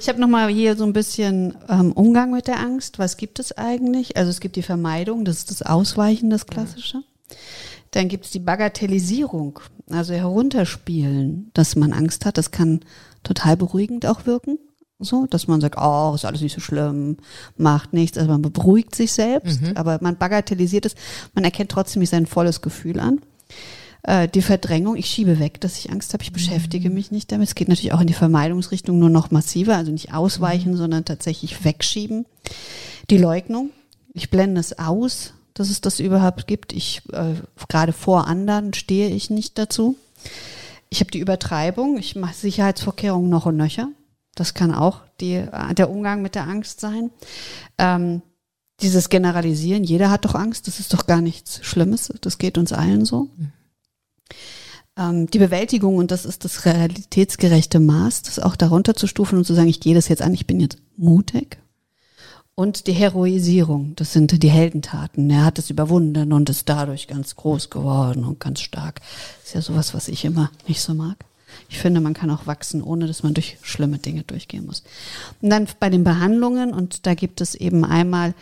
Ich 0.00 0.08
habe 0.08 0.20
nochmal 0.20 0.48
hier 0.48 0.76
so 0.76 0.82
ein 0.82 0.92
bisschen 0.92 1.56
ähm, 1.68 1.92
Umgang 1.92 2.32
mit 2.32 2.48
der 2.48 2.58
Angst. 2.58 2.98
Was 2.98 3.16
gibt 3.16 3.38
es 3.38 3.56
eigentlich? 3.56 4.16
Also 4.16 4.30
es 4.30 4.40
gibt 4.40 4.56
die 4.56 4.62
Vermeidung, 4.62 5.24
das 5.24 5.36
ist 5.36 5.50
das 5.52 5.62
Ausweichen, 5.62 6.28
das 6.28 6.46
Klassische. 6.46 7.04
Dann 7.92 8.08
gibt 8.08 8.24
es 8.24 8.32
die 8.32 8.40
Bagatellisierung, 8.40 9.60
also 9.88 10.12
herunterspielen, 10.12 11.52
dass 11.54 11.76
man 11.76 11.92
Angst 11.92 12.26
hat. 12.26 12.36
Das 12.36 12.50
kann 12.50 12.80
total 13.22 13.56
beruhigend 13.56 14.06
auch 14.06 14.26
wirken. 14.26 14.58
So, 14.98 15.26
dass 15.26 15.46
man 15.46 15.60
sagt, 15.60 15.76
oh, 15.80 16.14
ist 16.16 16.24
alles 16.24 16.40
nicht 16.40 16.54
so 16.54 16.60
schlimm, 16.60 17.18
macht 17.56 17.92
nichts. 17.92 18.18
Also 18.18 18.28
man 18.28 18.42
beruhigt 18.42 18.96
sich 18.96 19.12
selbst, 19.12 19.60
aber 19.76 19.98
man 20.00 20.16
bagatellisiert 20.16 20.84
es. 20.86 20.96
Man 21.34 21.44
erkennt 21.44 21.70
trotzdem 21.70 22.00
nicht 22.00 22.10
sein 22.10 22.26
volles 22.26 22.60
Gefühl 22.60 22.98
an. 22.98 23.20
Äh, 24.06 24.28
die 24.28 24.40
Verdrängung, 24.40 24.96
ich 24.96 25.06
schiebe 25.06 25.40
weg, 25.40 25.60
dass 25.60 25.76
ich 25.78 25.90
Angst 25.90 26.12
habe, 26.12 26.22
ich 26.22 26.32
beschäftige 26.32 26.90
mich 26.90 27.10
nicht 27.10 27.32
damit. 27.32 27.48
Es 27.48 27.54
geht 27.56 27.68
natürlich 27.68 27.92
auch 27.92 28.00
in 28.00 28.06
die 28.06 28.14
Vermeidungsrichtung 28.14 28.98
nur 28.98 29.10
noch 29.10 29.32
massiver, 29.32 29.76
also 29.76 29.90
nicht 29.90 30.14
ausweichen, 30.14 30.76
sondern 30.76 31.04
tatsächlich 31.04 31.64
wegschieben. 31.64 32.24
Die 33.10 33.18
Leugnung, 33.18 33.70
ich 34.14 34.30
blende 34.30 34.60
es 34.60 34.78
aus, 34.78 35.34
dass 35.54 35.70
es 35.70 35.80
das 35.80 35.98
überhaupt 35.98 36.46
gibt. 36.46 36.72
Ich 36.72 37.02
äh, 37.12 37.34
gerade 37.68 37.92
vor 37.92 38.28
anderen 38.28 38.74
stehe 38.74 39.08
ich 39.08 39.28
nicht 39.28 39.58
dazu. 39.58 39.96
Ich 40.88 41.00
habe 41.00 41.10
die 41.10 41.18
Übertreibung, 41.18 41.98
ich 41.98 42.14
mache 42.14 42.34
Sicherheitsvorkehrungen 42.34 43.28
noch 43.28 43.46
und 43.46 43.56
nöcher. 43.56 43.88
Das 44.36 44.54
kann 44.54 44.72
auch 44.72 45.00
die, 45.20 45.34
äh, 45.34 45.74
der 45.74 45.90
Umgang 45.90 46.22
mit 46.22 46.36
der 46.36 46.46
Angst 46.46 46.78
sein. 46.78 47.10
Ähm, 47.76 48.22
dieses 48.80 49.08
Generalisieren, 49.08 49.82
jeder 49.82 50.10
hat 50.10 50.26
doch 50.26 50.36
Angst, 50.36 50.68
das 50.68 50.78
ist 50.78 50.92
doch 50.92 51.06
gar 51.06 51.22
nichts 51.22 51.58
Schlimmes, 51.64 52.12
das 52.20 52.38
geht 52.38 52.56
uns 52.56 52.72
allen 52.72 53.04
so. 53.04 53.28
Ähm, 54.96 55.28
die 55.28 55.38
Bewältigung, 55.38 55.96
und 55.96 56.10
das 56.10 56.24
ist 56.24 56.44
das 56.44 56.64
realitätsgerechte 56.64 57.80
Maß, 57.80 58.22
das 58.22 58.38
auch 58.38 58.56
darunter 58.56 58.94
zu 58.94 59.06
stufen 59.06 59.38
und 59.38 59.44
zu 59.44 59.54
sagen, 59.54 59.68
ich 59.68 59.80
gehe 59.80 59.94
das 59.94 60.08
jetzt 60.08 60.22
an, 60.22 60.34
ich 60.34 60.46
bin 60.46 60.60
jetzt 60.60 60.78
mutig. 60.96 61.58
Und 62.54 62.86
die 62.86 62.94
Heroisierung, 62.94 63.92
das 63.96 64.14
sind 64.14 64.42
die 64.42 64.48
Heldentaten. 64.48 65.28
Er 65.28 65.44
hat 65.44 65.58
es 65.58 65.68
überwunden 65.68 66.32
und 66.32 66.48
ist 66.48 66.66
dadurch 66.70 67.06
ganz 67.06 67.36
groß 67.36 67.68
geworden 67.68 68.24
und 68.24 68.40
ganz 68.40 68.60
stark. 68.60 69.02
ist 69.44 69.54
ja 69.54 69.60
sowas, 69.60 69.92
was 69.92 70.08
ich 70.08 70.24
immer 70.24 70.50
nicht 70.66 70.80
so 70.80 70.94
mag. 70.94 71.16
Ich 71.68 71.78
finde, 71.78 72.00
man 72.00 72.14
kann 72.14 72.30
auch 72.30 72.46
wachsen, 72.46 72.82
ohne 72.82 73.06
dass 73.06 73.22
man 73.22 73.34
durch 73.34 73.58
schlimme 73.60 73.98
Dinge 73.98 74.22
durchgehen 74.22 74.64
muss. 74.64 74.84
Und 75.42 75.50
dann 75.50 75.68
bei 75.78 75.90
den 75.90 76.02
Behandlungen, 76.02 76.72
und 76.72 77.06
da 77.06 77.12
gibt 77.12 77.42
es 77.42 77.54
eben 77.54 77.84
einmal 77.84 78.34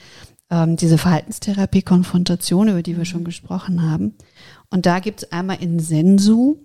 ähm, 0.49 0.77
diese 0.77 0.99
Verhaltenstherapie-Konfrontation, 0.99 2.69
über 2.69 2.83
die 2.83 2.97
wir 2.97 3.05
schon 3.05 3.25
gesprochen 3.25 3.83
haben. 3.83 4.15
Und 4.75 4.87
da 4.87 4.99
gibt 4.99 5.23
es 5.23 5.31
einmal 5.31 5.63
in 5.63 5.79
Sensu, 5.79 6.57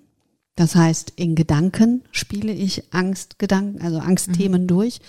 das 0.56 0.74
heißt, 0.74 1.14
in 1.16 1.36
Gedanken 1.36 2.02
spiele 2.10 2.52
ich 2.52 2.92
Angstgedanken, 2.92 3.84
also 3.84 4.00
Angstthemen 4.00 4.66
durch. 4.66 5.00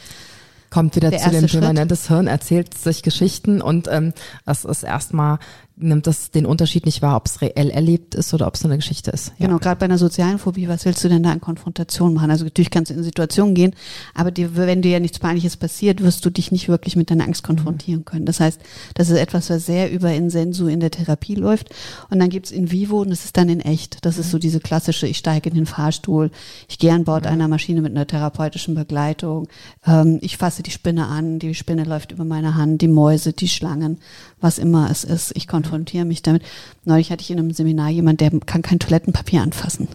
Kommt 0.69 0.97
wieder 0.97 1.09
Der 1.09 1.19
zu 1.21 1.31
dem 1.31 1.47
Thema, 1.47 1.65
Schritt. 1.69 1.75
ne? 1.77 1.87
das 1.87 2.09
Hirn 2.09 2.27
erzählt 2.27 2.75
sich 2.75 3.03
Geschichten 3.03 3.63
und 3.63 3.89
ähm, 3.91 4.13
das 4.45 4.67
ist 4.67 4.83
erstmal, 4.83 5.39
nimmt 5.83 6.07
das 6.07 6.31
den 6.31 6.47
Unterschied 6.47 6.87
nicht 6.87 7.03
wahr, 7.03 7.17
ob 7.17 7.27
es 7.27 7.41
reell 7.41 7.71
erlebt 7.71 8.15
ist 8.15 8.33
oder 8.35 8.47
ob 8.47 8.55
es 8.55 8.65
eine 8.65 8.77
Geschichte 8.77 9.11
ist. 9.11 9.33
Ja. 9.39 9.47
Genau, 9.47 9.59
gerade 9.59 9.79
bei 9.79 9.87
einer 9.87 9.99
sozialen 9.99 10.39
Phobie, 10.39 10.69
was 10.69 10.85
willst 10.85 11.03
du 11.03 11.09
denn 11.09 11.23
da 11.23 11.33
in 11.33 11.41
Konfrontation 11.41 12.15
machen? 12.15 12.31
Also 12.31 12.45
natürlich 12.45 12.71
kannst 12.71 12.91
du 12.91 12.95
in 12.95 13.03
Situationen 13.03 13.55
gehen, 13.55 13.75
aber 14.15 14.31
dir, 14.31 14.57
wenn 14.57 14.83
dir 14.83 14.93
ja 14.93 15.01
nichts 15.01 15.19
Peinliches 15.19 15.57
passiert, 15.57 16.03
wirst 16.03 16.25
du 16.25 16.31
dich 16.31 16.53
nicht 16.53 16.69
wirklich 16.69 16.97
mit 16.97 17.11
deiner 17.11 17.25
Angst 17.25 17.43
konfrontieren 17.43 18.05
können. 18.05 18.27
Das 18.27 18.41
heißt, 18.41 18.61
das 18.95 19.09
ist 19.11 19.19
etwas, 19.19 19.51
was 19.51 19.67
sehr 19.67 19.91
über 19.91 20.13
Insensu 20.13 20.67
in 20.67 20.81
der 20.81 20.91
Therapie 20.91 21.35
läuft. 21.35 21.71
Und 22.11 22.19
dann 22.19 22.29
gibt's 22.29 22.51
in 22.51 22.71
Vivo 22.71 23.01
und 23.01 23.11
das 23.11 23.25
ist 23.25 23.37
dann 23.37 23.49
in 23.49 23.61
echt. 23.61 24.05
Das 24.05 24.19
ist 24.19 24.31
so 24.31 24.39
diese 24.39 24.61
klassische, 24.61 25.07
ich 25.07 25.19
steige 25.19 25.49
in 25.49 25.57
den 25.57 25.67
Fahrstuhl, 25.67 26.31
ich 26.69 26.79
gehe 26.79 26.93
an 26.93 27.05
Bord 27.05 27.27
einer 27.27 27.49
Maschine 27.49 27.81
mit 27.81 27.93
einer 27.93 28.07
therapeutischen 28.07 28.75
Begleitung, 28.75 29.49
ähm, 29.87 30.19
ich 30.21 30.37
fasse 30.37 30.63
die 30.63 30.71
Spinne 30.71 31.07
an, 31.07 31.39
die 31.39 31.55
Spinne 31.55 31.85
läuft 31.85 32.13
über 32.13 32.25
meine 32.25 32.55
Hand, 32.55 32.83
die 32.83 32.89
Mäuse, 32.89 33.33
die 33.33 33.49
Schlangen, 33.49 33.99
was 34.41 34.59
immer 34.59 34.91
es 34.91 35.05
ist. 35.05 35.33
Ich 35.37 35.49
konfrontiere 35.49 35.70
mich 36.05 36.23
damit. 36.23 36.43
Neulich 36.85 37.11
hatte 37.11 37.23
ich 37.23 37.31
in 37.31 37.39
einem 37.39 37.53
Seminar 37.53 37.89
jemand, 37.91 38.21
der 38.21 38.31
kann 38.41 38.63
kein 38.63 38.79
Toilettenpapier 38.79 39.43
anfassen. 39.43 39.89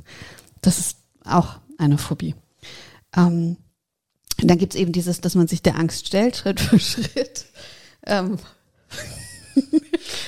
Das 0.62 0.80
ist 0.80 0.98
auch 1.24 1.58
eine 1.78 1.98
Phobie. 1.98 2.36
Ähm, 3.16 3.58
dann 4.38 4.58
gibt's 4.58 4.76
eben 4.76 4.92
dieses, 4.92 5.22
dass 5.22 5.36
man 5.36 5.48
sich 5.48 5.62
der 5.62 5.78
Angst 5.78 6.08
stellt, 6.08 6.36
Schritt 6.38 6.60
für 6.60 6.80
Schritt. 6.80 7.46
Ähm, 8.06 8.38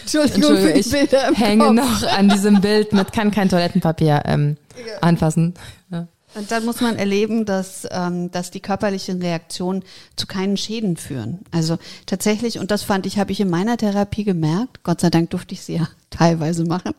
Entschuldigung, 0.01 0.55
Entschuldigung, 0.55 0.79
ich 0.79 0.89
Bilder 0.89 1.31
hänge 1.33 1.65
Kopf. 1.65 1.75
noch 1.75 2.03
an 2.03 2.29
diesem 2.29 2.61
Bild 2.61 2.93
mit 2.93 3.11
kann 3.11 3.31
kein 3.31 3.49
Toilettenpapier 3.49 4.23
ähm, 4.25 4.57
anfassen. 5.01 5.53
Ja. 5.91 6.07
Und 6.35 6.51
dann 6.51 6.65
muss 6.65 6.81
man 6.81 6.97
erleben, 6.97 7.45
dass, 7.45 7.87
ähm, 7.89 8.29
dass 8.31 8.51
die 8.51 8.59
körperlichen 8.59 9.21
Reaktionen 9.21 9.83
zu 10.15 10.27
keinen 10.27 10.57
Schäden 10.57 10.97
führen. 10.97 11.39
Also 11.51 11.77
tatsächlich, 12.05 12.59
und 12.59 12.69
das 12.69 12.83
fand 12.83 13.05
ich, 13.05 13.17
habe 13.17 13.31
ich 13.31 13.39
in 13.39 13.49
meiner 13.49 13.77
Therapie 13.77 14.23
gemerkt, 14.23 14.83
Gott 14.83 15.01
sei 15.01 15.09
Dank 15.09 15.29
durfte 15.29 15.53
ich 15.53 15.61
sie 15.61 15.75
ja 15.75 15.87
teilweise 16.09 16.65
machen, 16.65 16.93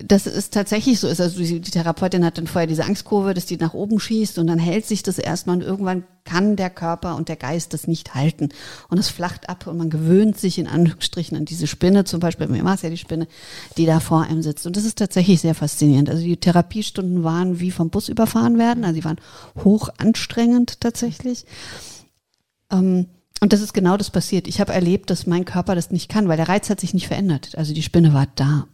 dass 0.00 0.26
es 0.26 0.50
tatsächlich 0.50 1.00
so 1.00 1.08
ist. 1.08 1.20
Also 1.20 1.40
die, 1.40 1.60
Therapeutin 1.60 2.24
hat 2.24 2.38
dann 2.38 2.46
vorher 2.46 2.68
diese 2.68 2.84
Angstkurve, 2.84 3.34
dass 3.34 3.46
die 3.46 3.56
nach 3.56 3.74
oben 3.74 3.98
schießt 3.98 4.38
und 4.38 4.46
dann 4.46 4.60
hält 4.60 4.86
sich 4.86 5.02
das 5.02 5.18
erstmal 5.18 5.56
und 5.56 5.62
irgendwann 5.62 6.04
kann 6.24 6.54
der 6.54 6.70
Körper 6.70 7.16
und 7.16 7.28
der 7.28 7.36
Geist 7.36 7.74
das 7.74 7.88
nicht 7.88 8.14
halten. 8.14 8.50
Und 8.88 8.98
es 8.98 9.08
flacht 9.08 9.48
ab 9.48 9.66
und 9.66 9.76
man 9.76 9.90
gewöhnt 9.90 10.38
sich 10.38 10.58
in 10.58 10.68
Anführungsstrichen 10.68 11.36
an 11.36 11.46
diese 11.46 11.66
Spinne, 11.66 12.04
zum 12.04 12.20
Beispiel 12.20 12.46
bei 12.46 12.52
mir 12.52 12.64
war 12.64 12.74
es 12.74 12.82
ja 12.82 12.90
die 12.90 12.96
Spinne, 12.96 13.26
die 13.76 13.86
da 13.86 13.98
vor 13.98 14.22
einem 14.22 14.42
sitzt. 14.42 14.66
Und 14.66 14.76
das 14.76 14.84
ist 14.84 14.98
tatsächlich 14.98 15.40
sehr 15.40 15.54
faszinierend. 15.54 16.08
Also 16.08 16.22
die 16.22 16.36
Therapiestunden 16.36 17.24
waren 17.24 17.58
wie 17.58 17.72
vom 17.72 17.90
Bus 17.90 18.08
überfahren 18.08 18.56
werden, 18.56 18.84
also 18.84 18.94
sie 18.94 19.04
waren 19.04 19.20
hoch 19.64 19.88
anstrengend 19.98 20.80
tatsächlich. 20.80 21.44
Ähm, 22.70 23.06
und 23.40 23.52
das 23.52 23.60
ist 23.60 23.74
genau 23.74 23.96
das 23.96 24.10
passiert. 24.10 24.46
Ich 24.46 24.60
habe 24.60 24.72
erlebt, 24.72 25.10
dass 25.10 25.26
mein 25.26 25.44
Körper 25.44 25.74
das 25.74 25.90
nicht 25.90 26.08
kann, 26.08 26.28
weil 26.28 26.36
der 26.36 26.48
Reiz 26.48 26.70
hat 26.70 26.78
sich 26.78 26.94
nicht 26.94 27.08
verändert. 27.08 27.56
Also 27.56 27.74
die 27.74 27.82
Spinne 27.82 28.12
war 28.12 28.28
da. 28.36 28.66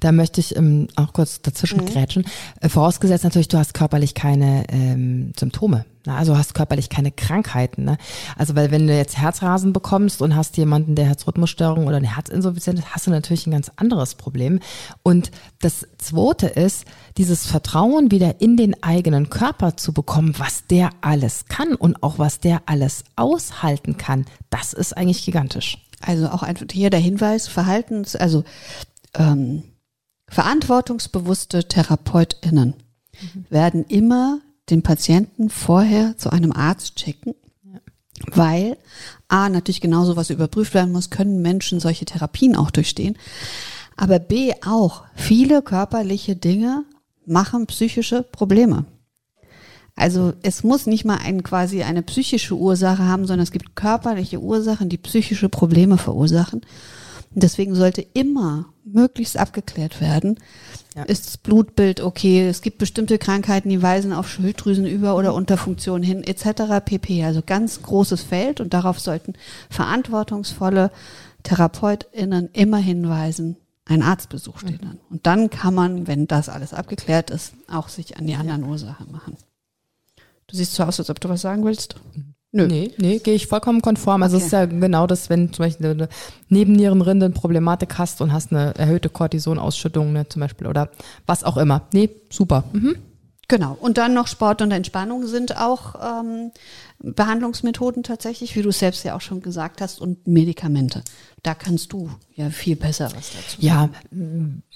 Da 0.00 0.12
möchte 0.12 0.40
ich 0.40 0.56
ähm, 0.56 0.88
auch 0.96 1.12
kurz 1.12 1.42
dazwischen 1.42 1.84
grätschen. 1.86 2.24
Äh, 2.60 2.68
vorausgesetzt 2.68 3.24
natürlich, 3.24 3.48
du 3.48 3.58
hast 3.58 3.74
körperlich 3.74 4.14
keine 4.14 4.64
ähm, 4.70 5.32
Symptome. 5.38 5.84
Ne? 6.06 6.14
Also 6.14 6.36
hast 6.36 6.54
körperlich 6.54 6.88
keine 6.88 7.10
Krankheiten. 7.10 7.84
Ne? 7.84 7.98
Also 8.36 8.56
weil 8.56 8.70
wenn 8.70 8.86
du 8.86 8.96
jetzt 8.96 9.18
Herzrasen 9.18 9.72
bekommst 9.72 10.22
und 10.22 10.36
hast 10.36 10.56
jemanden, 10.56 10.94
der 10.94 11.06
Herzrhythmusstörung 11.06 11.86
oder 11.86 11.96
eine 11.96 12.16
Herzinsuffizienz 12.16 12.80
hat, 12.80 12.94
hast 12.94 13.06
du 13.06 13.10
natürlich 13.10 13.46
ein 13.46 13.52
ganz 13.52 13.70
anderes 13.76 14.14
Problem. 14.14 14.60
Und 15.02 15.30
das 15.60 15.86
Zweite 15.98 16.46
ist, 16.46 16.84
dieses 17.16 17.46
Vertrauen 17.46 18.10
wieder 18.10 18.40
in 18.40 18.56
den 18.56 18.82
eigenen 18.82 19.30
Körper 19.30 19.76
zu 19.76 19.92
bekommen, 19.92 20.34
was 20.38 20.66
der 20.66 20.90
alles 21.00 21.46
kann 21.48 21.74
und 21.74 22.02
auch 22.02 22.18
was 22.18 22.40
der 22.40 22.62
alles 22.66 23.04
aushalten 23.16 23.96
kann. 23.96 24.26
Das 24.50 24.72
ist 24.72 24.96
eigentlich 24.96 25.24
gigantisch. 25.24 25.78
Also 26.00 26.28
auch 26.30 26.42
einfach 26.42 26.64
hier 26.72 26.88
der 26.88 27.00
Hinweis, 27.00 27.46
Verhaltens, 27.46 28.16
also 28.16 28.44
ähm, 29.14 29.64
verantwortungsbewusste 30.28 31.66
TherapeutInnen 31.66 32.74
werden 33.48 33.84
immer 33.84 34.40
den 34.70 34.82
Patienten 34.82 35.50
vorher 35.50 36.16
zu 36.16 36.30
einem 36.30 36.52
Arzt 36.52 36.96
checken, 36.96 37.34
weil 38.26 38.76
A, 39.28 39.48
natürlich 39.48 39.80
genauso 39.80 40.16
was 40.16 40.30
überprüft 40.30 40.74
werden 40.74 40.92
muss, 40.92 41.10
können 41.10 41.42
Menschen 41.42 41.80
solche 41.80 42.04
Therapien 42.04 42.56
auch 42.56 42.70
durchstehen, 42.70 43.16
aber 43.96 44.18
B 44.18 44.52
auch, 44.64 45.04
viele 45.14 45.62
körperliche 45.62 46.36
Dinge 46.36 46.84
machen 47.26 47.66
psychische 47.66 48.22
Probleme. 48.22 48.84
Also 49.96 50.32
es 50.42 50.64
muss 50.64 50.86
nicht 50.86 51.04
mal 51.04 51.18
ein, 51.18 51.42
quasi 51.42 51.82
eine 51.82 52.02
psychische 52.02 52.56
Ursache 52.56 53.04
haben, 53.04 53.26
sondern 53.26 53.42
es 53.42 53.52
gibt 53.52 53.76
körperliche 53.76 54.40
Ursachen, 54.40 54.88
die 54.88 54.96
psychische 54.96 55.50
Probleme 55.50 55.98
verursachen. 55.98 56.62
Und 57.34 57.42
deswegen 57.42 57.74
sollte 57.74 58.02
immer 58.12 58.66
möglichst 58.84 59.36
abgeklärt 59.36 60.00
werden. 60.00 60.38
Ja. 60.96 61.04
Ist 61.04 61.26
das 61.26 61.36
Blutbild 61.36 62.00
okay? 62.00 62.48
Es 62.48 62.60
gibt 62.60 62.78
bestimmte 62.78 63.18
Krankheiten, 63.18 63.68
die 63.68 63.82
weisen 63.82 64.12
auf 64.12 64.28
Schilddrüsenüber- 64.28 65.14
oder 65.14 65.34
Unterfunktion 65.34 66.02
hin, 66.02 66.24
etc. 66.24 66.84
pp. 66.84 67.24
Also 67.24 67.42
ganz 67.44 67.82
großes 67.82 68.22
Feld 68.22 68.60
und 68.60 68.74
darauf 68.74 68.98
sollten 68.98 69.34
verantwortungsvolle 69.68 70.90
TherapeutInnen 71.44 72.50
immer 72.52 72.78
hinweisen, 72.78 73.56
ein 73.84 74.02
Arztbesuch 74.02 74.58
steht 74.58 74.82
an. 74.82 74.98
Und 75.08 75.26
dann 75.26 75.50
kann 75.50 75.74
man, 75.74 76.06
wenn 76.06 76.26
das 76.26 76.48
alles 76.48 76.74
abgeklärt 76.74 77.30
ist, 77.30 77.54
auch 77.68 77.88
sich 77.88 78.16
an 78.16 78.26
die 78.26 78.34
anderen 78.34 78.64
Ursachen 78.64 79.10
machen. 79.10 79.36
Du 80.46 80.56
siehst 80.56 80.74
so 80.74 80.82
aus, 80.82 80.98
als 80.98 81.10
ob 81.10 81.20
du 81.20 81.28
was 81.28 81.40
sagen 81.40 81.64
willst. 81.64 81.96
Nö. 82.52 82.66
Nee, 82.66 82.90
nee, 82.98 83.18
gehe 83.18 83.34
ich 83.34 83.46
vollkommen 83.46 83.80
konform. 83.80 84.24
Also 84.24 84.36
okay. 84.36 84.42
es 84.42 84.46
ist 84.46 84.52
ja 84.52 84.66
genau 84.66 85.06
das, 85.06 85.30
wenn 85.30 85.52
zum 85.52 85.64
Beispiel 85.64 85.90
eine 85.90 86.08
Nebennierenrindenproblematik 86.48 87.96
hast 87.96 88.20
und 88.20 88.32
hast 88.32 88.50
eine 88.50 88.74
erhöhte 88.76 89.08
Cortisonausschüttung 89.08 90.12
ne, 90.12 90.28
zum 90.28 90.40
Beispiel 90.40 90.66
oder 90.66 90.90
was 91.26 91.44
auch 91.44 91.56
immer. 91.56 91.82
Nee, 91.92 92.10
super. 92.28 92.64
Mhm. 92.72 92.96
Genau. 93.46 93.76
Und 93.80 93.98
dann 93.98 94.14
noch 94.14 94.26
Sport 94.26 94.62
und 94.62 94.70
Entspannung 94.70 95.26
sind 95.26 95.56
auch 95.56 95.94
ähm, 95.96 96.52
Behandlungsmethoden 97.02 98.02
tatsächlich, 98.02 98.54
wie 98.56 98.62
du 98.62 98.70
selbst 98.70 99.04
ja 99.04 99.16
auch 99.16 99.20
schon 99.20 99.40
gesagt 99.40 99.80
hast, 99.80 100.00
und 100.00 100.26
Medikamente. 100.26 101.02
Da 101.42 101.54
kannst 101.54 101.92
du 101.92 102.10
ja 102.34 102.50
viel 102.50 102.76
besser 102.76 103.06
was 103.16 103.32
dazu 103.32 103.60
sagen. 103.60 103.60
Ja, 103.60 103.88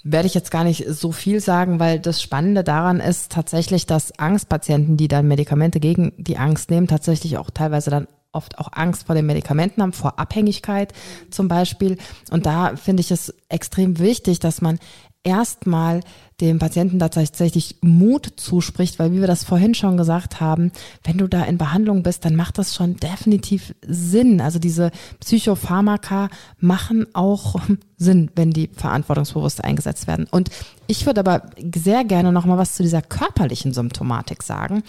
werde 0.03 0.27
ich 0.27 0.33
jetzt 0.33 0.49
gar 0.49 0.63
nicht 0.63 0.85
so 0.89 1.11
viel 1.11 1.39
sagen, 1.39 1.79
weil 1.79 1.99
das 1.99 2.21
Spannende 2.21 2.63
daran 2.63 2.99
ist 2.99 3.31
tatsächlich, 3.31 3.85
dass 3.85 4.17
Angstpatienten, 4.17 4.97
die 4.97 5.07
dann 5.07 5.27
Medikamente 5.27 5.79
gegen 5.79 6.13
die 6.17 6.37
Angst 6.37 6.71
nehmen, 6.71 6.87
tatsächlich 6.87 7.37
auch 7.37 7.51
teilweise 7.51 7.91
dann 7.91 8.07
oft 8.31 8.59
auch 8.59 8.69
Angst 8.73 9.07
vor 9.07 9.15
den 9.15 9.25
Medikamenten 9.25 9.81
haben, 9.81 9.93
vor 9.93 10.19
Abhängigkeit 10.19 10.93
zum 11.31 11.47
Beispiel. 11.47 11.97
Und 12.31 12.45
da 12.45 12.75
finde 12.75 13.01
ich 13.01 13.11
es 13.11 13.33
extrem 13.49 13.97
wichtig, 13.97 14.39
dass 14.39 14.61
man 14.61 14.79
erstmal 15.25 15.99
dem 16.41 16.59
Patienten 16.59 16.99
tatsächlich 16.99 17.77
Mut 17.81 18.33
zuspricht, 18.35 18.99
weil 18.99 19.13
wie 19.13 19.21
wir 19.21 19.27
das 19.27 19.45
vorhin 19.45 19.73
schon 19.73 19.95
gesagt 19.95 20.41
haben, 20.41 20.71
wenn 21.03 21.17
du 21.17 21.27
da 21.27 21.43
in 21.43 21.57
Behandlung 21.57 22.03
bist, 22.03 22.25
dann 22.25 22.35
macht 22.35 22.57
das 22.57 22.75
schon 22.75 22.97
definitiv 22.97 23.73
Sinn. 23.87 24.41
Also 24.41 24.59
diese 24.59 24.91
Psychopharmaka 25.21 26.29
machen 26.59 27.07
auch 27.13 27.55
Sinn, 27.97 28.31
wenn 28.35 28.51
die 28.51 28.69
verantwortungsbewusst 28.73 29.63
eingesetzt 29.63 30.07
werden. 30.07 30.27
Und 30.29 30.49
ich 30.87 31.05
würde 31.05 31.21
aber 31.21 31.43
sehr 31.73 32.03
gerne 32.03 32.33
noch 32.33 32.45
mal 32.45 32.57
was 32.57 32.75
zu 32.75 32.83
dieser 32.83 33.01
körperlichen 33.01 33.73
Symptomatik 33.73 34.43
sagen. 34.43 34.83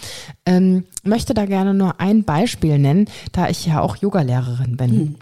Ähm, 0.45 0.83
möchte 1.03 1.33
da 1.33 1.45
gerne 1.45 1.73
nur 1.73 2.01
ein 2.01 2.25
Beispiel 2.25 2.77
nennen, 2.77 3.09
da 3.31 3.47
ich 3.47 3.65
ja 3.65 3.79
auch 3.79 3.95
Yogalehrerin 3.95 4.75
bin. 4.75 4.91
Hm. 4.91 5.15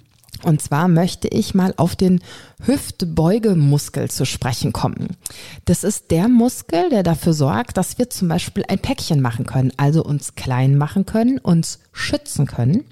Und 0.44 0.62
zwar 0.62 0.88
möchte 0.88 1.28
ich 1.28 1.56
mal 1.56 1.74
auf 1.78 1.96
den 1.96 2.22
Hüftbeugemuskel 2.66 4.10
zu 4.10 4.26
sprechen 4.26 4.74
kommen. 4.74 5.18
Das 5.66 5.84
ist 5.84 6.12
der 6.12 6.28
Muskel, 6.28 6.90
der 6.90 7.04
dafür 7.04 7.34
sorgt, 7.34 7.78
dass 7.78 7.98
wir 7.98 8.10
zum 8.10 8.28
Beispiel 8.28 8.64
ein 8.68 8.80
Päckchen 8.80 9.22
machen 9.22 9.46
können, 9.46 9.72
also 9.78 10.04
uns 10.04 10.36
klein 10.36 10.78
machen 10.78 11.06
können, 11.06 11.38
uns 11.40 11.80
schützen 11.92 12.46
können. 12.46 12.84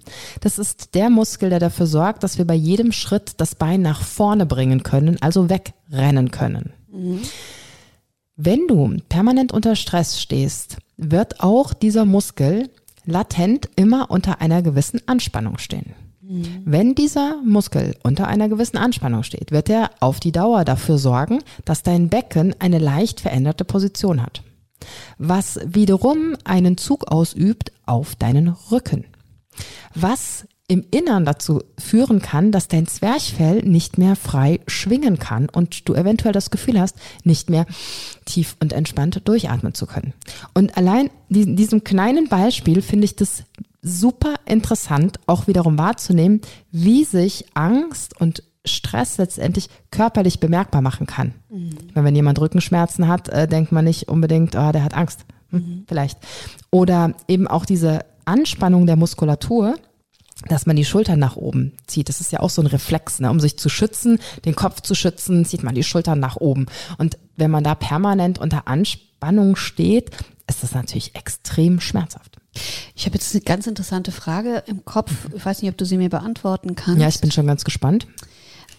Das 0.41 0.59
ist 0.59 0.95
der 0.95 1.09
Muskel, 1.09 1.49
der 1.49 1.59
dafür 1.59 1.87
sorgt, 1.87 2.23
dass 2.23 2.37
wir 2.37 2.45
bei 2.45 2.55
jedem 2.55 2.91
Schritt 2.91 3.33
das 3.37 3.55
Bein 3.55 3.81
nach 3.81 4.01
vorne 4.01 4.45
bringen 4.45 4.83
können, 4.83 5.21
also 5.21 5.49
wegrennen 5.49 6.31
können. 6.31 6.73
Mhm. 6.91 7.21
Wenn 8.35 8.67
du 8.67 8.97
permanent 9.09 9.51
unter 9.51 9.75
Stress 9.75 10.19
stehst, 10.19 10.77
wird 10.97 11.41
auch 11.41 11.73
dieser 11.73 12.05
Muskel 12.05 12.69
latent 13.05 13.69
immer 13.75 14.09
unter 14.09 14.41
einer 14.41 14.61
gewissen 14.61 15.01
Anspannung 15.07 15.57
stehen. 15.57 15.93
Wenn 16.25 16.95
dieser 16.95 17.41
Muskel 17.43 17.97
unter 18.01 18.27
einer 18.27 18.47
gewissen 18.47 18.77
Anspannung 18.77 19.23
steht, 19.23 19.51
wird 19.51 19.69
er 19.69 19.91
auf 19.99 20.21
die 20.21 20.31
Dauer 20.31 20.63
dafür 20.63 20.97
sorgen, 20.97 21.39
dass 21.65 21.83
dein 21.83 22.07
Becken 22.07 22.55
eine 22.59 22.79
leicht 22.79 23.19
veränderte 23.19 23.65
Position 23.65 24.21
hat, 24.21 24.41
was 25.17 25.59
wiederum 25.65 26.37
einen 26.45 26.77
Zug 26.77 27.11
ausübt 27.11 27.73
auf 27.85 28.15
deinen 28.15 28.47
Rücken, 28.71 29.03
was 29.95 30.47
im 30.69 30.85
Innern 30.91 31.25
dazu 31.25 31.61
führen 31.77 32.21
kann, 32.21 32.53
dass 32.53 32.69
dein 32.69 32.87
Zwerchfell 32.87 33.61
nicht 33.63 33.97
mehr 33.97 34.15
frei 34.15 34.61
schwingen 34.65 35.19
kann 35.19 35.49
und 35.49 35.89
du 35.89 35.93
eventuell 35.93 36.31
das 36.31 36.51
Gefühl 36.51 36.79
hast, 36.79 36.95
nicht 37.25 37.49
mehr 37.49 37.65
tief 38.23 38.55
und 38.61 38.71
entspannt 38.71 39.21
durchatmen 39.25 39.73
zu 39.73 39.87
können. 39.87 40.13
Und 40.53 40.77
allein 40.77 41.09
in 41.27 41.57
diesem 41.57 41.83
kleinen 41.83 42.29
Beispiel 42.29 42.81
finde 42.81 43.03
ich 43.03 43.17
das 43.17 43.43
super 43.83 44.35
interessant, 44.45 45.19
auch 45.27 45.47
wiederum 45.47 45.77
wahrzunehmen, 45.77 46.41
wie 46.71 47.03
sich 47.03 47.45
Angst 47.53 48.19
und 48.19 48.43
Stress 48.65 49.17
letztendlich 49.17 49.69
körperlich 49.91 50.39
bemerkbar 50.39 50.81
machen 50.81 51.05
kann. 51.05 51.35
Mhm. 51.49 51.75
Wenn 51.93 52.15
jemand 52.15 52.39
Rückenschmerzen 52.39 53.07
hat, 53.07 53.27
äh, 53.29 53.47
denkt 53.47 53.73
man 53.73 53.83
nicht 53.85 54.07
unbedingt, 54.07 54.55
oh, 54.55 54.71
der 54.71 54.83
hat 54.83 54.93
Angst. 54.93 55.25
Hm, 55.49 55.59
mhm. 55.59 55.83
Vielleicht. 55.87 56.17
Oder 56.71 57.13
eben 57.27 57.47
auch 57.47 57.65
diese 57.65 58.05
Anspannung 58.25 58.85
der 58.85 58.95
Muskulatur, 58.95 59.75
dass 60.47 60.65
man 60.65 60.75
die 60.75 60.85
Schultern 60.85 61.19
nach 61.19 61.35
oben 61.35 61.73
zieht. 61.87 62.09
Das 62.09 62.21
ist 62.21 62.31
ja 62.31 62.39
auch 62.39 62.49
so 62.49 62.61
ein 62.61 62.67
Reflex, 62.67 63.19
ne? 63.19 63.29
um 63.29 63.39
sich 63.39 63.57
zu 63.57 63.69
schützen, 63.69 64.19
den 64.45 64.55
Kopf 64.55 64.81
zu 64.81 64.95
schützen, 64.95 65.45
zieht 65.45 65.63
man 65.63 65.75
die 65.75 65.83
Schultern 65.83 66.19
nach 66.19 66.37
oben. 66.37 66.65
Und 66.97 67.17
wenn 67.35 67.51
man 67.51 67.63
da 67.63 67.75
permanent 67.75 68.39
unter 68.39 68.67
Anspannung 68.67 69.55
steht, 69.55 70.11
ist 70.47 70.63
das 70.63 70.73
natürlich 70.73 71.15
extrem 71.15 71.79
schmerzhaft. 71.79 72.39
Ich 72.95 73.05
habe 73.05 73.15
jetzt 73.15 73.33
eine 73.33 73.43
ganz 73.43 73.67
interessante 73.67 74.11
Frage 74.11 74.63
im 74.67 74.85
Kopf. 74.85 75.11
Ich 75.35 75.45
weiß 75.45 75.61
nicht, 75.61 75.71
ob 75.71 75.77
du 75.77 75.85
sie 75.85 75.97
mir 75.97 76.09
beantworten 76.09 76.75
kannst. 76.75 77.01
Ja, 77.01 77.07
ich 77.07 77.19
bin 77.19 77.31
schon 77.31 77.47
ganz 77.47 77.63
gespannt. 77.63 78.07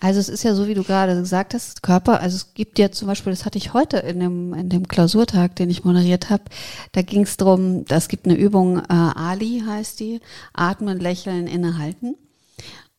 Also 0.01 0.21
es 0.21 0.29
ist 0.29 0.43
ja 0.43 0.55
so, 0.55 0.67
wie 0.67 0.75
du 0.75 0.83
gerade 0.83 1.15
gesagt 1.15 1.55
hast, 1.55 1.83
Körper, 1.83 2.21
also 2.21 2.37
es 2.37 2.53
gibt 2.53 2.79
ja 2.79 2.91
zum 2.91 3.09
Beispiel, 3.09 3.33
das 3.33 3.47
hatte 3.47 3.57
ich 3.57 3.73
heute 3.73 3.99
in 3.99 4.21
dem, 4.21 4.53
in 4.53 4.69
dem 4.69 4.87
Klausurtag, 4.87 5.57
den 5.57 5.71
ich 5.71 5.85
moderiert 5.85 6.29
habe, 6.29 6.45
da 6.93 7.01
ging 7.01 7.23
es 7.23 7.39
darum, 7.39 7.85
es 7.89 8.09
gibt 8.09 8.27
eine 8.27 8.35
Übung, 8.35 8.81
äh, 8.81 8.83
Ali 8.89 9.63
heißt 9.67 10.01
die, 10.01 10.21
atmen, 10.53 11.01
lächeln, 11.01 11.47
innehalten. 11.47 12.17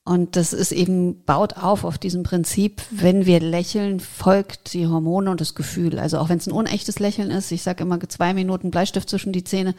Und 0.07 0.36
das 0.36 0.53
ist 0.53 0.72
eben, 0.72 1.23
baut 1.23 1.57
auf 1.57 1.84
auf 1.84 1.98
diesem 1.98 2.22
Prinzip, 2.22 2.84
wenn 2.91 3.26
wir 3.26 3.40
lächeln, 3.40 3.99
folgt 3.99 4.73
die 4.73 4.86
Hormone 4.86 5.32
und 5.32 5.41
das 5.41 5.56
Gefühl. 5.56 5.98
Also 5.98 6.19
auch 6.19 6.30
wenn 6.30 6.38
es 6.38 6.45
ein 6.45 6.53
unechtes 6.53 6.99
Lächeln 6.99 7.32
ist, 7.32 7.52
ich 7.52 7.64
sage 7.64 7.84
immer 7.84 7.99
zwei 8.07 8.36
Minuten 8.36 8.69
Bleistift 8.69 9.10
zwischen 9.10 9.34
die 9.34 9.44
Zähne, 9.44 9.73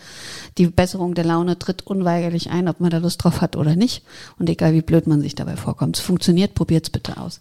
die 0.59 0.67
Besserung 0.67 1.15
der 1.15 1.25
Laune 1.25 1.61
tritt 1.61 1.87
unweigerlich 1.87 2.51
ein, 2.51 2.67
ob 2.67 2.81
man 2.81 2.91
da 2.91 2.99
Lust 2.99 3.23
drauf 3.23 3.41
hat 3.41 3.55
oder 3.55 3.77
nicht. 3.77 4.03
Und 4.37 4.51
egal 4.51 4.75
wie 4.75 4.83
blöd 4.83 5.07
man 5.07 5.21
sich 5.21 5.37
dabei 5.37 5.57
vorkommt. 5.57 5.97
Es 5.97 6.03
funktioniert, 6.03 6.55
probiert's 6.55 6.91
bitte 6.91 7.19
aus. 7.19 7.41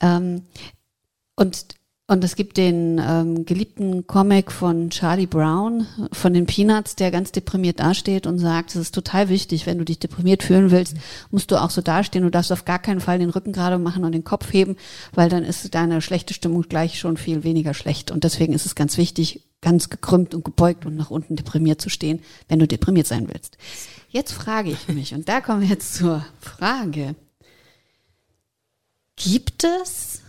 Ähm, 0.00 0.42
und 1.34 1.74
und 2.08 2.24
es 2.24 2.36
gibt 2.36 2.56
den 2.56 3.00
ähm, 3.02 3.46
geliebten 3.46 4.06
Comic 4.06 4.50
von 4.50 4.90
Charlie 4.90 5.26
Brown 5.26 5.86
von 6.12 6.34
den 6.34 6.46
Peanuts, 6.46 6.96
der 6.96 7.10
ganz 7.10 7.32
deprimiert 7.32 7.80
dasteht 7.80 8.26
und 8.26 8.38
sagt, 8.38 8.70
es 8.70 8.76
ist 8.76 8.94
total 8.94 9.28
wichtig, 9.28 9.66
wenn 9.66 9.78
du 9.78 9.84
dich 9.84 9.98
deprimiert 9.98 10.42
fühlen 10.42 10.70
willst, 10.70 10.96
musst 11.30 11.50
du 11.50 11.56
auch 11.56 11.70
so 11.70 11.80
dastehen. 11.80 12.24
Du 12.24 12.30
darfst 12.30 12.52
auf 12.52 12.64
gar 12.64 12.80
keinen 12.80 13.00
Fall 13.00 13.18
den 13.18 13.30
Rücken 13.30 13.52
gerade 13.52 13.78
machen 13.78 14.04
und 14.04 14.12
den 14.12 14.24
Kopf 14.24 14.52
heben, 14.52 14.76
weil 15.14 15.28
dann 15.28 15.44
ist 15.44 15.74
deine 15.74 16.02
schlechte 16.02 16.34
Stimmung 16.34 16.62
gleich 16.62 16.98
schon 16.98 17.16
viel 17.16 17.44
weniger 17.44 17.72
schlecht. 17.72 18.10
Und 18.10 18.24
deswegen 18.24 18.52
ist 18.52 18.66
es 18.66 18.74
ganz 18.74 18.98
wichtig, 18.98 19.44
ganz 19.60 19.88
gekrümmt 19.88 20.34
und 20.34 20.44
gebeugt 20.44 20.84
und 20.84 20.96
nach 20.96 21.10
unten 21.10 21.36
deprimiert 21.36 21.80
zu 21.80 21.88
stehen, 21.88 22.20
wenn 22.48 22.58
du 22.58 22.66
deprimiert 22.66 23.06
sein 23.06 23.28
willst. 23.32 23.56
Jetzt 24.10 24.32
frage 24.32 24.70
ich 24.70 24.88
mich, 24.88 25.14
und 25.14 25.28
da 25.28 25.40
kommen 25.40 25.62
wir 25.62 25.68
jetzt 25.68 25.94
zur 25.94 26.26
Frage. 26.40 27.14
Gibt 29.16 29.64
es 29.64 30.21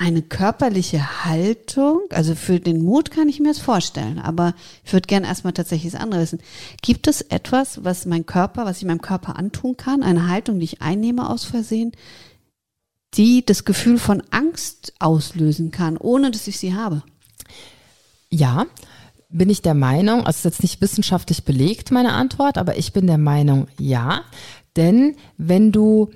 eine 0.00 0.22
körperliche 0.22 1.26
Haltung, 1.26 2.00
also 2.08 2.34
für 2.34 2.58
den 2.58 2.82
Mut 2.82 3.10
kann 3.10 3.28
ich 3.28 3.38
mir 3.38 3.48
das 3.48 3.58
vorstellen, 3.58 4.18
aber 4.18 4.54
ich 4.82 4.94
würde 4.94 5.06
gerne 5.06 5.26
erstmal 5.26 5.52
tatsächlich 5.52 5.92
das 5.92 6.00
andere 6.00 6.22
wissen. 6.22 6.40
Gibt 6.80 7.06
es 7.06 7.20
etwas, 7.20 7.84
was 7.84 8.06
mein 8.06 8.24
Körper, 8.24 8.64
was 8.64 8.78
ich 8.78 8.86
meinem 8.86 9.02
Körper 9.02 9.36
antun 9.36 9.76
kann, 9.76 10.02
eine 10.02 10.26
Haltung, 10.26 10.58
die 10.58 10.64
ich 10.64 10.80
einnehme 10.80 11.28
aus 11.28 11.44
Versehen, 11.44 11.92
die 13.12 13.44
das 13.44 13.66
Gefühl 13.66 13.98
von 13.98 14.22
Angst 14.30 14.94
auslösen 15.00 15.70
kann, 15.70 15.98
ohne 15.98 16.30
dass 16.30 16.46
ich 16.46 16.58
sie 16.58 16.74
habe? 16.74 17.02
Ja, 18.30 18.64
bin 19.28 19.50
ich 19.50 19.60
der 19.60 19.74
Meinung, 19.74 20.20
also 20.24 20.38
ist 20.38 20.44
jetzt 20.44 20.62
nicht 20.62 20.80
wissenschaftlich 20.80 21.44
belegt, 21.44 21.90
meine 21.90 22.14
Antwort, 22.14 22.56
aber 22.56 22.78
ich 22.78 22.94
bin 22.94 23.06
der 23.06 23.18
Meinung, 23.18 23.68
ja. 23.78 24.22
Denn 24.76 25.16
wenn 25.36 25.72
du 25.72 26.10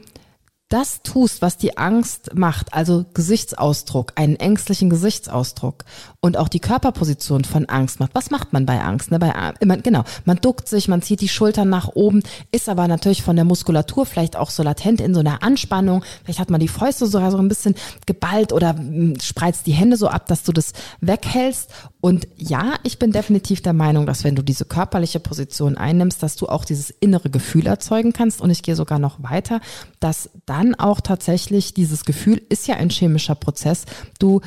das 0.74 1.02
tust, 1.02 1.40
was 1.40 1.56
die 1.56 1.78
Angst 1.78 2.34
macht, 2.34 2.74
also 2.74 3.04
Gesichtsausdruck, 3.14 4.12
einen 4.16 4.34
ängstlichen 4.34 4.90
Gesichtsausdruck 4.90 5.84
und 6.20 6.36
auch 6.36 6.48
die 6.48 6.58
Körperposition 6.58 7.44
von 7.44 7.66
Angst 7.66 8.00
macht. 8.00 8.12
Was 8.12 8.32
macht 8.32 8.52
man 8.52 8.66
bei 8.66 8.80
Angst? 8.80 9.12
Ne? 9.12 9.20
Bei, 9.20 9.52
immer, 9.60 9.76
genau, 9.76 10.02
man 10.24 10.38
duckt 10.38 10.66
sich, 10.66 10.88
man 10.88 11.00
zieht 11.00 11.20
die 11.20 11.28
Schultern 11.28 11.68
nach 11.68 11.90
oben, 11.94 12.24
ist 12.50 12.68
aber 12.68 12.88
natürlich 12.88 13.22
von 13.22 13.36
der 13.36 13.44
Muskulatur 13.44 14.04
vielleicht 14.04 14.34
auch 14.34 14.50
so 14.50 14.64
latent 14.64 15.00
in 15.00 15.14
so 15.14 15.20
einer 15.20 15.44
Anspannung. 15.44 16.02
Vielleicht 16.24 16.40
hat 16.40 16.50
man 16.50 16.58
die 16.58 16.66
Fäuste 16.66 17.06
sogar 17.06 17.30
so 17.30 17.38
ein 17.38 17.46
bisschen 17.46 17.76
geballt 18.06 18.52
oder 18.52 18.76
hm, 18.76 19.20
spreizt 19.20 19.68
die 19.68 19.72
Hände 19.74 19.96
so 19.96 20.08
ab, 20.08 20.26
dass 20.26 20.42
du 20.42 20.50
das 20.50 20.72
weghältst. 21.00 21.70
Und 22.00 22.26
ja, 22.36 22.74
ich 22.82 22.98
bin 22.98 23.12
definitiv 23.12 23.62
der 23.62 23.74
Meinung, 23.74 24.06
dass 24.06 24.24
wenn 24.24 24.34
du 24.34 24.42
diese 24.42 24.64
körperliche 24.64 25.20
Position 25.20 25.78
einnimmst, 25.78 26.20
dass 26.20 26.34
du 26.34 26.48
auch 26.48 26.64
dieses 26.64 26.90
innere 26.90 27.30
Gefühl 27.30 27.68
erzeugen 27.68 28.12
kannst. 28.12 28.40
Und 28.40 28.50
ich 28.50 28.64
gehe 28.64 28.74
sogar 28.74 28.98
noch 28.98 29.22
weiter, 29.22 29.60
dass 30.04 30.28
dann 30.44 30.74
auch 30.74 31.00
tatsächlich 31.00 31.72
dieses 31.72 32.04
Gefühl, 32.04 32.42
ist 32.50 32.66
ja 32.66 32.76
ein 32.76 32.90
chemischer 32.90 33.34
Prozess, 33.34 33.86
du 34.18 34.42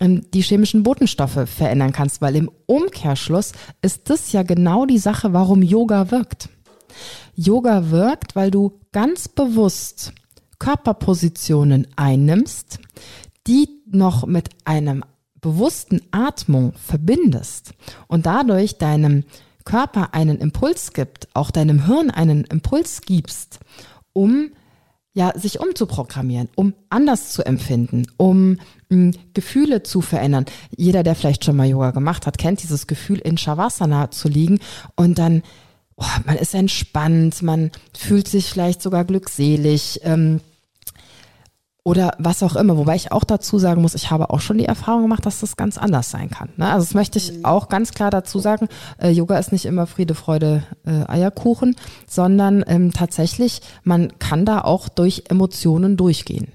ähm, 0.00 0.22
die 0.32 0.40
chemischen 0.40 0.84
Botenstoffe 0.84 1.46
verändern 1.50 1.92
kannst, 1.92 2.22
weil 2.22 2.34
im 2.34 2.50
Umkehrschluss 2.64 3.52
ist 3.82 4.08
das 4.08 4.32
ja 4.32 4.42
genau 4.42 4.86
die 4.86 4.96
Sache, 4.96 5.34
warum 5.34 5.62
Yoga 5.62 6.10
wirkt. 6.10 6.48
Yoga 7.34 7.90
wirkt, 7.90 8.36
weil 8.36 8.50
du 8.50 8.80
ganz 8.90 9.28
bewusst 9.28 10.14
Körperpositionen 10.58 11.88
einnimmst, 11.94 12.78
die 13.46 13.68
noch 13.90 14.24
mit 14.24 14.48
einem 14.64 15.04
bewussten 15.42 16.00
Atmung 16.10 16.72
verbindest 16.72 17.74
und 18.08 18.24
dadurch 18.24 18.78
deinem 18.78 19.24
Körper 19.66 20.14
einen 20.14 20.38
Impuls 20.38 20.94
gibt, 20.94 21.28
auch 21.34 21.50
deinem 21.50 21.84
Hirn 21.84 22.10
einen 22.10 22.44
Impuls 22.44 23.02
gibst, 23.02 23.60
um 24.14 24.52
ja, 25.14 25.32
sich 25.38 25.60
umzuprogrammieren, 25.60 26.48
um 26.54 26.74
anders 26.88 27.32
zu 27.32 27.44
empfinden, 27.44 28.06
um 28.16 28.52
mh, 28.52 28.58
hm, 28.90 29.10
Gefühle 29.34 29.82
zu 29.82 30.00
verändern. 30.00 30.46
Jeder, 30.76 31.02
der 31.02 31.14
vielleicht 31.14 31.44
schon 31.44 31.56
mal 31.56 31.68
Yoga 31.68 31.90
gemacht 31.90 32.26
hat, 32.26 32.38
kennt 32.38 32.62
dieses 32.62 32.86
Gefühl, 32.86 33.18
in 33.18 33.36
Shavasana 33.36 34.10
zu 34.10 34.28
liegen 34.28 34.60
und 34.96 35.18
dann, 35.18 35.42
oh, 35.96 36.04
man 36.24 36.36
ist 36.36 36.54
entspannt, 36.54 37.42
man 37.42 37.70
fühlt 37.96 38.26
sich 38.26 38.46
vielleicht 38.46 38.80
sogar 38.80 39.04
glückselig. 39.04 40.00
Ähm, 40.02 40.40
oder 41.84 42.14
was 42.18 42.42
auch 42.42 42.54
immer. 42.56 42.76
Wobei 42.76 42.94
ich 42.94 43.10
auch 43.10 43.24
dazu 43.24 43.58
sagen 43.58 43.82
muss, 43.82 43.94
ich 43.94 44.10
habe 44.10 44.30
auch 44.30 44.40
schon 44.40 44.58
die 44.58 44.66
Erfahrung 44.66 45.02
gemacht, 45.02 45.26
dass 45.26 45.40
das 45.40 45.56
ganz 45.56 45.78
anders 45.78 46.10
sein 46.10 46.30
kann. 46.30 46.50
Ne? 46.56 46.70
Also 46.70 46.86
das 46.86 46.94
möchte 46.94 47.18
ich 47.18 47.32
mhm. 47.32 47.44
auch 47.44 47.68
ganz 47.68 47.92
klar 47.92 48.10
dazu 48.10 48.38
sagen. 48.38 48.68
Äh, 48.98 49.10
Yoga 49.10 49.38
ist 49.38 49.52
nicht 49.52 49.64
immer 49.64 49.86
Friede, 49.86 50.14
Freude, 50.14 50.62
äh, 50.86 51.10
Eierkuchen, 51.10 51.76
sondern 52.06 52.64
ähm, 52.68 52.92
tatsächlich, 52.92 53.62
man 53.82 54.18
kann 54.18 54.44
da 54.44 54.60
auch 54.60 54.88
durch 54.88 55.24
Emotionen 55.28 55.96
durchgehen. 55.96 56.48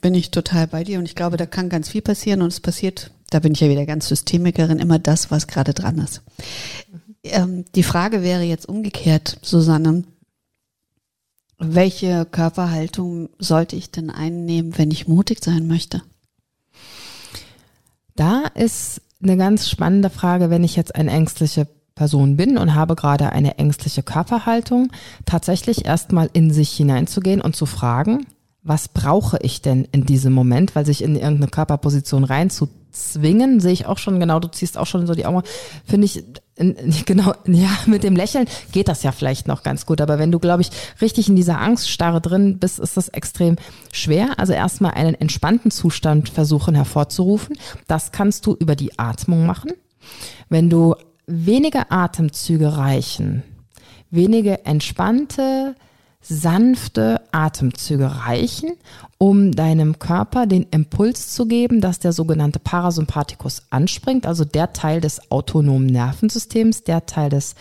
Bin 0.00 0.14
ich 0.14 0.30
total 0.30 0.66
bei 0.66 0.84
dir 0.84 0.98
und 0.98 1.04
ich 1.04 1.14
glaube, 1.14 1.36
da 1.36 1.46
kann 1.46 1.68
ganz 1.68 1.88
viel 1.88 2.02
passieren 2.02 2.40
und 2.40 2.48
es 2.48 2.60
passiert, 2.60 3.10
da 3.30 3.40
bin 3.40 3.52
ich 3.52 3.60
ja 3.60 3.68
wieder 3.68 3.84
ganz 3.84 4.08
Systemikerin, 4.08 4.78
immer 4.78 4.98
das, 4.98 5.30
was 5.30 5.46
gerade 5.46 5.74
dran 5.74 5.98
ist. 5.98 6.22
Mhm. 6.90 7.00
Ähm, 7.24 7.64
die 7.74 7.82
Frage 7.82 8.22
wäre 8.22 8.42
jetzt 8.42 8.68
umgekehrt, 8.68 9.38
Susanne 9.42 10.04
welche 11.62 12.26
Körperhaltung 12.26 13.30
sollte 13.38 13.76
ich 13.76 13.90
denn 13.90 14.10
einnehmen, 14.10 14.76
wenn 14.76 14.90
ich 14.90 15.08
mutig 15.08 15.42
sein 15.42 15.66
möchte? 15.68 16.02
Da 18.16 18.44
ist 18.54 19.00
eine 19.22 19.36
ganz 19.36 19.70
spannende 19.70 20.10
Frage, 20.10 20.50
wenn 20.50 20.64
ich 20.64 20.76
jetzt 20.76 20.94
eine 20.94 21.10
ängstliche 21.10 21.68
Person 21.94 22.36
bin 22.36 22.58
und 22.58 22.74
habe 22.74 22.96
gerade 22.96 23.30
eine 23.30 23.58
ängstliche 23.58 24.02
Körperhaltung, 24.02 24.90
tatsächlich 25.24 25.84
erstmal 25.84 26.28
in 26.32 26.52
sich 26.52 26.72
hineinzugehen 26.72 27.40
und 27.40 27.54
zu 27.54 27.66
fragen, 27.66 28.26
was 28.62 28.88
brauche 28.88 29.38
ich 29.42 29.62
denn 29.62 29.86
in 29.92 30.06
diesem 30.06 30.32
Moment, 30.32 30.74
weil 30.74 30.86
sich 30.86 31.02
in 31.02 31.16
irgendeine 31.16 31.48
Körperposition 31.48 32.24
reinzuzwingen, 32.24 33.60
sehe 33.60 33.72
ich 33.72 33.86
auch 33.86 33.98
schon, 33.98 34.20
genau, 34.20 34.40
du 34.40 34.48
ziehst 34.48 34.78
auch 34.78 34.86
schon 34.86 35.06
so 35.06 35.14
die 35.14 35.26
Augen, 35.26 35.42
finde 35.84 36.06
ich 36.06 36.24
genau, 37.06 37.34
ja, 37.46 37.70
mit 37.86 38.02
dem 38.02 38.16
Lächeln 38.16 38.46
geht 38.72 38.88
das 38.88 39.02
ja 39.02 39.12
vielleicht 39.12 39.48
noch 39.48 39.62
ganz 39.62 39.86
gut. 39.86 40.00
Aber 40.00 40.18
wenn 40.18 40.32
du, 40.32 40.38
glaube 40.38 40.62
ich, 40.62 40.70
richtig 41.00 41.28
in 41.28 41.36
dieser 41.36 41.60
Angststarre 41.60 42.20
drin 42.20 42.58
bist, 42.58 42.78
ist 42.78 42.96
das 42.96 43.08
extrem 43.08 43.56
schwer. 43.92 44.38
Also 44.38 44.52
erstmal 44.52 44.92
einen 44.92 45.14
entspannten 45.14 45.70
Zustand 45.70 46.28
versuchen 46.28 46.74
hervorzurufen. 46.74 47.56
Das 47.86 48.12
kannst 48.12 48.46
du 48.46 48.54
über 48.54 48.76
die 48.76 48.98
Atmung 48.98 49.46
machen. 49.46 49.72
Wenn 50.48 50.70
du 50.70 50.94
wenige 51.26 51.90
Atemzüge 51.90 52.76
reichen, 52.76 53.42
wenige 54.10 54.64
entspannte, 54.64 55.74
sanfte 56.22 57.20
Atemzüge 57.32 58.24
reichen, 58.24 58.72
um 59.18 59.52
deinem 59.52 59.98
Körper 59.98 60.46
den 60.46 60.66
Impuls 60.70 61.34
zu 61.34 61.46
geben, 61.46 61.80
dass 61.80 61.98
der 61.98 62.12
sogenannte 62.12 62.58
Parasympathikus 62.58 63.62
anspringt, 63.70 64.26
also 64.26 64.44
der 64.44 64.72
Teil 64.72 65.00
des 65.00 65.30
autonomen 65.30 65.86
Nervensystems, 65.86 66.84
der 66.84 67.06
Teil 67.06 67.30
des 67.30 67.54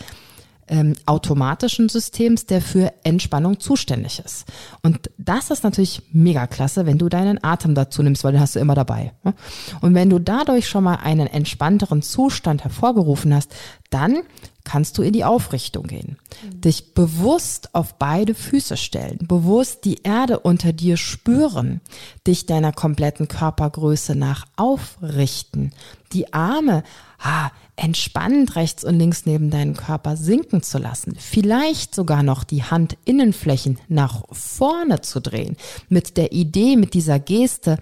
ähm, 0.71 0.95
automatischen 1.05 1.89
Systems, 1.89 2.45
der 2.45 2.61
für 2.61 2.93
Entspannung 3.03 3.59
zuständig 3.59 4.19
ist. 4.23 4.45
Und 4.81 5.11
das 5.17 5.51
ist 5.51 5.63
natürlich 5.63 6.01
mega 6.13 6.47
klasse, 6.47 6.85
wenn 6.85 6.97
du 6.97 7.09
deinen 7.09 7.43
Atem 7.43 7.75
dazu 7.75 8.01
nimmst, 8.01 8.23
weil 8.23 8.31
den 8.31 8.41
hast 8.41 8.55
du 8.55 8.59
immer 8.59 8.73
dabei. 8.73 9.11
Ne? 9.23 9.33
Und 9.81 9.93
wenn 9.93 10.09
du 10.09 10.17
dadurch 10.17 10.69
schon 10.69 10.85
mal 10.85 10.95
einen 10.95 11.27
entspannteren 11.27 12.01
Zustand 12.01 12.63
hervorgerufen 12.63 13.35
hast, 13.35 13.53
dann 13.89 14.21
kannst 14.63 14.97
du 14.97 15.01
in 15.01 15.11
die 15.11 15.25
Aufrichtung 15.25 15.87
gehen. 15.87 16.17
Mhm. 16.43 16.61
Dich 16.61 16.93
bewusst 16.93 17.75
auf 17.75 17.95
beide 17.95 18.33
Füße 18.33 18.77
stellen, 18.77 19.19
bewusst 19.21 19.83
die 19.83 20.03
Erde 20.03 20.39
unter 20.39 20.71
dir 20.71 20.95
spüren, 20.95 21.81
dich 22.25 22.45
deiner 22.45 22.71
kompletten 22.71 23.27
Körpergröße 23.27 24.15
nach 24.15 24.45
aufrichten, 24.55 25.73
die 26.13 26.33
Arme 26.33 26.83
ah, 27.21 27.51
entspannt 27.75 28.55
rechts 28.55 28.83
und 28.83 28.97
links 28.99 29.25
neben 29.25 29.49
deinen 29.49 29.75
Körper 29.75 30.15
sinken 30.15 30.61
zu 30.61 30.77
lassen, 30.77 31.15
vielleicht 31.17 31.95
sogar 31.95 32.23
noch 32.23 32.43
die 32.43 32.63
Handinnenflächen 32.63 33.79
nach 33.87 34.23
vorne 34.31 35.01
zu 35.01 35.19
drehen, 35.19 35.57
mit 35.89 36.17
der 36.17 36.31
Idee, 36.31 36.75
mit 36.75 36.93
dieser 36.93 37.19
Geste, 37.19 37.77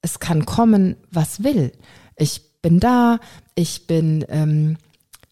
es 0.00 0.20
kann 0.20 0.46
kommen, 0.46 0.96
was 1.10 1.42
will. 1.42 1.72
Ich 2.16 2.60
bin 2.62 2.80
da, 2.80 3.18
ich 3.54 3.86
bin 3.86 4.24
ähm, 4.28 4.76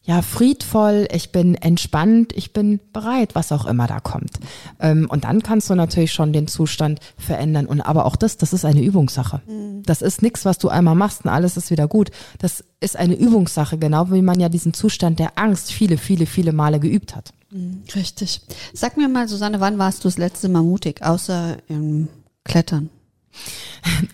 ja, 0.06 0.22
friedvoll, 0.22 1.08
ich 1.12 1.32
bin 1.32 1.56
entspannt, 1.56 2.32
ich 2.32 2.52
bin 2.52 2.78
bereit, 2.92 3.34
was 3.34 3.50
auch 3.50 3.66
immer 3.66 3.88
da 3.88 3.98
kommt. 3.98 4.38
Ähm, 4.78 5.08
und 5.10 5.24
dann 5.24 5.42
kannst 5.42 5.68
du 5.68 5.74
natürlich 5.74 6.12
schon 6.12 6.32
den 6.32 6.46
Zustand 6.46 7.00
verändern. 7.18 7.66
Und 7.66 7.80
aber 7.80 8.06
auch 8.06 8.14
das, 8.14 8.36
das 8.36 8.52
ist 8.52 8.64
eine 8.64 8.82
Übungssache. 8.82 9.42
Mhm. 9.48 9.82
Das 9.82 10.02
ist 10.02 10.22
nichts, 10.22 10.44
was 10.44 10.58
du 10.58 10.68
einmal 10.68 10.94
machst 10.94 11.24
und 11.24 11.30
alles 11.30 11.56
ist 11.56 11.72
wieder 11.72 11.88
gut. 11.88 12.12
Das 12.38 12.62
ist 12.78 12.96
eine 12.96 13.16
Übungssache, 13.16 13.78
genau 13.78 14.12
wie 14.12 14.22
man 14.22 14.38
ja 14.38 14.48
diesen 14.48 14.72
Zustand 14.72 15.18
der 15.18 15.36
Angst 15.38 15.72
viele, 15.72 15.98
viele, 15.98 16.26
viele 16.26 16.52
Male 16.52 16.78
geübt 16.78 17.16
hat. 17.16 17.32
Mhm, 17.50 17.82
richtig. 17.96 18.42
Sag 18.72 18.96
mir 18.96 19.08
mal, 19.08 19.26
Susanne, 19.26 19.58
wann 19.58 19.76
warst 19.78 20.04
du 20.04 20.08
das 20.08 20.18
letzte 20.18 20.48
Mal 20.48 20.62
mutig, 20.62 21.02
außer 21.02 21.56
im 21.66 22.08
Klettern? 22.44 22.90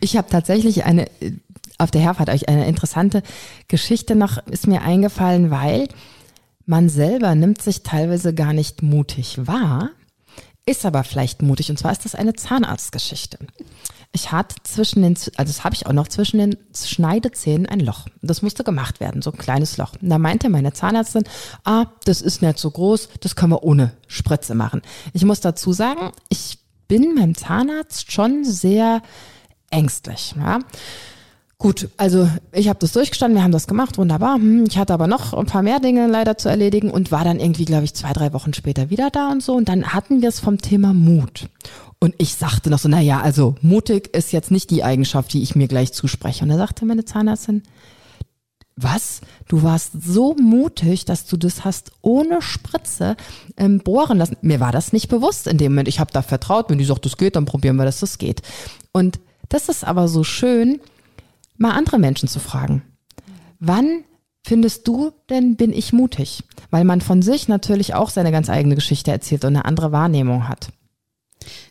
Ich 0.00 0.16
habe 0.16 0.28
tatsächlich 0.30 0.84
eine 0.84 1.06
auf 1.82 1.90
der 1.90 2.00
Herfahrt 2.00 2.30
euch 2.30 2.48
eine 2.48 2.66
interessante 2.66 3.22
Geschichte 3.68 4.14
noch 4.14 4.38
ist 4.46 4.66
mir 4.66 4.82
eingefallen, 4.82 5.50
weil 5.50 5.88
man 6.66 6.88
selber 6.88 7.34
nimmt 7.34 7.60
sich 7.60 7.82
teilweise 7.82 8.34
gar 8.34 8.52
nicht 8.52 8.82
mutig 8.82 9.46
wahr, 9.46 9.90
ist 10.64 10.86
aber 10.86 11.02
vielleicht 11.04 11.42
mutig. 11.42 11.70
Und 11.70 11.78
zwar 11.78 11.92
ist 11.92 12.04
das 12.04 12.14
eine 12.14 12.34
Zahnarztgeschichte. 12.34 13.38
Ich 14.12 14.30
hatte 14.30 14.54
zwischen 14.62 15.02
den, 15.02 15.14
also 15.14 15.50
das 15.50 15.64
habe 15.64 15.74
ich 15.74 15.86
auch 15.86 15.92
noch 15.92 16.06
zwischen 16.06 16.38
den 16.38 16.56
Schneidezähnen 16.74 17.66
ein 17.66 17.80
Loch. 17.80 18.06
Das 18.20 18.42
musste 18.42 18.62
gemacht 18.62 19.00
werden, 19.00 19.22
so 19.22 19.32
ein 19.32 19.38
kleines 19.38 19.78
Loch. 19.78 19.94
Und 20.00 20.10
da 20.10 20.18
meinte 20.18 20.50
meine 20.50 20.72
Zahnärztin, 20.72 21.24
ah, 21.64 21.86
das 22.04 22.20
ist 22.20 22.42
nicht 22.42 22.58
so 22.58 22.70
groß, 22.70 23.08
das 23.20 23.34
können 23.36 23.52
wir 23.52 23.64
ohne 23.64 23.92
Spritze 24.06 24.54
machen. 24.54 24.82
Ich 25.14 25.24
muss 25.24 25.40
dazu 25.40 25.72
sagen, 25.72 26.12
ich 26.28 26.58
bin 26.88 27.14
beim 27.16 27.34
Zahnarzt 27.34 28.12
schon 28.12 28.44
sehr 28.44 29.02
ängstlich. 29.70 30.34
Ja. 30.38 30.60
Gut, 31.62 31.90
also 31.96 32.28
ich 32.50 32.68
habe 32.68 32.80
das 32.80 32.90
durchgestanden, 32.90 33.38
wir 33.38 33.44
haben 33.44 33.52
das 33.52 33.68
gemacht, 33.68 33.96
wunderbar. 33.96 34.34
Hm, 34.34 34.64
ich 34.68 34.78
hatte 34.78 34.92
aber 34.92 35.06
noch 35.06 35.32
ein 35.32 35.46
paar 35.46 35.62
mehr 35.62 35.78
Dinge 35.78 36.08
leider 36.08 36.36
zu 36.36 36.48
erledigen 36.48 36.90
und 36.90 37.12
war 37.12 37.22
dann 37.22 37.38
irgendwie, 37.38 37.66
glaube 37.66 37.84
ich, 37.84 37.94
zwei, 37.94 38.12
drei 38.12 38.32
Wochen 38.32 38.52
später 38.52 38.90
wieder 38.90 39.10
da 39.10 39.30
und 39.30 39.44
so. 39.44 39.54
Und 39.54 39.68
dann 39.68 39.94
hatten 39.94 40.22
wir 40.22 40.28
es 40.28 40.40
vom 40.40 40.58
Thema 40.58 40.92
Mut. 40.92 41.48
Und 42.00 42.16
ich 42.18 42.34
sagte 42.34 42.68
noch 42.68 42.80
so, 42.80 42.88
na 42.88 43.00
ja, 43.00 43.20
also 43.20 43.54
mutig 43.62 44.08
ist 44.12 44.32
jetzt 44.32 44.50
nicht 44.50 44.70
die 44.70 44.82
Eigenschaft, 44.82 45.32
die 45.32 45.40
ich 45.40 45.54
mir 45.54 45.68
gleich 45.68 45.92
zuspreche. 45.92 46.42
Und 46.42 46.48
da 46.48 46.56
sagte 46.56 46.84
meine 46.84 47.04
Zahnärztin, 47.04 47.62
was? 48.74 49.20
Du 49.46 49.62
warst 49.62 49.92
so 50.02 50.34
mutig, 50.34 51.04
dass 51.04 51.26
du 51.26 51.36
das 51.36 51.64
hast 51.64 51.92
ohne 52.00 52.42
Spritze 52.42 53.16
ähm, 53.56 53.78
bohren 53.78 54.18
lassen. 54.18 54.36
Mir 54.40 54.58
war 54.58 54.72
das 54.72 54.92
nicht 54.92 55.06
bewusst 55.06 55.46
in 55.46 55.58
dem 55.58 55.74
Moment. 55.74 55.86
Ich 55.86 56.00
habe 56.00 56.10
da 56.12 56.22
vertraut, 56.22 56.70
wenn 56.70 56.78
die 56.78 56.84
sagt, 56.84 57.06
das 57.06 57.16
geht, 57.16 57.36
dann 57.36 57.44
probieren 57.44 57.76
wir, 57.76 57.84
dass 57.84 58.00
das 58.00 58.18
geht. 58.18 58.42
Und 58.90 59.20
das 59.48 59.68
ist 59.68 59.84
aber 59.84 60.08
so 60.08 60.24
schön, 60.24 60.80
mal 61.62 61.72
andere 61.72 61.98
Menschen 61.98 62.28
zu 62.28 62.40
fragen. 62.40 62.82
Wann 63.58 64.04
findest 64.44 64.86
du 64.86 65.12
denn, 65.30 65.56
bin 65.56 65.72
ich 65.72 65.92
mutig? 65.92 66.44
Weil 66.70 66.84
man 66.84 67.00
von 67.00 67.22
sich 67.22 67.48
natürlich 67.48 67.94
auch 67.94 68.10
seine 68.10 68.32
ganz 68.32 68.50
eigene 68.50 68.74
Geschichte 68.74 69.10
erzählt 69.10 69.44
und 69.44 69.56
eine 69.56 69.64
andere 69.64 69.92
Wahrnehmung 69.92 70.48
hat. 70.48 70.68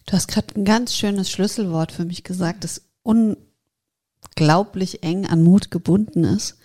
Du 0.05 0.13
hast 0.13 0.27
gerade 0.27 0.47
ein 0.55 0.65
ganz 0.65 0.95
schönes 0.95 1.29
Schlüsselwort 1.29 1.91
für 1.91 2.05
mich 2.05 2.23
gesagt, 2.23 2.63
das 2.63 2.81
unglaublich 3.03 5.03
eng 5.03 5.27
an 5.27 5.43
Mut 5.43 5.71
gebunden 5.71 6.23
ist, 6.23 6.57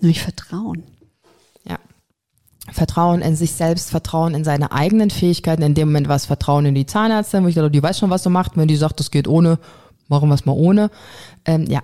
nämlich 0.00 0.22
Vertrauen. 0.22 0.84
Ja. 1.64 1.78
Vertrauen 2.70 3.22
in 3.22 3.36
sich 3.36 3.52
selbst, 3.52 3.90
Vertrauen 3.90 4.34
in 4.34 4.44
seine 4.44 4.72
eigenen 4.72 5.10
Fähigkeiten. 5.10 5.62
In 5.62 5.74
dem 5.74 5.88
Moment 5.88 6.08
war 6.08 6.16
es 6.16 6.26
Vertrauen 6.26 6.66
in 6.66 6.74
die 6.74 6.86
Zahnärztin, 6.86 7.44
wo 7.44 7.48
ich 7.48 7.54
dachte, 7.54 7.70
die 7.70 7.82
weiß 7.82 7.98
schon, 7.98 8.10
was 8.10 8.22
sie 8.22 8.30
macht. 8.30 8.56
Wenn 8.56 8.68
die 8.68 8.76
sagt, 8.76 9.00
das 9.00 9.10
geht 9.10 9.28
ohne, 9.28 9.58
machen 10.08 10.28
wir 10.28 10.34
es 10.34 10.46
mal 10.46 10.52
ohne. 10.52 10.90
Ähm, 11.44 11.66
ja, 11.66 11.82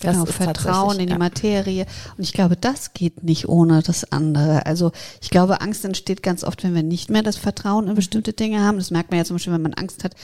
das 0.00 0.14
genau, 0.14 0.26
Vertrauen 0.26 0.98
in 0.98 1.08
die 1.08 1.18
Materie. 1.18 1.86
Und 2.16 2.24
ich 2.24 2.32
glaube, 2.32 2.56
das 2.56 2.92
geht 2.92 3.22
nicht 3.22 3.48
ohne 3.48 3.82
das 3.82 4.10
andere. 4.12 4.66
Also 4.66 4.92
ich 5.20 5.30
glaube, 5.30 5.60
Angst 5.60 5.84
entsteht 5.84 6.22
ganz 6.22 6.44
oft, 6.44 6.64
wenn 6.64 6.74
wir 6.74 6.82
nicht 6.82 7.10
mehr 7.10 7.22
das 7.22 7.36
Vertrauen 7.36 7.88
in 7.88 7.94
bestimmte 7.94 8.32
Dinge 8.32 8.62
haben. 8.62 8.78
Das 8.78 8.90
merkt 8.90 9.10
man 9.10 9.18
ja 9.18 9.24
zum 9.24 9.36
Beispiel, 9.36 9.52
wenn 9.52 9.62
man 9.62 9.74
Angst 9.74 10.04
hat, 10.04 10.14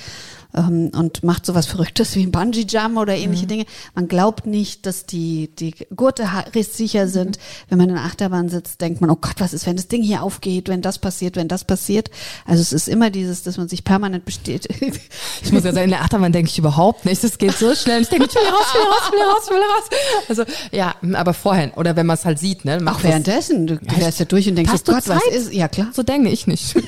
ähm, 0.54 0.90
und 0.94 1.22
macht 1.22 1.46
sowas 1.46 1.66
Verrücktes 1.66 2.14
wie 2.16 2.22
ein 2.22 2.32
Bungee-Jump 2.32 2.98
oder 2.98 3.16
ähnliche 3.16 3.44
mhm. 3.44 3.48
Dinge. 3.48 3.66
Man 3.94 4.08
glaubt 4.08 4.46
nicht, 4.46 4.86
dass 4.86 5.06
die, 5.06 5.50
die 5.56 5.74
Gurte 5.94 6.28
sicher 6.54 7.08
sind. 7.08 7.36
Mhm. 7.36 7.40
Wenn 7.68 7.78
man 7.78 7.88
in 7.88 7.94
der 7.94 8.04
Achterbahn 8.04 8.48
sitzt, 8.48 8.80
denkt 8.80 9.00
man, 9.00 9.10
oh 9.10 9.16
Gott, 9.16 9.36
was 9.38 9.52
ist, 9.52 9.66
wenn 9.66 9.76
das 9.76 9.88
Ding 9.88 10.02
hier 10.02 10.22
aufgeht, 10.22 10.68
wenn 10.68 10.82
das 10.82 10.98
passiert, 10.98 11.36
wenn 11.36 11.48
das 11.48 11.64
passiert. 11.64 12.10
Also 12.44 12.62
es 12.62 12.72
ist 12.72 12.88
immer 12.88 13.10
dieses, 13.10 13.42
dass 13.42 13.56
man 13.58 13.68
sich 13.68 13.84
permanent 13.84 14.24
besteht. 14.24 14.68
Ich 15.42 15.52
muss 15.52 15.64
ja 15.64 15.72
sagen, 15.72 15.84
in 15.84 15.90
der 15.90 16.00
Achterbahn 16.02 16.32
denke 16.32 16.50
ich 16.50 16.58
überhaupt 16.58 17.04
nicht. 17.04 17.22
Es 17.22 17.38
geht 17.38 17.52
so 17.52 17.74
schnell. 17.74 18.02
Ich 18.02 18.08
denke, 18.08 18.26
ich 18.26 18.34
will 18.34 18.42
raus, 18.42 18.66
will 18.72 18.82
raus, 18.82 19.10
will 19.10 19.20
raus, 19.20 19.50
will 19.50 19.58
raus. 19.58 19.84
Also, 20.28 20.44
ja, 20.72 20.94
aber 21.14 21.34
vorhin. 21.34 21.70
Oder 21.72 21.94
wenn 21.94 22.06
man 22.06 22.14
es 22.14 22.24
halt 22.24 22.38
sieht, 22.38 22.64
ne? 22.64 22.80
Auch 22.86 23.02
währenddessen. 23.02 23.66
Du, 23.66 23.78
wärst 23.96 24.18
ja 24.18 24.24
durch 24.24 24.48
und 24.48 24.56
denkst, 24.56 24.72
Hast 24.72 24.88
oh 24.88 24.92
du 24.92 24.98
Gott, 24.98 25.08
was 25.08 25.22
Zeit? 25.22 25.32
ist? 25.32 25.52
Ja, 25.52 25.68
klar. 25.68 25.88
So 25.92 26.02
denke 26.02 26.30
ich 26.30 26.46
nicht. 26.46 26.74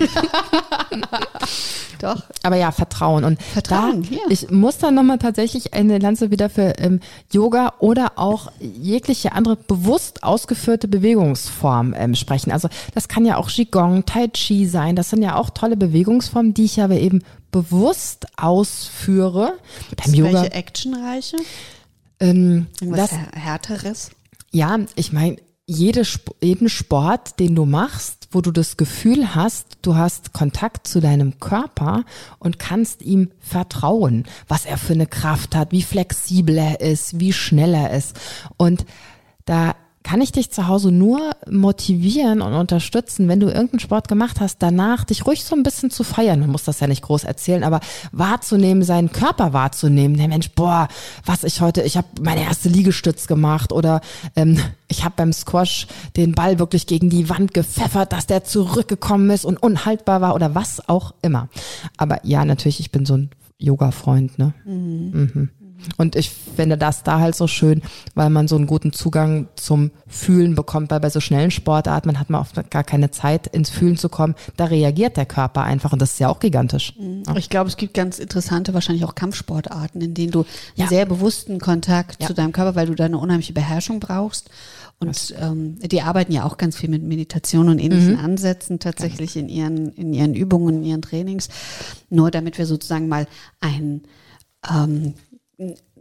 Doch. 2.00 2.22
Aber 2.42 2.56
ja, 2.56 2.72
Vertrauen. 2.72 3.24
Und 3.24 3.38
Vertrauen, 3.48 4.02
da, 4.02 4.10
ja. 4.16 4.20
ich 4.28 4.50
muss 4.50 4.78
dann 4.78 4.94
nochmal 4.94 5.18
tatsächlich 5.18 5.74
eine 5.74 5.98
Lanze 5.98 6.30
wieder 6.30 6.50
für 6.50 6.78
ähm, 6.78 7.00
Yoga 7.32 7.74
oder 7.78 8.12
auch 8.16 8.50
jegliche 8.60 9.32
andere 9.32 9.56
bewusst 9.56 10.22
ausgeführte 10.22 10.88
Bewegungsform 10.88 11.94
ähm, 11.96 12.14
sprechen. 12.14 12.50
Also 12.52 12.68
das 12.94 13.08
kann 13.08 13.24
ja 13.24 13.36
auch 13.36 13.48
Qigong, 13.48 14.04
Tai 14.04 14.28
Chi 14.28 14.66
sein. 14.66 14.96
Das 14.96 15.10
sind 15.10 15.22
ja 15.22 15.36
auch 15.36 15.50
tolle 15.50 15.76
Bewegungsformen, 15.76 16.54
die 16.54 16.64
ich 16.64 16.80
aber 16.80 16.96
eben 16.96 17.22
bewusst 17.50 18.26
ausführe. 18.36 19.54
Beim 20.04 20.14
Yoga. 20.14 20.42
Welche 20.42 20.52
actionreiche? 20.52 21.36
Ähm, 22.20 22.66
Irgendwas 22.80 23.10
das, 23.10 23.18
Här- 23.18 23.32
härteres? 23.40 24.10
ja, 24.50 24.78
ich 24.96 25.12
meine, 25.12 25.36
jede, 25.66 26.02
jeden 26.42 26.68
Sport, 26.68 27.38
den 27.38 27.54
du 27.54 27.64
machst, 27.66 28.17
wo 28.30 28.40
du 28.40 28.50
das 28.50 28.76
Gefühl 28.76 29.34
hast, 29.34 29.78
du 29.82 29.96
hast 29.96 30.32
Kontakt 30.32 30.86
zu 30.86 31.00
deinem 31.00 31.40
Körper 31.40 32.04
und 32.38 32.58
kannst 32.58 33.02
ihm 33.02 33.30
vertrauen, 33.40 34.24
was 34.48 34.66
er 34.66 34.78
für 34.78 34.92
eine 34.92 35.06
Kraft 35.06 35.54
hat, 35.54 35.72
wie 35.72 35.82
flexibel 35.82 36.58
er 36.58 36.80
ist, 36.80 37.20
wie 37.20 37.32
schnell 37.32 37.74
er 37.74 37.96
ist. 37.96 38.18
Und 38.56 38.84
da 39.44 39.74
kann 40.02 40.20
ich 40.20 40.32
dich 40.32 40.50
zu 40.50 40.68
Hause 40.68 40.90
nur 40.90 41.32
motivieren 41.50 42.40
und 42.40 42.54
unterstützen, 42.54 43.28
wenn 43.28 43.40
du 43.40 43.48
irgendeinen 43.48 43.80
Sport 43.80 44.08
gemacht 44.08 44.40
hast, 44.40 44.62
danach 44.62 45.04
dich 45.04 45.26
ruhig 45.26 45.44
so 45.44 45.54
ein 45.54 45.62
bisschen 45.62 45.90
zu 45.90 46.04
feiern. 46.04 46.40
Man 46.40 46.50
muss 46.50 46.64
das 46.64 46.80
ja 46.80 46.86
nicht 46.86 47.02
groß 47.02 47.24
erzählen, 47.24 47.64
aber 47.64 47.80
wahrzunehmen, 48.12 48.82
seinen 48.82 49.12
Körper 49.12 49.52
wahrzunehmen. 49.52 50.16
Der 50.16 50.28
Mensch, 50.28 50.50
boah, 50.52 50.88
was 51.24 51.44
ich 51.44 51.60
heute, 51.60 51.82
ich 51.82 51.96
habe 51.96 52.06
meine 52.20 52.42
erste 52.42 52.68
Liegestütz 52.68 53.26
gemacht 53.26 53.72
oder 53.72 54.00
ähm, 54.36 54.58
ich 54.86 55.04
habe 55.04 55.14
beim 55.16 55.32
Squash 55.32 55.86
den 56.16 56.32
Ball 56.32 56.58
wirklich 56.58 56.86
gegen 56.86 57.10
die 57.10 57.28
Wand 57.28 57.52
gepfeffert, 57.52 58.12
dass 58.12 58.26
der 58.26 58.44
zurückgekommen 58.44 59.30
ist 59.30 59.44
und 59.44 59.62
unhaltbar 59.62 60.20
war 60.20 60.34
oder 60.34 60.54
was 60.54 60.88
auch 60.88 61.12
immer. 61.22 61.48
Aber 61.96 62.24
ja, 62.24 62.44
natürlich, 62.44 62.80
ich 62.80 62.92
bin 62.92 63.04
so 63.04 63.14
ein 63.14 63.30
Yoga-Freund, 63.58 64.38
ne? 64.38 64.54
Mhm. 64.64 65.50
Und 65.96 66.16
ich 66.16 66.30
finde 66.30 66.76
das 66.76 67.02
da 67.02 67.20
halt 67.20 67.34
so 67.34 67.46
schön, 67.46 67.82
weil 68.14 68.30
man 68.30 68.48
so 68.48 68.56
einen 68.56 68.66
guten 68.66 68.92
Zugang 68.92 69.48
zum 69.56 69.90
Fühlen 70.06 70.54
bekommt, 70.54 70.90
weil 70.90 71.00
bei 71.00 71.10
so 71.10 71.20
schnellen 71.20 71.50
Sportarten, 71.50 72.08
man 72.08 72.18
hat 72.20 72.30
man 72.30 72.40
oft 72.40 72.70
gar 72.70 72.84
keine 72.84 73.10
Zeit, 73.10 73.46
ins 73.46 73.70
Fühlen 73.70 73.96
zu 73.96 74.08
kommen. 74.08 74.34
Da 74.56 74.64
reagiert 74.66 75.16
der 75.16 75.26
Körper 75.26 75.62
einfach 75.62 75.92
und 75.92 76.02
das 76.02 76.12
ist 76.12 76.18
ja 76.18 76.28
auch 76.28 76.40
gigantisch. 76.40 76.94
Ich 77.36 77.48
glaube, 77.48 77.68
es 77.68 77.76
gibt 77.76 77.94
ganz 77.94 78.18
interessante, 78.18 78.74
wahrscheinlich 78.74 79.04
auch 79.04 79.14
Kampfsportarten, 79.14 80.00
in 80.00 80.14
denen 80.14 80.32
du 80.32 80.44
Ja. 80.74 80.86
sehr 80.88 81.06
bewussten 81.06 81.58
Kontakt 81.60 82.20
Ja. 82.20 82.26
zu 82.26 82.34
deinem 82.34 82.52
Körper, 82.52 82.74
weil 82.74 82.86
du 82.86 82.94
da 82.94 83.04
eine 83.04 83.18
unheimliche 83.18 83.52
Beherrschung 83.52 84.00
brauchst. 84.00 84.50
Und 85.00 85.32
ähm, 85.40 85.78
die 85.80 86.02
arbeiten 86.02 86.32
ja 86.32 86.42
auch 86.44 86.56
ganz 86.56 86.76
viel 86.76 86.90
mit 86.90 87.04
Meditation 87.04 87.68
und 87.68 87.78
ähnlichen 87.78 88.14
Mhm. 88.14 88.24
Ansätzen 88.24 88.80
tatsächlich 88.80 89.36
in 89.36 89.48
ihren, 89.48 89.92
in 89.94 90.12
ihren 90.12 90.34
Übungen, 90.34 90.78
in 90.78 90.84
ihren 90.84 91.02
Trainings. 91.02 91.48
Nur 92.10 92.32
damit 92.32 92.58
wir 92.58 92.66
sozusagen 92.66 93.06
mal 93.06 93.28
ein 93.60 94.02
ähm, 94.68 95.14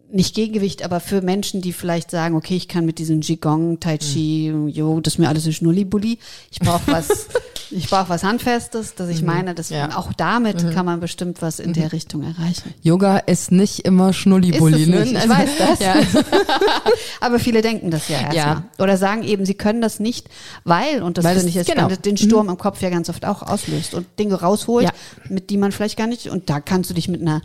nicht 0.10 0.36
Gegengewicht, 0.36 0.84
aber 0.84 1.00
für 1.00 1.22
Menschen, 1.22 1.62
die 1.62 1.74
vielleicht 1.74 2.12
sagen, 2.12 2.36
okay, 2.36 2.56
ich 2.56 2.68
kann 2.68 2.86
mit 2.86 3.00
diesem 3.00 3.20
Qigong, 3.20 3.80
Tai 3.80 3.98
Chi, 3.98 4.54
Jo, 4.68 5.02
das 5.02 5.16
ist 5.16 5.18
mir 5.18 5.28
alles 5.28 5.46
ein 5.46 5.54
Schnullibulli. 5.54 6.20
Ich 6.50 6.60
brauche 6.60 6.84
was, 6.92 7.28
ich 7.72 7.90
brauche 7.90 8.08
was 8.08 8.24
Handfestes, 8.24 8.96
dass 8.96 9.10
ich 9.10 9.22
meine, 9.22 9.54
dass 9.54 9.70
Ja. 9.70 9.98
auch 9.98 10.14
damit 10.14 10.72
kann 10.72 10.86
man 10.86 11.02
bestimmt 11.02 11.42
was 11.42 11.60
in 11.60 11.74
der 11.74 11.92
Richtung 11.92 12.24
erreichen. 12.24 12.74
Yoga 12.82 13.18
ist 13.18 13.52
nicht 13.52 13.80
immer 13.80 14.14
Schnullibulli. 14.14 14.88
Ne? 14.88 15.04
ich 15.04 15.14
weiß 15.30 15.50
das. 15.58 15.80
Ja. 15.80 15.96
Aber 17.20 17.40
viele 17.40 17.62
denken 17.62 17.92
das 17.92 18.08
ja 18.08 18.20
erstmal. 18.20 18.36
Ja. 18.36 18.64
Oder 18.80 18.96
sagen 18.98 19.24
eben, 19.24 19.46
sie 19.46 19.56
können 19.56 19.82
das 19.82 20.00
nicht, 20.00 20.30
weil, 20.64 21.04
und 21.04 21.18
das 21.18 21.26
finde 21.26 21.50
ich 21.50 21.56
jetzt 21.56 21.70
genau. 21.70 21.90
den 21.90 22.16
Sturm 22.16 22.48
im 22.48 22.58
Kopf 22.58 22.82
ja 22.82 22.90
ganz 22.90 23.10
oft 23.10 23.26
auch 23.26 23.42
auslöst 23.42 23.94
und 23.94 24.08
Dinge 24.20 24.36
rausholt, 24.36 24.90
mit 25.28 25.50
die 25.50 25.58
man 25.58 25.74
vielleicht 25.74 25.98
gar 25.98 26.08
nicht, 26.08 26.30
und 26.30 26.50
da 26.50 26.62
kannst 26.62 26.90
du 26.90 26.94
dich 26.94 27.10
mit 27.10 27.22
einer 27.22 27.42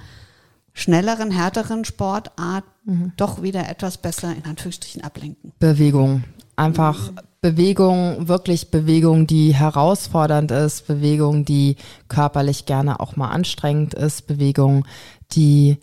schnelleren, 0.75 1.31
härteren 1.31 1.85
Sportart 1.85 2.65
Mhm. 2.85 3.13
doch 3.17 3.43
wieder 3.43 3.69
etwas 3.69 3.99
besser 3.99 4.35
in 4.35 4.45
Anführungsstrichen 4.45 5.05
ablenken. 5.05 5.53
Bewegung. 5.61 6.25
Einfach 6.57 7.13
Bewegung, 7.41 8.29
wirklich 8.29 8.71
Bewegung, 8.71 9.27
die 9.27 9.55
herausfordernd 9.55 10.51
ist, 10.51 10.87
Bewegung, 10.87 11.45
die 11.45 11.77
körperlich 12.09 12.67
gerne 12.67 13.01
auch 13.01 13.17
mal 13.17 13.29
anstrengend 13.29 13.95
ist, 13.95 14.27
Bewegung, 14.27 14.85
die, 15.33 15.79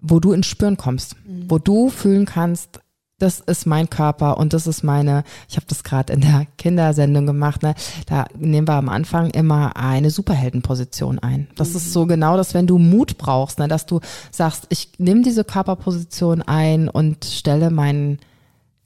wo 0.00 0.20
du 0.20 0.32
ins 0.32 0.46
Spüren 0.46 0.76
kommst, 0.76 1.16
wo 1.46 1.58
du 1.58 1.88
fühlen 1.90 2.26
kannst, 2.26 2.80
das 3.18 3.40
ist 3.40 3.66
mein 3.66 3.90
Körper 3.90 4.38
und 4.38 4.52
das 4.52 4.68
ist 4.68 4.84
meine, 4.84 5.24
ich 5.48 5.56
habe 5.56 5.66
das 5.68 5.82
gerade 5.82 6.12
in 6.12 6.20
der 6.20 6.46
Kindersendung 6.56 7.26
gemacht, 7.26 7.62
ne? 7.62 7.74
da 8.06 8.26
nehmen 8.38 8.68
wir 8.68 8.74
am 8.74 8.88
Anfang 8.88 9.30
immer 9.30 9.76
eine 9.76 10.10
Superheldenposition 10.10 11.18
ein. 11.18 11.48
Das 11.56 11.74
ist 11.74 11.92
so 11.92 12.06
genau 12.06 12.36
das, 12.36 12.54
wenn 12.54 12.68
du 12.68 12.78
Mut 12.78 13.18
brauchst, 13.18 13.58
ne? 13.58 13.66
dass 13.66 13.86
du 13.86 14.00
sagst, 14.30 14.66
ich 14.68 14.90
nehme 14.98 15.22
diese 15.22 15.42
Körperposition 15.42 16.42
ein 16.42 16.88
und 16.88 17.24
stelle 17.24 17.70
mein 17.70 18.20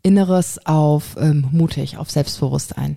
Inneres 0.03 0.59
auf 0.67 1.17
ähm, 1.21 1.49
mutig, 1.53 1.99
auf 1.99 2.11
selbstbewusst 2.11 2.77
ein. 2.77 2.97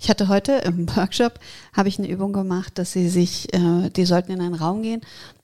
Ich 0.00 0.08
hatte 0.08 0.28
heute 0.28 0.52
im 0.52 0.88
Workshop, 0.96 1.38
habe 1.74 1.88
ich 1.88 1.98
eine 1.98 2.08
Übung 2.08 2.32
gemacht, 2.32 2.78
dass 2.78 2.90
sie 2.92 3.08
sich, 3.08 3.52
äh, 3.54 3.90
die 3.90 4.06
sollten 4.06 4.32
in 4.32 4.40
einen 4.40 4.54
Raum 4.54 4.82
gehen 4.82 5.02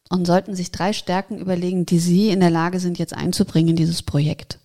und 0.09 0.27
sollten 0.27 0.57
sich 0.57 0.73
drei 0.73 0.93
Stärken 0.95 1.39
überlegen, 1.39 1.85
die 1.85 2.01
sie 2.01 2.31
in 2.31 2.41
der 2.41 2.51
Lage 2.51 2.81
sind, 2.81 2.99
jetzt 2.99 3.15
einzubringen 3.15 3.71
in 3.71 3.77
dieses 3.77 4.03
Projekt. 4.03 4.60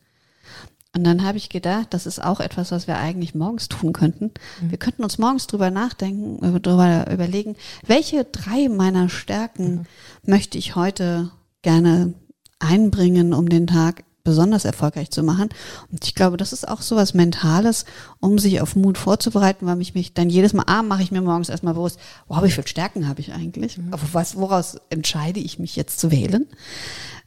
Und 0.96 1.04
dann 1.04 1.26
habe 1.26 1.38
ich 1.38 1.50
gedacht, 1.50 1.88
das 1.90 2.06
ist 2.06 2.24
auch 2.24 2.40
etwas, 2.40 2.72
was 2.72 2.88
wir 2.88 2.98
eigentlich 2.98 3.36
morgens 3.36 3.68
tun 3.68 3.92
könnten. 3.92 4.32
Wir 4.62 4.78
könnten 4.78 5.04
uns 5.04 5.18
morgens 5.18 5.46
drüber 5.48 5.70
nachdenken, 5.70 6.38
über- 6.38 6.60
drüber 6.62 7.12
überlegen, 7.12 7.56
welche 7.86 8.24
drei 8.24 8.70
meiner 8.70 9.10
Stärken 9.10 9.88
möchte 10.24 10.58
ich 10.58 10.76
heute 10.76 11.32
gerne 11.64 12.14
einbringen, 12.60 13.34
um 13.34 13.50
den 13.50 13.68
Tag 13.68 14.06
besonders 14.26 14.66
erfolgreich 14.66 15.10
zu 15.12 15.24
machen. 15.24 15.48
Und 15.90 16.04
ich 16.04 16.16
glaube, 16.16 16.36
das 16.36 16.52
ist 16.52 16.68
auch 16.68 16.82
so 16.82 16.98
was 16.98 17.14
Mentales, 17.14 17.86
um 18.20 18.38
sich 18.38 18.60
auf 18.60 18.76
Mut 18.76 18.98
vorzubereiten, 18.98 19.66
weil 19.66 19.80
ich 19.80 19.96
mich 19.96 20.14
dann 20.14 20.30
jedes 20.30 20.52
Mal, 20.52 20.66
ah, 20.68 20.84
mache 20.84 21.04
ich 21.04 21.12
mir 21.12 21.22
morgens 21.22 21.48
erstmal 21.48 21.76
bewusst, 21.76 21.98
wow, 22.28 22.44
wie 22.44 22.52
viele 22.52 22.68
Stärken 22.68 23.08
habe 23.08 23.22
ich 23.22 23.32
eigentlich? 23.32 23.80
Aber 23.92 24.04
was, 24.12 24.36
woraus 24.36 24.76
entscheide 24.90 25.40
ich 25.40 25.60
mich 25.60 25.78
jetzt 25.78 26.02
zu 26.02 26.12
wählen? 26.12 26.48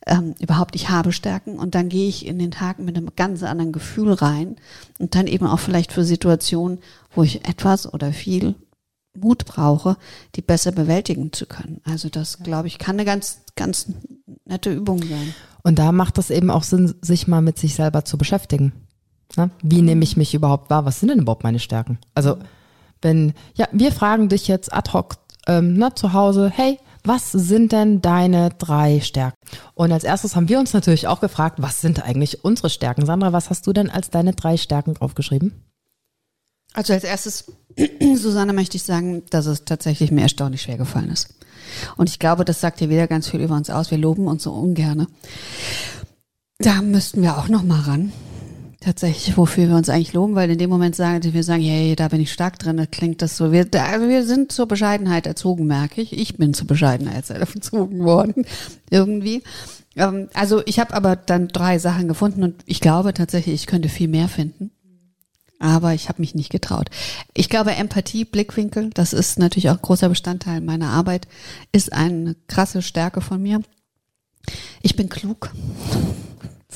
ähm, 0.08 0.34
überhaupt, 0.40 0.74
ich 0.74 0.88
habe 0.88 1.12
Stärken 1.12 1.58
und 1.58 1.74
dann 1.74 1.88
gehe 1.88 2.08
ich 2.08 2.26
in 2.26 2.38
den 2.38 2.50
Tag 2.50 2.78
mit 2.78 2.96
einem 2.96 3.10
ganz 3.14 3.42
anderen 3.42 3.72
Gefühl 3.72 4.12
rein 4.12 4.56
und 4.98 5.14
dann 5.14 5.26
eben 5.26 5.46
auch 5.46 5.60
vielleicht 5.60 5.92
für 5.92 6.04
Situationen, 6.04 6.78
wo 7.14 7.22
ich 7.22 7.46
etwas 7.46 7.92
oder 7.92 8.12
viel 8.12 8.54
Mut 9.20 9.44
brauche, 9.44 9.96
die 10.34 10.42
besser 10.42 10.72
bewältigen 10.72 11.32
zu 11.32 11.46
können. 11.46 11.80
Also 11.84 12.08
das, 12.08 12.38
glaube 12.38 12.68
ich, 12.68 12.78
kann 12.78 12.96
eine 12.96 13.04
ganz, 13.04 13.42
ganz 13.56 13.92
nette 14.44 14.72
Übung 14.72 15.02
sein. 15.02 15.34
Und 15.62 15.78
da 15.78 15.92
macht 15.92 16.18
es 16.18 16.30
eben 16.30 16.50
auch 16.50 16.62
Sinn, 16.62 16.94
sich 17.02 17.28
mal 17.28 17.42
mit 17.42 17.58
sich 17.58 17.74
selber 17.74 18.04
zu 18.04 18.18
beschäftigen. 18.18 18.72
Ne? 19.36 19.50
Wie 19.62 19.82
nehme 19.82 20.04
ich 20.04 20.16
mich 20.16 20.34
überhaupt 20.34 20.70
wahr? 20.70 20.84
Was 20.84 21.00
sind 21.00 21.10
denn 21.10 21.20
überhaupt 21.20 21.44
meine 21.44 21.58
Stärken? 21.58 21.98
Also, 22.14 22.38
wenn, 23.02 23.34
ja, 23.54 23.68
wir 23.72 23.92
fragen 23.92 24.28
dich 24.28 24.48
jetzt 24.48 24.72
ad 24.72 24.92
hoc 24.92 25.16
ähm, 25.46 25.74
na, 25.74 25.94
zu 25.94 26.12
Hause, 26.12 26.50
hey, 26.54 26.78
was 27.04 27.32
sind 27.32 27.72
denn 27.72 28.02
deine 28.02 28.50
drei 28.50 29.00
Stärken? 29.00 29.36
Und 29.74 29.92
als 29.92 30.04
erstes 30.04 30.36
haben 30.36 30.48
wir 30.48 30.58
uns 30.58 30.72
natürlich 30.72 31.06
auch 31.06 31.20
gefragt, 31.20 31.62
was 31.62 31.80
sind 31.80 32.02
eigentlich 32.02 32.44
unsere 32.44 32.70
Stärken? 32.70 33.06
Sandra, 33.06 33.32
was 33.32 33.50
hast 33.50 33.66
du 33.66 33.72
denn 33.72 33.88
als 33.88 34.10
deine 34.10 34.32
drei 34.32 34.56
Stärken 34.56 34.96
aufgeschrieben? 34.98 35.64
Also 36.74 36.92
als 36.92 37.04
erstes, 37.04 37.44
Susanne, 38.16 38.52
möchte 38.52 38.76
ich 38.76 38.82
sagen, 38.82 39.22
dass 39.30 39.46
es 39.46 39.64
tatsächlich 39.64 40.10
mir 40.10 40.22
erstaunlich 40.22 40.62
schwer 40.62 40.78
gefallen 40.78 41.10
ist. 41.10 41.34
Und 41.96 42.08
ich 42.08 42.18
glaube, 42.18 42.44
das 42.44 42.60
sagt 42.60 42.78
hier 42.78 42.88
wieder 42.88 43.06
ganz 43.06 43.28
viel 43.28 43.40
über 43.40 43.54
uns 43.54 43.70
aus. 43.70 43.90
Wir 43.90 43.98
loben 43.98 44.26
uns 44.26 44.42
so 44.42 44.52
ungerne. 44.52 45.06
Da 46.58 46.82
müssten 46.82 47.22
wir 47.22 47.38
auch 47.38 47.48
noch 47.48 47.62
mal 47.62 47.80
ran. 47.80 48.12
Tatsächlich, 48.80 49.36
wofür 49.36 49.68
wir 49.68 49.76
uns 49.76 49.88
eigentlich 49.88 50.12
loben, 50.12 50.36
weil 50.36 50.50
in 50.50 50.58
dem 50.58 50.70
Moment 50.70 50.94
sagen 50.94 51.34
wir 51.34 51.42
sagen, 51.42 51.62
hey, 51.62 51.96
da 51.96 52.08
bin 52.08 52.20
ich 52.20 52.32
stark 52.32 52.60
drin, 52.60 52.76
das 52.76 52.90
klingt 52.92 53.22
das 53.22 53.36
so. 53.36 53.50
Wir, 53.50 53.64
da, 53.64 53.86
also 53.86 54.08
wir 54.08 54.24
sind 54.24 54.52
zur 54.52 54.66
Bescheidenheit 54.66 55.26
erzogen, 55.26 55.66
merke 55.66 56.00
ich. 56.00 56.12
Ich 56.12 56.36
bin 56.36 56.54
zur 56.54 56.68
Bescheidenheit 56.68 57.28
erzogen 57.30 58.04
worden, 58.04 58.46
irgendwie. 58.88 59.42
Ähm, 59.96 60.28
also 60.32 60.62
ich 60.64 60.78
habe 60.78 60.94
aber 60.94 61.16
dann 61.16 61.48
drei 61.48 61.78
Sachen 61.78 62.06
gefunden 62.06 62.44
und 62.44 62.62
ich 62.66 62.80
glaube 62.80 63.14
tatsächlich, 63.14 63.54
ich 63.56 63.66
könnte 63.66 63.88
viel 63.88 64.08
mehr 64.08 64.28
finden 64.28 64.70
aber 65.58 65.94
ich 65.94 66.08
habe 66.08 66.20
mich 66.20 66.34
nicht 66.34 66.50
getraut. 66.50 66.88
Ich 67.34 67.48
glaube, 67.48 67.72
Empathie, 67.72 68.24
Blickwinkel, 68.24 68.90
das 68.94 69.12
ist 69.12 69.38
natürlich 69.38 69.70
auch 69.70 69.74
ein 69.76 69.82
großer 69.82 70.08
Bestandteil 70.08 70.60
meiner 70.60 70.88
Arbeit, 70.90 71.26
ist 71.72 71.92
eine 71.92 72.36
krasse 72.46 72.82
Stärke 72.82 73.20
von 73.20 73.42
mir. 73.42 73.60
Ich 74.82 74.96
bin 74.96 75.08
klug. 75.08 75.50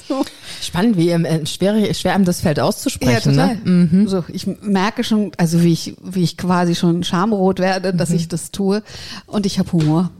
So. 0.09 0.25
Spannend, 0.63 0.97
wie 0.97 1.11
im, 1.11 1.27
äh, 1.27 1.45
schwer, 1.47 1.93
schwer 1.95 2.15
einem 2.15 2.25
das 2.25 2.41
fällt 2.41 2.59
auszusprechen. 2.59 3.35
Ja, 3.37 3.49
total. 3.49 3.57
Ne? 3.65 4.09
So, 4.09 4.25
ich 4.29 4.47
merke 4.47 5.05
schon, 5.05 5.33
also 5.37 5.63
wie 5.63 5.73
ich, 5.73 5.95
wie 6.03 6.23
ich 6.23 6.39
quasi 6.39 6.75
schon 6.75 7.05
schamrot 7.05 7.59
werde, 7.61 7.93
dass 7.95 8.09
Mhm. 8.09 8.17
ich 8.17 8.29
das 8.29 8.51
tue. 8.51 8.83
Und 9.27 9.45
ich 9.45 9.59
habe 9.59 9.71
Humor. 9.73 10.11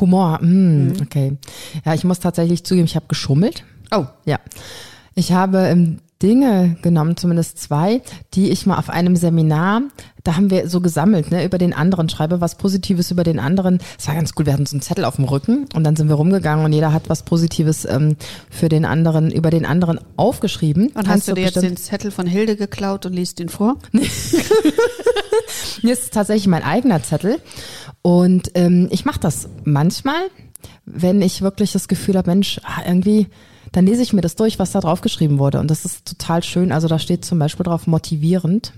Humor, 0.00 0.40
mm, 0.42 0.94
okay. 1.02 1.38
Ja, 1.84 1.94
ich 1.94 2.02
muss 2.02 2.18
tatsächlich 2.18 2.64
zugeben, 2.64 2.84
ich 2.86 2.96
habe 2.96 3.06
geschummelt. 3.08 3.64
Oh. 3.92 4.06
Ja. 4.24 4.40
Ich 5.14 5.30
habe 5.32 5.58
ähm, 5.58 5.98
Dinge 6.22 6.76
genommen, 6.82 7.16
zumindest 7.16 7.58
zwei, 7.58 8.00
die 8.34 8.50
ich 8.50 8.66
mal 8.66 8.78
auf 8.78 8.90
einem 8.90 9.16
Seminar, 9.16 9.82
da 10.24 10.36
haben 10.36 10.50
wir 10.50 10.68
so 10.68 10.80
gesammelt, 10.80 11.30
ne, 11.30 11.44
über 11.44 11.58
den 11.58 11.72
anderen, 11.72 12.08
schreibe 12.08 12.40
was 12.40 12.56
Positives 12.56 13.10
über 13.10 13.24
den 13.24 13.40
anderen. 13.40 13.80
Es 13.98 14.06
war 14.06 14.14
ganz 14.14 14.32
cool, 14.38 14.46
wir 14.46 14.52
hatten 14.52 14.66
so 14.66 14.76
einen 14.76 14.82
Zettel 14.82 15.04
auf 15.04 15.16
dem 15.16 15.24
Rücken 15.24 15.66
und 15.74 15.84
dann 15.84 15.96
sind 15.96 16.08
wir 16.08 16.14
rumgegangen 16.14 16.64
und 16.64 16.72
jeder 16.72 16.92
hat 16.92 17.08
was 17.08 17.24
Positives 17.24 17.84
ähm, 17.84 18.16
für 18.50 18.68
den 18.68 18.84
anderen, 18.84 19.30
über 19.32 19.50
den 19.50 19.66
anderen 19.66 19.98
aufgeschrieben. 20.16 20.88
Und 20.94 21.08
hast 21.08 21.26
du 21.28 21.34
dir 21.34 21.44
jetzt 21.44 21.60
den 21.60 21.76
Zettel 21.76 22.10
von 22.10 22.26
Hilde 22.26 22.56
geklaut 22.56 23.04
und 23.04 23.12
liest 23.12 23.40
ihn 23.40 23.48
vor? 23.48 23.76
Nee. 23.92 24.08
Mir 25.82 25.92
ist 25.92 26.12
tatsächlich 26.12 26.46
mein 26.46 26.62
eigener 26.62 27.02
Zettel 27.02 27.40
und 28.02 28.52
ähm, 28.54 28.88
ich 28.90 29.04
mache 29.04 29.20
das 29.20 29.48
manchmal, 29.64 30.22
wenn 30.84 31.20
ich 31.22 31.42
wirklich 31.42 31.72
das 31.72 31.88
Gefühl 31.88 32.16
habe, 32.16 32.30
Mensch, 32.30 32.60
ah, 32.64 32.82
irgendwie 32.86 33.28
dann 33.72 33.86
lese 33.86 34.02
ich 34.02 34.12
mir 34.12 34.20
das 34.20 34.36
durch, 34.36 34.58
was 34.58 34.72
da 34.72 34.80
drauf 34.80 35.00
geschrieben 35.00 35.38
wurde. 35.38 35.58
Und 35.58 35.70
das 35.70 35.84
ist 35.84 36.06
total 36.06 36.42
schön. 36.42 36.72
Also 36.72 36.88
da 36.88 36.98
steht 36.98 37.24
zum 37.24 37.38
Beispiel 37.38 37.64
drauf 37.64 37.86
motivierend 37.86 38.74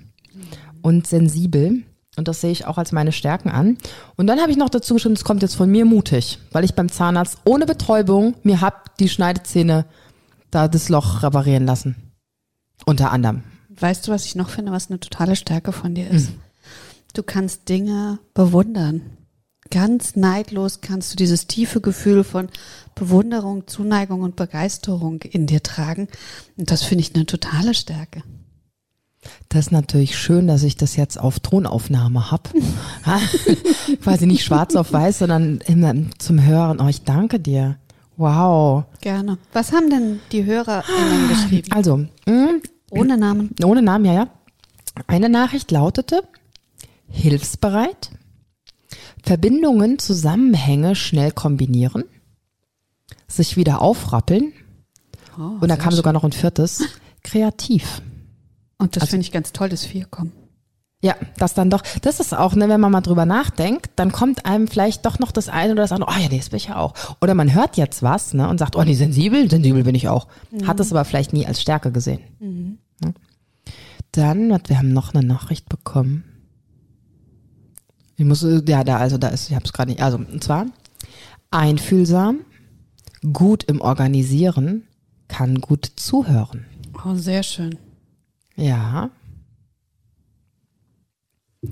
und 0.83 1.07
sensibel. 1.07 1.83
Und 2.16 2.29
das 2.29 2.41
sehe 2.41 2.53
ich 2.53 2.66
auch 2.66 2.79
als 2.79 2.93
meine 2.93 3.11
Stärken 3.11 3.51
an. 3.51 3.77
Und 4.16 4.29
dann 4.29 4.41
habe 4.41 4.53
ich 4.53 4.57
noch 4.57 4.71
dazu 4.71 4.95
geschrieben, 4.95 5.16
es 5.16 5.25
kommt 5.25 5.43
jetzt 5.43 5.57
von 5.57 5.69
mir 5.69 5.85
mutig, 5.85 6.39
weil 6.53 6.65
ich 6.65 6.75
beim 6.75 6.89
Zahnarzt 6.89 7.39
ohne 7.45 7.66
Betäubung 7.66 8.35
mir 8.45 8.61
hab 8.61 8.97
die 8.99 9.09
Schneidezähne 9.09 9.85
da 10.53 10.69
das 10.69 10.89
Loch 10.89 11.25
reparieren 11.25 11.66
lassen. 11.66 11.97
Unter 12.87 13.11
anderem. 13.11 13.43
Weißt 13.69 14.07
du, 14.07 14.12
was 14.12 14.25
ich 14.27 14.37
noch 14.37 14.51
finde, 14.51 14.71
was 14.71 14.91
eine 14.91 15.01
totale 15.01 15.35
Stärke 15.35 15.73
von 15.73 15.97
dir 15.97 16.09
ist? 16.09 16.29
Hm. 16.29 16.41
Du 17.15 17.25
kannst 17.25 17.69
Dinge 17.69 18.21
bewundern 18.33 19.03
ganz 19.70 20.16
neidlos 20.16 20.81
kannst 20.81 21.12
du 21.12 21.16
dieses 21.16 21.47
tiefe 21.47 21.81
Gefühl 21.81 22.24
von 22.24 22.49
Bewunderung, 22.95 23.66
Zuneigung 23.66 24.23
und 24.23 24.36
Begeisterung 24.36 25.23
in 25.23 25.47
dir 25.47 25.62
tragen. 25.62 26.09
Und 26.57 26.70
das 26.70 26.82
finde 26.82 27.03
ich 27.03 27.15
eine 27.15 27.27
totale 27.27 27.74
Stärke. 27.74 28.23
Das 29.49 29.66
ist 29.66 29.73
natürlich 29.73 30.19
schön, 30.19 30.47
dass 30.47 30.62
ich 30.62 30.77
das 30.77 30.97
jetzt 30.97 31.19
auf 31.19 31.41
Tonaufnahme 31.41 32.31
habe. 32.31 32.51
Quasi 34.03 34.27
nicht 34.27 34.45
schwarz 34.45 34.77
auf 34.77 34.93
weiß, 34.93 35.20
sondern 35.20 35.61
zum 36.19 36.45
Hören. 36.45 36.81
Oh, 36.81 36.89
ich 36.89 37.03
danke 37.03 37.41
dir. 37.41 37.78
Wow. 38.16 38.85
Gerne. 39.01 39.39
Was 39.53 39.73
haben 39.73 39.91
denn 39.91 40.20
die 40.31 40.45
Hörer 40.45 40.85
geschrieben? 41.28 41.73
Also, 41.73 41.97
mh, 41.97 42.09
hm? 42.27 42.62
ohne 42.91 43.16
Namen. 43.16 43.51
Ohne 43.65 43.82
Namen, 43.82 44.05
ja, 44.05 44.12
ja. 44.12 44.28
Eine 45.09 45.28
Nachricht 45.28 45.73
lautete, 45.73 46.23
hilfsbereit, 47.09 48.11
Verbindungen, 49.24 49.98
Zusammenhänge 49.98 50.94
schnell 50.94 51.32
kombinieren, 51.32 52.05
sich 53.26 53.56
wieder 53.56 53.80
aufrappeln. 53.80 54.52
Oh, 55.38 55.59
und 55.60 55.68
da 55.68 55.76
kam 55.76 55.90
schön. 55.90 55.96
sogar 55.96 56.12
noch 56.12 56.24
ein 56.24 56.32
viertes, 56.32 56.84
kreativ. 57.22 58.02
Und 58.78 58.96
das 58.96 59.02
also, 59.02 59.12
finde 59.12 59.24
ich 59.24 59.32
ganz 59.32 59.52
toll, 59.52 59.68
das 59.68 59.84
vier 59.84 60.05
kommen. 60.05 60.32
Ja, 61.01 61.16
das 61.36 61.52
dann 61.52 61.68
doch, 61.68 61.82
das 62.01 62.20
ist 62.20 62.34
auch, 62.34 62.55
ne, 62.55 62.68
wenn 62.68 62.80
man 62.80 62.92
mal 62.92 63.02
drüber 63.02 63.26
nachdenkt, 63.26 63.90
dann 63.96 64.10
kommt 64.12 64.46
einem 64.46 64.68
vielleicht 64.68 65.05
doch 65.05 65.18
noch 65.18 65.32
das 65.32 65.48
eine 65.48 65.72
oder 65.72 65.82
das 65.82 65.92
andere, 65.92 66.10
oh 66.10 66.18
ja, 66.18 66.28
nee, 66.30 66.38
das 66.38 66.48
bin 66.48 66.56
ich 66.56 66.68
ja 66.68 66.76
auch. 66.76 66.94
Oder 67.20 67.34
man 67.34 67.52
hört 67.52 67.76
jetzt 67.76 68.02
was, 68.02 68.32
ne, 68.32 68.48
und 68.48 68.59
sagt, 68.59 68.76
oh 68.76 68.82
nee, 68.82 68.94
sensibel, 68.94 69.51
sensibel 69.51 69.84
bin 69.84 69.94
ich 69.94 70.09
auch. 70.09 70.28
Mhm. 70.51 70.66
Hat 70.66 70.80
es 70.80 70.92
aber 70.92 71.05
vielleicht 71.05 71.32
nie 71.32 71.46
als 71.46 71.60
Stärke 71.60 71.92
gesehen. 71.92 72.20
Mhm. 72.40 72.78
Ne? 73.02 73.14
Dann, 74.12 74.59
wir 74.66 74.78
haben 74.78 74.92
noch 74.92 75.12
eine 75.12 75.26
Nachricht 75.26 75.68
bekommen. 75.68 76.24
Ich 78.16 78.24
muss, 78.24 78.47
ja, 78.66 78.85
da, 78.85 78.99
also 78.99 79.19
da 79.19 79.28
ist, 79.28 79.49
ich 79.49 79.55
habe 79.55 79.65
es 79.65 79.73
gerade 79.73 79.91
nicht. 79.91 80.03
Also, 80.03 80.19
und 80.19 80.43
zwar 80.43 80.66
einfühlsam, 81.51 82.41
gut 83.32 83.65
im 83.65 83.81
Organisieren, 83.81 84.86
kann 85.28 85.61
gut 85.61 85.91
zuhören. 85.97 86.66
Oh, 87.05 87.15
sehr 87.15 87.43
schön. 87.43 87.78
Ja. 88.57 89.11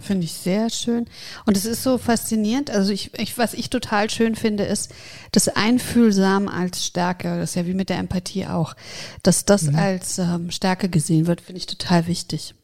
Finde 0.00 0.24
ich 0.24 0.32
sehr 0.32 0.70
schön. 0.70 1.06
Und 1.44 1.56
es 1.56 1.64
ist 1.64 1.82
so 1.82 1.98
faszinierend. 1.98 2.70
Also 2.70 2.92
ich, 2.92 3.16
ich, 3.18 3.36
was 3.36 3.54
ich 3.54 3.68
total 3.68 4.08
schön 4.08 4.34
finde, 4.34 4.64
ist 4.64 4.92
das 5.32 5.48
Einfühlsam 5.48 6.48
als 6.48 6.86
Stärke. 6.86 7.38
Das 7.38 7.50
ist 7.50 7.56
ja 7.56 7.66
wie 7.66 7.74
mit 7.74 7.90
der 7.90 7.98
Empathie 7.98 8.46
auch. 8.46 8.74
Dass 9.22 9.44
das 9.44 9.64
mhm. 9.64 9.76
als 9.76 10.18
ähm, 10.18 10.50
Stärke 10.50 10.88
gesehen 10.88 11.26
wird, 11.26 11.42
finde 11.42 11.58
ich 11.58 11.66
total 11.66 12.06
wichtig. 12.06 12.54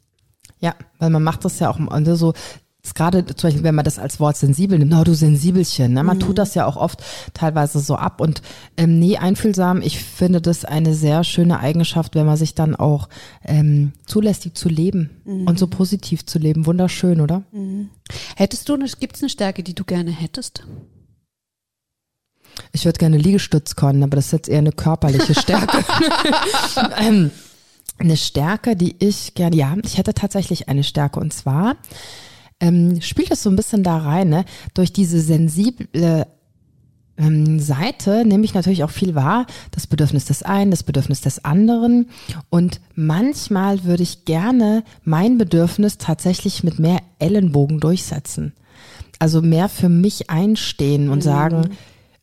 Ja, 0.60 0.74
weil 0.98 1.10
man 1.10 1.22
macht 1.22 1.44
das 1.44 1.58
ja 1.58 1.70
auch 1.70 1.78
so, 2.16 2.32
gerade 2.94 3.24
zum 3.26 3.48
Beispiel, 3.48 3.62
wenn 3.64 3.74
man 3.74 3.84
das 3.84 3.98
als 3.98 4.20
Wort 4.20 4.36
sensibel 4.36 4.78
nimmt, 4.78 4.94
oh 4.94 5.04
du 5.04 5.14
Sensibelchen, 5.14 5.92
ne? 5.92 6.02
man 6.02 6.16
mhm. 6.16 6.20
tut 6.20 6.38
das 6.38 6.54
ja 6.54 6.66
auch 6.66 6.76
oft 6.76 7.02
teilweise 7.34 7.80
so 7.80 7.96
ab 7.96 8.20
und 8.20 8.42
ähm, 8.76 8.98
nee, 8.98 9.16
einfühlsam, 9.16 9.82
ich 9.82 9.98
finde 9.98 10.40
das 10.40 10.64
eine 10.64 10.94
sehr 10.94 11.24
schöne 11.24 11.60
Eigenschaft, 11.60 12.14
wenn 12.14 12.26
man 12.26 12.36
sich 12.36 12.54
dann 12.54 12.76
auch 12.76 13.08
ähm, 13.44 13.92
zulässt, 14.06 14.48
zu 14.54 14.68
leben 14.68 15.10
mhm. 15.24 15.46
und 15.46 15.58
so 15.58 15.66
positiv 15.66 16.24
zu 16.26 16.38
leben. 16.38 16.66
Wunderschön, 16.66 17.20
oder? 17.20 17.42
Mhm. 17.52 17.90
Hättest 18.36 18.68
du, 18.68 18.78
gibt 18.98 19.16
es 19.16 19.22
eine 19.22 19.30
Stärke, 19.30 19.62
die 19.62 19.74
du 19.74 19.84
gerne 19.84 20.10
hättest? 20.10 20.64
Ich 22.72 22.84
würde 22.84 22.98
gerne 22.98 23.18
Liegestütz 23.18 23.76
können, 23.76 24.02
aber 24.02 24.16
das 24.16 24.26
ist 24.26 24.32
jetzt 24.32 24.48
eher 24.48 24.58
eine 24.58 24.72
körperliche 24.72 25.34
Stärke. 25.34 25.84
ähm, 26.98 27.30
eine 27.98 28.16
Stärke, 28.16 28.76
die 28.76 28.96
ich 28.98 29.34
gerne, 29.34 29.56
ja, 29.56 29.76
ich 29.82 29.98
hätte 29.98 30.14
tatsächlich 30.14 30.68
eine 30.68 30.84
Stärke 30.84 31.20
und 31.20 31.32
zwar, 31.32 31.76
ähm, 32.60 33.00
spielt 33.00 33.30
es 33.30 33.42
so 33.42 33.50
ein 33.50 33.56
bisschen 33.56 33.82
da 33.82 33.98
rein, 33.98 34.28
ne? 34.28 34.44
durch 34.74 34.92
diese 34.92 35.20
sensible 35.20 36.26
ähm, 37.18 37.58
Seite 37.58 38.24
nehme 38.24 38.44
ich 38.44 38.54
natürlich 38.54 38.84
auch 38.84 38.90
viel 38.90 39.14
wahr, 39.14 39.46
das 39.72 39.86
Bedürfnis 39.86 40.24
des 40.26 40.42
einen, 40.42 40.70
das 40.70 40.84
Bedürfnis 40.84 41.20
des 41.20 41.44
anderen. 41.44 42.08
Und 42.48 42.80
manchmal 42.94 43.84
würde 43.84 44.04
ich 44.04 44.24
gerne 44.24 44.84
mein 45.04 45.36
Bedürfnis 45.36 45.98
tatsächlich 45.98 46.64
mit 46.64 46.78
mehr 46.78 47.00
Ellenbogen 47.18 47.80
durchsetzen. 47.80 48.52
Also 49.18 49.42
mehr 49.42 49.68
für 49.68 49.88
mich 49.88 50.30
einstehen 50.30 51.10
und 51.10 51.18
mhm. 51.18 51.22
sagen, 51.22 51.70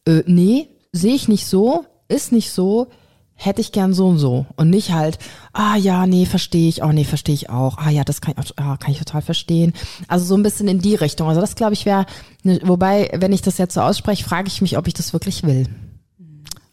äh, 0.07 0.23
nee, 0.25 0.69
sehe 0.93 1.15
ich 1.15 1.27
nicht 1.27 1.45
so, 1.45 1.85
ist 2.07 2.31
nicht 2.31 2.51
so, 2.51 2.87
hätte 3.35 3.61
ich 3.61 3.71
gern 3.73 3.93
so 3.93 4.07
und 4.07 4.17
so 4.17 4.45
und 4.55 4.69
nicht 4.69 4.91
halt, 4.91 5.19
ah 5.53 5.75
ja, 5.75 6.07
nee, 6.07 6.25
verstehe 6.25 6.69
ich, 6.69 6.81
oh 6.83 6.91
nee, 6.91 7.03
verstehe 7.03 7.35
ich 7.35 7.49
auch, 7.49 7.77
ah 7.77 7.89
ja, 7.89 8.03
das 8.03 8.21
kann 8.21 8.33
ich, 8.41 8.57
ah, 8.57 8.77
kann 8.77 8.91
ich 8.91 8.99
total 8.99 9.21
verstehen. 9.21 9.73
Also 10.07 10.25
so 10.25 10.35
ein 10.35 10.43
bisschen 10.43 10.67
in 10.67 10.79
die 10.79 10.95
Richtung. 10.95 11.27
Also 11.27 11.41
das 11.41 11.55
glaube 11.55 11.73
ich 11.73 11.85
wäre, 11.85 12.05
ne, 12.43 12.59
wobei, 12.63 13.11
wenn 13.13 13.33
ich 13.33 13.41
das 13.41 13.57
jetzt 13.57 13.73
so 13.73 13.81
ausspreche, 13.81 14.23
frage 14.23 14.47
ich 14.47 14.61
mich, 14.61 14.77
ob 14.77 14.87
ich 14.87 14.93
das 14.93 15.13
wirklich 15.13 15.43
will. 15.43 15.67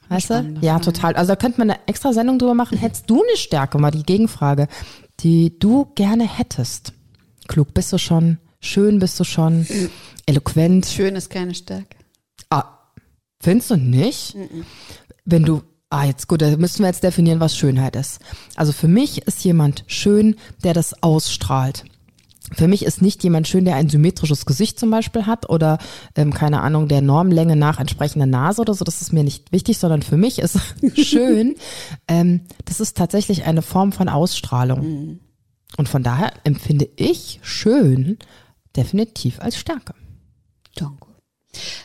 Weißt 0.08 0.30
du? 0.30 0.58
Ja, 0.60 0.78
total. 0.78 1.14
Also 1.14 1.32
da 1.32 1.36
könnte 1.36 1.58
man 1.58 1.70
eine 1.70 1.80
extra 1.86 2.12
Sendung 2.12 2.38
drüber 2.38 2.54
machen. 2.54 2.78
Hättest 2.78 3.08
du 3.08 3.22
eine 3.22 3.36
Stärke, 3.36 3.78
mal 3.78 3.90
die 3.90 4.02
Gegenfrage, 4.02 4.68
die 5.20 5.58
du 5.58 5.86
gerne 5.94 6.28
hättest? 6.28 6.92
Klug 7.48 7.74
bist 7.74 7.92
du 7.92 7.98
schon, 7.98 8.38
schön 8.60 8.98
bist 8.98 9.18
du 9.18 9.24
schon, 9.24 9.66
eloquent. 10.26 10.86
Schön 10.86 11.16
ist 11.16 11.30
keine 11.30 11.54
Stärke. 11.54 11.96
Ah, 12.50 12.64
findest 13.40 13.70
du 13.70 13.76
nicht? 13.76 14.36
Wenn 15.24 15.44
du 15.44 15.62
Ah, 15.92 16.06
jetzt 16.06 16.26
gut, 16.26 16.40
da 16.40 16.56
müssen 16.56 16.78
wir 16.78 16.86
jetzt 16.86 17.02
definieren, 17.02 17.38
was 17.38 17.54
Schönheit 17.54 17.96
ist. 17.96 18.20
Also 18.56 18.72
für 18.72 18.88
mich 18.88 19.26
ist 19.26 19.44
jemand 19.44 19.84
schön, 19.88 20.36
der 20.64 20.72
das 20.72 21.02
ausstrahlt. 21.02 21.84
Für 22.56 22.66
mich 22.66 22.86
ist 22.86 23.02
nicht 23.02 23.22
jemand 23.22 23.46
schön, 23.46 23.66
der 23.66 23.76
ein 23.76 23.90
symmetrisches 23.90 24.46
Gesicht 24.46 24.80
zum 24.80 24.90
Beispiel 24.90 25.26
hat 25.26 25.50
oder 25.50 25.76
ähm, 26.16 26.32
keine 26.32 26.62
Ahnung 26.62 26.88
der 26.88 27.02
Normlänge 27.02 27.56
nach 27.56 27.78
entsprechende 27.78 28.26
Nase 28.26 28.62
oder 28.62 28.72
so. 28.72 28.86
Das 28.86 29.02
ist 29.02 29.12
mir 29.12 29.22
nicht 29.22 29.52
wichtig, 29.52 29.76
sondern 29.76 30.00
für 30.00 30.16
mich 30.16 30.38
ist 30.38 30.58
schön. 30.96 31.56
ähm, 32.08 32.40
das 32.64 32.80
ist 32.80 32.96
tatsächlich 32.96 33.44
eine 33.44 33.60
Form 33.60 33.92
von 33.92 34.08
Ausstrahlung. 34.08 34.80
Mhm. 34.80 35.20
Und 35.76 35.90
von 35.90 36.02
daher 36.02 36.32
empfinde 36.44 36.88
ich 36.96 37.38
schön 37.42 38.16
definitiv 38.74 39.40
als 39.40 39.58
Stärke. 39.58 39.92
Danke. 40.74 41.08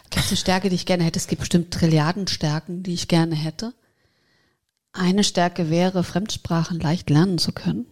Gibt 0.09 0.23
es 0.23 0.31
eine 0.31 0.38
Stärke, 0.38 0.69
die 0.69 0.75
ich 0.75 0.85
gerne 0.85 1.03
hätte? 1.03 1.19
Es 1.19 1.27
gibt 1.27 1.41
bestimmt 1.41 1.71
Trilliarden 1.71 2.27
Stärken, 2.27 2.84
die 2.84 2.93
ich 2.93 3.09
gerne 3.09 3.35
hätte. 3.35 3.73
Eine 4.98 5.24
Stärke 5.24 5.69
wäre, 5.69 6.03
Fremdsprachen 6.03 6.80
leicht 6.80 7.10
lernen 7.10 7.38
zu 7.38 7.52
können. 7.52 7.86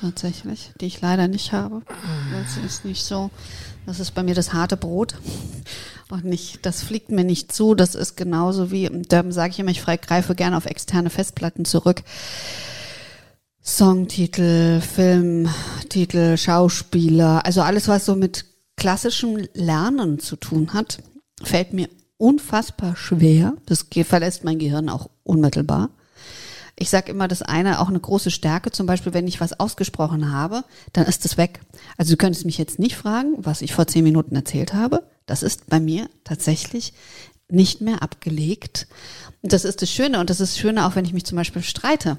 Tatsächlich, 0.00 0.72
die 0.80 0.86
ich 0.86 1.00
leider 1.00 1.28
nicht 1.28 1.52
habe. 1.52 1.82
Das 2.32 2.62
ist 2.64 2.84
nicht 2.84 3.04
so. 3.04 3.30
Das 3.86 4.00
ist 4.00 4.10
bei 4.10 4.22
mir 4.22 4.34
das 4.34 4.52
harte 4.52 4.76
Brot. 4.76 5.14
Und 6.10 6.24
nicht, 6.24 6.66
das 6.66 6.82
fliegt 6.82 7.10
mir 7.10 7.24
nicht 7.24 7.52
zu. 7.52 7.74
Das 7.74 7.94
ist 7.94 8.16
genauso 8.16 8.70
wie, 8.70 8.90
da 9.08 9.24
sage 9.30 9.52
ich 9.52 9.58
immer, 9.58 9.70
ich 9.70 9.84
greife 9.84 10.34
gerne 10.34 10.56
auf 10.56 10.66
externe 10.66 11.10
Festplatten 11.10 11.64
zurück. 11.64 12.02
Songtitel, 13.64 14.80
Filmtitel, 14.80 16.36
Schauspieler, 16.36 17.44
also 17.44 17.62
alles, 17.62 17.88
was 17.88 18.04
so 18.04 18.14
mit 18.14 18.44
klassischem 18.76 19.48
Lernen 19.54 20.18
zu 20.18 20.36
tun 20.36 20.72
hat, 20.72 21.02
fällt 21.42 21.72
mir 21.72 21.88
unfassbar 22.18 22.96
schwer. 22.96 23.54
Das 23.66 23.86
verlässt 24.04 24.44
mein 24.44 24.58
Gehirn 24.58 24.88
auch 24.88 25.10
unmittelbar. 25.24 25.90
Ich 26.78 26.90
sage 26.90 27.10
immer, 27.10 27.26
das 27.26 27.40
eine 27.40 27.80
auch 27.80 27.88
eine 27.88 28.00
große 28.00 28.30
Stärke, 28.30 28.70
zum 28.70 28.86
Beispiel, 28.86 29.14
wenn 29.14 29.26
ich 29.26 29.40
was 29.40 29.58
ausgesprochen 29.58 30.30
habe, 30.32 30.62
dann 30.92 31.06
ist 31.06 31.24
es 31.24 31.38
weg. 31.38 31.60
Also 31.96 32.12
du 32.12 32.16
könntest 32.18 32.44
mich 32.44 32.58
jetzt 32.58 32.78
nicht 32.78 32.96
fragen, 32.96 33.34
was 33.38 33.62
ich 33.62 33.72
vor 33.72 33.86
zehn 33.86 34.04
Minuten 34.04 34.36
erzählt 34.36 34.74
habe. 34.74 35.08
Das 35.24 35.42
ist 35.42 35.68
bei 35.68 35.80
mir 35.80 36.08
tatsächlich 36.24 36.92
nicht 37.48 37.80
mehr 37.80 38.02
abgelegt. 38.02 38.88
Und 39.42 39.52
das 39.52 39.64
ist 39.64 39.80
das 39.80 39.90
Schöne 39.90 40.20
und 40.20 40.28
das 40.28 40.40
ist 40.40 40.58
Schöne 40.58 40.86
auch, 40.86 40.96
wenn 40.96 41.04
ich 41.04 41.12
mich 41.12 41.24
zum 41.24 41.36
Beispiel 41.36 41.62
streite. 41.62 42.18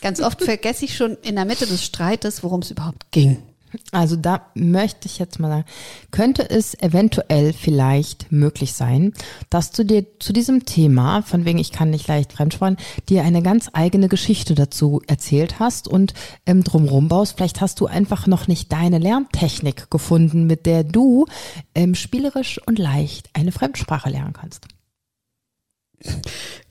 Ganz 0.00 0.20
oft 0.20 0.42
vergesse 0.44 0.84
ich 0.84 0.96
schon 0.96 1.16
in 1.22 1.36
der 1.36 1.44
Mitte 1.44 1.66
des 1.66 1.84
Streites, 1.84 2.42
worum 2.42 2.60
es 2.60 2.70
überhaupt 2.70 3.10
ging. 3.12 3.42
Also 3.90 4.16
da 4.16 4.46
möchte 4.54 5.06
ich 5.06 5.18
jetzt 5.18 5.38
mal 5.38 5.48
sagen, 5.48 5.64
könnte 6.10 6.48
es 6.48 6.74
eventuell 6.80 7.52
vielleicht 7.52 8.30
möglich 8.30 8.72
sein, 8.74 9.12
dass 9.50 9.70
du 9.70 9.84
dir 9.84 10.04
zu 10.18 10.32
diesem 10.32 10.64
Thema, 10.64 11.22
von 11.22 11.44
wegen 11.44 11.58
ich 11.58 11.72
kann 11.72 11.90
nicht 11.90 12.08
leicht 12.08 12.32
fremdsprechen, 12.32 12.76
dir 13.08 13.22
eine 13.22 13.42
ganz 13.42 13.70
eigene 13.72 14.08
Geschichte 14.08 14.54
dazu 14.54 15.02
erzählt 15.06 15.58
hast 15.58 15.88
und 15.88 16.14
ähm, 16.46 16.64
drumrum 16.64 17.08
baust. 17.08 17.36
Vielleicht 17.36 17.60
hast 17.60 17.80
du 17.80 17.86
einfach 17.86 18.26
noch 18.26 18.48
nicht 18.48 18.72
deine 18.72 18.98
Lerntechnik 18.98 19.90
gefunden, 19.90 20.46
mit 20.46 20.66
der 20.66 20.84
du 20.84 21.26
ähm, 21.74 21.94
spielerisch 21.94 22.60
und 22.66 22.78
leicht 22.78 23.30
eine 23.32 23.52
Fremdsprache 23.52 24.10
lernen 24.10 24.32
kannst. 24.32 24.66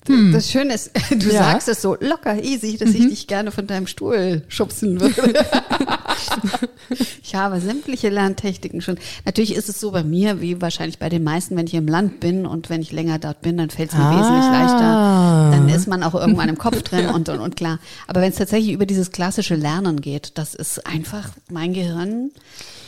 Hm. 0.08 0.34
Das 0.34 0.52
Schöne 0.52 0.74
ist, 0.74 0.92
du 1.10 1.28
ja. 1.28 1.52
sagst 1.52 1.68
es 1.68 1.82
so 1.82 1.96
locker, 2.00 2.42
easy, 2.44 2.78
dass 2.78 2.90
mhm. 2.90 2.96
ich 2.96 3.08
dich 3.10 3.28
gerne 3.28 3.52
von 3.52 3.68
deinem 3.68 3.88
Stuhl 3.88 4.44
schubsen 4.48 5.00
würde. 5.00 5.46
ich 7.24 7.36
habe 7.36 7.60
sämtliche 7.60 8.10
Lerntechniken 8.10 8.82
schon. 8.82 8.98
Natürlich 9.26 9.56
ist 9.56 9.70
es 9.70 9.80
so 9.80 9.92
bei 9.92 10.04
mir, 10.04 10.42
wie 10.42 10.62
wahrscheinlich 10.62 11.00
bei 11.00 11.10
den 11.10 11.24
meisten, 11.24 11.56
wenn 11.56 11.68
ich 11.68 11.74
im 11.74 11.88
Land 11.88 12.20
bin 12.20 12.46
und 12.46 12.70
wenn 12.70 12.82
ich 12.82 12.92
länger 12.92 13.20
dort 13.20 13.42
bin, 13.42 13.58
dann 13.58 13.70
fällt 13.70 13.92
es 13.92 13.98
mir 13.98 14.04
ah. 14.04 14.20
wesentlich 14.20 14.52
leichter. 14.52 15.52
Dann 15.52 15.70
ist 15.70 15.88
man 15.88 16.04
auch 16.04 16.16
irgendwann 16.16 16.50
im 16.50 16.58
Kopf 16.58 16.82
drin 16.84 17.08
und, 17.08 17.30
und, 17.30 17.40
und 17.40 17.56
klar. 17.56 17.80
Aber 18.08 18.22
wenn 18.22 18.32
es 18.32 18.38
tatsächlich 18.38 18.74
über 18.74 18.86
dieses 18.86 19.12
klassische 19.12 19.56
Lernen 19.56 20.02
geht, 20.02 20.38
das 20.38 20.56
ist 20.56 20.86
einfach 20.86 21.30
mein 21.50 21.74
Gehirn. 21.74 22.32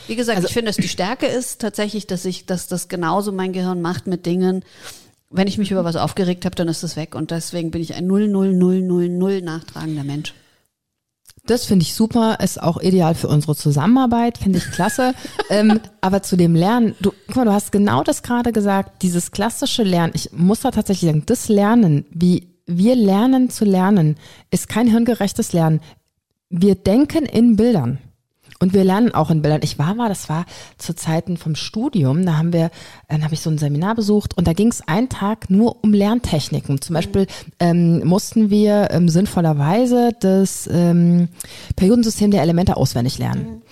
Wie 0.06 0.16
gesagt, 0.16 0.36
also, 0.36 0.48
ich 0.48 0.54
finde, 0.54 0.68
dass 0.68 0.76
die 0.76 0.88
Stärke 0.88 1.26
ist 1.26 1.60
tatsächlich, 1.60 2.06
dass 2.06 2.24
ich, 2.24 2.46
dass 2.46 2.66
das 2.66 2.88
genauso 2.88 3.32
mein 3.32 3.52
Gehirn 3.52 3.80
macht 3.80 4.06
mit 4.06 4.26
Dingen, 4.26 4.64
wenn 5.30 5.48
ich 5.48 5.58
mich 5.58 5.72
über 5.72 5.84
was 5.84 5.96
aufgeregt 5.96 6.44
habe, 6.44 6.54
dann 6.54 6.68
ist 6.68 6.84
es 6.84 6.96
weg. 6.96 7.14
Und 7.14 7.30
deswegen 7.30 7.70
bin 7.70 7.82
ich 7.82 7.94
ein 7.94 8.06
00000 8.06 9.42
nachtragender 9.42 10.04
Mensch. 10.04 10.32
Das 11.46 11.66
finde 11.66 11.82
ich 11.82 11.94
super, 11.94 12.38
ist 12.42 12.62
auch 12.62 12.80
ideal 12.80 13.14
für 13.14 13.28
unsere 13.28 13.54
Zusammenarbeit, 13.54 14.38
finde 14.38 14.58
ich 14.58 14.70
klasse. 14.70 15.14
ähm, 15.50 15.80
aber 16.00 16.22
zu 16.22 16.36
dem 16.36 16.54
Lernen, 16.54 16.94
du, 17.00 17.12
guck 17.26 17.36
mal, 17.36 17.44
du 17.44 17.52
hast 17.52 17.70
genau 17.70 18.02
das 18.02 18.22
gerade 18.22 18.50
gesagt, 18.50 19.02
dieses 19.02 19.30
klassische 19.30 19.82
Lernen, 19.82 20.12
ich 20.14 20.32
muss 20.32 20.60
da 20.60 20.70
tatsächlich 20.70 21.10
sagen, 21.10 21.24
das 21.26 21.48
Lernen, 21.48 22.06
wie 22.10 22.48
wir 22.66 22.96
lernen 22.96 23.50
zu 23.50 23.66
lernen, 23.66 24.16
ist 24.50 24.70
kein 24.70 24.86
hirngerechtes 24.86 25.52
Lernen. 25.52 25.80
Wir 26.48 26.76
denken 26.76 27.26
in 27.26 27.56
Bildern. 27.56 27.98
Und 28.64 28.72
wir 28.72 28.82
lernen 28.82 29.12
auch 29.12 29.30
in 29.30 29.42
Bildern. 29.42 29.60
Ich 29.62 29.78
war 29.78 29.94
mal, 29.94 30.08
das 30.08 30.30
war 30.30 30.46
zu 30.78 30.94
Zeiten 30.94 31.36
vom 31.36 31.54
Studium, 31.54 32.24
da 32.24 32.38
haben 32.38 32.54
wir, 32.54 32.70
dann 33.08 33.22
habe 33.22 33.34
ich 33.34 33.40
so 33.40 33.50
ein 33.50 33.58
Seminar 33.58 33.94
besucht 33.94 34.38
und 34.38 34.48
da 34.48 34.54
ging 34.54 34.68
es 34.68 34.80
einen 34.88 35.10
Tag 35.10 35.50
nur 35.50 35.84
um 35.84 35.92
Lerntechniken. 35.92 36.80
Zum 36.80 36.94
Beispiel 36.94 37.26
ähm, 37.60 38.02
mussten 38.06 38.48
wir 38.48 38.88
ähm, 38.90 39.10
sinnvollerweise 39.10 40.12
das 40.18 40.66
ähm, 40.72 41.28
Periodensystem 41.76 42.30
der 42.30 42.40
Elemente 42.40 42.78
auswendig 42.78 43.18
lernen. 43.18 43.44
Mhm. 43.44 43.62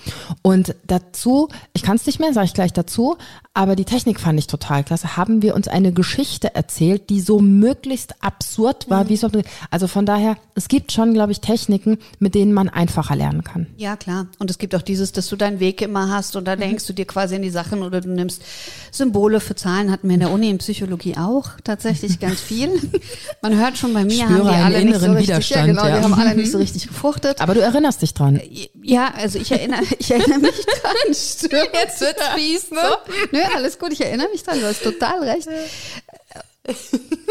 Und 0.42 0.74
dazu, 0.86 1.48
ich 1.72 1.82
kann 1.82 1.96
es 1.96 2.04
nicht 2.04 2.20
mehr, 2.20 2.34
sage 2.34 2.44
ich 2.44 2.54
gleich 2.54 2.74
dazu, 2.74 3.16
aber 3.54 3.76
die 3.76 3.86
Technik 3.86 4.20
fand 4.20 4.38
ich 4.38 4.46
total 4.46 4.84
klasse. 4.84 5.16
Haben 5.16 5.40
wir 5.40 5.54
uns 5.54 5.68
eine 5.68 5.92
Geschichte 5.92 6.54
erzählt, 6.54 7.08
die 7.08 7.20
so 7.20 7.40
möglichst 7.40 8.22
absurd 8.22 8.90
war, 8.90 9.04
mhm. 9.04 9.08
wie 9.08 9.14
es 9.14 9.22
also 9.70 9.86
von 9.86 10.04
daher, 10.04 10.36
es 10.54 10.68
gibt 10.68 10.92
schon, 10.92 11.14
glaube 11.14 11.32
ich, 11.32 11.40
Techniken, 11.40 11.96
mit 12.18 12.34
denen 12.34 12.52
man 12.52 12.68
einfacher 12.68 13.16
lernen 13.16 13.42
kann. 13.42 13.68
Ja, 13.78 13.96
klar. 13.96 14.26
Und 14.38 14.50
es 14.50 14.58
gibt 14.58 14.74
auch 14.74 14.81
dieses, 14.82 15.12
dass 15.12 15.28
du 15.28 15.36
deinen 15.36 15.60
Weg 15.60 15.80
immer 15.82 16.10
hast 16.10 16.36
und 16.36 16.46
da 16.46 16.56
mhm. 16.56 16.60
denkst 16.60 16.86
du 16.86 16.92
dir 16.92 17.04
quasi 17.04 17.36
in 17.36 17.42
die 17.42 17.50
Sachen 17.50 17.82
oder 17.82 18.00
du 18.00 18.10
nimmst 18.10 18.42
Symbole 18.90 19.40
für 19.40 19.54
Zahlen, 19.54 19.90
hatten 19.90 20.08
wir 20.08 20.14
in 20.14 20.20
der 20.20 20.30
Uni 20.30 20.50
in 20.50 20.58
Psychologie 20.58 21.16
auch 21.16 21.50
tatsächlich 21.64 22.20
ganz 22.20 22.40
viel. 22.40 22.70
Man 23.42 23.58
hört 23.58 23.78
schon 23.78 23.94
bei 23.94 24.04
mir, 24.04 24.24
Spüre 24.24 24.56
haben 24.56 24.70
die 24.70 24.76
alle 24.76 24.84
nicht 24.84 25.00
so 25.00 25.12
richtig, 25.12 25.50
ja, 25.50 25.66
genau, 25.66 25.86
ja. 25.86 25.98
die 25.98 26.04
haben 26.04 26.14
alle 26.14 26.34
nicht 26.34 26.50
so 26.50 26.58
richtig 26.58 26.88
gefruchtet. 26.88 27.40
Aber 27.40 27.54
du 27.54 27.60
erinnerst 27.60 28.02
dich 28.02 28.14
dran. 28.14 28.40
Ja, 28.82 29.12
also 29.16 29.38
ich 29.38 29.50
erinnere, 29.50 29.82
ich 29.98 30.10
erinnere 30.10 30.40
mich 30.40 30.64
dran. 30.66 31.14
Stimmt. 31.14 31.70
Jetzt 31.72 32.00
wird's 32.00 32.28
fies, 32.34 32.70
ne? 32.70 32.80
So. 32.80 33.12
Nö, 33.32 33.40
alles 33.54 33.78
gut, 33.78 33.92
ich 33.92 34.00
erinnere 34.00 34.28
mich 34.30 34.42
dran, 34.42 34.60
du 34.60 34.66
hast 34.66 34.82
total 34.82 35.22
recht. 35.22 35.48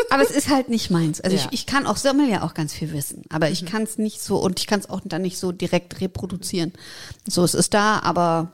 Aber 0.09 0.23
es 0.23 0.31
ist 0.31 0.49
halt 0.49 0.69
nicht 0.69 0.89
meins. 0.89 1.21
Also 1.21 1.37
ja. 1.37 1.43
ich, 1.43 1.53
ich 1.61 1.65
kann 1.65 1.87
auch, 1.87 1.97
sammel 1.97 2.29
ja 2.29 2.43
auch 2.43 2.53
ganz 2.53 2.73
viel 2.73 2.91
wissen, 2.91 3.23
aber 3.29 3.49
ich 3.49 3.61
mhm. 3.61 3.67
kann 3.67 3.83
es 3.83 3.97
nicht 3.97 4.21
so 4.21 4.37
und 4.37 4.59
ich 4.59 4.67
kann 4.67 4.79
es 4.79 4.89
auch 4.89 5.01
dann 5.03 5.21
nicht 5.21 5.37
so 5.37 5.51
direkt 5.51 6.01
reproduzieren. 6.01 6.73
So, 7.27 7.43
es 7.43 7.53
ist 7.53 7.73
da, 7.73 7.99
aber 7.99 8.51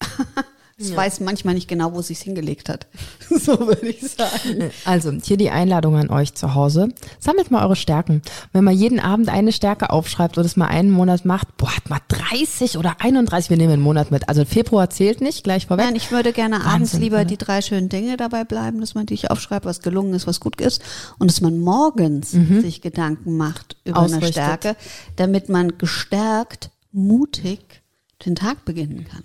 es 0.76 0.90
ja. 0.90 0.96
weiß 0.96 1.20
manchmal 1.20 1.54
nicht 1.54 1.68
genau, 1.68 1.94
wo 1.94 2.00
es 2.00 2.08
sich 2.08 2.18
hingelegt 2.18 2.68
hat. 2.68 2.88
so 3.30 3.60
würde 3.60 3.86
ich 3.86 4.00
sagen. 4.00 4.70
Also, 4.84 5.12
hier 5.12 5.36
die 5.36 5.50
Einladung 5.50 5.96
an 5.96 6.10
euch 6.10 6.34
zu 6.34 6.54
Hause. 6.54 6.88
Sammelt 7.20 7.52
mal 7.52 7.62
eure 7.62 7.76
Stärken. 7.76 8.22
Wenn 8.52 8.64
man 8.64 8.74
jeden 8.76 8.98
Abend 8.98 9.28
eine 9.28 9.52
Stärke 9.52 9.90
aufschreibt 9.90 10.36
und 10.36 10.44
es 10.44 10.56
mal 10.56 10.66
einen 10.66 10.90
Monat 10.90 11.24
macht, 11.24 11.56
boah, 11.56 11.74
hat 11.74 11.88
mal 11.90 12.00
30 12.08 12.76
oder 12.76 12.96
31, 12.98 13.50
wir 13.50 13.56
nehmen 13.56 13.74
einen 13.74 13.82
Monat 13.82 14.10
mit. 14.10 14.28
Also 14.28 14.44
Februar 14.44 14.90
zählt 14.90 15.20
nicht, 15.20 15.44
gleich 15.44 15.66
vorweg. 15.66 15.86
Nein, 15.86 15.96
ich 15.96 16.10
würde 16.10 16.32
gerne 16.32 16.56
Wahnsinn, 16.56 16.70
abends 16.70 16.92
lieber 16.94 17.16
oder? 17.18 17.24
die 17.24 17.36
drei 17.36 17.62
schönen 17.62 17.88
Dinge 17.88 18.16
dabei 18.16 18.42
bleiben, 18.42 18.80
dass 18.80 18.94
man 18.94 19.06
die 19.06 19.14
aufschreibt, 19.30 19.64
was 19.66 19.80
gelungen 19.80 20.12
ist, 20.14 20.26
was 20.26 20.40
gut 20.40 20.60
ist. 20.60 20.82
Und 21.18 21.30
dass 21.30 21.40
man 21.40 21.58
morgens 21.58 22.32
mhm. 22.32 22.60
sich 22.60 22.80
Gedanken 22.80 23.36
macht 23.36 23.76
über 23.84 24.00
Ausrichtet. 24.00 24.38
eine 24.38 24.58
Stärke, 24.58 24.76
damit 25.14 25.48
man 25.48 25.78
gestärkt, 25.78 26.70
mutig 26.90 27.83
den 28.24 28.34
Tag 28.34 28.64
beginnen 28.64 29.04
kann. 29.04 29.24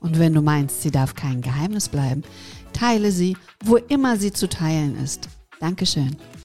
Und 0.00 0.18
wenn 0.18 0.34
du 0.34 0.42
meinst, 0.42 0.82
sie 0.82 0.90
darf 0.90 1.14
kein 1.14 1.40
Geheimnis 1.40 1.88
bleiben, 1.88 2.24
Teile 2.74 3.10
sie, 3.10 3.36
wo 3.64 3.76
immer 3.76 4.18
sie 4.18 4.32
zu 4.32 4.48
teilen 4.48 5.02
ist. 5.02 5.28
Dankeschön. 5.60 6.16